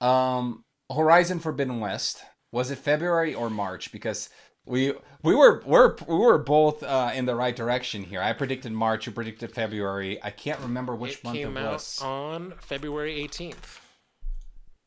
Um, 0.00 0.63
Horizon 0.92 1.38
Forbidden 1.40 1.80
West 1.80 2.22
was 2.52 2.70
it 2.70 2.78
February 2.78 3.34
or 3.34 3.50
March? 3.50 3.90
Because 3.90 4.28
we 4.64 4.94
we 5.22 5.34
were 5.34 5.62
we're 5.66 5.96
we 6.06 6.14
were 6.16 6.38
both 6.38 6.82
uh, 6.82 7.10
in 7.14 7.26
the 7.26 7.34
right 7.34 7.54
direction 7.54 8.04
here. 8.04 8.22
I 8.22 8.32
predicted 8.32 8.72
March. 8.72 9.06
You 9.06 9.12
predicted 9.12 9.52
February. 9.52 10.22
I 10.22 10.30
can't 10.30 10.60
remember 10.60 10.94
which 10.94 11.14
it 11.18 11.24
month 11.24 11.36
came 11.36 11.56
it 11.56 11.60
out 11.60 11.72
was. 11.74 12.00
on 12.00 12.54
February 12.60 13.16
18th. 13.26 13.80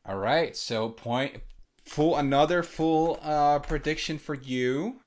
All 0.06 0.16
right, 0.16 0.56
so 0.56 0.88
point 0.88 1.42
full 1.86 2.16
another 2.16 2.62
full 2.62 3.18
uh 3.22 3.58
prediction 3.60 4.18
for 4.18 4.34
you, 4.34 5.00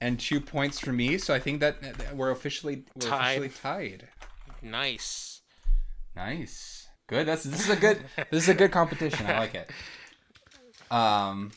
and 0.00 0.18
two 0.18 0.40
points 0.40 0.80
for 0.80 0.92
me. 0.92 1.18
So 1.18 1.34
I 1.34 1.38
think 1.38 1.60
that 1.60 1.80
that 1.82 2.16
we're 2.16 2.30
officially 2.30 2.84
we're 2.96 3.08
Tied. 3.08 3.38
officially 3.42 3.48
tied. 3.50 4.08
Nice. 4.62 5.42
Nice, 6.16 6.88
good. 7.08 7.28
That's 7.28 7.44
this 7.44 7.60
is 7.60 7.70
a 7.70 7.76
good 7.76 8.00
this 8.30 8.44
is 8.44 8.48
a 8.48 8.54
good 8.54 8.72
competition. 8.72 9.26
I 9.26 9.38
like 9.38 9.54
it. 9.54 9.70
Um, 10.90 11.52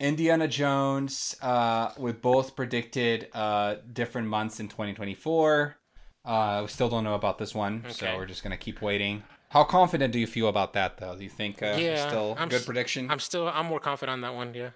Indiana 0.00 0.48
Jones. 0.48 1.36
Uh, 1.40 1.90
we 1.96 2.12
both 2.12 2.56
predicted 2.56 3.28
uh 3.32 3.76
different 3.92 4.28
months 4.28 4.58
in 4.60 4.68
2024. 4.68 5.76
Uh, 6.24 6.58
we 6.62 6.68
still 6.68 6.88
don't 6.88 7.04
know 7.04 7.14
about 7.14 7.38
this 7.38 7.54
one, 7.54 7.84
so 7.90 8.16
we're 8.16 8.26
just 8.26 8.42
gonna 8.42 8.56
keep 8.56 8.80
waiting. 8.82 9.22
How 9.50 9.64
confident 9.64 10.12
do 10.12 10.18
you 10.18 10.26
feel 10.26 10.48
about 10.48 10.72
that, 10.72 10.96
though? 10.98 11.14
Do 11.16 11.22
you 11.22 11.28
think 11.30 11.62
uh, 11.62 11.76
Yeah, 11.78 12.08
still 12.08 12.34
I'm 12.38 12.48
good 12.48 12.60
s- 12.60 12.64
prediction? 12.66 13.10
I'm 13.10 13.18
still 13.18 13.48
I'm 13.48 13.66
more 13.66 13.80
confident 13.80 14.14
on 14.14 14.20
that 14.22 14.34
one. 14.34 14.54
Yeah. 14.54 14.70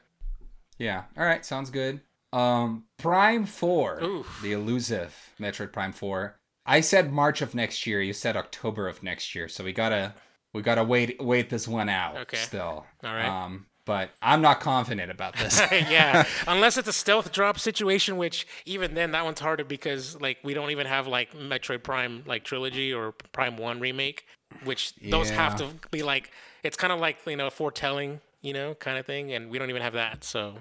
Yeah. 0.79 1.05
All 1.17 1.25
right. 1.25 1.45
Sounds 1.45 1.71
good. 1.71 2.01
Um, 2.33 2.85
Prime 2.99 3.47
Four, 3.47 4.03
Oof. 4.03 4.41
the 4.43 4.53
elusive 4.53 5.31
Metroid 5.41 5.73
Prime 5.73 5.93
Four. 5.93 6.37
I 6.67 6.81
said 6.81 7.13
March 7.13 7.41
of 7.41 7.55
next 7.55 7.87
year. 7.87 8.03
You 8.03 8.13
said 8.13 8.37
October 8.37 8.87
of 8.89 9.03
next 9.03 9.35
year. 9.35 9.49
So 9.49 9.65
we 9.65 9.73
gotta 9.73 10.15
we 10.57 10.63
gotta 10.63 10.83
wait 10.83 11.23
wait 11.23 11.51
this 11.51 11.69
one 11.69 11.89
out. 11.89 12.17
Okay. 12.17 12.39
Still. 12.39 12.87
All 13.05 13.15
right. 13.15 13.27
Um, 13.45 13.67
but 13.85 14.11
I'm 14.21 14.41
not 14.41 14.59
confident 14.59 15.13
about 15.13 15.37
this. 15.37 15.61
yeah, 15.71 16.27
unless 16.49 16.77
it's 16.77 16.89
a 16.89 16.93
stealth 16.93 17.31
drop 17.31 17.61
situation, 17.61 18.17
which 18.17 18.47
even 18.65 18.95
then 18.95 19.13
that 19.13 19.25
one's 19.25 19.39
harder 19.39 19.63
because 19.63 20.21
like 20.21 20.39
we 20.43 20.55
don't 20.55 20.71
even 20.71 20.87
have 20.87 21.07
like 21.07 21.33
Metroid 21.35 21.85
Prime 21.85 22.25
like 22.27 22.43
trilogy 22.43 22.93
or 22.93 23.13
Prime 23.31 23.57
One 23.59 23.79
remake, 23.79 24.27
which 24.65 24.95
those 24.97 25.31
have 25.31 25.55
to 25.57 25.69
be 25.93 26.03
like 26.03 26.33
it's 26.65 26.77
kind 26.77 26.93
of 26.93 26.99
like 26.99 27.19
you 27.27 27.37
know 27.37 27.47
a 27.47 27.51
foretelling, 27.51 28.21
you 28.41 28.55
know, 28.55 28.75
kind 28.75 28.99
of 28.99 29.07
thing, 29.07 29.33
and 29.35 29.51
we 29.51 29.59
don't 29.59 29.71
even 29.71 29.83
have 29.83 29.93
that. 29.93 30.25
So 30.25 30.57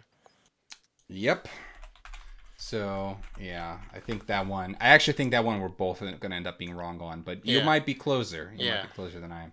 yep. 1.07 1.47
So 2.57 3.17
yeah, 3.39 3.79
I 3.93 3.99
think 3.99 4.27
that 4.27 4.45
one. 4.47 4.77
I 4.79 4.89
actually 4.89 5.13
think 5.13 5.31
that 5.31 5.43
one 5.43 5.59
we're 5.61 5.69
both 5.69 6.01
gonna 6.19 6.35
end 6.35 6.47
up 6.47 6.57
being 6.59 6.75
wrong 6.75 7.01
on, 7.01 7.21
but 7.21 7.45
you 7.45 7.59
Yeah. 7.59 7.65
might 7.65 7.85
be 7.85 7.93
closer. 7.93 8.53
You 8.55 8.65
Yeah. 8.65 8.75
might 8.75 8.89
be 8.89 8.93
closer 8.93 9.19
than 9.19 9.31
I 9.31 9.43
am. 9.45 9.51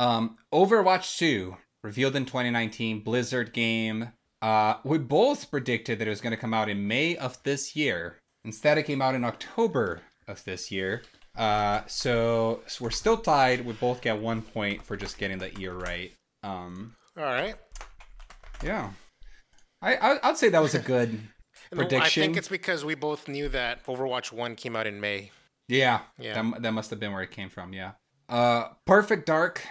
Um, 0.00 0.38
Overwatch 0.50 1.18
2 1.18 1.58
revealed 1.84 2.16
in 2.16 2.24
2019, 2.24 3.00
Blizzard 3.00 3.52
game. 3.52 4.12
Uh, 4.40 4.76
we 4.82 4.96
both 4.96 5.50
predicted 5.50 5.98
that 5.98 6.06
it 6.06 6.10
was 6.10 6.22
going 6.22 6.30
to 6.30 6.38
come 6.38 6.54
out 6.54 6.70
in 6.70 6.88
May 6.88 7.16
of 7.18 7.40
this 7.42 7.76
year. 7.76 8.16
Instead, 8.42 8.78
it 8.78 8.84
came 8.84 9.02
out 9.02 9.14
in 9.14 9.24
October 9.24 10.00
of 10.26 10.42
this 10.44 10.70
year. 10.70 11.02
Uh, 11.36 11.82
so, 11.86 12.62
so 12.66 12.84
we're 12.84 12.90
still 12.90 13.18
tied. 13.18 13.66
We 13.66 13.74
both 13.74 14.00
get 14.00 14.18
one 14.18 14.40
point 14.40 14.82
for 14.82 14.96
just 14.96 15.18
getting 15.18 15.36
the 15.36 15.54
year 15.60 15.74
right. 15.74 16.12
Um, 16.42 16.94
all 17.18 17.24
right, 17.24 17.56
yeah, 18.64 18.92
I, 19.82 19.96
I 19.96 20.18
I'd 20.22 20.38
say 20.38 20.48
that 20.48 20.62
was 20.62 20.74
a 20.74 20.78
good 20.78 21.20
prediction. 21.72 22.22
I 22.22 22.26
think 22.26 22.38
it's 22.38 22.48
because 22.48 22.82
we 22.82 22.94
both 22.94 23.28
knew 23.28 23.50
that 23.50 23.84
Overwatch 23.84 24.32
One 24.32 24.56
came 24.56 24.74
out 24.74 24.86
in 24.86 24.98
May. 25.00 25.30
Yeah, 25.68 26.00
Yeah. 26.18 26.40
That, 26.40 26.62
that 26.62 26.72
must 26.72 26.88
have 26.88 26.98
been 26.98 27.12
where 27.12 27.22
it 27.22 27.30
came 27.30 27.50
from. 27.50 27.74
Yeah. 27.74 27.92
Uh, 28.30 28.68
Perfect 28.86 29.26
Dark 29.26 29.62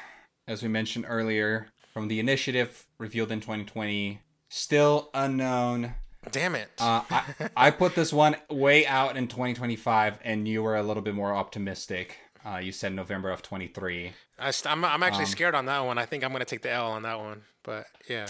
as 0.50 0.64
we 0.64 0.68
mentioned 0.68 1.06
earlier, 1.08 1.68
from 1.94 2.08
the 2.08 2.20
initiative 2.20 2.88
revealed 2.98 3.32
in 3.32 3.40
2020, 3.40 4.20
still 4.50 5.12
unknown. 5.14 5.94
Damn 6.32 6.56
it. 6.56 6.70
Uh, 6.80 7.04
I, 7.10 7.24
I 7.56 7.72
put 7.72 7.94
this 7.94 8.12
one 8.12 8.36
way 8.50 8.86
out 8.88 9.16
in 9.16 9.28
2025, 9.28 10.20
and 10.24 10.48
you 10.48 10.64
were 10.64 10.76
a 10.76 10.82
little 10.82 11.04
bit 11.04 11.14
more 11.14 11.34
optimistic. 11.34 12.18
Uh, 12.44 12.58
you 12.58 12.72
said 12.72 12.94
November 12.94 13.30
of 13.30 13.44
23. 13.44 14.12
I 14.40 14.52
st- 14.52 14.72
I'm, 14.72 14.84
I'm 14.84 15.04
actually 15.04 15.26
um, 15.26 15.30
scared 15.30 15.56
on 15.56 15.68
that 15.68 15.82
one. 15.82 16.00
I 16.00 16.06
think 16.06 16.24
I'm 16.24 16.32
going 16.32 16.40
to 16.40 16.46
take 16.46 16.64
the 16.64 16.72
L 16.72 16.92
on 16.92 17.04
that 17.04 17.20
one. 17.20 17.44
But 17.64 17.86
yeah. 18.10 18.28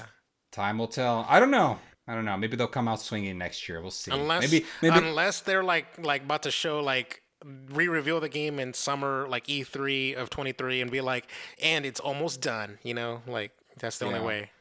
Time 0.52 0.78
will 0.78 0.88
tell. 0.88 1.26
I 1.30 1.40
don't 1.40 1.52
know. 1.52 1.80
I 2.06 2.16
don't 2.16 2.26
know. 2.26 2.36
Maybe 2.36 2.58
they'll 2.58 2.68
come 2.68 2.88
out 2.88 3.00
swinging 3.00 3.38
next 3.38 3.70
year. 3.70 3.82
We'll 3.82 3.92
see. 3.92 4.12
Unless 4.12 4.52
maybe 4.52 4.66
maybe 4.82 4.98
unless 4.98 5.42
they're 5.42 5.64
like 5.64 5.86
like 6.00 6.24
about 6.24 6.44
to 6.44 6.52
show 6.52 6.80
like 6.80 7.22
re-reveal 7.46 8.20
the 8.20 8.30
game 8.30 8.60
in 8.60 8.74
summer 8.74 9.28
like 9.30 9.48
E3 9.48 10.16
of 10.16 10.30
23 10.30 10.82
and 10.82 10.92
be 10.92 11.02
like 11.02 11.26
and 11.62 11.86
it's 11.86 12.00
almost 12.00 12.42
done, 12.42 12.80
you 12.84 12.94
know? 12.94 13.22
Like 13.28 13.52
that's 13.78 13.98
the 14.00 14.06
Yeah. 14.08 14.14
only 14.16 14.26
way. 14.28 14.52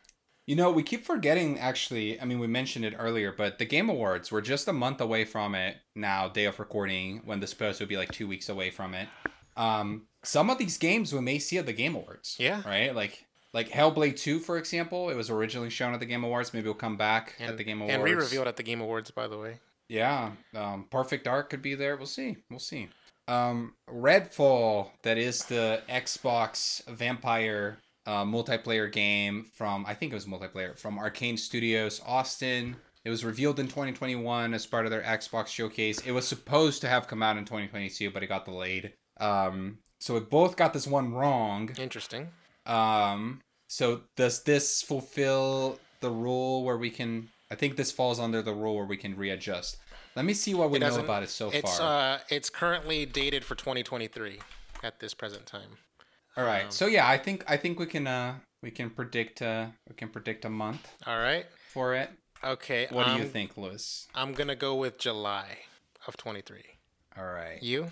You 0.46 0.56
know, 0.56 0.70
we 0.70 0.82
keep 0.82 1.04
forgetting 1.04 1.58
actually, 1.58 2.18
I 2.20 2.24
mean, 2.24 2.38
we 2.38 2.46
mentioned 2.46 2.84
it 2.86 2.94
earlier, 2.98 3.32
but 3.36 3.58
the 3.58 3.66
Game 3.66 3.90
Awards, 3.90 4.32
we're 4.32 4.40
just 4.40 4.66
a 4.66 4.72
month 4.72 5.00
away 5.00 5.26
from 5.26 5.54
it 5.54 5.76
now, 5.94 6.28
day 6.28 6.46
of 6.46 6.58
recording, 6.58 7.20
when 7.26 7.40
the 7.40 7.46
supposed 7.46 7.80
would 7.80 7.88
be 7.90 7.98
like 7.98 8.12
two 8.12 8.26
weeks 8.26 8.48
away 8.48 8.70
from 8.70 8.94
it. 8.94 9.08
Um, 9.58 10.06
some 10.22 10.48
of 10.48 10.56
these 10.56 10.78
games 10.78 11.12
we 11.12 11.20
may 11.20 11.38
see 11.38 11.58
at 11.58 11.66
the 11.66 11.72
Game 11.74 11.94
Awards. 11.94 12.36
Yeah. 12.38 12.62
Right? 12.66 12.94
Like 12.94 13.26
like 13.52 13.68
Hellblade 13.70 14.16
2, 14.18 14.38
for 14.40 14.56
example, 14.58 15.10
it 15.10 15.16
was 15.16 15.28
originally 15.30 15.68
shown 15.70 15.92
at 15.94 16.00
the 16.00 16.06
Game 16.06 16.22
Awards. 16.24 16.54
Maybe 16.54 16.68
it'll 16.68 16.74
come 16.78 16.96
back 16.96 17.34
And, 17.38 17.50
at 17.50 17.56
the 17.58 17.64
Game 17.64 17.80
Awards. 17.80 17.94
and 17.94 18.02
re-revealed 18.04 18.46
at 18.46 18.56
the 18.56 18.62
Game 18.62 18.80
Awards 18.80 19.10
by 19.10 19.26
the 19.26 19.36
way. 19.38 19.58
Yeah. 19.88 20.32
Um, 20.54 20.86
Perfect 20.90 21.24
Dark 21.24 21.50
could 21.50 21.62
be 21.62 21.74
there. 21.74 21.96
We'll 21.96 22.06
see. 22.06 22.36
We'll 22.50 22.58
see. 22.58 22.88
Um, 23.26 23.74
Redfall, 23.90 24.90
that 25.02 25.18
is 25.18 25.44
the 25.44 25.82
Xbox 25.88 26.86
vampire 26.88 27.78
uh, 28.06 28.24
multiplayer 28.24 28.90
game 28.90 29.46
from, 29.54 29.84
I 29.86 29.94
think 29.94 30.12
it 30.12 30.14
was 30.14 30.24
multiplayer, 30.24 30.78
from 30.78 30.98
Arkane 30.98 31.38
Studios 31.38 32.00
Austin. 32.06 32.76
It 33.04 33.10
was 33.10 33.24
revealed 33.24 33.60
in 33.60 33.68
2021 33.68 34.54
as 34.54 34.66
part 34.66 34.86
of 34.86 34.90
their 34.90 35.02
Xbox 35.02 35.48
showcase. 35.48 36.00
It 36.00 36.12
was 36.12 36.26
supposed 36.26 36.80
to 36.80 36.88
have 36.88 37.06
come 37.06 37.22
out 37.22 37.36
in 37.36 37.44
2022, 37.44 38.10
but 38.10 38.22
it 38.22 38.26
got 38.28 38.44
delayed. 38.44 38.92
Um, 39.20 39.78
so 40.00 40.14
we 40.14 40.20
both 40.20 40.56
got 40.56 40.72
this 40.72 40.86
one 40.86 41.12
wrong. 41.12 41.70
Interesting. 41.78 42.28
Um, 42.66 43.40
so 43.68 44.02
does 44.16 44.42
this 44.42 44.82
fulfill 44.82 45.78
the 46.00 46.10
rule 46.10 46.64
where 46.64 46.78
we 46.78 46.90
can? 46.90 47.28
I 47.50 47.54
think 47.54 47.76
this 47.76 47.90
falls 47.90 48.20
under 48.20 48.42
the 48.42 48.52
rule 48.52 48.76
where 48.76 48.84
we 48.84 48.96
can 48.96 49.16
readjust. 49.16 49.78
Let 50.14 50.24
me 50.24 50.34
see 50.34 50.54
what 50.54 50.70
we 50.70 50.78
know 50.78 50.98
about 50.98 51.22
it 51.22 51.30
so 51.30 51.50
It's 51.50 51.78
far. 51.78 52.14
uh 52.14 52.18
it's 52.28 52.50
currently 52.50 53.06
dated 53.06 53.44
for 53.44 53.54
2023 53.54 54.40
at 54.82 55.00
this 55.00 55.14
present 55.14 55.46
time. 55.46 55.78
All 56.36 56.44
right. 56.44 56.64
um, 56.66 56.70
So 56.70 56.86
yeah, 56.86 57.08
I 57.08 57.16
think 57.18 57.44
I 57.48 57.56
think 57.56 57.78
we 57.78 57.86
can 57.86 58.06
uh 58.06 58.34
we 58.62 58.70
can 58.70 58.90
predict 58.90 59.40
uh 59.42 59.66
we 59.88 59.94
can 59.94 60.08
predict 60.08 60.44
a 60.44 60.50
month 60.50 60.88
All 61.06 61.18
right. 61.18 61.46
for 61.72 61.94
it. 61.94 62.10
Okay. 62.44 62.86
What 62.90 63.06
do 63.06 63.12
you 63.14 63.22
um, 63.22 63.28
think, 63.28 63.56
Lewis? 63.56 64.06
I'm 64.14 64.32
going 64.32 64.46
to 64.46 64.54
go 64.54 64.76
with 64.76 64.96
July 64.96 65.58
of 66.06 66.16
23. 66.16 66.62
All 67.16 67.24
right. 67.24 67.60
You? 67.60 67.88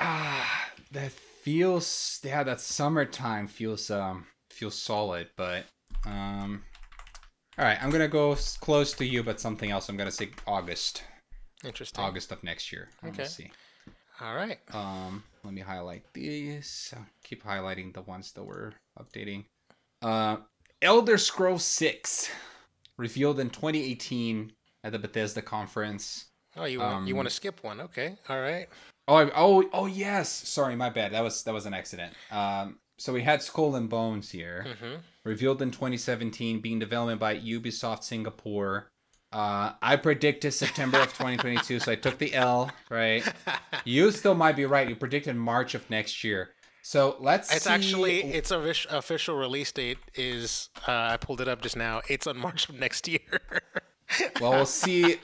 Ah, 0.00 0.70
that 0.92 1.12
feels 1.12 2.20
yeah, 2.24 2.42
that 2.44 2.60
summertime 2.60 3.46
feels 3.46 3.90
um 3.90 4.26
feels 4.50 4.74
solid, 4.76 5.28
but 5.36 5.64
um. 6.06 6.62
All 7.58 7.64
right, 7.64 7.78
I'm 7.82 7.90
gonna 7.90 8.08
go 8.08 8.32
s- 8.32 8.56
close 8.56 8.92
to 8.94 9.04
you, 9.04 9.22
but 9.22 9.40
something 9.40 9.70
else. 9.70 9.88
I'm 9.88 9.96
gonna 9.96 10.10
say 10.10 10.30
August, 10.46 11.04
Interesting. 11.64 12.04
August 12.04 12.32
of 12.32 12.42
next 12.42 12.72
year. 12.72 12.88
Okay. 13.04 13.22
Let's 13.22 13.34
see. 13.34 13.50
All 14.20 14.34
right. 14.34 14.58
Um, 14.74 15.24
let 15.44 15.54
me 15.54 15.60
highlight 15.60 16.04
these. 16.12 16.92
I'll 16.96 17.06
keep 17.22 17.44
highlighting 17.44 17.92
the 17.94 18.02
ones 18.02 18.32
that 18.32 18.44
we're 18.44 18.72
updating. 18.98 19.44
Uh, 20.02 20.38
Elder 20.82 21.16
Scrolls 21.18 21.64
Six, 21.64 22.28
revealed 22.96 23.40
in 23.40 23.50
2018 23.50 24.52
at 24.82 24.92
the 24.92 24.98
Bethesda 24.98 25.42
conference. 25.42 26.26
Oh, 26.56 26.64
you 26.64 26.78
want, 26.80 27.06
you 27.08 27.14
Um, 27.14 27.16
want 27.18 27.28
to 27.28 27.34
skip 27.34 27.64
one? 27.64 27.80
Okay. 27.80 28.16
All 28.28 28.40
right. 28.40 28.68
Oh, 29.08 29.16
I- 29.16 29.32
oh, 29.34 29.68
oh, 29.72 29.86
yes. 29.86 30.30
Sorry, 30.30 30.76
my 30.76 30.90
bad. 30.90 31.12
That 31.12 31.22
was 31.22 31.42
that 31.44 31.54
was 31.54 31.66
an 31.66 31.74
accident. 31.74 32.14
Um, 32.30 32.78
so 32.98 33.12
we 33.12 33.22
had 33.22 33.42
Skull 33.42 33.74
and 33.76 33.88
Bones 33.88 34.30
here, 34.30 34.64
Mm-hmm. 34.68 34.94
Revealed 35.24 35.62
in 35.62 35.70
2017, 35.70 36.60
being 36.60 36.78
developed 36.78 37.20
by 37.20 37.36
Ubisoft 37.36 38.02
Singapore. 38.04 38.90
Uh, 39.32 39.72
I 39.82 39.96
predicted 39.96 40.54
September 40.54 40.98
of 40.98 41.08
2022, 41.08 41.80
so 41.80 41.90
I 41.92 41.96
took 41.96 42.18
the 42.18 42.34
L. 42.34 42.70
Right. 42.90 43.24
You 43.84 44.10
still 44.12 44.34
might 44.34 44.56
be 44.56 44.64
right. 44.64 44.88
You 44.88 44.96
predicted 44.96 45.36
March 45.36 45.74
of 45.74 45.90
next 45.90 46.24
year. 46.24 46.50
So 46.82 47.16
let's. 47.20 47.54
It's 47.54 47.64
see- 47.64 47.70
actually 47.70 48.20
its 48.22 48.50
official 48.50 49.36
release 49.36 49.72
date 49.72 49.98
is 50.14 50.70
uh, 50.88 50.92
I 51.12 51.16
pulled 51.18 51.40
it 51.42 51.48
up 51.48 51.60
just 51.60 51.76
now. 51.76 52.00
It's 52.08 52.26
on 52.26 52.38
March 52.38 52.68
of 52.68 52.78
next 52.78 53.08
year. 53.08 53.20
Well, 54.40 54.52
we'll 54.52 54.66
see. 54.66 55.16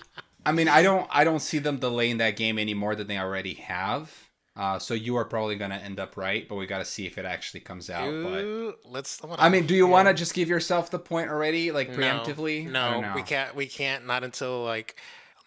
I 0.44 0.52
mean, 0.52 0.66
I 0.66 0.82
don't. 0.82 1.06
I 1.10 1.22
don't 1.22 1.40
see 1.40 1.58
them 1.58 1.76
delaying 1.76 2.16
that 2.18 2.36
game 2.36 2.58
any 2.58 2.74
more 2.74 2.96
than 2.96 3.06
they 3.06 3.18
already 3.18 3.54
have. 3.54 4.29
Uh, 4.56 4.78
so 4.78 4.94
you 4.94 5.16
are 5.16 5.24
probably 5.24 5.56
gonna 5.56 5.76
end 5.76 6.00
up 6.00 6.16
right, 6.16 6.48
but 6.48 6.56
we 6.56 6.66
got 6.66 6.78
to 6.78 6.84
see 6.84 7.06
if 7.06 7.18
it 7.18 7.24
actually 7.24 7.60
comes 7.60 7.88
out. 7.88 8.12
But 8.22 8.80
let's. 8.84 9.20
I 9.38 9.48
mean, 9.48 9.66
do 9.66 9.74
you 9.74 9.86
yeah. 9.86 9.92
want 9.92 10.08
to 10.08 10.14
just 10.14 10.34
give 10.34 10.48
yourself 10.48 10.90
the 10.90 10.98
point 10.98 11.30
already, 11.30 11.70
like 11.70 11.92
preemptively? 11.92 12.66
I 12.66 12.70
No, 12.70 13.00
don't 13.00 13.14
we 13.14 13.22
can't. 13.22 13.54
We 13.54 13.66
can't. 13.66 14.06
Not 14.06 14.24
until 14.24 14.64
like, 14.64 14.96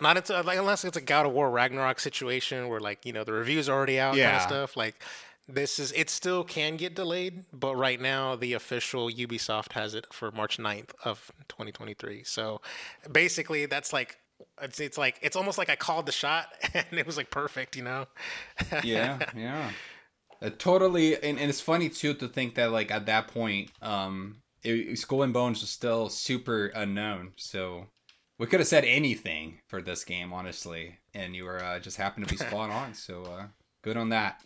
not 0.01 0.15
until 0.15 0.41
like 0.43 0.57
unless 0.57 0.85
it's 0.85 0.95
a 0.95 1.01
God 1.01 1.25
of 1.25 1.33
War 1.33 1.51
Ragnarok 1.51 1.99
situation 1.99 2.69
where 2.69 2.79
like 2.79 3.05
you 3.05 3.11
know 3.11 3.23
the 3.25 3.33
reviews 3.33 3.67
are 3.67 3.73
already 3.73 3.99
out 3.99 4.15
kind 4.15 4.37
of 4.37 4.41
stuff. 4.41 4.77
Like 4.77 5.03
this 5.49 5.79
is 5.79 5.91
it 5.91 6.09
still 6.09 6.45
can 6.45 6.77
get 6.77 6.95
delayed, 6.95 7.43
but 7.51 7.75
right 7.75 7.99
now 7.99 8.37
the 8.37 8.53
official 8.53 9.09
Ubisoft 9.09 9.73
has 9.73 9.93
it 9.93 10.07
for 10.13 10.31
March 10.31 10.57
9th 10.57 10.91
of 11.03 11.29
2023. 11.49 12.23
So 12.23 12.61
basically, 13.11 13.65
that's 13.65 13.91
like. 13.91 14.17
It's, 14.61 14.79
it's 14.79 14.97
like 14.97 15.19
it's 15.21 15.35
almost 15.35 15.57
like 15.57 15.69
I 15.69 15.75
called 15.75 16.05
the 16.05 16.11
shot 16.11 16.47
and 16.73 16.85
it 16.91 17.05
was 17.05 17.17
like 17.17 17.29
perfect, 17.29 17.75
you 17.75 17.83
know. 17.83 18.05
yeah, 18.83 19.19
yeah. 19.35 19.71
Uh, 20.41 20.49
totally, 20.57 21.15
and, 21.15 21.39
and 21.39 21.49
it's 21.49 21.61
funny 21.61 21.89
too 21.89 22.13
to 22.15 22.27
think 22.27 22.55
that 22.55 22.71
like 22.71 22.91
at 22.91 23.05
that 23.05 23.27
point, 23.27 23.71
um, 23.81 24.37
it, 24.63 24.97
Skull 24.97 25.23
and 25.23 25.33
Bones 25.33 25.61
was 25.61 25.69
still 25.69 26.09
super 26.09 26.67
unknown. 26.75 27.31
So 27.37 27.87
we 28.39 28.47
could 28.47 28.59
have 28.59 28.67
said 28.67 28.85
anything 28.85 29.59
for 29.69 29.81
this 29.81 30.03
game, 30.03 30.33
honestly, 30.33 30.99
and 31.13 31.35
you 31.35 31.45
were 31.45 31.63
uh, 31.63 31.79
just 31.79 31.97
happened 31.97 32.27
to 32.27 32.33
be 32.33 32.37
spot 32.37 32.69
on. 32.71 32.93
So 32.93 33.23
uh, 33.23 33.45
good 33.83 33.97
on 33.97 34.09
that. 34.09 34.41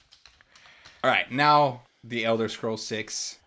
All 1.03 1.11
right, 1.11 1.31
now 1.31 1.81
the 2.03 2.25
Elder 2.25 2.47
Scrolls 2.47 2.85
Six 2.85 3.39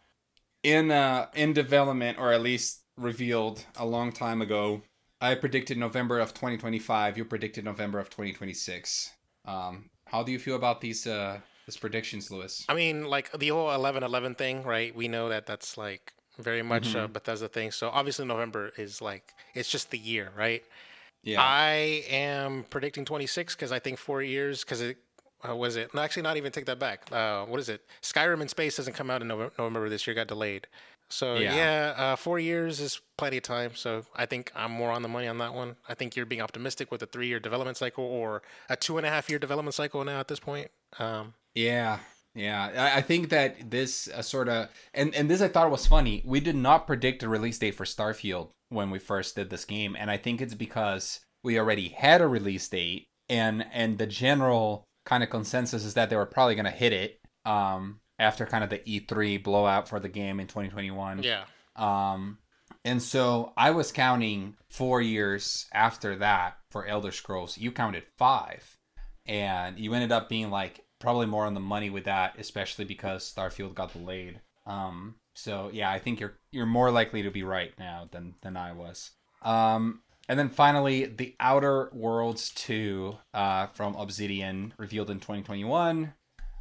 in 0.63 0.91
uh 0.91 1.27
in 1.35 1.55
development 1.55 2.19
or 2.19 2.33
at 2.33 2.43
least 2.43 2.83
revealed 2.97 3.65
a 3.77 3.87
long 3.87 4.13
time 4.13 4.43
ago. 4.43 4.83
I 5.21 5.35
predicted 5.35 5.77
November 5.77 6.19
of 6.19 6.33
2025. 6.33 7.19
You 7.19 7.25
predicted 7.25 7.65
November 7.65 7.99
of 7.99 8.09
2026. 8.09 9.13
Um, 9.45 9.91
how 10.07 10.23
do 10.23 10.33
you 10.33 10.39
feel 10.39 10.57
about 10.57 10.81
these 10.81 11.07
uh 11.07 11.41
these 11.67 11.77
predictions, 11.77 12.31
Lewis? 12.31 12.65
I 12.69 12.75
mean, 12.75 13.05
like 13.05 13.31
the 13.39 13.49
whole 13.49 13.71
11 13.71 14.03
11 14.03 14.35
thing, 14.35 14.63
right? 14.63 14.95
We 14.95 15.09
know 15.09 15.29
that 15.29 15.47
that's 15.47 15.77
like 15.77 16.13
very 16.39 16.63
much 16.63 16.95
a 16.95 17.07
Bethesda 17.07 17.49
thing. 17.49 17.71
So 17.71 17.91
obviously, 17.91 18.25
November 18.25 18.73
is 18.79 19.03
like, 19.03 19.35
it's 19.55 19.71
just 19.71 19.91
the 19.91 19.99
year, 19.99 20.31
right? 20.37 20.65
Yeah, 21.23 21.43
I 21.43 22.05
am 22.09 22.65
predicting 22.71 23.05
26 23.05 23.55
because 23.55 23.73
I 23.73 23.79
think 23.79 23.99
four 23.99 24.23
years, 24.23 24.65
because 24.65 24.81
it 24.81 24.97
uh, 25.49 25.55
was 25.57 25.77
it? 25.77 25.95
No, 25.95 26.03
actually, 26.03 26.23
not 26.23 26.37
even 26.37 26.53
take 26.53 26.67
that 26.67 26.79
back. 26.79 27.11
Uh, 27.13 27.45
what 27.45 27.61
is 27.61 27.69
it? 27.69 27.83
Skyrim 28.03 28.41
in 28.41 28.49
Space 28.49 28.77
doesn't 28.77 28.95
come 28.95 29.11
out 29.11 29.23
in 29.23 29.29
November, 29.29 29.53
November 29.59 29.89
this 29.89 30.07
year, 30.07 30.15
got 30.15 30.29
delayed. 30.29 30.67
So 31.09 31.35
Yeah. 31.37 31.55
yeah, 31.57 31.95
uh, 31.97 32.17
four 32.17 32.39
years 32.39 32.79
is 32.79 33.01
plenty 33.19 33.39
of 33.39 33.43
time. 33.43 33.73
So 33.75 34.05
I 34.15 34.27
think 34.27 34.53
I'm 34.55 34.71
more 34.71 34.91
on 34.91 35.03
the 35.03 35.09
money 35.09 35.27
on 35.27 35.39
that 35.39 35.55
one. 35.55 35.77
I 35.89 35.95
think 35.95 36.15
you're 36.15 36.27
being 36.27 36.41
optimistic 36.41 36.91
with 36.93 37.03
a 37.03 37.07
three-year 37.07 37.41
development 37.41 37.77
cycle 37.77 38.05
or 38.05 38.43
a 38.69 38.77
two 38.77 38.97
and 38.97 39.07
a 39.07 39.11
half 39.11 39.29
year 39.29 39.39
development 39.39 39.75
cycle 39.75 40.05
now 40.05 40.21
at 40.21 40.29
this 40.29 40.39
point. 40.39 40.71
Um, 40.99 41.35
yeah, 41.55 41.99
yeah. 42.35 42.71
I, 42.95 42.99
I 42.99 43.03
think 43.03 43.29
that 43.31 43.71
this 43.71 44.09
uh, 44.09 44.23
sort 44.23 44.49
of 44.49 44.69
and 44.95 45.13
and 45.17 45.29
this 45.29 45.41
I 45.43 45.49
thought 45.49 45.71
was 45.71 45.87
funny. 45.87 46.23
We 46.25 46.39
did 46.39 46.55
not 46.57 46.87
predict 46.87 47.25
a 47.25 47.29
release 47.29 47.59
date 47.59 47.75
for 47.75 47.85
Starfield 47.85 48.51
when 48.69 48.91
we 48.91 49.01
first 49.01 49.35
did 49.35 49.51
this 49.51 49.65
game, 49.65 49.97
and 49.99 50.13
I 50.13 50.17
think 50.17 50.41
it's 50.41 50.55
because 50.55 51.21
we 51.43 51.59
already 51.59 51.89
had 51.89 52.21
a 52.21 52.29
release 52.29 52.69
date, 52.69 53.09
and 53.29 53.67
and 53.73 53.99
the 53.99 54.07
general 54.07 54.87
kind 55.05 55.23
of 55.23 55.31
consensus 55.31 55.85
is 55.85 55.95
that 55.95 56.11
they 56.11 56.17
were 56.17 56.27
probably 56.27 56.55
going 56.55 56.65
to 56.65 56.71
hit 56.71 56.93
it. 56.93 57.21
Um, 57.45 58.01
after 58.21 58.45
kind 58.45 58.63
of 58.63 58.69
the 58.71 58.79
E3 58.79 59.43
blowout 59.43 59.89
for 59.89 59.99
the 59.99 60.09
game 60.09 60.39
in 60.39 60.47
2021. 60.47 61.23
yeah. 61.23 61.45
Um, 61.75 62.39
and 62.85 63.03
so 63.03 63.53
I 63.57 63.71
was 63.71 63.93
counting 63.93 64.57
four 64.69 65.01
years 65.01 65.67
after 65.73 66.17
that 66.17 66.59
for 66.71 66.87
Elder 66.87 67.13
Scrolls. 67.13 67.59
You 67.59 67.73
counted 67.73 68.05
five, 68.19 68.77
and 69.27 69.79
you 69.79 69.93
ended 69.95 70.13
up 70.13 70.29
being 70.29 70.51
like 70.51 70.85
probably 70.99 71.27
more 71.27 71.47
on 71.47 71.55
the 71.55 71.61
money 71.61 71.91
with 71.91 72.05
that, 72.05 72.37
especially 72.39 72.85
because 72.85 73.33
Starfield 73.33 73.75
got 73.75 73.93
delayed. 73.93 74.41
Um, 74.67 75.17
so 75.35 75.71
yeah, 75.73 75.91
I 75.91 75.99
think 75.99 76.21
you're 76.21 76.39
you're 76.53 76.67
more 76.67 76.91
likely 76.91 77.23
to 77.23 77.31
be 77.31 77.43
right 77.43 77.73
now 77.79 78.09
than 78.11 78.35
than 78.43 78.57
I 78.57 78.73
was. 78.73 79.11
Um, 79.43 80.03
and 80.31 80.39
then 80.39 80.49
finally, 80.49 81.07
The 81.07 81.35
Outer 81.41 81.91
Worlds 81.93 82.51
2 82.51 83.19
uh, 83.35 83.67
from 83.67 83.97
Obsidian, 83.97 84.73
revealed 84.79 85.11
in 85.11 85.19
2021. 85.19 86.13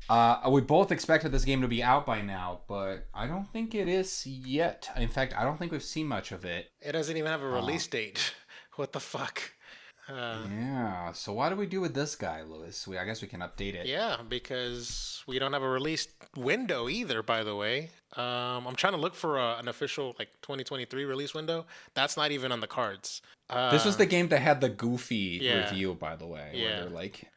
Uh, 0.09 0.49
we 0.49 0.61
both 0.61 0.91
expected 0.91 1.31
this 1.31 1.45
game 1.45 1.61
to 1.61 1.67
be 1.67 1.83
out 1.83 2.03
by 2.03 2.19
now, 2.19 2.61
but 2.67 3.05
I 3.13 3.27
don't 3.27 3.45
think 3.53 3.75
it 3.75 3.87
is 3.87 4.25
yet. 4.25 4.89
In 4.97 5.07
fact, 5.07 5.35
I 5.37 5.43
don't 5.43 5.59
think 5.59 5.71
we've 5.71 5.83
seen 5.83 6.07
much 6.07 6.31
of 6.31 6.45
it. 6.45 6.71
It 6.81 6.93
doesn't 6.93 7.15
even 7.15 7.29
have 7.29 7.43
a 7.43 7.47
release 7.47 7.85
date. 7.85 8.33
What 8.75 8.93
the 8.93 9.01
fuck? 9.01 9.41
Uh, 10.09 10.39
Yeah. 10.49 11.11
So 11.13 11.33
what 11.33 11.49
do 11.49 11.55
we 11.55 11.65
do 11.67 11.81
with 11.81 11.93
this 11.93 12.15
guy, 12.15 12.41
Lewis? 12.43 12.87
We 12.87 12.97
I 12.97 13.05
guess 13.05 13.21
we 13.21 13.27
can 13.27 13.41
update 13.41 13.75
it. 13.75 13.85
yeah, 13.85 14.17
because 14.27 15.23
we 15.27 15.39
don't 15.39 15.53
have 15.53 15.63
a 15.63 15.69
release 15.69 16.07
window 16.35 16.89
either. 16.89 17.21
By 17.21 17.43
the 17.43 17.55
way, 17.55 17.91
um, 18.17 18.65
I'm 18.67 18.75
trying 18.75 18.93
to 18.93 18.99
look 18.99 19.15
for 19.15 19.37
a, 19.37 19.57
an 19.59 19.67
official 19.67 20.15
like 20.17 20.29
2023 20.41 21.05
release 21.05 21.33
window. 21.33 21.65
That's 21.93 22.17
not 22.17 22.31
even 22.31 22.51
on 22.51 22.59
the 22.59 22.67
cards. 22.67 23.21
Uh, 23.49 23.71
This 23.71 23.85
was 23.85 23.97
the 23.97 24.05
game 24.05 24.27
that 24.29 24.39
had 24.39 24.61
the 24.61 24.69
goofy 24.69 25.39
yeah. 25.41 25.69
review, 25.69 25.93
by 25.93 26.15
the 26.15 26.27
way. 26.27 26.51
Yeah. 26.53 26.63
Where 26.63 26.79
they're 26.81 26.89
like, 26.89 27.29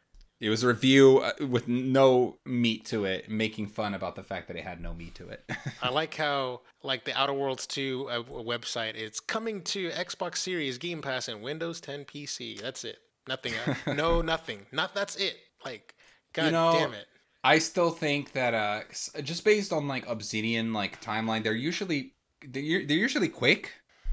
it 0.42 0.50
was 0.50 0.64
a 0.64 0.66
review 0.66 1.18
uh, 1.18 1.46
with 1.46 1.68
no 1.68 2.36
meat 2.44 2.84
to 2.86 3.04
it, 3.04 3.30
making 3.30 3.68
fun 3.68 3.94
about 3.94 4.16
the 4.16 4.24
fact 4.24 4.48
that 4.48 4.56
it 4.56 4.64
had 4.64 4.80
no 4.80 4.92
meat 4.92 5.14
to 5.14 5.28
it. 5.28 5.48
I 5.80 5.90
like 5.90 6.16
how 6.16 6.62
like 6.82 7.04
the 7.04 7.16
Outer 7.16 7.32
Worlds 7.32 7.64
2 7.68 8.08
uh, 8.10 8.22
website. 8.24 8.96
It's 8.96 9.20
coming 9.20 9.62
to 9.62 9.90
Xbox 9.90 10.38
Series, 10.38 10.78
Game 10.78 11.00
Pass, 11.00 11.28
and 11.28 11.42
Windows 11.42 11.80
10 11.80 12.06
PC. 12.06 12.60
That's 12.60 12.82
it. 12.82 12.98
Nothing. 13.28 13.52
else. 13.54 13.78
no, 13.96 14.20
nothing. 14.20 14.66
Not 14.72 14.96
that's 14.96 15.14
it. 15.14 15.36
Like, 15.64 15.94
god 16.32 16.52
know, 16.52 16.72
damn 16.72 16.92
it. 16.92 17.06
I 17.44 17.60
still 17.60 17.90
think 17.90 18.32
that 18.32 18.52
uh, 18.52 18.80
just 19.22 19.44
based 19.44 19.72
on 19.72 19.86
like 19.86 20.08
Obsidian 20.08 20.72
like 20.72 21.00
timeline, 21.00 21.44
they're 21.44 21.54
usually 21.54 22.14
they're, 22.44 22.84
they're 22.84 22.96
usually 22.96 23.28
quick. 23.28 23.70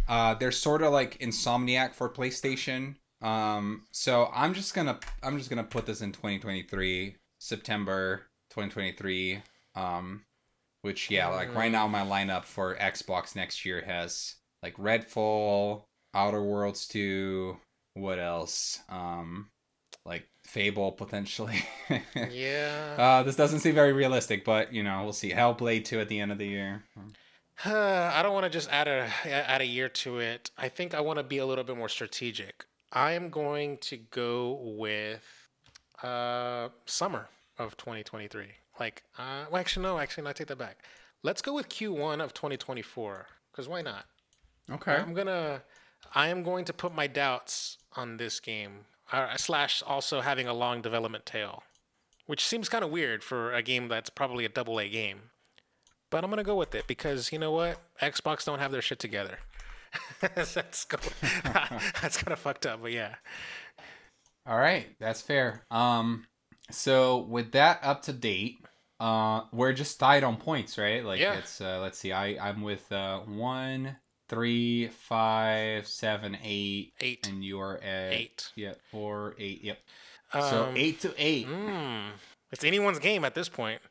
Uh, 0.08 0.36
they're 0.36 0.52
sort 0.52 0.84
of 0.84 0.94
like 0.94 1.18
Insomniac 1.18 1.96
for 1.96 2.08
PlayStation. 2.08 2.98
Um, 3.22 3.84
so 3.92 4.30
I'm 4.34 4.54
just 4.54 4.74
gonna 4.74 5.00
I'm 5.22 5.38
just 5.38 5.50
gonna 5.50 5.64
put 5.64 5.86
this 5.86 6.02
in 6.02 6.12
2023 6.12 7.16
September 7.40 8.28
2023. 8.52 9.42
Um, 9.76 10.24
which 10.82 11.12
yeah, 11.12 11.28
like 11.28 11.54
right 11.54 11.72
now 11.72 11.88
my 11.88 12.02
lineup 12.02 12.46
for 12.46 12.76
Xbox 12.76 13.36
next 13.36 13.66
year 13.66 13.84
has 13.86 14.36
like 14.64 14.78
Redfall, 14.78 15.84
Outer 16.14 16.42
Worlds 16.42 16.88
2. 16.88 17.58
What 17.96 18.20
else? 18.20 18.80
Um, 18.88 19.50
like 20.06 20.28
Fable 20.46 20.92
potentially. 20.92 21.64
Yeah. 22.16 22.96
Uh, 23.00 23.24
this 23.24 23.36
doesn't 23.36 23.60
seem 23.60 23.76
very 23.76 23.94
realistic, 23.94 24.44
but 24.44 24.74
you 24.74 24.84
know, 24.84 25.04
we'll 25.04 25.14
see. 25.14 25.32
Hellblade 25.32 25.86
2 25.86 26.00
at 26.02 26.10
the 26.10 26.20
end 26.20 26.32
of 26.32 26.38
the 26.38 26.48
year. 26.48 26.84
I 27.66 28.22
don't 28.24 28.34
want 28.34 28.46
to 28.46 28.50
just 28.50 28.70
add 28.70 28.88
a 28.88 29.10
add 29.26 29.62
a 29.62 29.66
year 29.66 29.90
to 29.90 30.20
it. 30.20 30.52
I 30.58 30.70
think 30.70 30.94
I 30.94 31.02
want 31.02 31.18
to 31.18 31.24
be 31.24 31.38
a 31.38 31.46
little 31.46 31.64
bit 31.64 31.78
more 31.78 31.90
strategic. 31.90 32.66
I 32.92 33.12
am 33.12 33.30
going 33.30 33.78
to 33.80 33.98
go 33.98 34.60
with 34.64 35.24
uh, 36.02 36.70
summer 36.86 37.28
of 37.58 37.78
2023. 37.78 38.46
Like, 38.80 39.04
uh, 39.18 39.46
well, 39.52 39.60
actually, 39.60 39.84
no, 39.84 40.00
actually, 40.00 40.24
no, 40.24 40.30
I 40.30 40.34
take 40.34 40.48
that 40.48 40.58
back. 40.58 40.78
Let's 41.22 41.42
go 41.42 41.54
with 41.54 41.70
Q1 41.70 42.24
of 42.24 42.34
2024. 42.34 43.28
Because 43.52 43.68
why 43.68 43.82
not? 43.82 44.06
Okay. 44.72 44.96
I'm 44.96 45.14
gonna, 45.14 45.62
I 46.16 46.30
am 46.30 46.44
going 46.44 46.66
to 46.66 46.74
put 46.74 46.96
my 46.96 47.08
doubts 47.08 47.78
on 47.96 48.18
this 48.18 48.40
game. 48.40 48.86
Uh, 49.12 49.36
slash, 49.38 49.82
also 49.86 50.22
having 50.22 50.48
a 50.48 50.54
long 50.54 50.82
development 50.82 51.26
tail, 51.26 51.64
which 52.28 52.46
seems 52.46 52.70
kind 52.70 52.84
of 52.84 52.92
weird 52.92 53.24
for 53.24 53.52
a 53.54 53.64
game 53.64 53.88
that's 53.88 54.10
probably 54.10 54.46
a 54.46 54.50
double 54.50 54.80
A 54.80 54.88
game. 54.88 55.32
But 56.12 56.24
I'm 56.24 56.30
gonna 56.30 56.44
go 56.44 56.56
with 56.56 56.76
it 56.76 56.86
because 56.88 57.32
you 57.32 57.40
know 57.40 57.52
what? 57.52 57.80
Xbox 58.02 58.46
don't 58.46 58.60
have 58.60 58.72
their 58.72 58.82
shit 58.82 59.00
together. 59.00 59.40
that's 60.36 60.86
go- 60.86 60.98
that's 62.02 62.18
kind 62.18 62.32
of 62.34 62.40
fucked 62.40 62.66
up, 62.66 62.82
but 62.82 62.92
yeah. 62.92 63.16
All 64.46 64.58
right, 64.58 64.88
that's 65.00 65.22
fair. 65.22 65.64
Um, 65.70 66.26
so 66.72 67.20
with 67.20 67.52
that 67.54 67.80
up 67.84 68.02
to 68.04 68.14
date, 68.14 68.60
uh, 69.00 69.42
we're 69.52 69.74
just 69.74 70.00
tied 70.00 70.24
on 70.24 70.38
points, 70.38 70.78
right? 70.78 71.04
Like 71.04 71.20
Yeah. 71.20 71.34
it's 71.36 71.62
uh, 71.62 71.80
let's 71.82 71.98
see, 71.98 72.12
I 72.12 72.38
I'm 72.50 72.62
with 72.62 72.92
uh 72.92 73.20
one, 73.20 73.98
three, 74.28 74.88
five, 74.88 75.88
seven, 75.88 76.38
eight, 76.44 76.94
Eight. 77.00 77.28
and 77.28 77.44
you're 77.44 77.80
at 77.84 78.14
Eight. 78.14 78.52
Yeah, 78.56 78.74
four, 78.92 79.36
eight. 79.40 79.64
Yep. 79.64 79.80
so 80.34 80.66
Um, 80.66 80.78
eight 80.78 81.00
to 81.02 81.14
eight. 81.18 81.48
Mm, 81.48 82.10
it's 82.52 82.64
anyone's 82.64 83.00
game 83.00 83.24
at 83.26 83.36
this 83.36 83.50
point. 83.50 83.82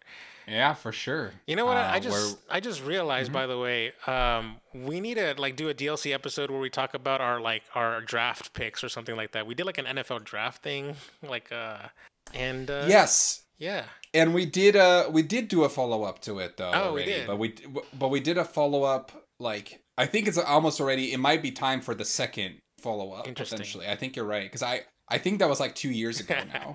Yeah, 0.48 0.74
for 0.74 0.92
sure. 0.92 1.32
You 1.46 1.56
know 1.56 1.66
what? 1.66 1.76
I- 1.76 1.88
Uh, 1.88 1.92
I 1.92 2.00
just 2.00 2.38
I 2.50 2.60
just 2.60 2.82
realized, 2.82 3.32
by 3.32 3.46
the 3.46 3.58
way, 3.58 3.92
um, 4.06 4.56
we 4.74 5.00
need 5.00 5.14
to 5.16 5.34
like 5.38 5.56
do 5.56 5.68
a 5.68 5.74
DLC 5.74 6.12
episode 6.14 6.50
where 6.50 6.60
we 6.60 6.70
talk 6.70 6.94
about 6.94 7.20
our 7.20 7.40
like 7.40 7.62
our 7.74 8.00
draft 8.00 8.52
picks 8.54 8.82
or 8.82 8.88
something 8.88 9.16
like 9.16 9.32
that. 9.32 9.46
We 9.46 9.54
did 9.54 9.66
like 9.66 9.78
an 9.78 9.84
NFL 9.86 10.24
draft 10.24 10.62
thing, 10.62 10.96
like 11.22 11.52
uh, 11.52 11.88
and 12.34 12.70
uh, 12.70 12.86
yes. 12.88 13.42
yeah, 13.58 13.84
And 14.14 14.32
we 14.34 14.46
did 14.46 14.76
uh 14.76 15.08
we 15.10 15.22
did 15.22 15.48
do 15.48 15.64
a 15.64 15.68
follow 15.68 16.04
up 16.04 16.20
to 16.22 16.38
it 16.38 16.56
though. 16.56 16.70
Oh, 16.74 16.92
we 16.94 17.04
did. 17.04 17.26
But 17.26 17.38
we 17.38 17.54
but 17.98 18.08
we 18.08 18.20
did 18.20 18.38
a 18.38 18.44
follow 18.44 18.84
up 18.84 19.12
like 19.40 19.80
I 19.96 20.06
think 20.06 20.28
it's 20.28 20.38
almost 20.38 20.80
already 20.80 21.12
it 21.12 21.18
might 21.18 21.42
be 21.42 21.50
time 21.50 21.80
for 21.80 21.94
the 21.94 22.04
second 22.04 22.58
follow 22.80 23.12
up 23.12 23.24
potentially. 23.24 23.86
I 23.88 23.96
think 23.96 24.14
you're 24.16 24.24
right 24.24 24.50
cuz 24.50 24.62
I 24.62 24.82
I 25.10 25.18
think 25.18 25.38
that 25.40 25.48
was 25.48 25.58
like 25.58 25.74
2 25.74 25.90
years 25.90 26.20
ago 26.20 26.36
now. 26.52 26.74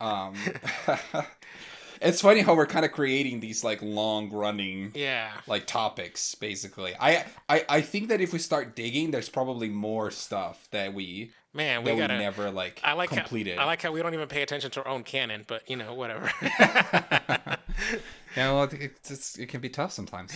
um 0.00 0.34
It's 2.00 2.20
funny 2.20 2.40
how 2.40 2.54
we're 2.54 2.66
kind 2.66 2.84
of 2.84 2.92
creating 2.92 3.40
these 3.40 3.64
like 3.64 3.80
long 3.82 4.30
running 4.30 4.92
yeah. 4.94 5.32
like 5.46 5.66
topics 5.66 6.34
basically. 6.34 6.94
I, 6.98 7.24
I 7.48 7.64
I 7.68 7.80
think 7.80 8.08
that 8.08 8.20
if 8.20 8.32
we 8.32 8.38
start 8.38 8.76
digging 8.76 9.10
there's 9.10 9.28
probably 9.28 9.68
more 9.68 10.10
stuff 10.10 10.68
that 10.70 10.94
we 10.94 11.32
Man, 11.56 11.84
we 11.84 11.92
that 11.92 11.96
gotta. 11.96 12.18
never 12.18 12.50
like 12.50 12.80
I 12.84 12.92
like 12.92 13.08
completed. 13.10 13.56
How, 13.56 13.64
I 13.64 13.66
like 13.66 13.80
how 13.80 13.90
we 13.90 14.02
don't 14.02 14.12
even 14.12 14.28
pay 14.28 14.42
attention 14.42 14.70
to 14.72 14.84
our 14.84 14.88
own 14.88 15.02
canon, 15.04 15.44
but 15.48 15.68
you 15.68 15.76
know, 15.76 15.94
whatever. 15.94 16.30
yeah, 18.36 18.52
well, 18.52 18.64
it, 18.64 18.92
it's, 19.08 19.38
it 19.38 19.48
can 19.48 19.62
be 19.62 19.70
tough 19.70 19.90
sometimes. 19.90 20.34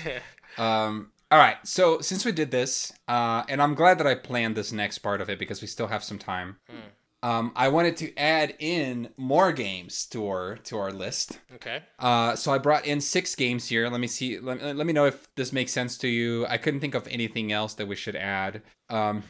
Um, 0.57 1.13
all 1.31 1.39
right, 1.39 1.59
so 1.63 2.01
since 2.01 2.25
we 2.25 2.33
did 2.33 2.51
this, 2.51 2.93
uh, 3.07 3.45
and 3.49 3.61
I'm 3.63 3.75
glad 3.75 3.99
that 3.99 4.07
I 4.07 4.15
planned 4.15 4.57
this 4.57 4.73
next 4.73 4.99
part 4.99 5.21
of 5.21 5.29
it 5.29 5.39
because 5.39 5.61
we 5.61 5.69
still 5.69 5.89
have 5.89 6.03
some 6.03 6.19
time. 6.19 6.57
Um, 7.23 7.53
I 7.55 7.69
wanted 7.69 7.97
to 7.99 8.17
add 8.17 8.55
in 8.59 9.11
more 9.17 9.53
games 9.53 10.07
to 10.07 10.27
our 10.27 10.57
to 10.57 10.79
our 10.79 10.91
list. 10.91 11.39
okay. 11.57 11.83
Uh, 11.99 12.35
so 12.35 12.53
I 12.53 12.59
brought 12.59 12.87
in 12.87 13.01
six 13.01 13.35
games 13.35 13.69
here. 13.69 13.89
Let 13.89 14.01
me 14.01 14.07
see. 14.07 14.39
Let, 14.39 14.63
let 14.77 14.87
me 14.87 14.93
know 14.93 15.05
if 15.05 15.29
this 15.35 15.53
makes 15.53 15.73
sense 15.73 15.99
to 15.99 16.09
you. 16.09 16.47
I 16.47 16.57
couldn't 16.57 16.81
think 16.81 16.95
of 16.95 17.07
anything 17.09 17.53
else 17.53 17.75
that 17.75 17.87
we 17.87 17.97
should 17.97 18.17
add. 18.17 18.63
Um, 18.89 19.23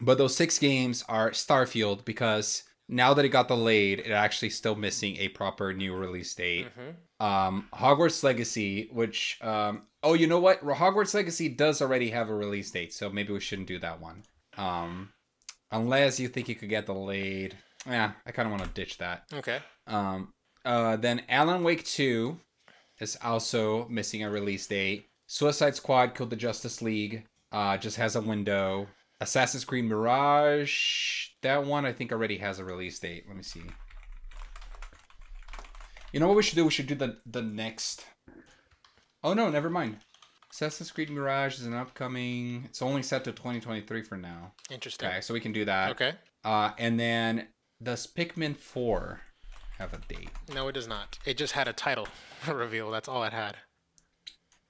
but 0.00 0.18
those 0.18 0.36
six 0.36 0.58
games 0.58 1.04
are 1.08 1.30
Starfield 1.30 2.04
because 2.04 2.64
now 2.88 3.14
that 3.14 3.24
it 3.24 3.28
got 3.28 3.48
delayed, 3.48 4.00
it 4.00 4.10
actually 4.10 4.50
still 4.50 4.74
missing 4.74 5.16
a 5.18 5.28
proper 5.28 5.72
new 5.72 5.94
release 5.94 6.34
date 6.34 6.66
hmm 6.74 6.90
um 7.20 7.66
hogwarts 7.74 8.22
legacy 8.22 8.88
which 8.92 9.38
um 9.42 9.82
oh 10.04 10.14
you 10.14 10.28
know 10.28 10.38
what 10.38 10.62
hogwarts 10.62 11.14
legacy 11.14 11.48
does 11.48 11.82
already 11.82 12.10
have 12.10 12.28
a 12.28 12.32
release 12.32 12.70
date 12.70 12.92
so 12.92 13.10
maybe 13.10 13.32
we 13.32 13.40
shouldn't 13.40 13.66
do 13.66 13.76
that 13.76 14.00
one 14.00 14.22
um 14.56 15.08
unless 15.70 16.18
you 16.18 16.28
think 16.28 16.48
you 16.48 16.54
could 16.54 16.68
get 16.68 16.86
delayed 16.86 17.56
yeah 17.86 18.12
i 18.26 18.30
kind 18.32 18.46
of 18.46 18.52
want 18.52 18.62
to 18.64 18.80
ditch 18.80 18.98
that 18.98 19.24
Okay. 19.32 19.58
um 19.86 20.32
uh 20.64 20.96
then 20.96 21.22
alan 21.28 21.62
wake 21.62 21.84
2 21.84 22.38
is 23.00 23.16
also 23.22 23.86
missing 23.88 24.22
a 24.22 24.30
release 24.30 24.66
date 24.66 25.08
suicide 25.26 25.74
squad 25.76 26.14
kill 26.14 26.26
the 26.26 26.36
justice 26.36 26.80
league 26.82 27.24
uh 27.52 27.76
just 27.76 27.96
has 27.96 28.16
a 28.16 28.20
window 28.20 28.86
assassin's 29.20 29.64
creed 29.64 29.84
mirage 29.84 31.28
that 31.42 31.64
one 31.64 31.84
i 31.84 31.92
think 31.92 32.12
already 32.12 32.38
has 32.38 32.58
a 32.58 32.64
release 32.64 32.98
date 32.98 33.24
let 33.28 33.36
me 33.36 33.42
see 33.42 33.62
you 36.12 36.20
know 36.20 36.26
what 36.28 36.36
we 36.36 36.42
should 36.42 36.56
do? 36.56 36.64
We 36.64 36.70
should 36.70 36.86
do 36.86 36.94
the 36.94 37.18
the 37.26 37.42
next. 37.42 38.06
Oh 39.22 39.34
no, 39.34 39.50
never 39.50 39.68
mind. 39.68 39.98
Assassin's 40.50 40.90
Creed 40.90 41.10
Mirage 41.10 41.58
is 41.58 41.66
an 41.66 41.74
upcoming. 41.74 42.62
It's 42.64 42.82
only 42.82 43.02
set 43.02 43.24
to 43.24 43.32
2023 43.32 44.02
for 44.02 44.16
now. 44.16 44.52
Interesting. 44.70 45.08
Okay, 45.08 45.20
so 45.20 45.34
we 45.34 45.40
can 45.40 45.52
do 45.52 45.64
that. 45.64 45.90
Okay. 45.90 46.12
Uh, 46.44 46.70
and 46.78 46.98
then 46.98 47.48
does 47.82 48.06
Pikmin 48.06 48.56
4 48.56 49.20
have 49.78 49.92
a 49.92 49.98
date? 50.08 50.30
No, 50.52 50.68
it 50.68 50.72
does 50.72 50.88
not. 50.88 51.18
It 51.24 51.36
just 51.36 51.52
had 51.52 51.68
a 51.68 51.72
title 51.72 52.08
reveal. 52.48 52.90
That's 52.90 53.08
all 53.08 53.24
it 53.24 53.32
had. 53.32 53.56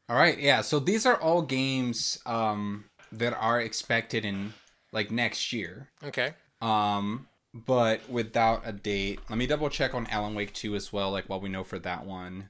All 0.08 0.16
right, 0.16 0.38
yeah. 0.38 0.62
So 0.62 0.78
these 0.78 1.04
are 1.06 1.20
all 1.20 1.42
games 1.42 2.18
um 2.24 2.84
that 3.12 3.34
are 3.34 3.60
expected 3.60 4.24
in 4.24 4.54
like 4.92 5.10
next 5.10 5.52
year. 5.52 5.88
Okay. 6.04 6.32
Um, 6.60 7.28
but 7.54 8.08
without 8.08 8.62
a 8.64 8.72
date. 8.72 9.20
Let 9.28 9.38
me 9.38 9.46
double 9.46 9.70
check 9.70 9.94
on 9.94 10.06
Alan 10.08 10.34
Wake 10.34 10.52
2 10.52 10.74
as 10.74 10.92
well, 10.92 11.10
like 11.10 11.28
what 11.28 11.42
we 11.42 11.48
know 11.48 11.64
for 11.64 11.78
that 11.78 12.04
one. 12.04 12.48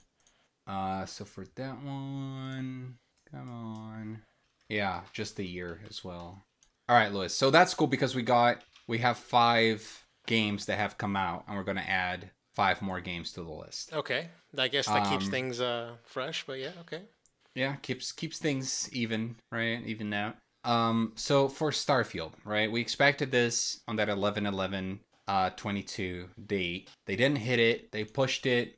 Uh, 0.67 1.07
so 1.07 1.25
for 1.25 1.47
that 1.57 1.83
one, 1.83 2.97
come 3.31 3.51
on. 3.51 4.23
Yeah, 4.69 5.03
just 5.13 5.37
the 5.37 5.47
year 5.47 5.81
as 5.89 6.05
well. 6.05 6.43
All 6.89 6.97
right, 6.97 7.13
Lewis. 7.13 7.35
So 7.35 7.51
that's 7.51 7.75
cool 7.75 7.87
because 7.87 8.15
we 8.15 8.23
got 8.23 8.63
we 8.87 8.99
have 8.99 9.17
five 9.19 10.05
games 10.27 10.67
that 10.67 10.79
have 10.79 10.99
come 10.99 11.17
out, 11.17 11.45
and 11.47 11.57
we're 11.57 11.65
gonna 11.65 11.81
add 11.81 12.31
five 12.55 12.83
more 12.83 13.01
games 13.01 13.33
to 13.33 13.43
the 13.43 13.51
list. 13.51 13.93
Okay. 13.93 14.29
I 14.57 14.69
guess 14.69 14.87
that 14.87 15.09
keeps 15.11 15.27
Um, 15.27 15.31
things 15.31 15.61
uh 15.61 15.97
fresh, 16.05 16.45
but 16.47 16.59
yeah. 16.59 16.73
Okay. 16.81 17.03
Yeah, 17.55 17.77
keeps 17.77 18.13
keeps 18.13 18.39
things 18.39 18.89
even, 18.93 19.37
right? 19.53 19.83
Even 19.85 20.13
out. 20.13 20.37
Um, 20.65 21.13
so 21.17 21.49
for 21.49 21.71
Starfield, 21.71 22.33
right? 22.45 22.71
We 22.71 22.81
expected 22.81 23.31
this 23.31 23.81
on 23.89 23.97
that 23.97 24.09
11 24.09 24.47
11 24.47 25.01
uh 25.27 25.51
22 25.51 26.31
date. 26.47 26.89
They 27.07 27.17
didn't 27.17 27.39
hit 27.39 27.59
it. 27.59 27.93
They 27.93 28.05
pushed 28.05 28.47
it 28.47 28.78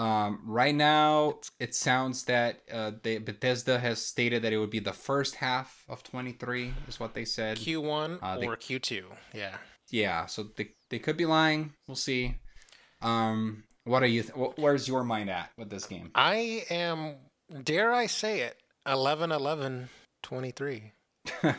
Um, 0.00 0.40
right 0.46 0.74
now, 0.74 1.40
it 1.58 1.74
sounds 1.74 2.24
that 2.24 2.60
uh, 2.72 2.92
they, 3.02 3.18
Bethesda 3.18 3.78
has 3.78 4.00
stated 4.02 4.40
that 4.42 4.52
it 4.52 4.56
would 4.56 4.70
be 4.70 4.78
the 4.78 4.94
first 4.94 5.34
half 5.34 5.84
of 5.90 6.02
23, 6.02 6.72
is 6.88 6.98
what 6.98 7.12
they 7.12 7.26
said. 7.26 7.58
Q1 7.58 8.18
uh, 8.22 8.38
they, 8.38 8.46
or 8.46 8.56
Q2. 8.56 9.02
Yeah. 9.34 9.56
Yeah. 9.90 10.24
So 10.24 10.46
they, 10.56 10.70
they 10.88 11.00
could 11.00 11.18
be 11.18 11.26
lying. 11.26 11.74
We'll 11.86 11.96
see. 11.96 12.36
Um, 13.02 13.64
what 13.84 14.02
are 14.02 14.06
you? 14.06 14.22
Th- 14.22 14.52
where's 14.56 14.88
your 14.88 15.04
mind 15.04 15.28
at 15.28 15.50
with 15.58 15.68
this 15.68 15.84
game? 15.84 16.10
I 16.14 16.64
am, 16.70 17.16
dare 17.62 17.92
I 17.92 18.06
say 18.06 18.40
it, 18.40 18.56
11 18.86 19.32
11 19.32 19.90
23. 20.22 20.92
All 21.44 21.52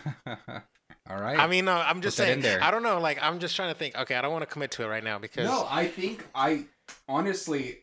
right. 1.10 1.38
I 1.38 1.46
mean, 1.46 1.66
no, 1.66 1.74
I'm 1.74 2.02
just 2.02 2.18
Put 2.18 2.24
saying. 2.24 2.44
I 2.44 2.72
don't 2.72 2.82
know. 2.84 3.00
Like, 3.00 3.20
I'm 3.22 3.40
just 3.40 3.56
trying 3.56 3.72
to 3.72 3.78
think. 3.78 3.96
Okay, 3.96 4.16
I 4.16 4.22
don't 4.22 4.32
want 4.32 4.44
to 4.44 4.48
commit 4.48 4.72
to 4.72 4.84
it 4.84 4.88
right 4.88 5.04
now 5.04 5.20
because. 5.20 5.46
No, 5.46 5.68
I 5.70 5.88
think 5.88 6.26
I 6.34 6.66
honestly, 7.08 7.80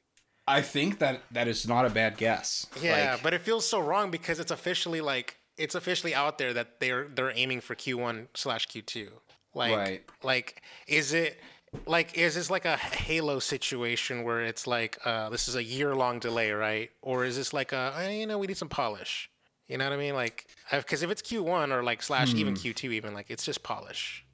I 0.49 0.63
think 0.63 0.99
that 0.99 1.23
that 1.33 1.49
is 1.49 1.67
not 1.69 1.85
a 1.85 1.91
bad 1.91 2.17
guess. 2.17 2.67
Yeah, 2.81 3.13
like, 3.13 3.23
but 3.23 3.35
it 3.35 3.43
feels 3.43 3.69
so 3.69 3.81
wrong 3.81 4.11
because 4.11 4.41
it's 4.41 4.51
officially 4.51 5.01
like 5.01 5.37
it's 5.57 5.75
officially 5.75 6.15
out 6.15 6.39
there 6.39 6.53
that 6.53 6.81
they're 6.81 7.09
they're 7.09 7.33
aiming 7.35 7.61
for 7.61 7.75
Q1 7.75 8.29
slash 8.35 8.67
Q2. 8.69 9.09
Like, 9.55 9.77
right. 9.77 10.05
like, 10.23 10.63
is 10.87 11.13
it? 11.13 11.39
like 11.85 12.17
is 12.17 12.35
this 12.35 12.51
like 12.51 12.65
a 12.65 12.79
halo 12.79 13.39
situation 13.39 14.23
where 14.23 14.41
it's 14.41 14.67
like 14.67 14.97
uh, 15.05 15.29
this 15.29 15.49
is 15.49 15.55
a 15.55 15.63
year 15.63 15.95
long 15.95 16.19
delay 16.19 16.51
right 16.51 16.91
or 17.03 17.27
is 17.27 17.37
this 17.37 17.53
like 17.53 17.73
a 17.73 17.93
eh, 17.99 18.09
you 18.13 18.27
know 18.27 18.39
we 18.39 18.47
need 18.47 18.57
some 18.57 18.71
polish 18.71 19.29
you 19.69 19.77
know 19.77 19.85
what 19.85 19.93
I 19.93 19.97
mean? 19.99 20.15
Like, 20.15 20.47
because 20.73 21.03
if 21.03 21.11
it's 21.11 21.23
Q1 21.23 21.73
or 21.73 21.83
like 21.83 22.03
slash 22.03 22.33
hmm. 22.33 22.39
even 22.39 22.55
Q2, 22.55 22.93
even 22.93 23.15
like 23.15 23.27
it's 23.29 23.45
just 23.45 23.63
polish. 23.63 24.25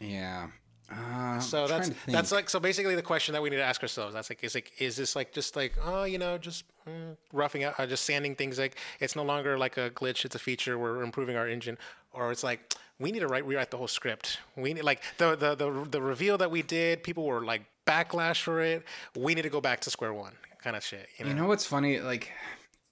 Yeah. 0.00 0.48
Uh, 0.90 1.40
so 1.40 1.66
that's 1.66 1.90
that's 2.06 2.30
like 2.30 2.50
so 2.50 2.60
basically 2.60 2.94
the 2.94 3.02
question 3.02 3.32
that 3.32 3.42
we 3.42 3.50
need 3.50 3.56
to 3.56 3.62
ask 3.62 3.82
ourselves. 3.82 4.14
That's 4.14 4.30
like 4.30 4.44
is 4.44 4.54
like 4.54 4.72
is 4.78 4.96
this 4.96 5.16
like 5.16 5.32
just 5.32 5.56
like 5.56 5.74
oh 5.84 6.04
you 6.04 6.18
know 6.18 6.36
just 6.38 6.64
mm, 6.86 7.16
roughing 7.32 7.64
out 7.64 7.74
uh, 7.78 7.86
just 7.86 8.04
sanding 8.04 8.34
things 8.34 8.58
like 8.58 8.76
it's 9.00 9.16
no 9.16 9.22
longer 9.22 9.56
like 9.58 9.76
a 9.76 9.90
glitch 9.90 10.24
it's 10.24 10.34
a 10.34 10.38
feature 10.38 10.78
we're 10.78 11.02
improving 11.02 11.36
our 11.36 11.48
engine 11.48 11.78
or 12.12 12.30
it's 12.30 12.44
like 12.44 12.74
we 13.00 13.10
need 13.10 13.20
to 13.20 13.28
write 13.28 13.46
rewrite 13.46 13.70
the 13.70 13.76
whole 13.76 13.88
script 13.88 14.38
we 14.56 14.74
need 14.74 14.84
like 14.84 15.02
the 15.18 15.34
the 15.34 15.54
the, 15.54 15.86
the 15.90 16.02
reveal 16.02 16.36
that 16.36 16.50
we 16.50 16.60
did 16.62 17.02
people 17.02 17.24
were 17.24 17.44
like 17.44 17.62
backlash 17.86 18.42
for 18.42 18.60
it 18.60 18.84
we 19.16 19.34
need 19.34 19.42
to 19.42 19.48
go 19.48 19.60
back 19.60 19.80
to 19.80 19.90
square 19.90 20.12
one 20.12 20.34
kind 20.62 20.76
of 20.76 20.84
shit 20.84 21.08
you 21.18 21.24
know, 21.24 21.30
you 21.30 21.36
know 21.36 21.46
what's 21.46 21.66
funny 21.66 21.98
like 21.98 22.30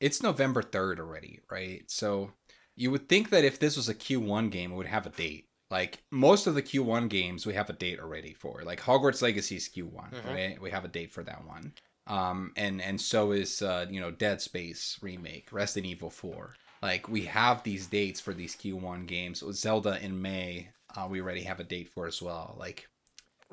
it's 0.02 0.20
November 0.20 0.62
3rd 0.62 0.98
already, 0.98 1.38
right? 1.48 1.88
So 1.88 2.32
you 2.74 2.90
would 2.90 3.08
think 3.08 3.30
that 3.30 3.44
if 3.44 3.60
this 3.60 3.76
was 3.76 3.88
a 3.88 3.94
Q1 3.94 4.50
game, 4.50 4.72
it 4.72 4.74
would 4.74 4.88
have 4.88 5.06
a 5.06 5.10
date. 5.10 5.46
Like 5.72 6.02
most 6.10 6.46
of 6.46 6.54
the 6.54 6.62
Q1 6.62 7.08
games, 7.08 7.46
we 7.46 7.54
have 7.54 7.70
a 7.70 7.72
date 7.72 7.98
already 7.98 8.34
for. 8.34 8.60
Like 8.62 8.78
Hogwarts 8.78 9.22
Legacy 9.22 9.56
is 9.56 9.70
Q1, 9.70 10.12
mm-hmm. 10.12 10.28
right? 10.28 10.60
We 10.60 10.70
have 10.70 10.84
a 10.84 10.88
date 10.88 11.10
for 11.10 11.22
that 11.24 11.46
one. 11.46 11.72
Um, 12.06 12.52
and 12.56 12.82
and 12.82 13.00
so 13.00 13.32
is 13.32 13.62
uh, 13.62 13.86
you 13.88 13.98
know 13.98 14.10
Dead 14.10 14.42
Space 14.42 14.98
remake, 15.00 15.50
Resident 15.50 15.90
Evil 15.90 16.10
4. 16.10 16.54
Like 16.82 17.08
we 17.08 17.22
have 17.22 17.62
these 17.62 17.86
dates 17.86 18.20
for 18.20 18.34
these 18.34 18.54
Q1 18.54 19.06
games. 19.06 19.42
Zelda 19.52 19.98
in 20.04 20.20
May, 20.20 20.68
uh, 20.94 21.06
we 21.08 21.22
already 21.22 21.44
have 21.44 21.58
a 21.58 21.64
date 21.64 21.88
for 21.88 22.06
as 22.06 22.20
well. 22.20 22.54
Like 22.58 22.86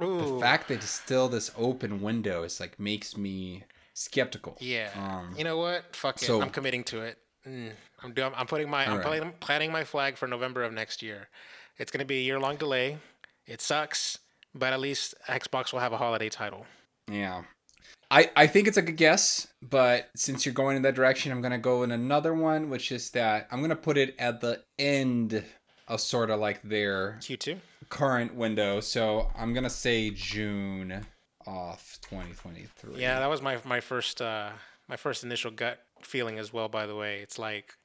Ooh. 0.03 0.17
the 0.17 0.39
fact 0.41 0.67
that 0.67 0.75
it's 0.75 0.89
still 0.89 1.29
this 1.29 1.51
open 1.57 2.01
window 2.01 2.43
is 2.43 2.59
like 2.59 2.77
makes 2.77 3.15
me 3.15 3.63
skeptical. 3.93 4.57
Yeah. 4.59 4.89
Um, 4.97 5.35
you 5.37 5.45
know 5.45 5.57
what? 5.57 5.95
Fuck 5.95 6.19
so, 6.19 6.41
it. 6.41 6.43
I'm 6.43 6.49
committing 6.49 6.83
to 6.85 6.99
it. 6.99 7.17
Mm, 7.47 7.71
I'm 8.03 8.13
doing. 8.13 8.33
I'm 8.35 8.47
putting 8.47 8.69
my. 8.69 8.85
I'm 8.85 8.97
right. 8.97 9.05
planning, 9.05 9.33
planting 9.39 9.71
my 9.71 9.85
flag 9.85 10.17
for 10.17 10.27
November 10.27 10.63
of 10.63 10.73
next 10.73 11.01
year. 11.01 11.29
It's 11.79 11.91
going 11.91 11.99
to 11.99 12.05
be 12.05 12.17
a 12.17 12.21
year 12.21 12.39
long 12.39 12.57
delay. 12.57 12.97
It 13.47 13.61
sucks, 13.61 14.19
but 14.53 14.73
at 14.73 14.79
least 14.79 15.15
Xbox 15.27 15.73
will 15.73 15.79
have 15.79 15.93
a 15.93 15.97
holiday 15.97 16.29
title. 16.29 16.65
Yeah. 17.09 17.43
I, 18.11 18.29
I 18.35 18.47
think 18.47 18.67
it's 18.67 18.77
a 18.77 18.81
good 18.81 18.97
guess, 18.97 19.47
but 19.61 20.09
since 20.15 20.45
you're 20.45 20.53
going 20.53 20.75
in 20.75 20.81
that 20.81 20.95
direction, 20.95 21.31
I'm 21.31 21.41
gonna 21.41 21.59
go 21.59 21.83
in 21.83 21.91
another 21.91 22.33
one, 22.33 22.69
which 22.69 22.91
is 22.91 23.11
that 23.11 23.47
I'm 23.51 23.61
gonna 23.61 23.75
put 23.75 23.97
it 23.97 24.15
at 24.17 24.41
the 24.41 24.63
end 24.79 25.43
of 25.87 26.01
sort 26.01 26.29
of 26.31 26.39
like 26.39 26.61
their 26.63 27.17
Q2 27.21 27.57
current 27.89 28.35
window. 28.35 28.79
So 28.79 29.31
I'm 29.37 29.53
gonna 29.53 29.69
say 29.69 30.09
June 30.09 31.05
off 31.45 31.99
2023. 32.01 32.99
Yeah, 32.99 33.19
that 33.19 33.29
was 33.29 33.41
my 33.41 33.57
my 33.63 33.79
first 33.79 34.21
uh 34.21 34.51
my 34.87 34.95
first 34.95 35.23
initial 35.23 35.51
gut 35.51 35.79
feeling 36.01 36.39
as 36.39 36.51
well. 36.51 36.67
By 36.67 36.87
the 36.87 36.95
way, 36.95 37.19
it's 37.19 37.37
like 37.37 37.75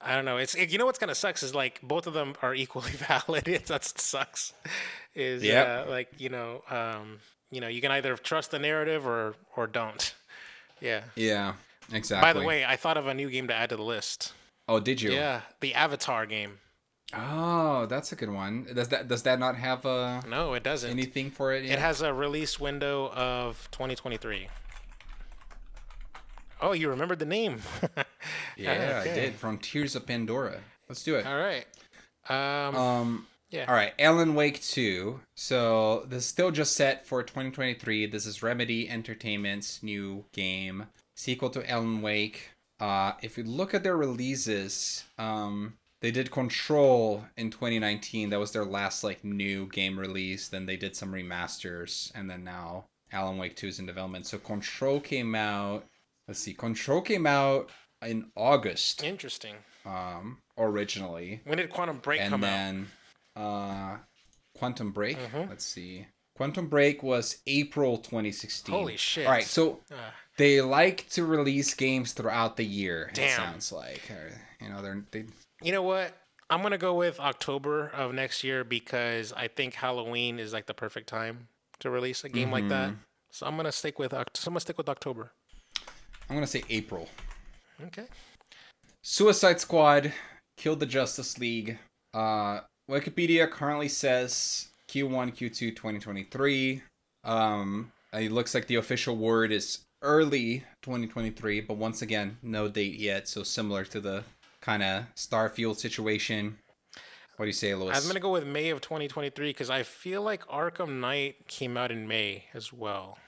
I 0.00 0.14
don't 0.14 0.24
know. 0.24 0.38
It's 0.38 0.54
it, 0.54 0.70
you 0.70 0.78
know 0.78 0.86
what's 0.86 0.98
kind 0.98 1.10
of 1.10 1.16
sucks 1.16 1.42
is 1.42 1.54
like 1.54 1.80
both 1.82 2.06
of 2.06 2.14
them 2.14 2.34
are 2.42 2.54
equally 2.54 2.90
valid. 2.92 3.48
It 3.48 3.66
that 3.66 3.84
sucks. 3.84 4.52
Is 5.14 5.42
yeah, 5.42 5.84
uh, 5.86 5.90
like 5.90 6.08
you 6.18 6.28
know 6.28 6.62
um 6.70 7.18
you 7.50 7.60
know 7.60 7.68
you 7.68 7.80
can 7.80 7.90
either 7.90 8.16
trust 8.16 8.50
the 8.50 8.58
narrative 8.58 9.06
or 9.06 9.34
or 9.56 9.66
don't. 9.66 10.14
Yeah. 10.80 11.02
Yeah. 11.14 11.54
Exactly. 11.92 12.32
By 12.32 12.38
the 12.38 12.46
way, 12.46 12.64
I 12.64 12.76
thought 12.76 12.96
of 12.96 13.06
a 13.06 13.14
new 13.14 13.28
game 13.28 13.48
to 13.48 13.54
add 13.54 13.70
to 13.70 13.76
the 13.76 13.82
list. 13.82 14.32
Oh, 14.68 14.78
did 14.78 15.02
you? 15.02 15.10
Yeah, 15.10 15.40
the 15.58 15.74
Avatar 15.74 16.26
game. 16.26 16.58
Oh, 17.12 17.86
that's 17.86 18.12
a 18.12 18.16
good 18.16 18.30
one. 18.30 18.68
Does 18.72 18.88
that 18.88 19.08
does 19.08 19.24
that 19.24 19.40
not 19.40 19.56
have 19.56 19.84
a 19.84 20.22
No, 20.28 20.54
it 20.54 20.62
doesn't. 20.62 20.88
Anything 20.88 21.30
for 21.30 21.52
it? 21.52 21.64
Yet? 21.64 21.72
It 21.72 21.78
has 21.80 22.02
a 22.02 22.14
release 22.14 22.60
window 22.60 23.10
of 23.10 23.68
2023. 23.72 24.48
Oh, 26.62 26.72
you 26.72 26.88
remembered 26.90 27.18
the 27.18 27.26
name. 27.26 27.60
yeah, 28.56 29.00
okay. 29.00 29.10
I 29.10 29.14
did. 29.14 29.34
Frontiers 29.34 29.96
of 29.96 30.06
Pandora. 30.06 30.60
Let's 30.88 31.02
do 31.02 31.16
it. 31.16 31.26
All 31.26 31.38
right. 31.38 31.66
Um, 32.28 32.76
um 32.76 33.26
yeah. 33.50 33.64
All 33.66 33.74
right, 33.74 33.92
Alan 33.98 34.34
Wake 34.36 34.62
2. 34.62 35.18
So, 35.34 36.04
this 36.08 36.24
is 36.24 36.28
still 36.28 36.52
just 36.52 36.76
set 36.76 37.04
for 37.06 37.22
2023. 37.22 38.06
This 38.06 38.24
is 38.24 38.44
Remedy 38.44 38.88
Entertainment's 38.88 39.82
new 39.82 40.24
game, 40.32 40.86
sequel 41.16 41.50
to 41.50 41.68
Alan 41.68 42.02
Wake. 42.02 42.50
Uh 42.78 43.12
if 43.22 43.36
you 43.36 43.44
look 43.44 43.74
at 43.74 43.82
their 43.82 43.96
releases, 43.96 45.04
um 45.18 45.74
they 46.00 46.10
did 46.10 46.30
Control 46.30 47.24
in 47.36 47.50
2019. 47.50 48.30
That 48.30 48.40
was 48.40 48.52
their 48.52 48.64
last 48.64 49.04
like 49.04 49.24
new 49.24 49.66
game 49.66 49.98
release. 49.98 50.48
Then 50.48 50.66
they 50.66 50.76
did 50.76 50.96
some 50.96 51.12
remasters, 51.12 52.10
and 52.14 52.30
then 52.30 52.44
now 52.44 52.84
Alan 53.12 53.36
Wake 53.36 53.56
2 53.56 53.66
is 53.66 53.78
in 53.78 53.86
development. 53.86 54.26
So 54.26 54.38
Control 54.38 55.00
came 55.00 55.34
out. 55.34 55.84
Let's 56.30 56.38
see, 56.38 56.54
Control 56.54 57.00
came 57.00 57.26
out 57.26 57.70
in 58.06 58.30
August. 58.36 59.02
Interesting. 59.02 59.56
Um, 59.84 60.38
originally. 60.56 61.40
When 61.44 61.58
did 61.58 61.70
Quantum 61.70 61.98
Break 61.98 62.20
and 62.20 62.30
come 62.30 62.42
then, 62.42 62.86
out? 63.36 63.42
Uh, 63.42 63.96
Quantum 64.56 64.92
Break. 64.92 65.18
Mm-hmm. 65.18 65.50
Let's 65.50 65.64
see. 65.64 66.06
Quantum 66.36 66.68
Break 66.68 67.02
was 67.02 67.38
April 67.48 67.96
2016. 67.96 68.72
Holy 68.72 68.96
shit! 68.96 69.26
All 69.26 69.32
right, 69.32 69.42
so 69.42 69.80
uh. 69.90 69.96
they 70.36 70.60
like 70.60 71.08
to 71.10 71.24
release 71.24 71.74
games 71.74 72.12
throughout 72.12 72.56
the 72.56 72.64
year. 72.64 73.10
Damn. 73.12 73.26
It 73.26 73.30
sounds 73.32 73.72
like, 73.72 74.08
or, 74.08 74.30
you 74.64 74.70
know, 74.70 74.82
they're 74.82 75.02
they 75.10 75.24
you 75.60 75.72
know 75.72 75.82
what? 75.82 76.16
I'm 76.48 76.62
gonna 76.62 76.78
go 76.78 76.94
with 76.94 77.18
October 77.18 77.88
of 77.88 78.14
next 78.14 78.44
year 78.44 78.62
because 78.62 79.32
I 79.32 79.48
think 79.48 79.74
Halloween 79.74 80.38
is 80.38 80.52
like 80.52 80.66
the 80.66 80.74
perfect 80.74 81.08
time 81.08 81.48
to 81.80 81.90
release 81.90 82.22
a 82.22 82.28
game 82.28 82.44
mm-hmm. 82.44 82.52
like 82.52 82.68
that. 82.68 82.90
Mm-hmm. 82.90 83.00
So 83.32 83.46
I'm 83.48 83.56
gonna 83.56 83.72
stick 83.72 83.98
with 83.98 84.12
so 84.12 84.18
I'm 84.46 84.52
gonna 84.52 84.60
stick 84.60 84.78
with 84.78 84.88
October. 84.88 85.32
I'm 86.30 86.36
gonna 86.36 86.46
say 86.46 86.62
April. 86.70 87.08
Okay. 87.88 88.04
Suicide 89.02 89.58
Squad 89.58 90.12
Kill 90.56 90.76
the 90.76 90.86
Justice 90.86 91.38
League. 91.38 91.76
Uh, 92.14 92.60
Wikipedia 92.88 93.50
currently 93.50 93.88
says 93.88 94.68
Q1, 94.88 95.34
Q2, 95.34 95.74
2023. 95.74 96.82
Um, 97.24 97.90
it 98.12 98.30
looks 98.30 98.54
like 98.54 98.68
the 98.68 98.76
official 98.76 99.16
word 99.16 99.50
is 99.50 99.80
early 100.02 100.64
2023, 100.82 101.62
but 101.62 101.78
once 101.78 102.02
again, 102.02 102.36
no 102.42 102.68
date 102.68 102.94
yet. 102.94 103.26
So 103.26 103.42
similar 103.42 103.84
to 103.86 104.00
the 104.00 104.22
kind 104.60 104.82
of 104.82 105.04
Starfield 105.16 105.76
situation. 105.76 106.58
What 107.36 107.46
do 107.46 107.48
you 107.48 107.52
say, 107.54 107.74
Lewis? 107.74 108.00
I'm 108.00 108.06
gonna 108.06 108.20
go 108.20 108.30
with 108.30 108.46
May 108.46 108.68
of 108.70 108.80
2023 108.82 109.50
because 109.50 109.70
I 109.70 109.82
feel 109.82 110.22
like 110.22 110.46
Arkham 110.46 111.00
Knight 111.00 111.48
came 111.48 111.76
out 111.76 111.90
in 111.90 112.06
May 112.06 112.44
as 112.54 112.72
well. 112.72 113.18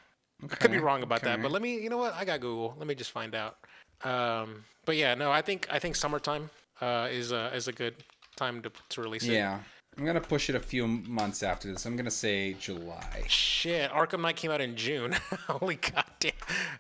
Okay. 0.45 0.55
I 0.55 0.57
could 0.57 0.73
be 0.73 0.79
wrong 0.79 1.03
about 1.03 1.23
okay. 1.23 1.31
that, 1.31 1.43
but 1.43 1.51
let 1.53 1.63
me. 1.63 1.81
You 1.81 1.91
know 1.91 1.99
what? 1.99 2.15
I 2.15 2.25
got 2.25 2.41
Google. 2.41 2.75
Let 2.79 2.87
me 2.87 2.95
just 2.95 3.13
find 3.13 3.35
out. 3.35 3.59
Um, 4.05 4.65
but 4.85 4.97
yeah, 4.97 5.15
no, 5.15 5.31
I 5.31 5.43
think 5.43 5.69
I 5.71 5.79
think 5.79 5.97
summertime 5.97 6.51
uh, 6.81 7.09
is 7.11 7.33
a 7.33 7.55
is 7.55 7.69
a 7.69 7.73
good 7.73 7.95
time 8.37 8.63
to 8.63 8.73
to 8.91 9.03
release 9.03 9.25
it. 9.25 9.33
Yeah. 9.33 9.61
I'm 9.99 10.07
gonna 10.07 10.23
push 10.23 10.49
it 10.49 10.57
a 10.57 10.61
few 10.61 10.87
months 10.87 11.43
after 11.43 11.71
this. 11.71 11.85
I'm 11.85 11.97
gonna 11.97 12.11
say 12.11 12.55
July. 12.55 13.25
Shit, 13.29 13.91
Arkham 13.91 14.23
Knight 14.23 14.37
came 14.37 14.51
out 14.51 14.63
in 14.63 14.75
June. 14.75 15.13
Holy 15.49 15.77
goddamn. 15.77 16.33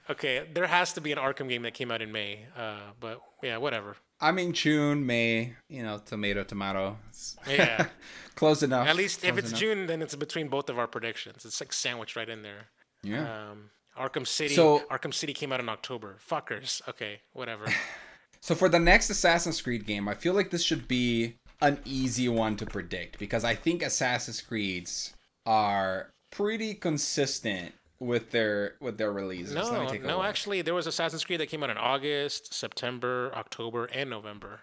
Okay, 0.08 0.46
there 0.54 0.66
has 0.66 0.94
to 0.94 1.02
be 1.02 1.12
an 1.12 1.18
Arkham 1.18 1.48
game 1.48 1.62
that 1.62 1.74
came 1.74 1.90
out 1.90 2.00
in 2.00 2.10
May. 2.10 2.46
Uh, 2.56 2.78
but 3.00 3.20
yeah, 3.42 3.58
whatever. 3.58 3.96
I 4.18 4.32
mean 4.32 4.54
June, 4.54 5.04
May, 5.04 5.52
you 5.68 5.82
know, 5.82 5.98
tomato, 5.98 6.42
tomato. 6.42 6.96
It's 7.10 7.36
yeah, 7.46 7.88
close 8.34 8.62
enough. 8.62 8.88
At 8.88 8.96
least 8.96 9.24
if 9.24 9.36
it's 9.36 9.50
enough. 9.50 9.60
June, 9.60 9.86
then 9.86 10.00
it's 10.00 10.14
between 10.14 10.48
both 10.48 10.70
of 10.70 10.78
our 10.78 10.86
predictions. 10.86 11.44
It's 11.44 11.60
like 11.60 11.74
sandwiched 11.74 12.16
right 12.16 12.28
in 12.28 12.42
there. 12.42 12.68
Yeah. 13.02 13.50
Um, 13.50 13.70
Arkham 13.98 14.26
City. 14.26 14.54
So 14.54 14.80
Arkham 14.90 15.12
City 15.12 15.34
came 15.34 15.52
out 15.52 15.60
in 15.60 15.68
October. 15.68 16.16
Fuckers. 16.28 16.86
Okay, 16.88 17.20
whatever. 17.32 17.66
so 18.40 18.54
for 18.54 18.68
the 18.68 18.78
next 18.78 19.10
Assassin's 19.10 19.60
Creed 19.60 19.86
game, 19.86 20.08
I 20.08 20.14
feel 20.14 20.34
like 20.34 20.50
this 20.50 20.62
should 20.62 20.88
be 20.88 21.36
an 21.60 21.78
easy 21.84 22.28
one 22.28 22.56
to 22.56 22.66
predict 22.66 23.18
because 23.18 23.44
I 23.44 23.54
think 23.54 23.82
Assassin's 23.82 24.40
Creeds 24.40 25.14
are 25.46 26.10
pretty 26.30 26.74
consistent 26.74 27.74
with 28.00 28.30
their 28.30 28.74
with 28.80 28.98
their 28.98 29.12
releases. 29.12 29.54
No, 29.54 29.70
no. 29.70 30.16
look. 30.16 30.24
Actually, 30.24 30.62
there 30.62 30.74
was 30.74 30.86
Assassin's 30.86 31.24
Creed 31.24 31.40
that 31.40 31.48
came 31.48 31.62
out 31.62 31.70
in 31.70 31.78
August, 31.78 32.52
September, 32.52 33.32
October, 33.34 33.84
and 33.86 34.10
November. 34.10 34.60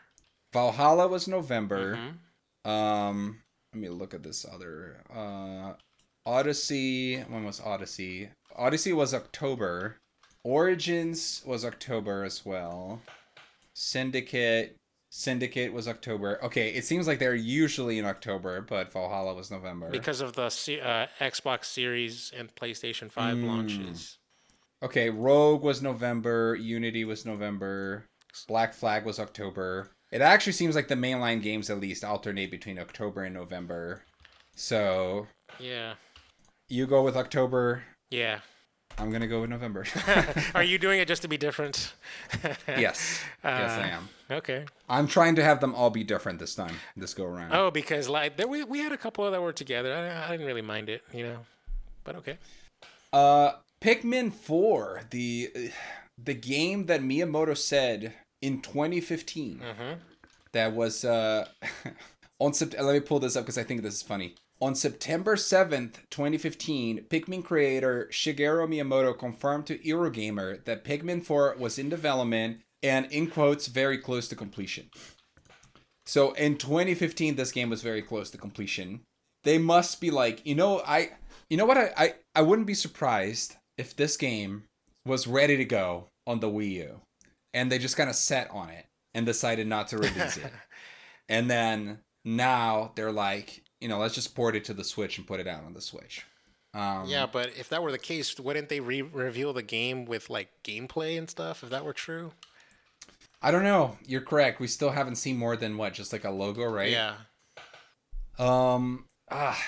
Valhalla 0.53 1.07
was 1.07 1.27
November. 1.27 1.97
Mhm. 2.65 2.69
Um, 2.69 3.43
let 3.73 3.81
me 3.81 3.89
look 3.89 4.13
at 4.13 4.23
this 4.23 4.45
other. 4.45 5.03
Uh, 5.09 5.73
Odyssey. 6.25 7.17
When 7.21 7.43
was 7.43 7.59
Odyssey? 7.59 8.29
Odyssey 8.55 8.93
was 8.93 9.13
October. 9.13 9.97
Origins 10.43 11.41
was 11.45 11.65
October 11.65 12.23
as 12.23 12.45
well. 12.45 13.01
Syndicate. 13.73 14.75
Syndicate 15.11 15.73
was 15.73 15.87
October. 15.87 16.39
Okay, 16.43 16.69
it 16.69 16.85
seems 16.85 17.07
like 17.07 17.17
they're 17.17 17.33
usually 17.33 17.97
in 17.97 18.05
October, 18.05 18.61
but 18.61 18.91
Valhalla 18.93 19.33
was 19.33 19.49
November. 19.49 19.89
Because 19.89 20.21
of 20.21 20.33
the 20.33 20.43
uh, 20.43 21.07
Xbox 21.19 21.65
Series 21.65 22.31
and 22.37 22.53
PlayStation 22.55 23.11
5 23.11 23.37
Mm. 23.37 23.47
launches. 23.47 24.17
Okay, 24.83 25.09
Rogue 25.09 25.63
was 25.63 25.81
November, 25.81 26.55
Unity 26.55 27.05
was 27.05 27.25
November, 27.25 28.05
Black 28.47 28.73
Flag 28.73 29.03
was 29.03 29.19
October. 29.19 29.89
It 30.11 30.21
actually 30.21 30.53
seems 30.53 30.75
like 30.75 30.87
the 30.87 30.95
mainline 30.95 31.41
games 31.41 31.69
at 31.69 31.79
least 31.79 32.03
alternate 32.03 32.51
between 32.51 32.77
October 32.79 33.23
and 33.23 33.33
November. 33.33 34.03
So 34.55 35.27
Yeah. 35.59 35.95
You 36.69 36.85
go 36.87 37.01
with 37.03 37.17
October, 37.17 37.83
Yeah. 38.09 38.39
I'm 38.97 39.11
gonna 39.11 39.27
go 39.27 39.39
with 39.41 39.49
November. 39.49 39.85
Are 40.55 40.63
you 40.63 40.77
doing 40.77 40.99
it 40.99 41.07
just 41.07 41.21
to 41.21 41.29
be 41.29 41.37
different? 41.37 41.93
yes, 42.67 43.21
yes, 43.43 43.71
I 43.71 43.81
Uh, 43.91 43.95
am. 43.97 44.09
Okay. 44.29 44.65
I'm 44.89 45.07
trying 45.07 45.35
to 45.35 45.43
have 45.43 45.61
them 45.61 45.73
all 45.73 45.89
be 45.89 46.03
different 46.03 46.37
this 46.39 46.53
time, 46.53 46.75
this 46.97 47.13
go 47.13 47.23
around. 47.25 47.53
Oh, 47.53 47.71
because 47.71 48.09
like 48.09 48.35
there 48.35 48.47
we, 48.47 48.63
we 48.65 48.79
had 48.79 48.91
a 48.91 48.97
couple 48.97 49.29
that 49.31 49.41
were 49.41 49.53
together. 49.53 49.93
I, 49.93 50.27
I 50.27 50.31
didn't 50.31 50.47
really 50.47 50.61
mind 50.63 50.89
it, 50.89 51.01
you 51.13 51.23
know. 51.23 51.37
But 52.03 52.15
okay. 52.17 52.37
Uh, 53.13 53.53
Pikmin 53.79 54.33
Four, 54.33 55.01
the 55.11 55.71
the 56.21 56.33
game 56.33 56.87
that 56.87 56.99
Miyamoto 57.01 57.55
said 57.57 58.13
in 58.41 58.61
2015 58.61 59.59
Mm-hmm. 59.59 59.99
that 60.51 60.73
was 60.73 61.05
uh 61.05 61.47
on 62.39 62.51
Sept- 62.51 62.77
let 62.81 62.93
me 62.93 62.99
pull 62.99 63.19
this 63.19 63.37
up 63.37 63.43
because 63.45 63.57
I 63.57 63.63
think 63.63 63.81
this 63.81 63.93
is 63.95 64.01
funny. 64.01 64.35
On 64.61 64.75
September 64.75 65.37
7th, 65.37 65.99
2015, 66.09 67.05
Pikmin 67.09 67.43
creator 67.43 68.09
Shigeru 68.11 68.67
Miyamoto 68.67 69.17
confirmed 69.17 69.65
to 69.67 69.77
Eurogamer 69.77 70.63
that 70.65 70.83
Pikmin 70.83 71.23
4 71.23 71.55
was 71.57 71.79
in 71.79 71.87
development 71.87 72.59
and 72.83 73.05
in 73.11 73.27
quotes 73.27 73.67
very 73.67 73.97
close 73.97 74.27
to 74.27 74.35
completion. 74.35 74.89
So 76.05 76.31
in 76.33 76.57
2015 76.57 77.35
this 77.35 77.51
game 77.51 77.69
was 77.69 77.81
very 77.81 78.01
close 78.01 78.31
to 78.31 78.37
completion. 78.37 79.01
They 79.43 79.57
must 79.57 80.01
be 80.01 80.11
like, 80.11 80.45
you 80.45 80.55
know, 80.55 80.81
I 80.85 81.11
you 81.49 81.55
know 81.55 81.65
what 81.65 81.77
I 81.77 81.93
I, 81.95 82.13
I 82.35 82.41
wouldn't 82.41 82.67
be 82.67 82.73
surprised 82.73 83.55
if 83.77 83.95
this 83.95 84.17
game 84.17 84.63
was 85.05 85.27
ready 85.27 85.55
to 85.55 85.65
go 85.65 86.07
on 86.27 86.41
the 86.41 86.49
Wii 86.49 86.71
U 86.71 87.01
and 87.53 87.71
they 87.71 87.79
just 87.79 87.95
kind 87.95 88.09
of 88.09 88.15
set 88.15 88.49
on 88.51 88.69
it 88.69 88.85
and 89.13 89.25
decided 89.25 89.67
not 89.67 89.87
to 89.89 89.97
release 89.97 90.37
it. 90.37 90.51
And 91.31 91.47
then 91.47 91.99
now 92.25 92.91
they're 92.95 93.11
like, 93.11 93.61
you 93.81 93.87
know, 93.87 93.97
let's 93.97 94.15
just 94.15 94.35
port 94.35 94.55
it 94.55 94.65
to 94.65 94.73
the 94.73 94.83
Switch 94.83 95.17
and 95.17 95.27
put 95.27 95.39
it 95.39 95.47
out 95.47 95.63
on 95.63 95.73
the 95.73 95.81
Switch. 95.81 96.25
Um, 96.73 97.05
Yeah, 97.07 97.25
but 97.25 97.47
if 97.57 97.69
that 97.69 97.81
were 97.81 97.91
the 97.91 97.97
case, 97.97 98.39
wouldn't 98.39 98.69
they 98.69 98.79
re- 98.79 99.01
reveal 99.01 99.53
the 99.53 99.63
game 99.63 100.05
with 100.05 100.29
like 100.29 100.49
gameplay 100.63 101.17
and 101.17 101.29
stuff? 101.29 101.63
If 101.63 101.69
that 101.69 101.85
were 101.85 101.93
true. 101.93 102.31
I 103.41 103.51
don't 103.51 103.63
know. 103.63 103.97
You're 104.05 104.21
correct. 104.21 104.59
We 104.59 104.67
still 104.67 104.91
haven't 104.91 105.15
seen 105.15 105.37
more 105.37 105.55
than 105.55 105.77
what, 105.77 105.93
just 105.93 106.11
like 106.11 106.25
a 106.25 106.29
logo, 106.29 106.65
right? 106.65 106.91
Yeah. 106.91 107.15
Um. 108.37 109.05
Ah, 109.31 109.61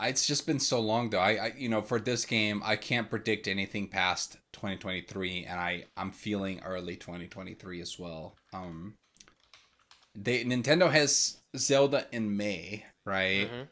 it's 0.00 0.26
just 0.26 0.46
been 0.46 0.60
so 0.60 0.80
long 0.80 1.10
though. 1.10 1.18
I, 1.18 1.30
I, 1.30 1.52
you 1.56 1.68
know, 1.68 1.82
for 1.82 1.98
this 1.98 2.24
game, 2.24 2.62
I 2.64 2.76
can't 2.76 3.10
predict 3.10 3.48
anything 3.48 3.88
past 3.88 4.38
2023, 4.52 5.46
and 5.48 5.58
I, 5.58 5.84
I'm 5.96 6.12
feeling 6.12 6.60
early 6.64 6.96
2023 6.96 7.80
as 7.80 7.98
well. 7.98 8.36
Um. 8.52 8.94
They 10.14 10.44
Nintendo 10.44 10.90
has 10.90 11.38
Zelda 11.56 12.06
in 12.10 12.36
May, 12.36 12.84
right? 13.08 13.50
Mhm. 13.50 13.68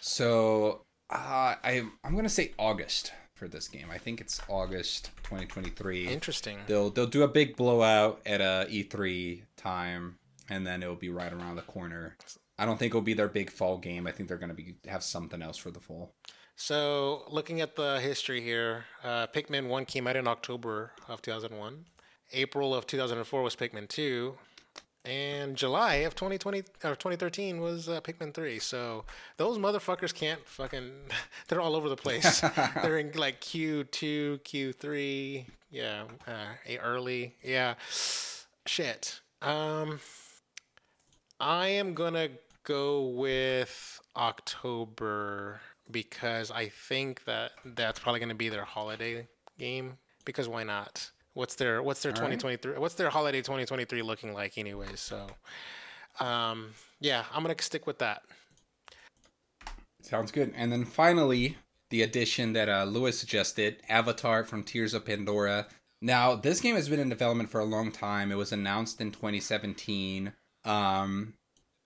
So 0.00 0.82
uh, 1.10 1.54
I 1.62 1.82
I'm 2.04 2.16
gonna 2.16 2.28
say 2.28 2.52
August 2.58 3.12
for 3.34 3.46
this 3.48 3.68
game. 3.68 3.86
I 3.90 3.98
think 3.98 4.20
it's 4.20 4.40
August 4.48 5.10
2023. 5.22 6.08
Interesting. 6.08 6.58
They'll 6.66 6.90
they'll 6.90 7.06
do 7.06 7.22
a 7.22 7.28
big 7.28 7.56
blowout 7.56 8.20
at 8.26 8.40
a 8.40 8.66
E3 8.68 9.42
time, 9.56 10.16
and 10.50 10.66
then 10.66 10.82
it'll 10.82 10.96
be 10.96 11.08
right 11.10 11.32
around 11.32 11.56
the 11.56 11.62
corner. 11.62 12.16
I 12.58 12.64
don't 12.66 12.78
think 12.78 12.90
it'll 12.90 13.02
be 13.02 13.14
their 13.14 13.28
big 13.28 13.50
fall 13.50 13.78
game. 13.78 14.06
I 14.06 14.12
think 14.12 14.28
they're 14.28 14.38
gonna 14.38 14.54
be 14.54 14.76
have 14.86 15.02
something 15.04 15.42
else 15.42 15.56
for 15.56 15.70
the 15.70 15.80
fall. 15.80 16.12
So, 16.60 17.24
looking 17.28 17.60
at 17.60 17.76
the 17.76 18.00
history 18.00 18.40
here, 18.42 18.86
uh, 19.04 19.28
Pikmin 19.28 19.68
1 19.68 19.84
came 19.84 20.08
out 20.08 20.16
in 20.16 20.26
October 20.26 20.90
of 21.06 21.22
2001. 21.22 21.84
April 22.32 22.74
of 22.74 22.84
2004 22.84 23.42
was 23.42 23.54
Pikmin 23.54 23.88
2. 23.88 24.36
And 25.08 25.56
July 25.56 25.94
of 25.96 26.14
2020 26.14 26.58
or 26.84 26.94
2013 26.94 27.60
was 27.60 27.88
uh, 27.88 28.02
Pikmin 28.02 28.34
3. 28.34 28.58
So, 28.58 29.04
those 29.38 29.56
motherfuckers 29.56 30.14
can't 30.14 30.46
fucking. 30.46 30.90
They're 31.48 31.62
all 31.62 31.74
over 31.74 31.88
the 31.88 31.96
place. 31.96 32.40
they're 32.82 32.98
in 32.98 33.12
like 33.12 33.40
Q2, 33.40 34.40
Q3. 34.42 35.46
Yeah. 35.70 36.04
Uh, 36.26 36.76
early. 36.82 37.36
Yeah. 37.42 37.74
Shit. 38.66 39.20
Um, 39.40 40.00
I 41.40 41.68
am 41.68 41.94
going 41.94 42.14
to 42.14 42.30
go 42.64 43.06
with 43.08 44.00
October 44.14 45.62
because 45.90 46.50
I 46.50 46.68
think 46.68 47.24
that 47.24 47.52
that's 47.64 47.98
probably 47.98 48.20
going 48.20 48.28
to 48.28 48.34
be 48.34 48.50
their 48.50 48.64
holiday 48.64 49.26
game. 49.58 49.96
Because 50.26 50.48
why 50.48 50.64
not? 50.64 51.10
What's 51.38 51.54
their 51.54 51.84
What's 51.84 52.02
their 52.02 52.10
All 52.10 52.22
right. 52.22 52.32
2023? 52.32 52.78
What's 52.78 52.96
their 52.96 53.10
holiday 53.10 53.38
2023 53.38 54.02
looking 54.02 54.34
like, 54.34 54.58
anyways? 54.58 54.98
So, 54.98 55.28
um, 56.18 56.70
yeah, 56.98 57.26
I'm 57.32 57.44
gonna 57.44 57.54
stick 57.60 57.86
with 57.86 57.98
that. 57.98 58.22
Sounds 60.02 60.32
good. 60.32 60.52
And 60.56 60.72
then 60.72 60.84
finally, 60.84 61.56
the 61.90 62.02
addition 62.02 62.54
that 62.54 62.68
uh, 62.68 62.82
Lewis 62.82 63.20
suggested, 63.20 63.80
Avatar 63.88 64.42
Frontiers 64.42 64.94
of 64.94 65.04
Pandora. 65.06 65.68
Now, 66.02 66.34
this 66.34 66.60
game 66.60 66.74
has 66.74 66.88
been 66.88 66.98
in 66.98 67.08
development 67.08 67.50
for 67.50 67.60
a 67.60 67.64
long 67.64 67.92
time. 67.92 68.32
It 68.32 68.36
was 68.36 68.50
announced 68.50 69.00
in 69.00 69.12
2017. 69.12 70.32
Um, 70.64 71.34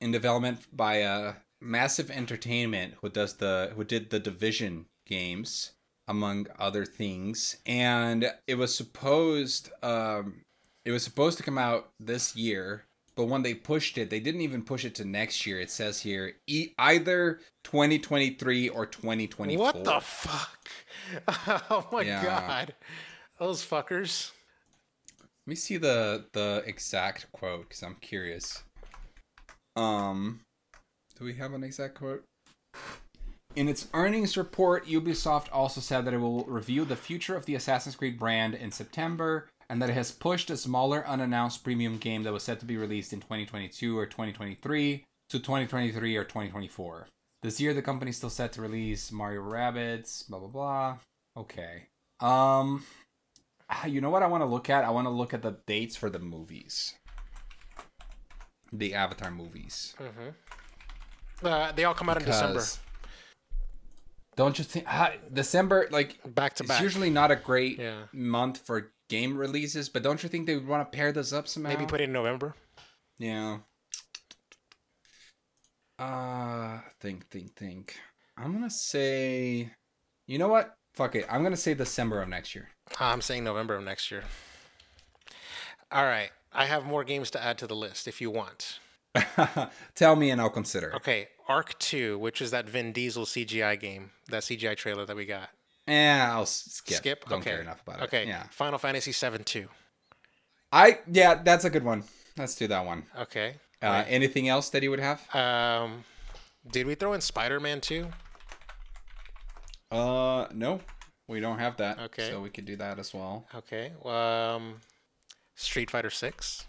in 0.00 0.12
development 0.12 0.60
by 0.72 1.02
uh, 1.02 1.34
Massive 1.60 2.10
Entertainment, 2.10 2.94
who 3.02 3.10
does 3.10 3.34
the 3.34 3.72
who 3.76 3.84
did 3.84 4.08
the 4.08 4.18
Division 4.18 4.86
games, 5.06 5.72
among 6.08 6.46
other 6.58 6.84
things. 6.84 7.56
And 7.66 8.30
it 8.46 8.56
was 8.56 8.74
supposed 8.74 9.70
um, 9.82 10.42
it 10.84 10.90
was 10.90 11.04
supposed 11.04 11.36
to 11.38 11.44
come 11.44 11.58
out 11.58 11.90
this 12.00 12.34
year, 12.34 12.84
but 13.14 13.26
when 13.26 13.42
they 13.42 13.54
pushed 13.54 13.98
it, 13.98 14.10
they 14.10 14.20
didn't 14.20 14.40
even 14.40 14.62
push 14.62 14.84
it 14.84 14.94
to 14.96 15.04
next 15.04 15.46
year. 15.46 15.60
It 15.60 15.70
says 15.70 16.00
here 16.00 16.34
e- 16.46 16.70
either 16.78 17.40
2023 17.64 18.68
or 18.68 18.86
2024. 18.86 19.62
What 19.64 19.84
the 19.84 20.00
fuck? 20.00 20.68
oh 21.70 21.86
my 21.92 22.02
Yeah. 22.02 22.22
god, 22.24 22.74
those 23.38 23.64
fuckers. 23.64 24.32
Let 25.20 25.50
me 25.50 25.54
see 25.56 25.76
the 25.76 26.26
the 26.32 26.62
exact 26.66 27.30
quote 27.32 27.68
because 27.68 27.82
I'm 27.82 27.96
curious. 28.00 28.62
Um, 29.76 30.40
do 31.18 31.24
we 31.24 31.34
have 31.34 31.52
an 31.52 31.64
exact 31.64 31.94
quote? 31.96 32.24
In 33.54 33.68
its 33.68 33.88
earnings 33.92 34.36
report, 34.36 34.86
Ubisoft 34.86 35.48
also 35.52 35.80
said 35.80 36.04
that 36.04 36.14
it 36.14 36.18
will 36.18 36.44
review 36.44 36.84
the 36.84 36.96
future 36.96 37.36
of 37.36 37.44
the 37.44 37.54
Assassin's 37.54 37.96
Creed 37.96 38.18
brand 38.18 38.54
in 38.54 38.72
September, 38.72 39.48
and 39.68 39.80
that 39.82 39.90
it 39.90 39.94
has 39.94 40.10
pushed 40.10 40.48
a 40.48 40.56
smaller 40.56 41.06
unannounced 41.06 41.62
premium 41.62 41.98
game 41.98 42.22
that 42.22 42.32
was 42.32 42.42
set 42.42 42.60
to 42.60 42.66
be 42.66 42.78
released 42.78 43.12
in 43.12 43.20
2022 43.20 43.98
or 43.98 44.06
2023 44.06 45.04
to 45.28 45.38
2023 45.38 46.16
or 46.16 46.24
2024. 46.24 47.08
This 47.42 47.60
year, 47.60 47.74
the 47.74 47.82
company's 47.82 48.16
still 48.16 48.30
set 48.30 48.52
to 48.52 48.62
release 48.62 49.12
Mario 49.12 49.42
Rabbids, 49.42 50.28
blah 50.28 50.38
blah 50.38 50.48
blah. 50.48 50.96
Okay. 51.36 51.88
Um, 52.20 52.84
you 53.86 54.00
know 54.00 54.10
what 54.10 54.22
I 54.22 54.28
want 54.28 54.42
to 54.42 54.46
look 54.46 54.70
at? 54.70 54.84
I 54.84 54.90
want 54.90 55.06
to 55.06 55.10
look 55.10 55.34
at 55.34 55.42
the 55.42 55.58
dates 55.66 55.96
for 55.96 56.08
the 56.08 56.18
movies, 56.18 56.94
the 58.72 58.94
Avatar 58.94 59.30
movies. 59.30 59.94
Mm-hmm. 60.00 61.46
Uh, 61.46 61.72
they 61.72 61.84
all 61.84 61.94
come 61.94 62.08
out 62.08 62.18
in 62.18 62.24
December, 62.24 62.54
Because 62.54 62.78
Don't 64.36 64.58
you 64.58 64.64
think 64.64 64.86
ah, 64.88 65.12
December 65.32 65.88
like 65.90 66.18
back 66.34 66.54
to 66.54 66.62
back? 66.64 66.64
it's 66.64 66.68
back. 66.68 66.82
usually 66.82 67.10
not 67.10 67.30
a 67.30 67.36
great 67.36 67.78
Yeah. 67.78 68.04
month 68.12 68.58
for 68.66 68.92
game 69.08 69.36
releases, 69.36 69.88
but 69.90 70.02
don't 70.02 70.22
you 70.22 70.28
think 70.28 70.46
they 70.46 70.54
would 70.54 70.66
want 70.66 70.90
to 70.90 70.96
pair 70.96 71.12
those 71.12 71.32
up 71.32 71.46
somehow? 71.48 71.70
Maybe 71.70 71.84
put 71.86 72.00
it 72.00 72.04
in 72.04 72.12
November. 72.12 72.54
Yeah. 73.18 73.58
Uh 75.98 76.80
think, 77.00 77.28
think, 77.28 77.54
think. 77.54 77.96
I'm 78.36 78.52
gonna 78.52 78.70
say 78.70 79.70
you 80.26 80.38
know 80.38 80.48
what? 80.48 80.76
Fuck 80.94 81.14
it. 81.14 81.26
I'm 81.30 81.42
gonna 81.42 81.56
say 81.56 81.74
December 81.74 82.22
of 82.22 82.28
next 82.28 82.54
year. 82.54 82.70
I'm 82.98 83.20
saying 83.20 83.44
November 83.44 83.74
of 83.76 83.84
next 83.84 84.10
year. 84.10 84.24
All 85.90 86.04
right, 86.04 86.30
I 86.52 86.64
have 86.64 86.84
more 86.86 87.04
games 87.04 87.30
to 87.32 87.42
add 87.42 87.58
to 87.58 87.66
the 87.66 87.76
list 87.76 88.08
if 88.08 88.20
you 88.20 88.30
want. 88.30 88.78
Tell 89.94 90.16
me 90.16 90.30
and 90.30 90.40
I'll 90.40 90.50
consider. 90.50 90.94
Okay, 90.96 91.28
ARK 91.48 91.78
Two, 91.78 92.18
which 92.18 92.40
is 92.40 92.50
that 92.50 92.68
Vin 92.68 92.92
Diesel 92.92 93.24
CGI 93.24 93.78
game, 93.78 94.10
that 94.28 94.42
CGI 94.42 94.76
trailer 94.76 95.04
that 95.04 95.16
we 95.16 95.26
got. 95.26 95.50
Yeah, 95.86 96.30
I'll 96.32 96.46
skip. 96.46 96.96
Skip. 96.98 97.28
Don't 97.28 97.40
okay. 97.40 97.50
care 97.50 97.60
enough 97.60 97.82
about 97.86 98.00
it. 98.00 98.04
okay. 98.04 98.26
Yeah. 98.26 98.44
Final 98.50 98.78
Fantasy 98.78 99.12
Seven 99.12 99.44
Two. 99.44 99.68
I 100.70 101.00
yeah, 101.10 101.42
that's 101.42 101.64
a 101.64 101.70
good 101.70 101.84
one. 101.84 102.04
Let's 102.36 102.54
do 102.54 102.66
that 102.68 102.84
one. 102.86 103.04
Okay. 103.18 103.56
Uh, 103.82 104.04
anything 104.06 104.48
else 104.48 104.70
that 104.70 104.82
you 104.82 104.90
would 104.90 105.00
have? 105.00 105.22
Um, 105.34 106.04
did 106.70 106.86
we 106.86 106.94
throw 106.94 107.12
in 107.12 107.20
Spider 107.20 107.58
Man 107.60 107.80
Two? 107.80 108.06
Uh, 109.90 110.46
no, 110.54 110.80
we 111.28 111.40
don't 111.40 111.58
have 111.58 111.76
that. 111.76 111.98
Okay. 111.98 112.30
So 112.30 112.40
we 112.40 112.48
could 112.48 112.64
do 112.64 112.76
that 112.76 112.98
as 112.98 113.12
well. 113.12 113.46
Okay. 113.54 113.92
Um, 114.04 114.80
Street 115.54 115.90
Fighter 115.90 116.10
Six. 116.10 116.66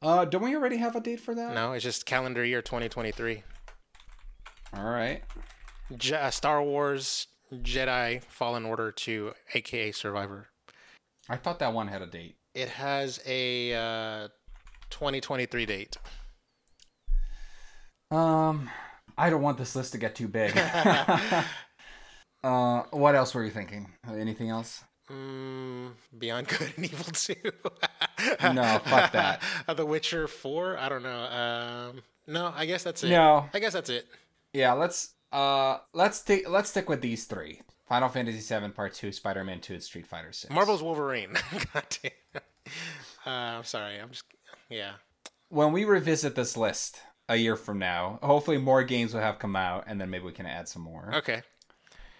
Uh, 0.00 0.24
don't 0.24 0.42
we 0.42 0.54
already 0.54 0.76
have 0.76 0.94
a 0.94 1.00
date 1.00 1.20
for 1.20 1.34
that? 1.34 1.54
No, 1.54 1.72
it's 1.72 1.82
just 1.82 2.06
calendar 2.06 2.44
year 2.44 2.62
2023. 2.62 3.42
All 4.74 4.84
right. 4.84 5.22
Je- 5.96 6.14
uh, 6.14 6.30
Star 6.30 6.62
Wars 6.62 7.26
Jedi 7.52 8.22
Fallen 8.22 8.64
Order 8.64 8.92
2, 8.92 9.32
aka 9.54 9.92
Survivor. 9.92 10.48
I 11.28 11.36
thought 11.36 11.58
that 11.58 11.72
one 11.72 11.88
had 11.88 12.02
a 12.02 12.06
date. 12.06 12.36
It 12.54 12.68
has 12.68 13.20
a 13.26 13.74
uh, 13.74 14.28
2023 14.90 15.66
date. 15.66 15.96
Um, 18.10 18.70
I 19.16 19.30
don't 19.30 19.42
want 19.42 19.58
this 19.58 19.74
list 19.74 19.92
to 19.92 19.98
get 19.98 20.14
too 20.14 20.28
big. 20.28 20.56
uh, 22.44 22.82
what 22.90 23.14
else 23.14 23.34
were 23.34 23.44
you 23.44 23.50
thinking? 23.50 23.92
Anything 24.08 24.50
else? 24.50 24.84
Mm, 25.10 25.92
Beyond 26.18 26.48
Good 26.48 26.72
and 26.76 26.84
Evil 26.92 27.12
2. 27.12 27.34
No, 28.52 28.80
fuck 28.84 29.12
that. 29.12 29.42
The 29.76 29.86
Witcher 29.86 30.28
4? 30.28 30.78
I 30.78 30.88
don't 30.88 31.02
know. 31.02 31.22
Um, 31.24 32.02
no, 32.26 32.52
I 32.54 32.66
guess 32.66 32.82
that's 32.82 33.02
it. 33.04 33.10
No. 33.10 33.48
I 33.54 33.58
guess 33.58 33.72
that's 33.72 33.90
it. 33.90 34.06
Yeah, 34.52 34.72
let's 34.72 35.14
uh 35.30 35.78
let's 35.92 36.22
take 36.22 36.48
let's 36.48 36.70
stick 36.70 36.88
with 36.88 37.02
these 37.02 37.26
three: 37.26 37.60
Final 37.86 38.08
Fantasy 38.08 38.40
VII 38.40 38.70
Part 38.70 38.94
Two, 38.94 39.12
Spider 39.12 39.44
Man 39.44 39.60
Two, 39.60 39.74
and 39.74 39.82
Street 39.82 40.06
Fighter 40.06 40.32
Six. 40.32 40.52
Marvel's 40.52 40.82
Wolverine. 40.82 41.34
God 41.74 41.84
damn. 42.02 42.42
Uh, 43.26 43.30
I'm 43.58 43.64
sorry. 43.64 44.00
I'm 44.00 44.10
just. 44.10 44.24
Yeah. 44.70 44.92
When 45.50 45.72
we 45.72 45.84
revisit 45.84 46.34
this 46.34 46.56
list 46.56 47.00
a 47.28 47.36
year 47.36 47.56
from 47.56 47.78
now, 47.78 48.18
hopefully 48.22 48.56
more 48.58 48.82
games 48.84 49.12
will 49.12 49.20
have 49.20 49.38
come 49.38 49.54
out, 49.54 49.84
and 49.86 50.00
then 50.00 50.08
maybe 50.10 50.24
we 50.24 50.32
can 50.32 50.46
add 50.46 50.66
some 50.66 50.82
more. 50.82 51.10
Okay. 51.16 51.42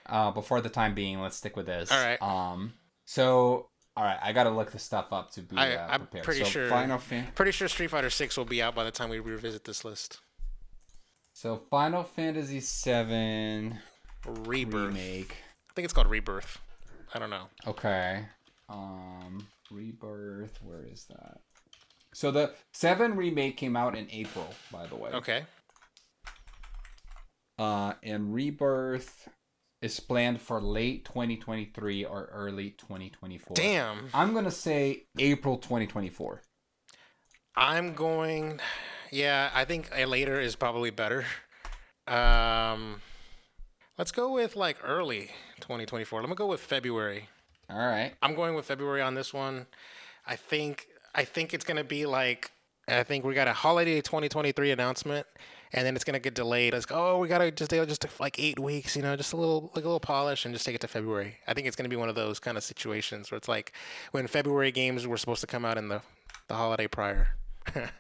Uh, 0.09 0.31
but 0.31 0.45
for 0.47 0.61
the 0.61 0.69
time 0.69 0.95
being, 0.95 1.21
let's 1.21 1.37
stick 1.37 1.57
with 1.57 1.67
this. 1.67 1.91
All 1.93 2.03
right. 2.05 2.21
Um. 2.23 2.73
So, 3.05 3.69
all 3.97 4.05
right, 4.05 4.19
I 4.23 4.33
gotta 4.33 4.51
look 4.51 4.71
this 4.73 4.83
stuff 4.83 5.13
up 5.13 5.31
to 5.33 5.41
be 5.43 5.57
I- 5.57 5.75
uh, 5.77 5.89
I'm 5.91 6.01
prepared. 6.01 6.25
pretty 6.25 6.45
so 6.45 6.51
sure- 6.51 6.69
Final 6.69 6.99
Fan. 6.99 7.27
Pretty 7.35 7.53
sure 7.53 7.69
Street 7.69 7.91
Fighter 7.91 8.11
6 8.11 8.37
will 8.37 8.45
be 8.45 8.61
out 8.63 8.75
by 8.75 8.85
the 8.85 8.91
time 8.91 9.09
we 9.09 9.19
revisit 9.19 9.65
this 9.65 9.85
list. 9.85 10.21
So 11.33 11.63
Final 11.71 12.05
Fantasy 12.05 12.61
VII 12.61 13.73
Rebirth. 14.27 14.89
remake. 14.95 15.37
I 15.71 15.73
think 15.75 15.85
it's 15.85 15.95
called 15.95 16.09
Rebirth. 16.09 16.59
I 17.15 17.19
don't 17.19 17.31
know. 17.31 17.45
Okay. 17.67 18.27
Um, 18.69 19.47
Rebirth. 19.71 20.59
Where 20.63 20.83
is 20.85 21.07
that? 21.07 21.39
So 22.13 22.31
the 22.31 22.55
Seven 22.75 23.17
remake 23.17 23.57
came 23.57 23.77
out 23.77 23.97
in 23.97 24.07
April, 24.11 24.49
by 24.71 24.87
the 24.87 24.97
way. 24.97 25.11
Okay. 25.13 25.45
Uh, 27.59 27.95
and 28.03 28.33
Rebirth 28.35 29.29
is 29.81 30.01
planned 30.01 30.41
for 30.41 30.61
late 30.61 31.05
2023 31.05 32.05
or 32.05 32.29
early 32.33 32.71
2024. 32.71 33.55
Damn. 33.55 34.09
I'm 34.13 34.35
gonna 34.35 34.51
say 34.51 35.05
April 35.19 35.57
2024. 35.59 36.43
I'm 37.57 37.95
going. 37.95 38.61
Yeah, 39.11 39.51
I 39.55 39.65
think 39.65 39.91
a 39.95 40.07
later 40.07 40.41
is 40.41 40.55
probably 40.57 40.91
better. 40.91 41.25
Um, 42.07 43.01
let's 43.97 44.13
go 44.13 44.33
with 44.33 44.57
like 44.57 44.79
early 44.85 45.31
2024. 45.61 46.21
Let 46.21 46.29
me 46.31 46.37
go 46.37 46.47
with 46.47 46.61
February. 46.61 47.29
All 47.71 47.79
right. 47.79 48.15
I'm 48.23 48.35
going 48.35 48.55
with 48.55 48.67
February 48.67 49.03
on 49.03 49.15
this 49.15 49.33
one. 49.33 49.67
I 50.27 50.37
think 50.37 50.89
I 51.15 51.25
think 51.25 51.55
it's 51.55 51.65
gonna 51.65 51.85
be 51.85 52.07
like 52.07 52.51
I 52.89 53.03
think 53.03 53.25
we 53.25 53.35
got 53.35 53.49
a 53.49 53.53
holiday 53.53 54.01
2023 54.01 54.71
announcement, 54.71 55.27
and 55.73 55.87
then 55.87 55.95
it's 55.95 56.05
gonna 56.05 56.19
get 56.19 56.35
delayed. 56.35 56.75
It's 56.75 56.87
oh 56.91 57.19
we 57.19 57.29
gotta 57.29 57.51
just 57.51 57.71
just 57.71 58.21
like 58.21 58.39
eight 58.39 58.59
weeks, 58.59 58.97
you 58.97 59.03
know, 59.03 59.17
just 59.17 59.33
a 59.33 59.37
little 59.37 59.71
like 59.75 59.85
a 59.85 59.89
little 59.89 60.01
polish 60.01 60.45
and 60.45 60.55
just 60.55 60.65
take 60.67 60.75
it 60.75 60.81
to 60.83 60.89
February. 60.89 61.37
I 61.47 61.55
think 61.55 61.67
it's 61.67 61.77
gonna 61.77 61.89
be 61.89 61.97
one 61.97 62.09
of 62.09 62.15
those 62.15 62.39
kind 62.39 62.57
of 62.57 62.65
situations 62.65 63.31
where 63.31 63.37
it's 63.39 63.49
like 63.49 63.73
when 64.13 64.27
February 64.27 64.73
games 64.73 65.07
were 65.07 65.17
supposed 65.17 65.41
to 65.41 65.47
come 65.47 65.65
out 65.65 65.79
in 65.79 65.89
the 65.89 66.03
the 66.49 66.55
holiday 66.55 66.87
prior. 66.87 67.29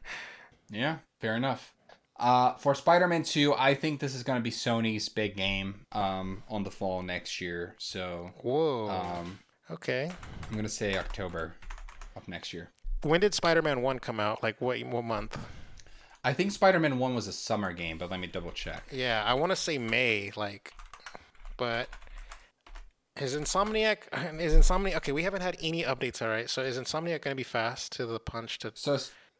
Yeah, 0.70 0.98
fair 1.20 1.36
enough. 1.36 1.72
Uh, 2.18 2.54
for 2.54 2.74
Spider-Man 2.74 3.22
2, 3.22 3.54
I 3.56 3.74
think 3.74 4.00
this 4.00 4.14
is 4.14 4.22
gonna 4.22 4.40
be 4.40 4.50
Sony's 4.50 5.08
big 5.08 5.36
game 5.36 5.86
um, 5.92 6.42
on 6.48 6.64
the 6.64 6.70
fall 6.70 7.02
next 7.02 7.40
year. 7.40 7.74
So 7.78 8.32
Whoa. 8.42 8.90
um, 8.90 9.38
okay. 9.70 10.10
I'm 10.48 10.56
gonna 10.56 10.68
say 10.68 10.96
October 10.96 11.54
of 12.16 12.26
next 12.26 12.52
year. 12.52 12.70
When 13.02 13.20
did 13.20 13.34
Spider-Man 13.34 13.82
One 13.82 14.00
come 14.00 14.18
out? 14.18 14.42
Like 14.42 14.60
what 14.60 14.82
what 14.84 15.04
month? 15.04 15.38
I 16.24 16.32
think 16.32 16.52
Spider-Man 16.52 16.98
1 16.98 17.14
was 17.14 17.28
a 17.28 17.32
summer 17.32 17.72
game, 17.72 17.98
but 17.98 18.10
let 18.10 18.20
me 18.20 18.26
double 18.26 18.50
check. 18.50 18.82
Yeah, 18.90 19.22
I 19.24 19.34
want 19.34 19.50
to 19.50 19.56
say 19.56 19.78
May, 19.78 20.32
like, 20.36 20.72
but 21.56 21.88
is 23.20 23.36
Insomniac 23.36 23.98
is 24.40 24.54
Insomniac 24.54 24.96
okay? 24.96 25.12
We 25.12 25.22
haven't 25.22 25.42
had 25.42 25.56
any 25.60 25.82
updates, 25.82 26.22
all 26.22 26.28
right. 26.28 26.48
So 26.48 26.62
is 26.62 26.78
Insomniac 26.78 27.22
gonna 27.22 27.36
be 27.36 27.42
fast 27.42 27.92
to 27.92 28.06
the 28.06 28.20
punch? 28.20 28.58
To 28.60 28.72
So 28.74 28.98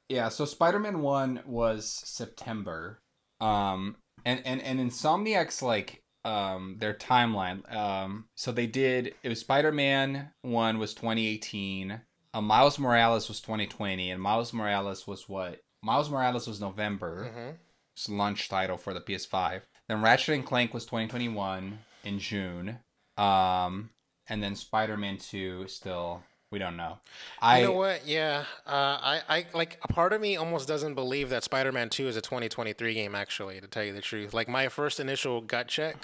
yeah, 0.09 0.29
so 0.29 0.45
Spider-Man 0.45 1.01
1 1.01 1.43
was 1.47 1.89
September. 2.05 3.01
Um 3.41 3.97
and 4.25 4.43
and 4.45 4.61
and 4.63 4.81
Insomniac's 4.81 5.63
like 5.63 6.03
um 6.25 6.77
their 6.79 6.95
timeline. 6.95 7.73
Um 7.73 8.27
so 8.37 8.53
they 8.53 8.67
did 8.67 9.15
it 9.23 9.29
was 9.29 9.41
Spider-Man 9.41 10.31
1 10.43 10.79
was 10.79 10.95
2018. 10.95 12.01
Uh, 12.35 12.41
Miles 12.43 12.79
Morales 12.79 13.29
was 13.29 13.41
2020 13.41 14.11
and 14.11 14.21
Miles 14.21 14.53
Morales 14.53 15.07
was 15.07 15.29
what? 15.29 15.61
Miles 15.83 16.11
Morales 16.11 16.47
was 16.47 16.61
November. 16.61 17.31
Mhm. 17.35 17.57
It's 17.95 18.09
launch 18.09 18.49
title 18.49 18.77
for 18.77 18.95
the 18.95 19.01
PS5. 19.01 19.63
Then 19.89 20.03
Ratchet 20.03 20.35
and 20.35 20.47
Clank 20.47 20.73
was 20.75 20.85
2021 20.87 21.81
in 22.05 22.19
June. 22.19 22.81
Um 23.17 23.91
and 24.29 24.43
then 24.43 24.55
Spider-Man 24.57 25.19
2 25.19 25.67
still 25.69 26.23
we 26.51 26.59
don't 26.59 26.77
know. 26.77 26.99
I 27.41 27.59
you 27.61 27.67
know 27.67 27.73
what? 27.73 28.07
Yeah, 28.07 28.45
uh, 28.67 28.71
I 29.03 29.23
I 29.29 29.47
like 29.53 29.79
a 29.83 29.89
part 29.93 30.13
of 30.15 30.21
me 30.21 30.37
almost 30.37 30.67
doesn't 30.67 30.95
believe 30.95 31.29
that 31.29 31.45
Spider-Man 31.45 31.91
Two 31.91 32.09
is 32.09 32.17
a 32.17 32.23
2023 32.23 32.95
game. 32.95 33.15
Actually, 33.15 33.61
to 33.61 33.67
tell 33.67 33.85
you 33.85 33.93
the 33.93 34.01
truth, 34.01 34.33
like 34.33 34.49
my 34.49 34.69
first 34.69 34.99
initial 34.99 35.43
gut 35.43 35.69
check 35.69 35.97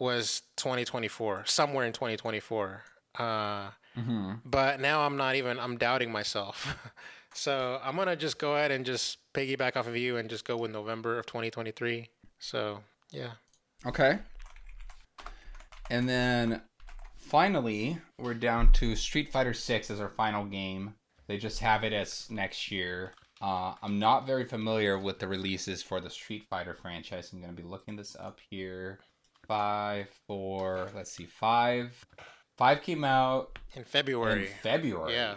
was 0.00 0.42
2024, 0.56 1.44
somewhere 1.46 1.86
in 1.86 1.92
2024. 1.92 2.82
Uh, 3.16 3.70
Mhm. 3.96 4.40
but 4.44 4.80
now 4.80 5.06
I'm 5.06 5.16
not 5.16 5.36
even 5.36 5.58
I'm 5.60 5.78
doubting 5.78 6.10
myself. 6.10 6.76
so 7.36 7.80
I'm 7.84 7.96
gonna 7.96 8.16
just 8.16 8.38
go 8.38 8.54
ahead 8.56 8.70
and 8.70 8.84
just 8.84 9.18
piggyback 9.34 9.76
off 9.76 9.86
of 9.86 9.96
you 9.96 10.16
and 10.16 10.28
just 10.28 10.44
go 10.44 10.56
with 10.56 10.70
November 10.70 11.18
of 11.18 11.26
2023. 11.26 12.08
So 12.38 12.80
yeah. 13.10 13.32
Okay. 13.84 14.18
And 15.90 16.08
then 16.08 16.62
finally, 17.16 17.98
we're 18.18 18.34
down 18.34 18.72
to 18.72 18.96
Street 18.96 19.30
Fighter 19.30 19.54
6 19.54 19.90
as 19.90 20.00
our 20.00 20.08
final 20.08 20.44
game. 20.44 20.94
They 21.28 21.36
just 21.38 21.60
have 21.60 21.84
it 21.84 21.92
as 21.92 22.26
next 22.30 22.70
year. 22.70 23.12
Uh, 23.40 23.74
I'm 23.82 23.98
not 23.98 24.26
very 24.26 24.44
familiar 24.44 24.98
with 24.98 25.18
the 25.18 25.28
releases 25.28 25.82
for 25.82 26.00
the 26.00 26.10
Street 26.10 26.44
Fighter 26.48 26.74
franchise. 26.74 27.30
I'm 27.32 27.40
going 27.40 27.54
to 27.54 27.62
be 27.62 27.68
looking 27.68 27.94
this 27.96 28.16
up 28.18 28.38
here. 28.50 29.00
Five, 29.46 30.08
four, 30.26 30.88
let's 30.94 31.12
see, 31.12 31.26
five. 31.26 32.04
Five 32.56 32.82
came 32.82 33.04
out 33.04 33.58
In 33.74 33.84
February. 33.84 34.46
in 34.46 34.46
February. 34.46 34.62
February. 34.62 35.12
Yeah. 35.12 35.34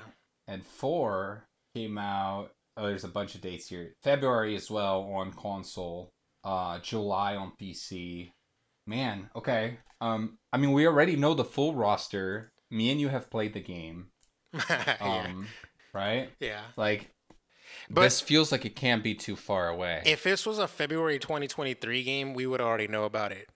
And 0.47 0.65
four 0.65 1.43
came 1.79 1.97
out. 1.97 2.49
Oh, 2.77 2.87
there's 2.87 3.03
a 3.03 3.09
bunch 3.09 3.35
of 3.35 3.41
dates 3.41 3.67
here. 3.67 3.95
February 4.03 4.55
as 4.55 4.69
well 4.71 5.01
on 5.13 5.31
console. 5.33 6.11
Uh, 6.43 6.79
July 6.79 7.35
on 7.35 7.51
PC. 7.61 8.31
Man, 8.87 9.29
okay. 9.35 9.79
Um, 10.01 10.37
I 10.51 10.57
mean, 10.57 10.71
we 10.71 10.87
already 10.87 11.15
know 11.15 11.33
the 11.33 11.43
full 11.43 11.73
roster. 11.75 12.51
Me 12.71 12.91
and 12.91 12.99
you 12.99 13.09
have 13.09 13.29
played 13.29 13.53
the 13.53 13.59
game. 13.59 14.07
yeah. 14.69 14.95
Um, 15.01 15.47
right? 15.93 16.29
Yeah. 16.39 16.61
Like, 16.77 17.11
But- 17.89 18.01
this 18.03 18.21
feels 18.21 18.51
like 18.51 18.65
it 18.65 18.75
can't 18.75 19.03
be 19.03 19.13
too 19.15 19.35
far 19.35 19.67
away. 19.67 20.01
If 20.05 20.23
this 20.23 20.45
was 20.45 20.57
a 20.59 20.67
February 20.67 21.19
2023 21.19 22.03
game, 22.03 22.33
we 22.33 22.47
would 22.47 22.61
already 22.61 22.87
know 22.87 23.03
about 23.03 23.31
it. 23.31 23.47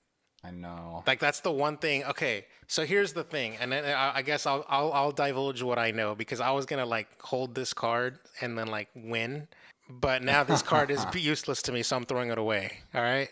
I 0.43 0.51
know. 0.51 1.03
Like 1.07 1.19
that's 1.19 1.39
the 1.39 1.51
one 1.51 1.77
thing. 1.77 2.03
Okay, 2.03 2.45
so 2.67 2.85
here's 2.85 3.13
the 3.13 3.23
thing, 3.23 3.55
and 3.57 3.71
then 3.71 3.85
I, 3.85 4.17
I 4.17 4.21
guess 4.21 4.45
I'll, 4.45 4.65
I'll 4.67 4.91
I'll 4.91 5.11
divulge 5.11 5.63
what 5.63 5.79
I 5.79 5.91
know 5.91 6.15
because 6.15 6.41
I 6.41 6.51
was 6.51 6.65
gonna 6.65 6.85
like 6.85 7.07
hold 7.21 7.55
this 7.55 7.73
card 7.73 8.19
and 8.41 8.57
then 8.57 8.67
like 8.67 8.89
win, 8.93 9.47
but 9.89 10.21
now 10.21 10.43
this 10.43 10.61
card 10.61 10.91
is 10.91 11.05
useless 11.15 11.61
to 11.63 11.71
me, 11.71 11.81
so 11.81 11.95
I'm 11.95 12.05
throwing 12.05 12.29
it 12.29 12.37
away. 12.37 12.79
All 12.93 13.01
right, 13.01 13.29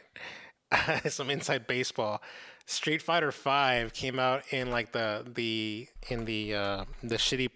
some 1.10 1.30
inside 1.30 1.68
baseball. 1.68 2.22
Street 2.66 3.02
Fighter 3.02 3.34
Five 3.34 3.92
came 3.92 4.18
out 4.18 4.44
in 4.54 4.72
like 4.72 4.94
the 4.94 5.26
the 5.34 5.88
in 6.10 6.24
the 6.24 6.56
uh, 6.56 6.86
the 7.04 7.16
shitty. 7.16 7.50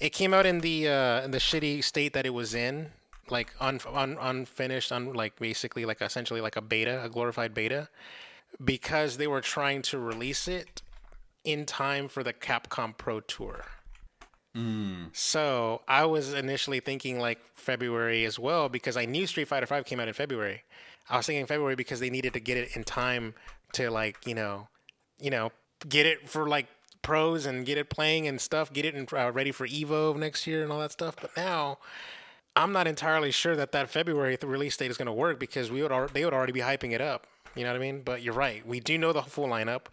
It 0.00 0.10
came 0.10 0.34
out 0.34 0.44
in 0.44 0.60
the 0.60 0.88
uh, 0.88 1.22
in 1.22 1.30
the 1.30 1.38
shitty 1.38 1.82
state 1.82 2.12
that 2.12 2.26
it 2.26 2.34
was 2.34 2.54
in, 2.54 2.90
like 3.30 3.54
un, 3.58 3.80
un 3.90 4.18
unfinished, 4.20 4.92
un, 4.92 5.14
like 5.14 5.38
basically 5.38 5.86
like 5.86 6.02
essentially 6.02 6.42
like 6.42 6.56
a 6.56 6.60
beta, 6.60 7.02
a 7.02 7.08
glorified 7.08 7.54
beta 7.54 7.88
because 8.64 9.16
they 9.16 9.26
were 9.26 9.40
trying 9.40 9.82
to 9.82 9.98
release 9.98 10.48
it 10.48 10.82
in 11.44 11.64
time 11.64 12.08
for 12.08 12.22
the 12.22 12.32
Capcom 12.32 12.96
Pro 12.96 13.20
Tour. 13.20 13.64
Mm. 14.56 15.14
So 15.14 15.82
I 15.86 16.06
was 16.06 16.32
initially 16.32 16.80
thinking 16.80 17.20
like 17.20 17.38
February 17.54 18.24
as 18.24 18.38
well 18.38 18.68
because 18.68 18.96
I 18.96 19.04
knew 19.04 19.26
Street 19.26 19.48
Fighter 19.48 19.66
Five 19.66 19.84
came 19.84 20.00
out 20.00 20.08
in 20.08 20.14
February. 20.14 20.62
I 21.08 21.16
was 21.18 21.26
thinking 21.26 21.46
February 21.46 21.76
because 21.76 22.00
they 22.00 22.10
needed 22.10 22.32
to 22.32 22.40
get 22.40 22.56
it 22.56 22.74
in 22.74 22.82
time 22.82 23.34
to 23.74 23.90
like 23.90 24.26
you 24.26 24.34
know, 24.34 24.68
you 25.20 25.30
know, 25.30 25.52
get 25.88 26.06
it 26.06 26.28
for 26.28 26.48
like 26.48 26.66
pros 27.02 27.46
and 27.46 27.66
get 27.66 27.78
it 27.78 27.90
playing 27.90 28.26
and 28.26 28.40
stuff, 28.40 28.72
get 28.72 28.84
it 28.84 28.94
in, 28.94 29.06
uh, 29.16 29.30
ready 29.30 29.52
for 29.52 29.68
Evo 29.68 30.16
next 30.16 30.46
year 30.46 30.62
and 30.62 30.72
all 30.72 30.80
that 30.80 30.90
stuff. 30.90 31.14
But 31.20 31.36
now 31.36 31.78
I'm 32.56 32.72
not 32.72 32.88
entirely 32.88 33.30
sure 33.30 33.54
that 33.54 33.72
that 33.72 33.90
February 33.90 34.38
release 34.42 34.76
date 34.76 34.90
is 34.90 34.96
going 34.96 35.06
to 35.06 35.12
work 35.12 35.38
because 35.38 35.70
we 35.70 35.82
would 35.82 35.92
al- 35.92 36.08
they 36.08 36.24
would 36.24 36.34
already 36.34 36.52
be 36.52 36.60
hyping 36.60 36.92
it 36.92 37.00
up. 37.00 37.26
You 37.56 37.64
know 37.64 37.70
what 37.70 37.76
I 37.76 37.80
mean? 37.80 38.02
But 38.02 38.22
you're 38.22 38.34
right. 38.34 38.66
We 38.66 38.80
do 38.80 38.98
know 38.98 39.12
the 39.12 39.22
full 39.22 39.48
lineup. 39.48 39.86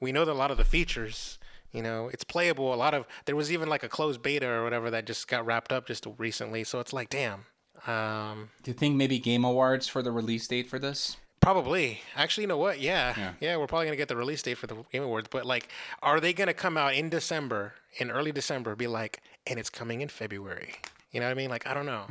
We 0.00 0.12
know 0.12 0.24
that 0.24 0.32
a 0.32 0.34
lot 0.34 0.50
of 0.50 0.56
the 0.56 0.64
features. 0.64 1.38
You 1.72 1.82
know, 1.82 2.08
it's 2.08 2.24
playable. 2.24 2.74
A 2.74 2.76
lot 2.76 2.94
of 2.94 3.06
there 3.26 3.36
was 3.36 3.52
even 3.52 3.68
like 3.68 3.84
a 3.84 3.88
closed 3.88 4.22
beta 4.22 4.48
or 4.48 4.64
whatever 4.64 4.90
that 4.90 5.06
just 5.06 5.28
got 5.28 5.46
wrapped 5.46 5.70
up 5.70 5.86
just 5.86 6.06
recently. 6.18 6.64
So 6.64 6.80
it's 6.80 6.92
like, 6.92 7.10
damn. 7.10 7.44
Um, 7.86 8.50
Do 8.62 8.70
you 8.70 8.76
think 8.76 8.96
maybe 8.96 9.18
Game 9.18 9.44
Awards 9.44 9.86
for 9.86 10.02
the 10.02 10.10
release 10.10 10.48
date 10.48 10.68
for 10.68 10.78
this? 10.78 11.16
Probably. 11.40 12.02
Actually, 12.16 12.42
you 12.42 12.48
know 12.48 12.58
what? 12.58 12.80
Yeah. 12.80 13.14
Yeah. 13.16 13.32
yeah. 13.40 13.56
we're 13.56 13.66
probably 13.66 13.86
going 13.86 13.96
to 13.96 14.00
get 14.00 14.08
the 14.08 14.16
release 14.16 14.42
date 14.42 14.58
for 14.58 14.66
the 14.66 14.76
Game 14.92 15.02
Awards. 15.02 15.28
But, 15.30 15.46
like, 15.46 15.68
are 16.02 16.20
they 16.20 16.34
going 16.34 16.48
to 16.48 16.54
come 16.54 16.76
out 16.76 16.94
in 16.94 17.08
December, 17.08 17.74
in 17.96 18.10
early 18.10 18.32
December, 18.32 18.76
be 18.76 18.86
like, 18.86 19.22
and 19.46 19.58
it's 19.58 19.70
coming 19.70 20.02
in 20.02 20.08
February? 20.08 20.74
You 21.12 21.20
know 21.20 21.26
what 21.26 21.32
I 21.32 21.34
mean? 21.34 21.48
Like, 21.48 21.66
I 21.66 21.72
don't 21.72 21.86
know. 21.86 22.06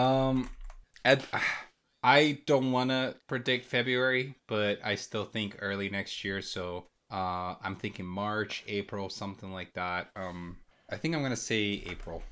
Um, 0.00 0.48
Ed, 1.04 1.22
I 2.08 2.38
don't 2.46 2.72
want 2.72 2.88
to 2.88 3.16
predict 3.26 3.66
February, 3.66 4.34
but 4.46 4.78
I 4.82 4.94
still 4.94 5.26
think 5.26 5.58
early 5.60 5.90
next 5.90 6.24
year. 6.24 6.40
So 6.40 6.86
uh, 7.10 7.56
I'm 7.62 7.76
thinking 7.76 8.06
March, 8.06 8.64
April, 8.66 9.10
something 9.10 9.52
like 9.52 9.74
that. 9.74 10.08
Um, 10.16 10.56
I 10.88 10.96
think 10.96 11.14
I'm 11.14 11.20
gonna 11.20 11.36
say 11.36 11.82
April. 11.86 12.22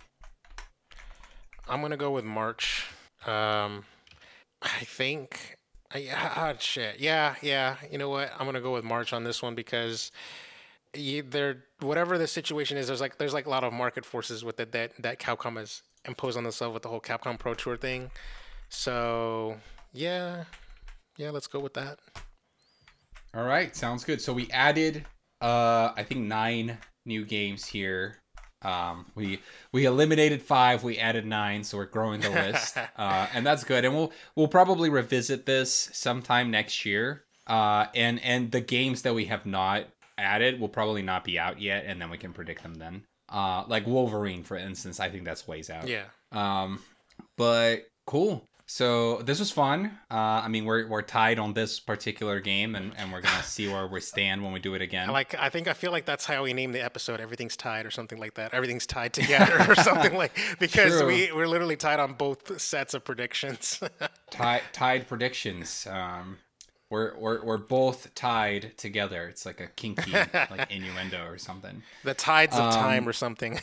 I'm 1.69 1.81
going 1.81 1.91
to 1.91 1.99
go 1.99 2.11
with 2.11 2.25
March. 2.25 2.87
Um, 3.27 3.85
I 4.63 4.85
think. 4.85 5.59
I, 5.93 6.09
ah, 6.15 6.55
shit. 6.59 6.99
Yeah, 6.99 7.35
yeah. 7.43 7.77
You 7.91 7.99
know 7.99 8.09
what? 8.09 8.33
I'm 8.33 8.47
going 8.47 8.55
to 8.55 8.63
go 8.63 8.73
with 8.73 8.85
March 8.85 9.13
on 9.13 9.25
this 9.25 9.43
one 9.43 9.55
because. 9.55 10.11
You, 10.95 11.21
there, 11.23 11.65
whatever 11.81 12.17
the 12.17 12.27
situation 12.27 12.79
is, 12.79 12.87
there's 12.87 13.03
like 13.03 13.19
there's 13.19 13.35
like 13.35 13.45
a 13.45 13.51
lot 13.51 13.65
of 13.65 13.75
market 13.75 14.07
forces 14.07 14.43
with 14.43 14.59
it 14.59 14.73
that 14.73 14.93
that 15.01 15.21
Capcom 15.21 15.59
has 15.59 15.83
imposed 16.07 16.39
on 16.39 16.45
themselves 16.45 16.73
with 16.73 16.83
the 16.83 16.89
whole 16.89 17.01
Capcom 17.01 17.39
Pro 17.39 17.53
Tour 17.53 17.77
thing. 17.77 18.11
So 18.69 19.57
yeah, 19.93 20.45
yeah, 21.17 21.31
let's 21.31 21.47
go 21.47 21.61
with 21.61 21.75
that. 21.75 21.99
All 23.35 23.45
right, 23.45 23.75
sounds 23.75 24.05
good. 24.05 24.21
So 24.21 24.33
we 24.33 24.51
added, 24.51 25.05
uh, 25.41 25.93
I 25.97 26.05
think 26.05 26.23
nine 26.23 26.79
new 27.05 27.25
games 27.25 27.67
here. 27.67 28.19
Um, 28.63 29.07
we 29.15 29.41
we 29.73 29.85
eliminated 29.85 30.43
five, 30.43 30.83
we 30.83 30.99
added 30.99 31.27
nine, 31.27 31.63
so 31.63 31.77
we're 31.77 31.87
growing 31.87 32.21
the 32.21 32.31
list, 32.31 32.77
uh, 32.97 33.27
and 33.35 33.47
that's 33.47 33.65
good. 33.65 33.85
And 33.85 33.95
we'll 33.95 34.13
we'll 34.35 34.49
probably 34.49 34.89
revisit 34.89 35.47
this 35.47 35.91
sometime 35.93 36.51
next 36.51 36.85
year. 36.85 37.25
Uh, 37.47 37.87
and 37.95 38.23
and 38.25 38.51
the 38.51 38.61
games 38.61 39.03
that 39.03 39.15
we 39.15 39.27
have 39.27 39.47
not 39.47 39.85
added 40.19 40.59
will 40.59 40.69
probably 40.69 41.03
not 41.03 41.23
be 41.23 41.39
out 41.39 41.61
yet, 41.61 41.85
and 41.87 42.01
then 42.01 42.11
we 42.11 42.19
can 42.19 42.33
predict 42.33 42.63
them 42.63 42.75
then. 42.75 43.05
Uh, 43.29 43.65
like 43.69 43.87
Wolverine, 43.87 44.45
for 44.45 44.57
instance, 44.57 45.01
I 45.01 45.11
think 45.11 45.25
that's 45.25 45.47
ways 45.47 45.69
out. 45.69 45.89
Yeah. 45.89 46.05
Um, 46.33 46.81
but 47.37 47.87
cool. 48.07 48.45
So 48.69 49.19
this 49.23 49.39
was 49.39 49.53
fun. 49.53 49.97
Uh, 50.11 50.15
I 50.17 50.49
mean, 50.49 50.65
we're 50.65 50.89
we're 50.89 51.03
tied 51.03 51.39
on 51.39 51.55
this 51.55 51.79
particular 51.79 52.41
game, 52.41 52.75
and, 52.75 52.93
and 52.97 53.13
we're 53.13 53.21
gonna 53.21 53.43
see 53.45 53.69
where 53.69 53.87
we 53.87 54.01
stand 54.01 54.43
when 54.43 54.53
we 54.53 54.59
do 54.59 54.75
it 54.75 54.83
again. 54.83 55.09
I 55.09 55.13
Like 55.13 55.35
I 55.39 55.49
think 55.51 55.69
I 55.69 55.73
feel 55.73 55.93
like 55.93 56.05
that's 56.05 56.25
how 56.27 56.43
we 56.43 56.53
name 56.53 56.73
the 56.73 56.85
episode. 56.85 57.21
Everything's 57.21 57.57
tied 57.57 57.87
or 57.87 57.93
something 57.93 58.19
like 58.19 58.35
that. 58.35 58.53
Everything's 58.53 58.85
tied 58.85 59.13
together 59.21 59.65
or 59.69 59.77
something 59.77 60.15
like 60.17 60.37
because 60.59 60.99
True. 60.99 61.07
we 61.07 61.31
we're 61.33 61.47
literally 61.47 61.77
tied 61.77 62.01
on 62.01 62.15
both 62.15 62.61
sets 62.61 62.93
of 62.93 63.05
predictions. 63.05 63.81
Ti- 64.31 64.63
tied 64.73 65.07
predictions. 65.07 65.87
Um, 65.89 66.39
we're 66.91 67.17
we're 67.19 67.45
we're 67.45 67.59
both 67.59 68.17
tied 68.17 68.77
together. 68.77 69.29
It's 69.29 69.47
like 69.47 69.61
a 69.61 69.69
kinky 69.69 70.11
like 70.13 70.71
innuendo 70.73 71.25
or 71.27 71.39
something. 71.39 71.85
the 72.03 72.15
tides 72.15 72.57
of 72.57 72.63
Um, 72.65 72.73
time 72.73 73.09
or 73.09 73.13
something. 73.13 73.61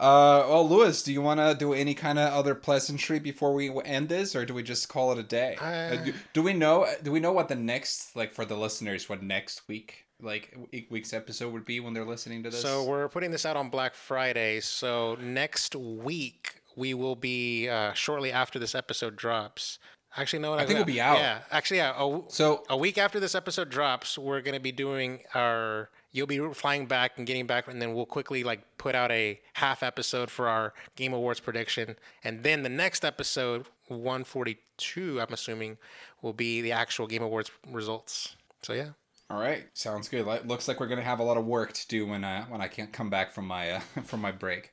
Uh, 0.00 0.44
well, 0.48 0.68
Lewis, 0.68 1.02
do 1.02 1.12
you 1.12 1.22
want 1.22 1.38
to 1.38 1.54
do 1.56 1.72
any 1.72 1.94
kind 1.94 2.18
of 2.18 2.32
other 2.32 2.54
pleasantry 2.54 3.20
before 3.20 3.54
we 3.54 3.70
end 3.84 4.08
this, 4.08 4.34
or 4.34 4.44
do 4.44 4.52
we 4.52 4.62
just 4.62 4.88
call 4.88 5.12
it 5.12 5.18
a 5.18 5.22
day? 5.22 5.56
Uh, 5.60 5.96
do, 6.04 6.14
do 6.32 6.42
we 6.42 6.52
know? 6.52 6.86
Do 7.02 7.12
we 7.12 7.20
know 7.20 7.32
what 7.32 7.48
the 7.48 7.54
next, 7.54 8.16
like, 8.16 8.32
for 8.32 8.44
the 8.44 8.56
listeners, 8.56 9.08
what 9.08 9.22
next 9.22 9.68
week, 9.68 10.06
like, 10.20 10.56
week's 10.90 11.12
episode 11.12 11.52
would 11.52 11.64
be 11.64 11.78
when 11.78 11.94
they're 11.94 12.04
listening 12.04 12.42
to 12.42 12.50
this? 12.50 12.60
So 12.60 12.84
we're 12.84 13.08
putting 13.08 13.30
this 13.30 13.46
out 13.46 13.56
on 13.56 13.70
Black 13.70 13.94
Friday. 13.94 14.60
So 14.60 15.16
next 15.20 15.76
week 15.76 16.56
we 16.76 16.92
will 16.92 17.16
be 17.16 17.68
uh, 17.68 17.92
shortly 17.92 18.32
after 18.32 18.58
this 18.58 18.74
episode 18.74 19.14
drops. 19.14 19.78
Actually, 20.16 20.40
no, 20.40 20.54
I 20.54 20.60
think 20.60 20.72
it'll 20.72 20.84
be 20.84 21.00
out. 21.00 21.18
Yeah, 21.18 21.38
actually, 21.50 21.78
yeah. 21.78 21.92
A, 21.96 22.20
so 22.28 22.62
a 22.68 22.76
week 22.76 22.98
after 22.98 23.18
this 23.18 23.34
episode 23.34 23.68
drops, 23.68 24.16
we're 24.16 24.40
gonna 24.42 24.60
be 24.60 24.72
doing 24.72 25.20
our. 25.34 25.90
You'll 26.14 26.28
be 26.28 26.38
flying 26.54 26.86
back 26.86 27.18
and 27.18 27.26
getting 27.26 27.44
back, 27.44 27.66
and 27.66 27.82
then 27.82 27.92
we'll 27.92 28.06
quickly 28.06 28.44
like 28.44 28.60
put 28.78 28.94
out 28.94 29.10
a 29.10 29.40
half 29.54 29.82
episode 29.82 30.30
for 30.30 30.46
our 30.46 30.72
Game 30.94 31.12
Awards 31.12 31.40
prediction, 31.40 31.96
and 32.22 32.44
then 32.44 32.62
the 32.62 32.68
next 32.68 33.04
episode, 33.04 33.66
142, 33.88 35.20
I'm 35.20 35.32
assuming, 35.32 35.76
will 36.22 36.32
be 36.32 36.60
the 36.60 36.70
actual 36.70 37.08
Game 37.08 37.24
Awards 37.24 37.50
results. 37.68 38.36
So 38.62 38.74
yeah. 38.74 38.90
All 39.28 39.40
right, 39.40 39.64
sounds 39.74 40.08
good. 40.08 40.24
Looks 40.46 40.68
like 40.68 40.78
we're 40.78 40.86
gonna 40.86 41.02
have 41.02 41.18
a 41.18 41.24
lot 41.24 41.36
of 41.36 41.46
work 41.46 41.72
to 41.72 41.88
do 41.88 42.06
when 42.06 42.22
I 42.22 42.42
when 42.42 42.60
I 42.60 42.68
can't 42.68 42.92
come 42.92 43.10
back 43.10 43.32
from 43.32 43.48
my 43.48 43.72
uh, 43.72 43.80
from 44.04 44.20
my 44.20 44.30
break. 44.30 44.72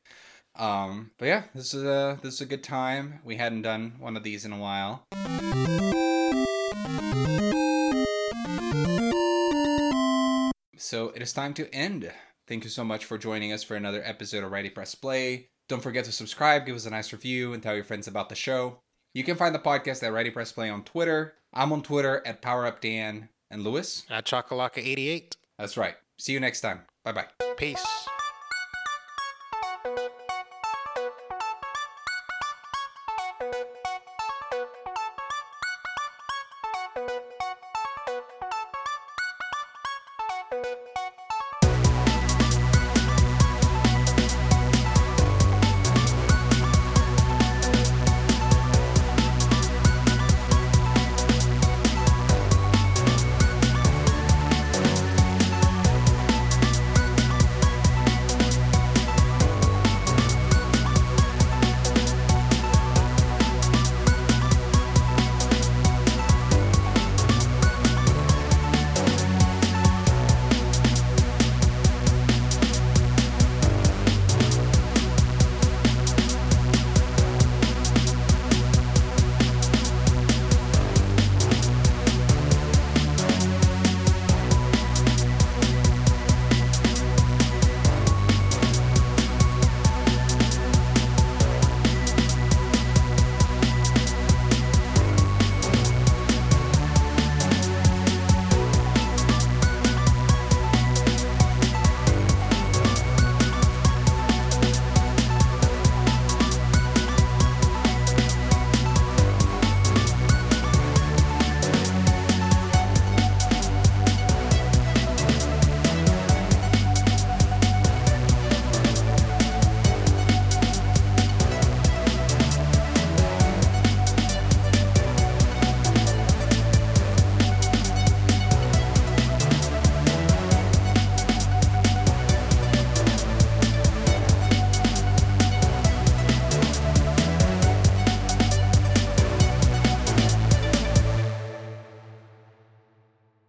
Um, 0.55 1.09
but 1.18 1.26
yeah, 1.26 1.43
this 1.55 1.73
is 1.73 1.84
a 1.84 2.19
this 2.22 2.35
is 2.35 2.41
a 2.41 2.45
good 2.45 2.63
time. 2.63 3.19
We 3.23 3.38
hadn't 3.38 3.63
done 3.63 3.93
one 3.97 4.15
of 4.15 4.22
these 4.22 4.45
in 4.45 4.53
a 4.53 4.59
while. 4.59 5.07
So 10.81 11.09
it 11.09 11.21
is 11.21 11.31
time 11.31 11.53
to 11.53 11.73
end. 11.73 12.11
Thank 12.47 12.63
you 12.63 12.69
so 12.71 12.83
much 12.83 13.05
for 13.05 13.19
joining 13.19 13.53
us 13.53 13.63
for 13.63 13.75
another 13.75 14.01
episode 14.03 14.43
of 14.43 14.51
Ready 14.51 14.69
Press 14.69 14.95
Play. 14.95 15.49
Don't 15.69 15.83
forget 15.83 16.05
to 16.05 16.11
subscribe, 16.11 16.65
give 16.65 16.75
us 16.75 16.87
a 16.87 16.89
nice 16.89 17.13
review, 17.13 17.53
and 17.53 17.61
tell 17.61 17.75
your 17.75 17.83
friends 17.83 18.07
about 18.07 18.29
the 18.29 18.35
show. 18.35 18.79
You 19.13 19.23
can 19.23 19.37
find 19.37 19.53
the 19.53 19.59
podcast 19.59 20.01
at 20.01 20.11
Ready 20.11 20.31
Press 20.31 20.51
Play 20.51 20.69
on 20.69 20.83
Twitter. 20.83 21.35
I'm 21.53 21.71
on 21.71 21.83
Twitter 21.83 22.23
at 22.25 22.41
PowerUpDan 22.41 23.29
and 23.51 23.63
Lewis. 23.63 24.05
At 24.09 24.25
Chocolaka88. 24.25 25.35
That's 25.59 25.77
right. 25.77 25.95
See 26.17 26.33
you 26.33 26.39
next 26.39 26.61
time. 26.61 26.81
Bye 27.05 27.11
bye. 27.11 27.27
Peace. 27.57 27.85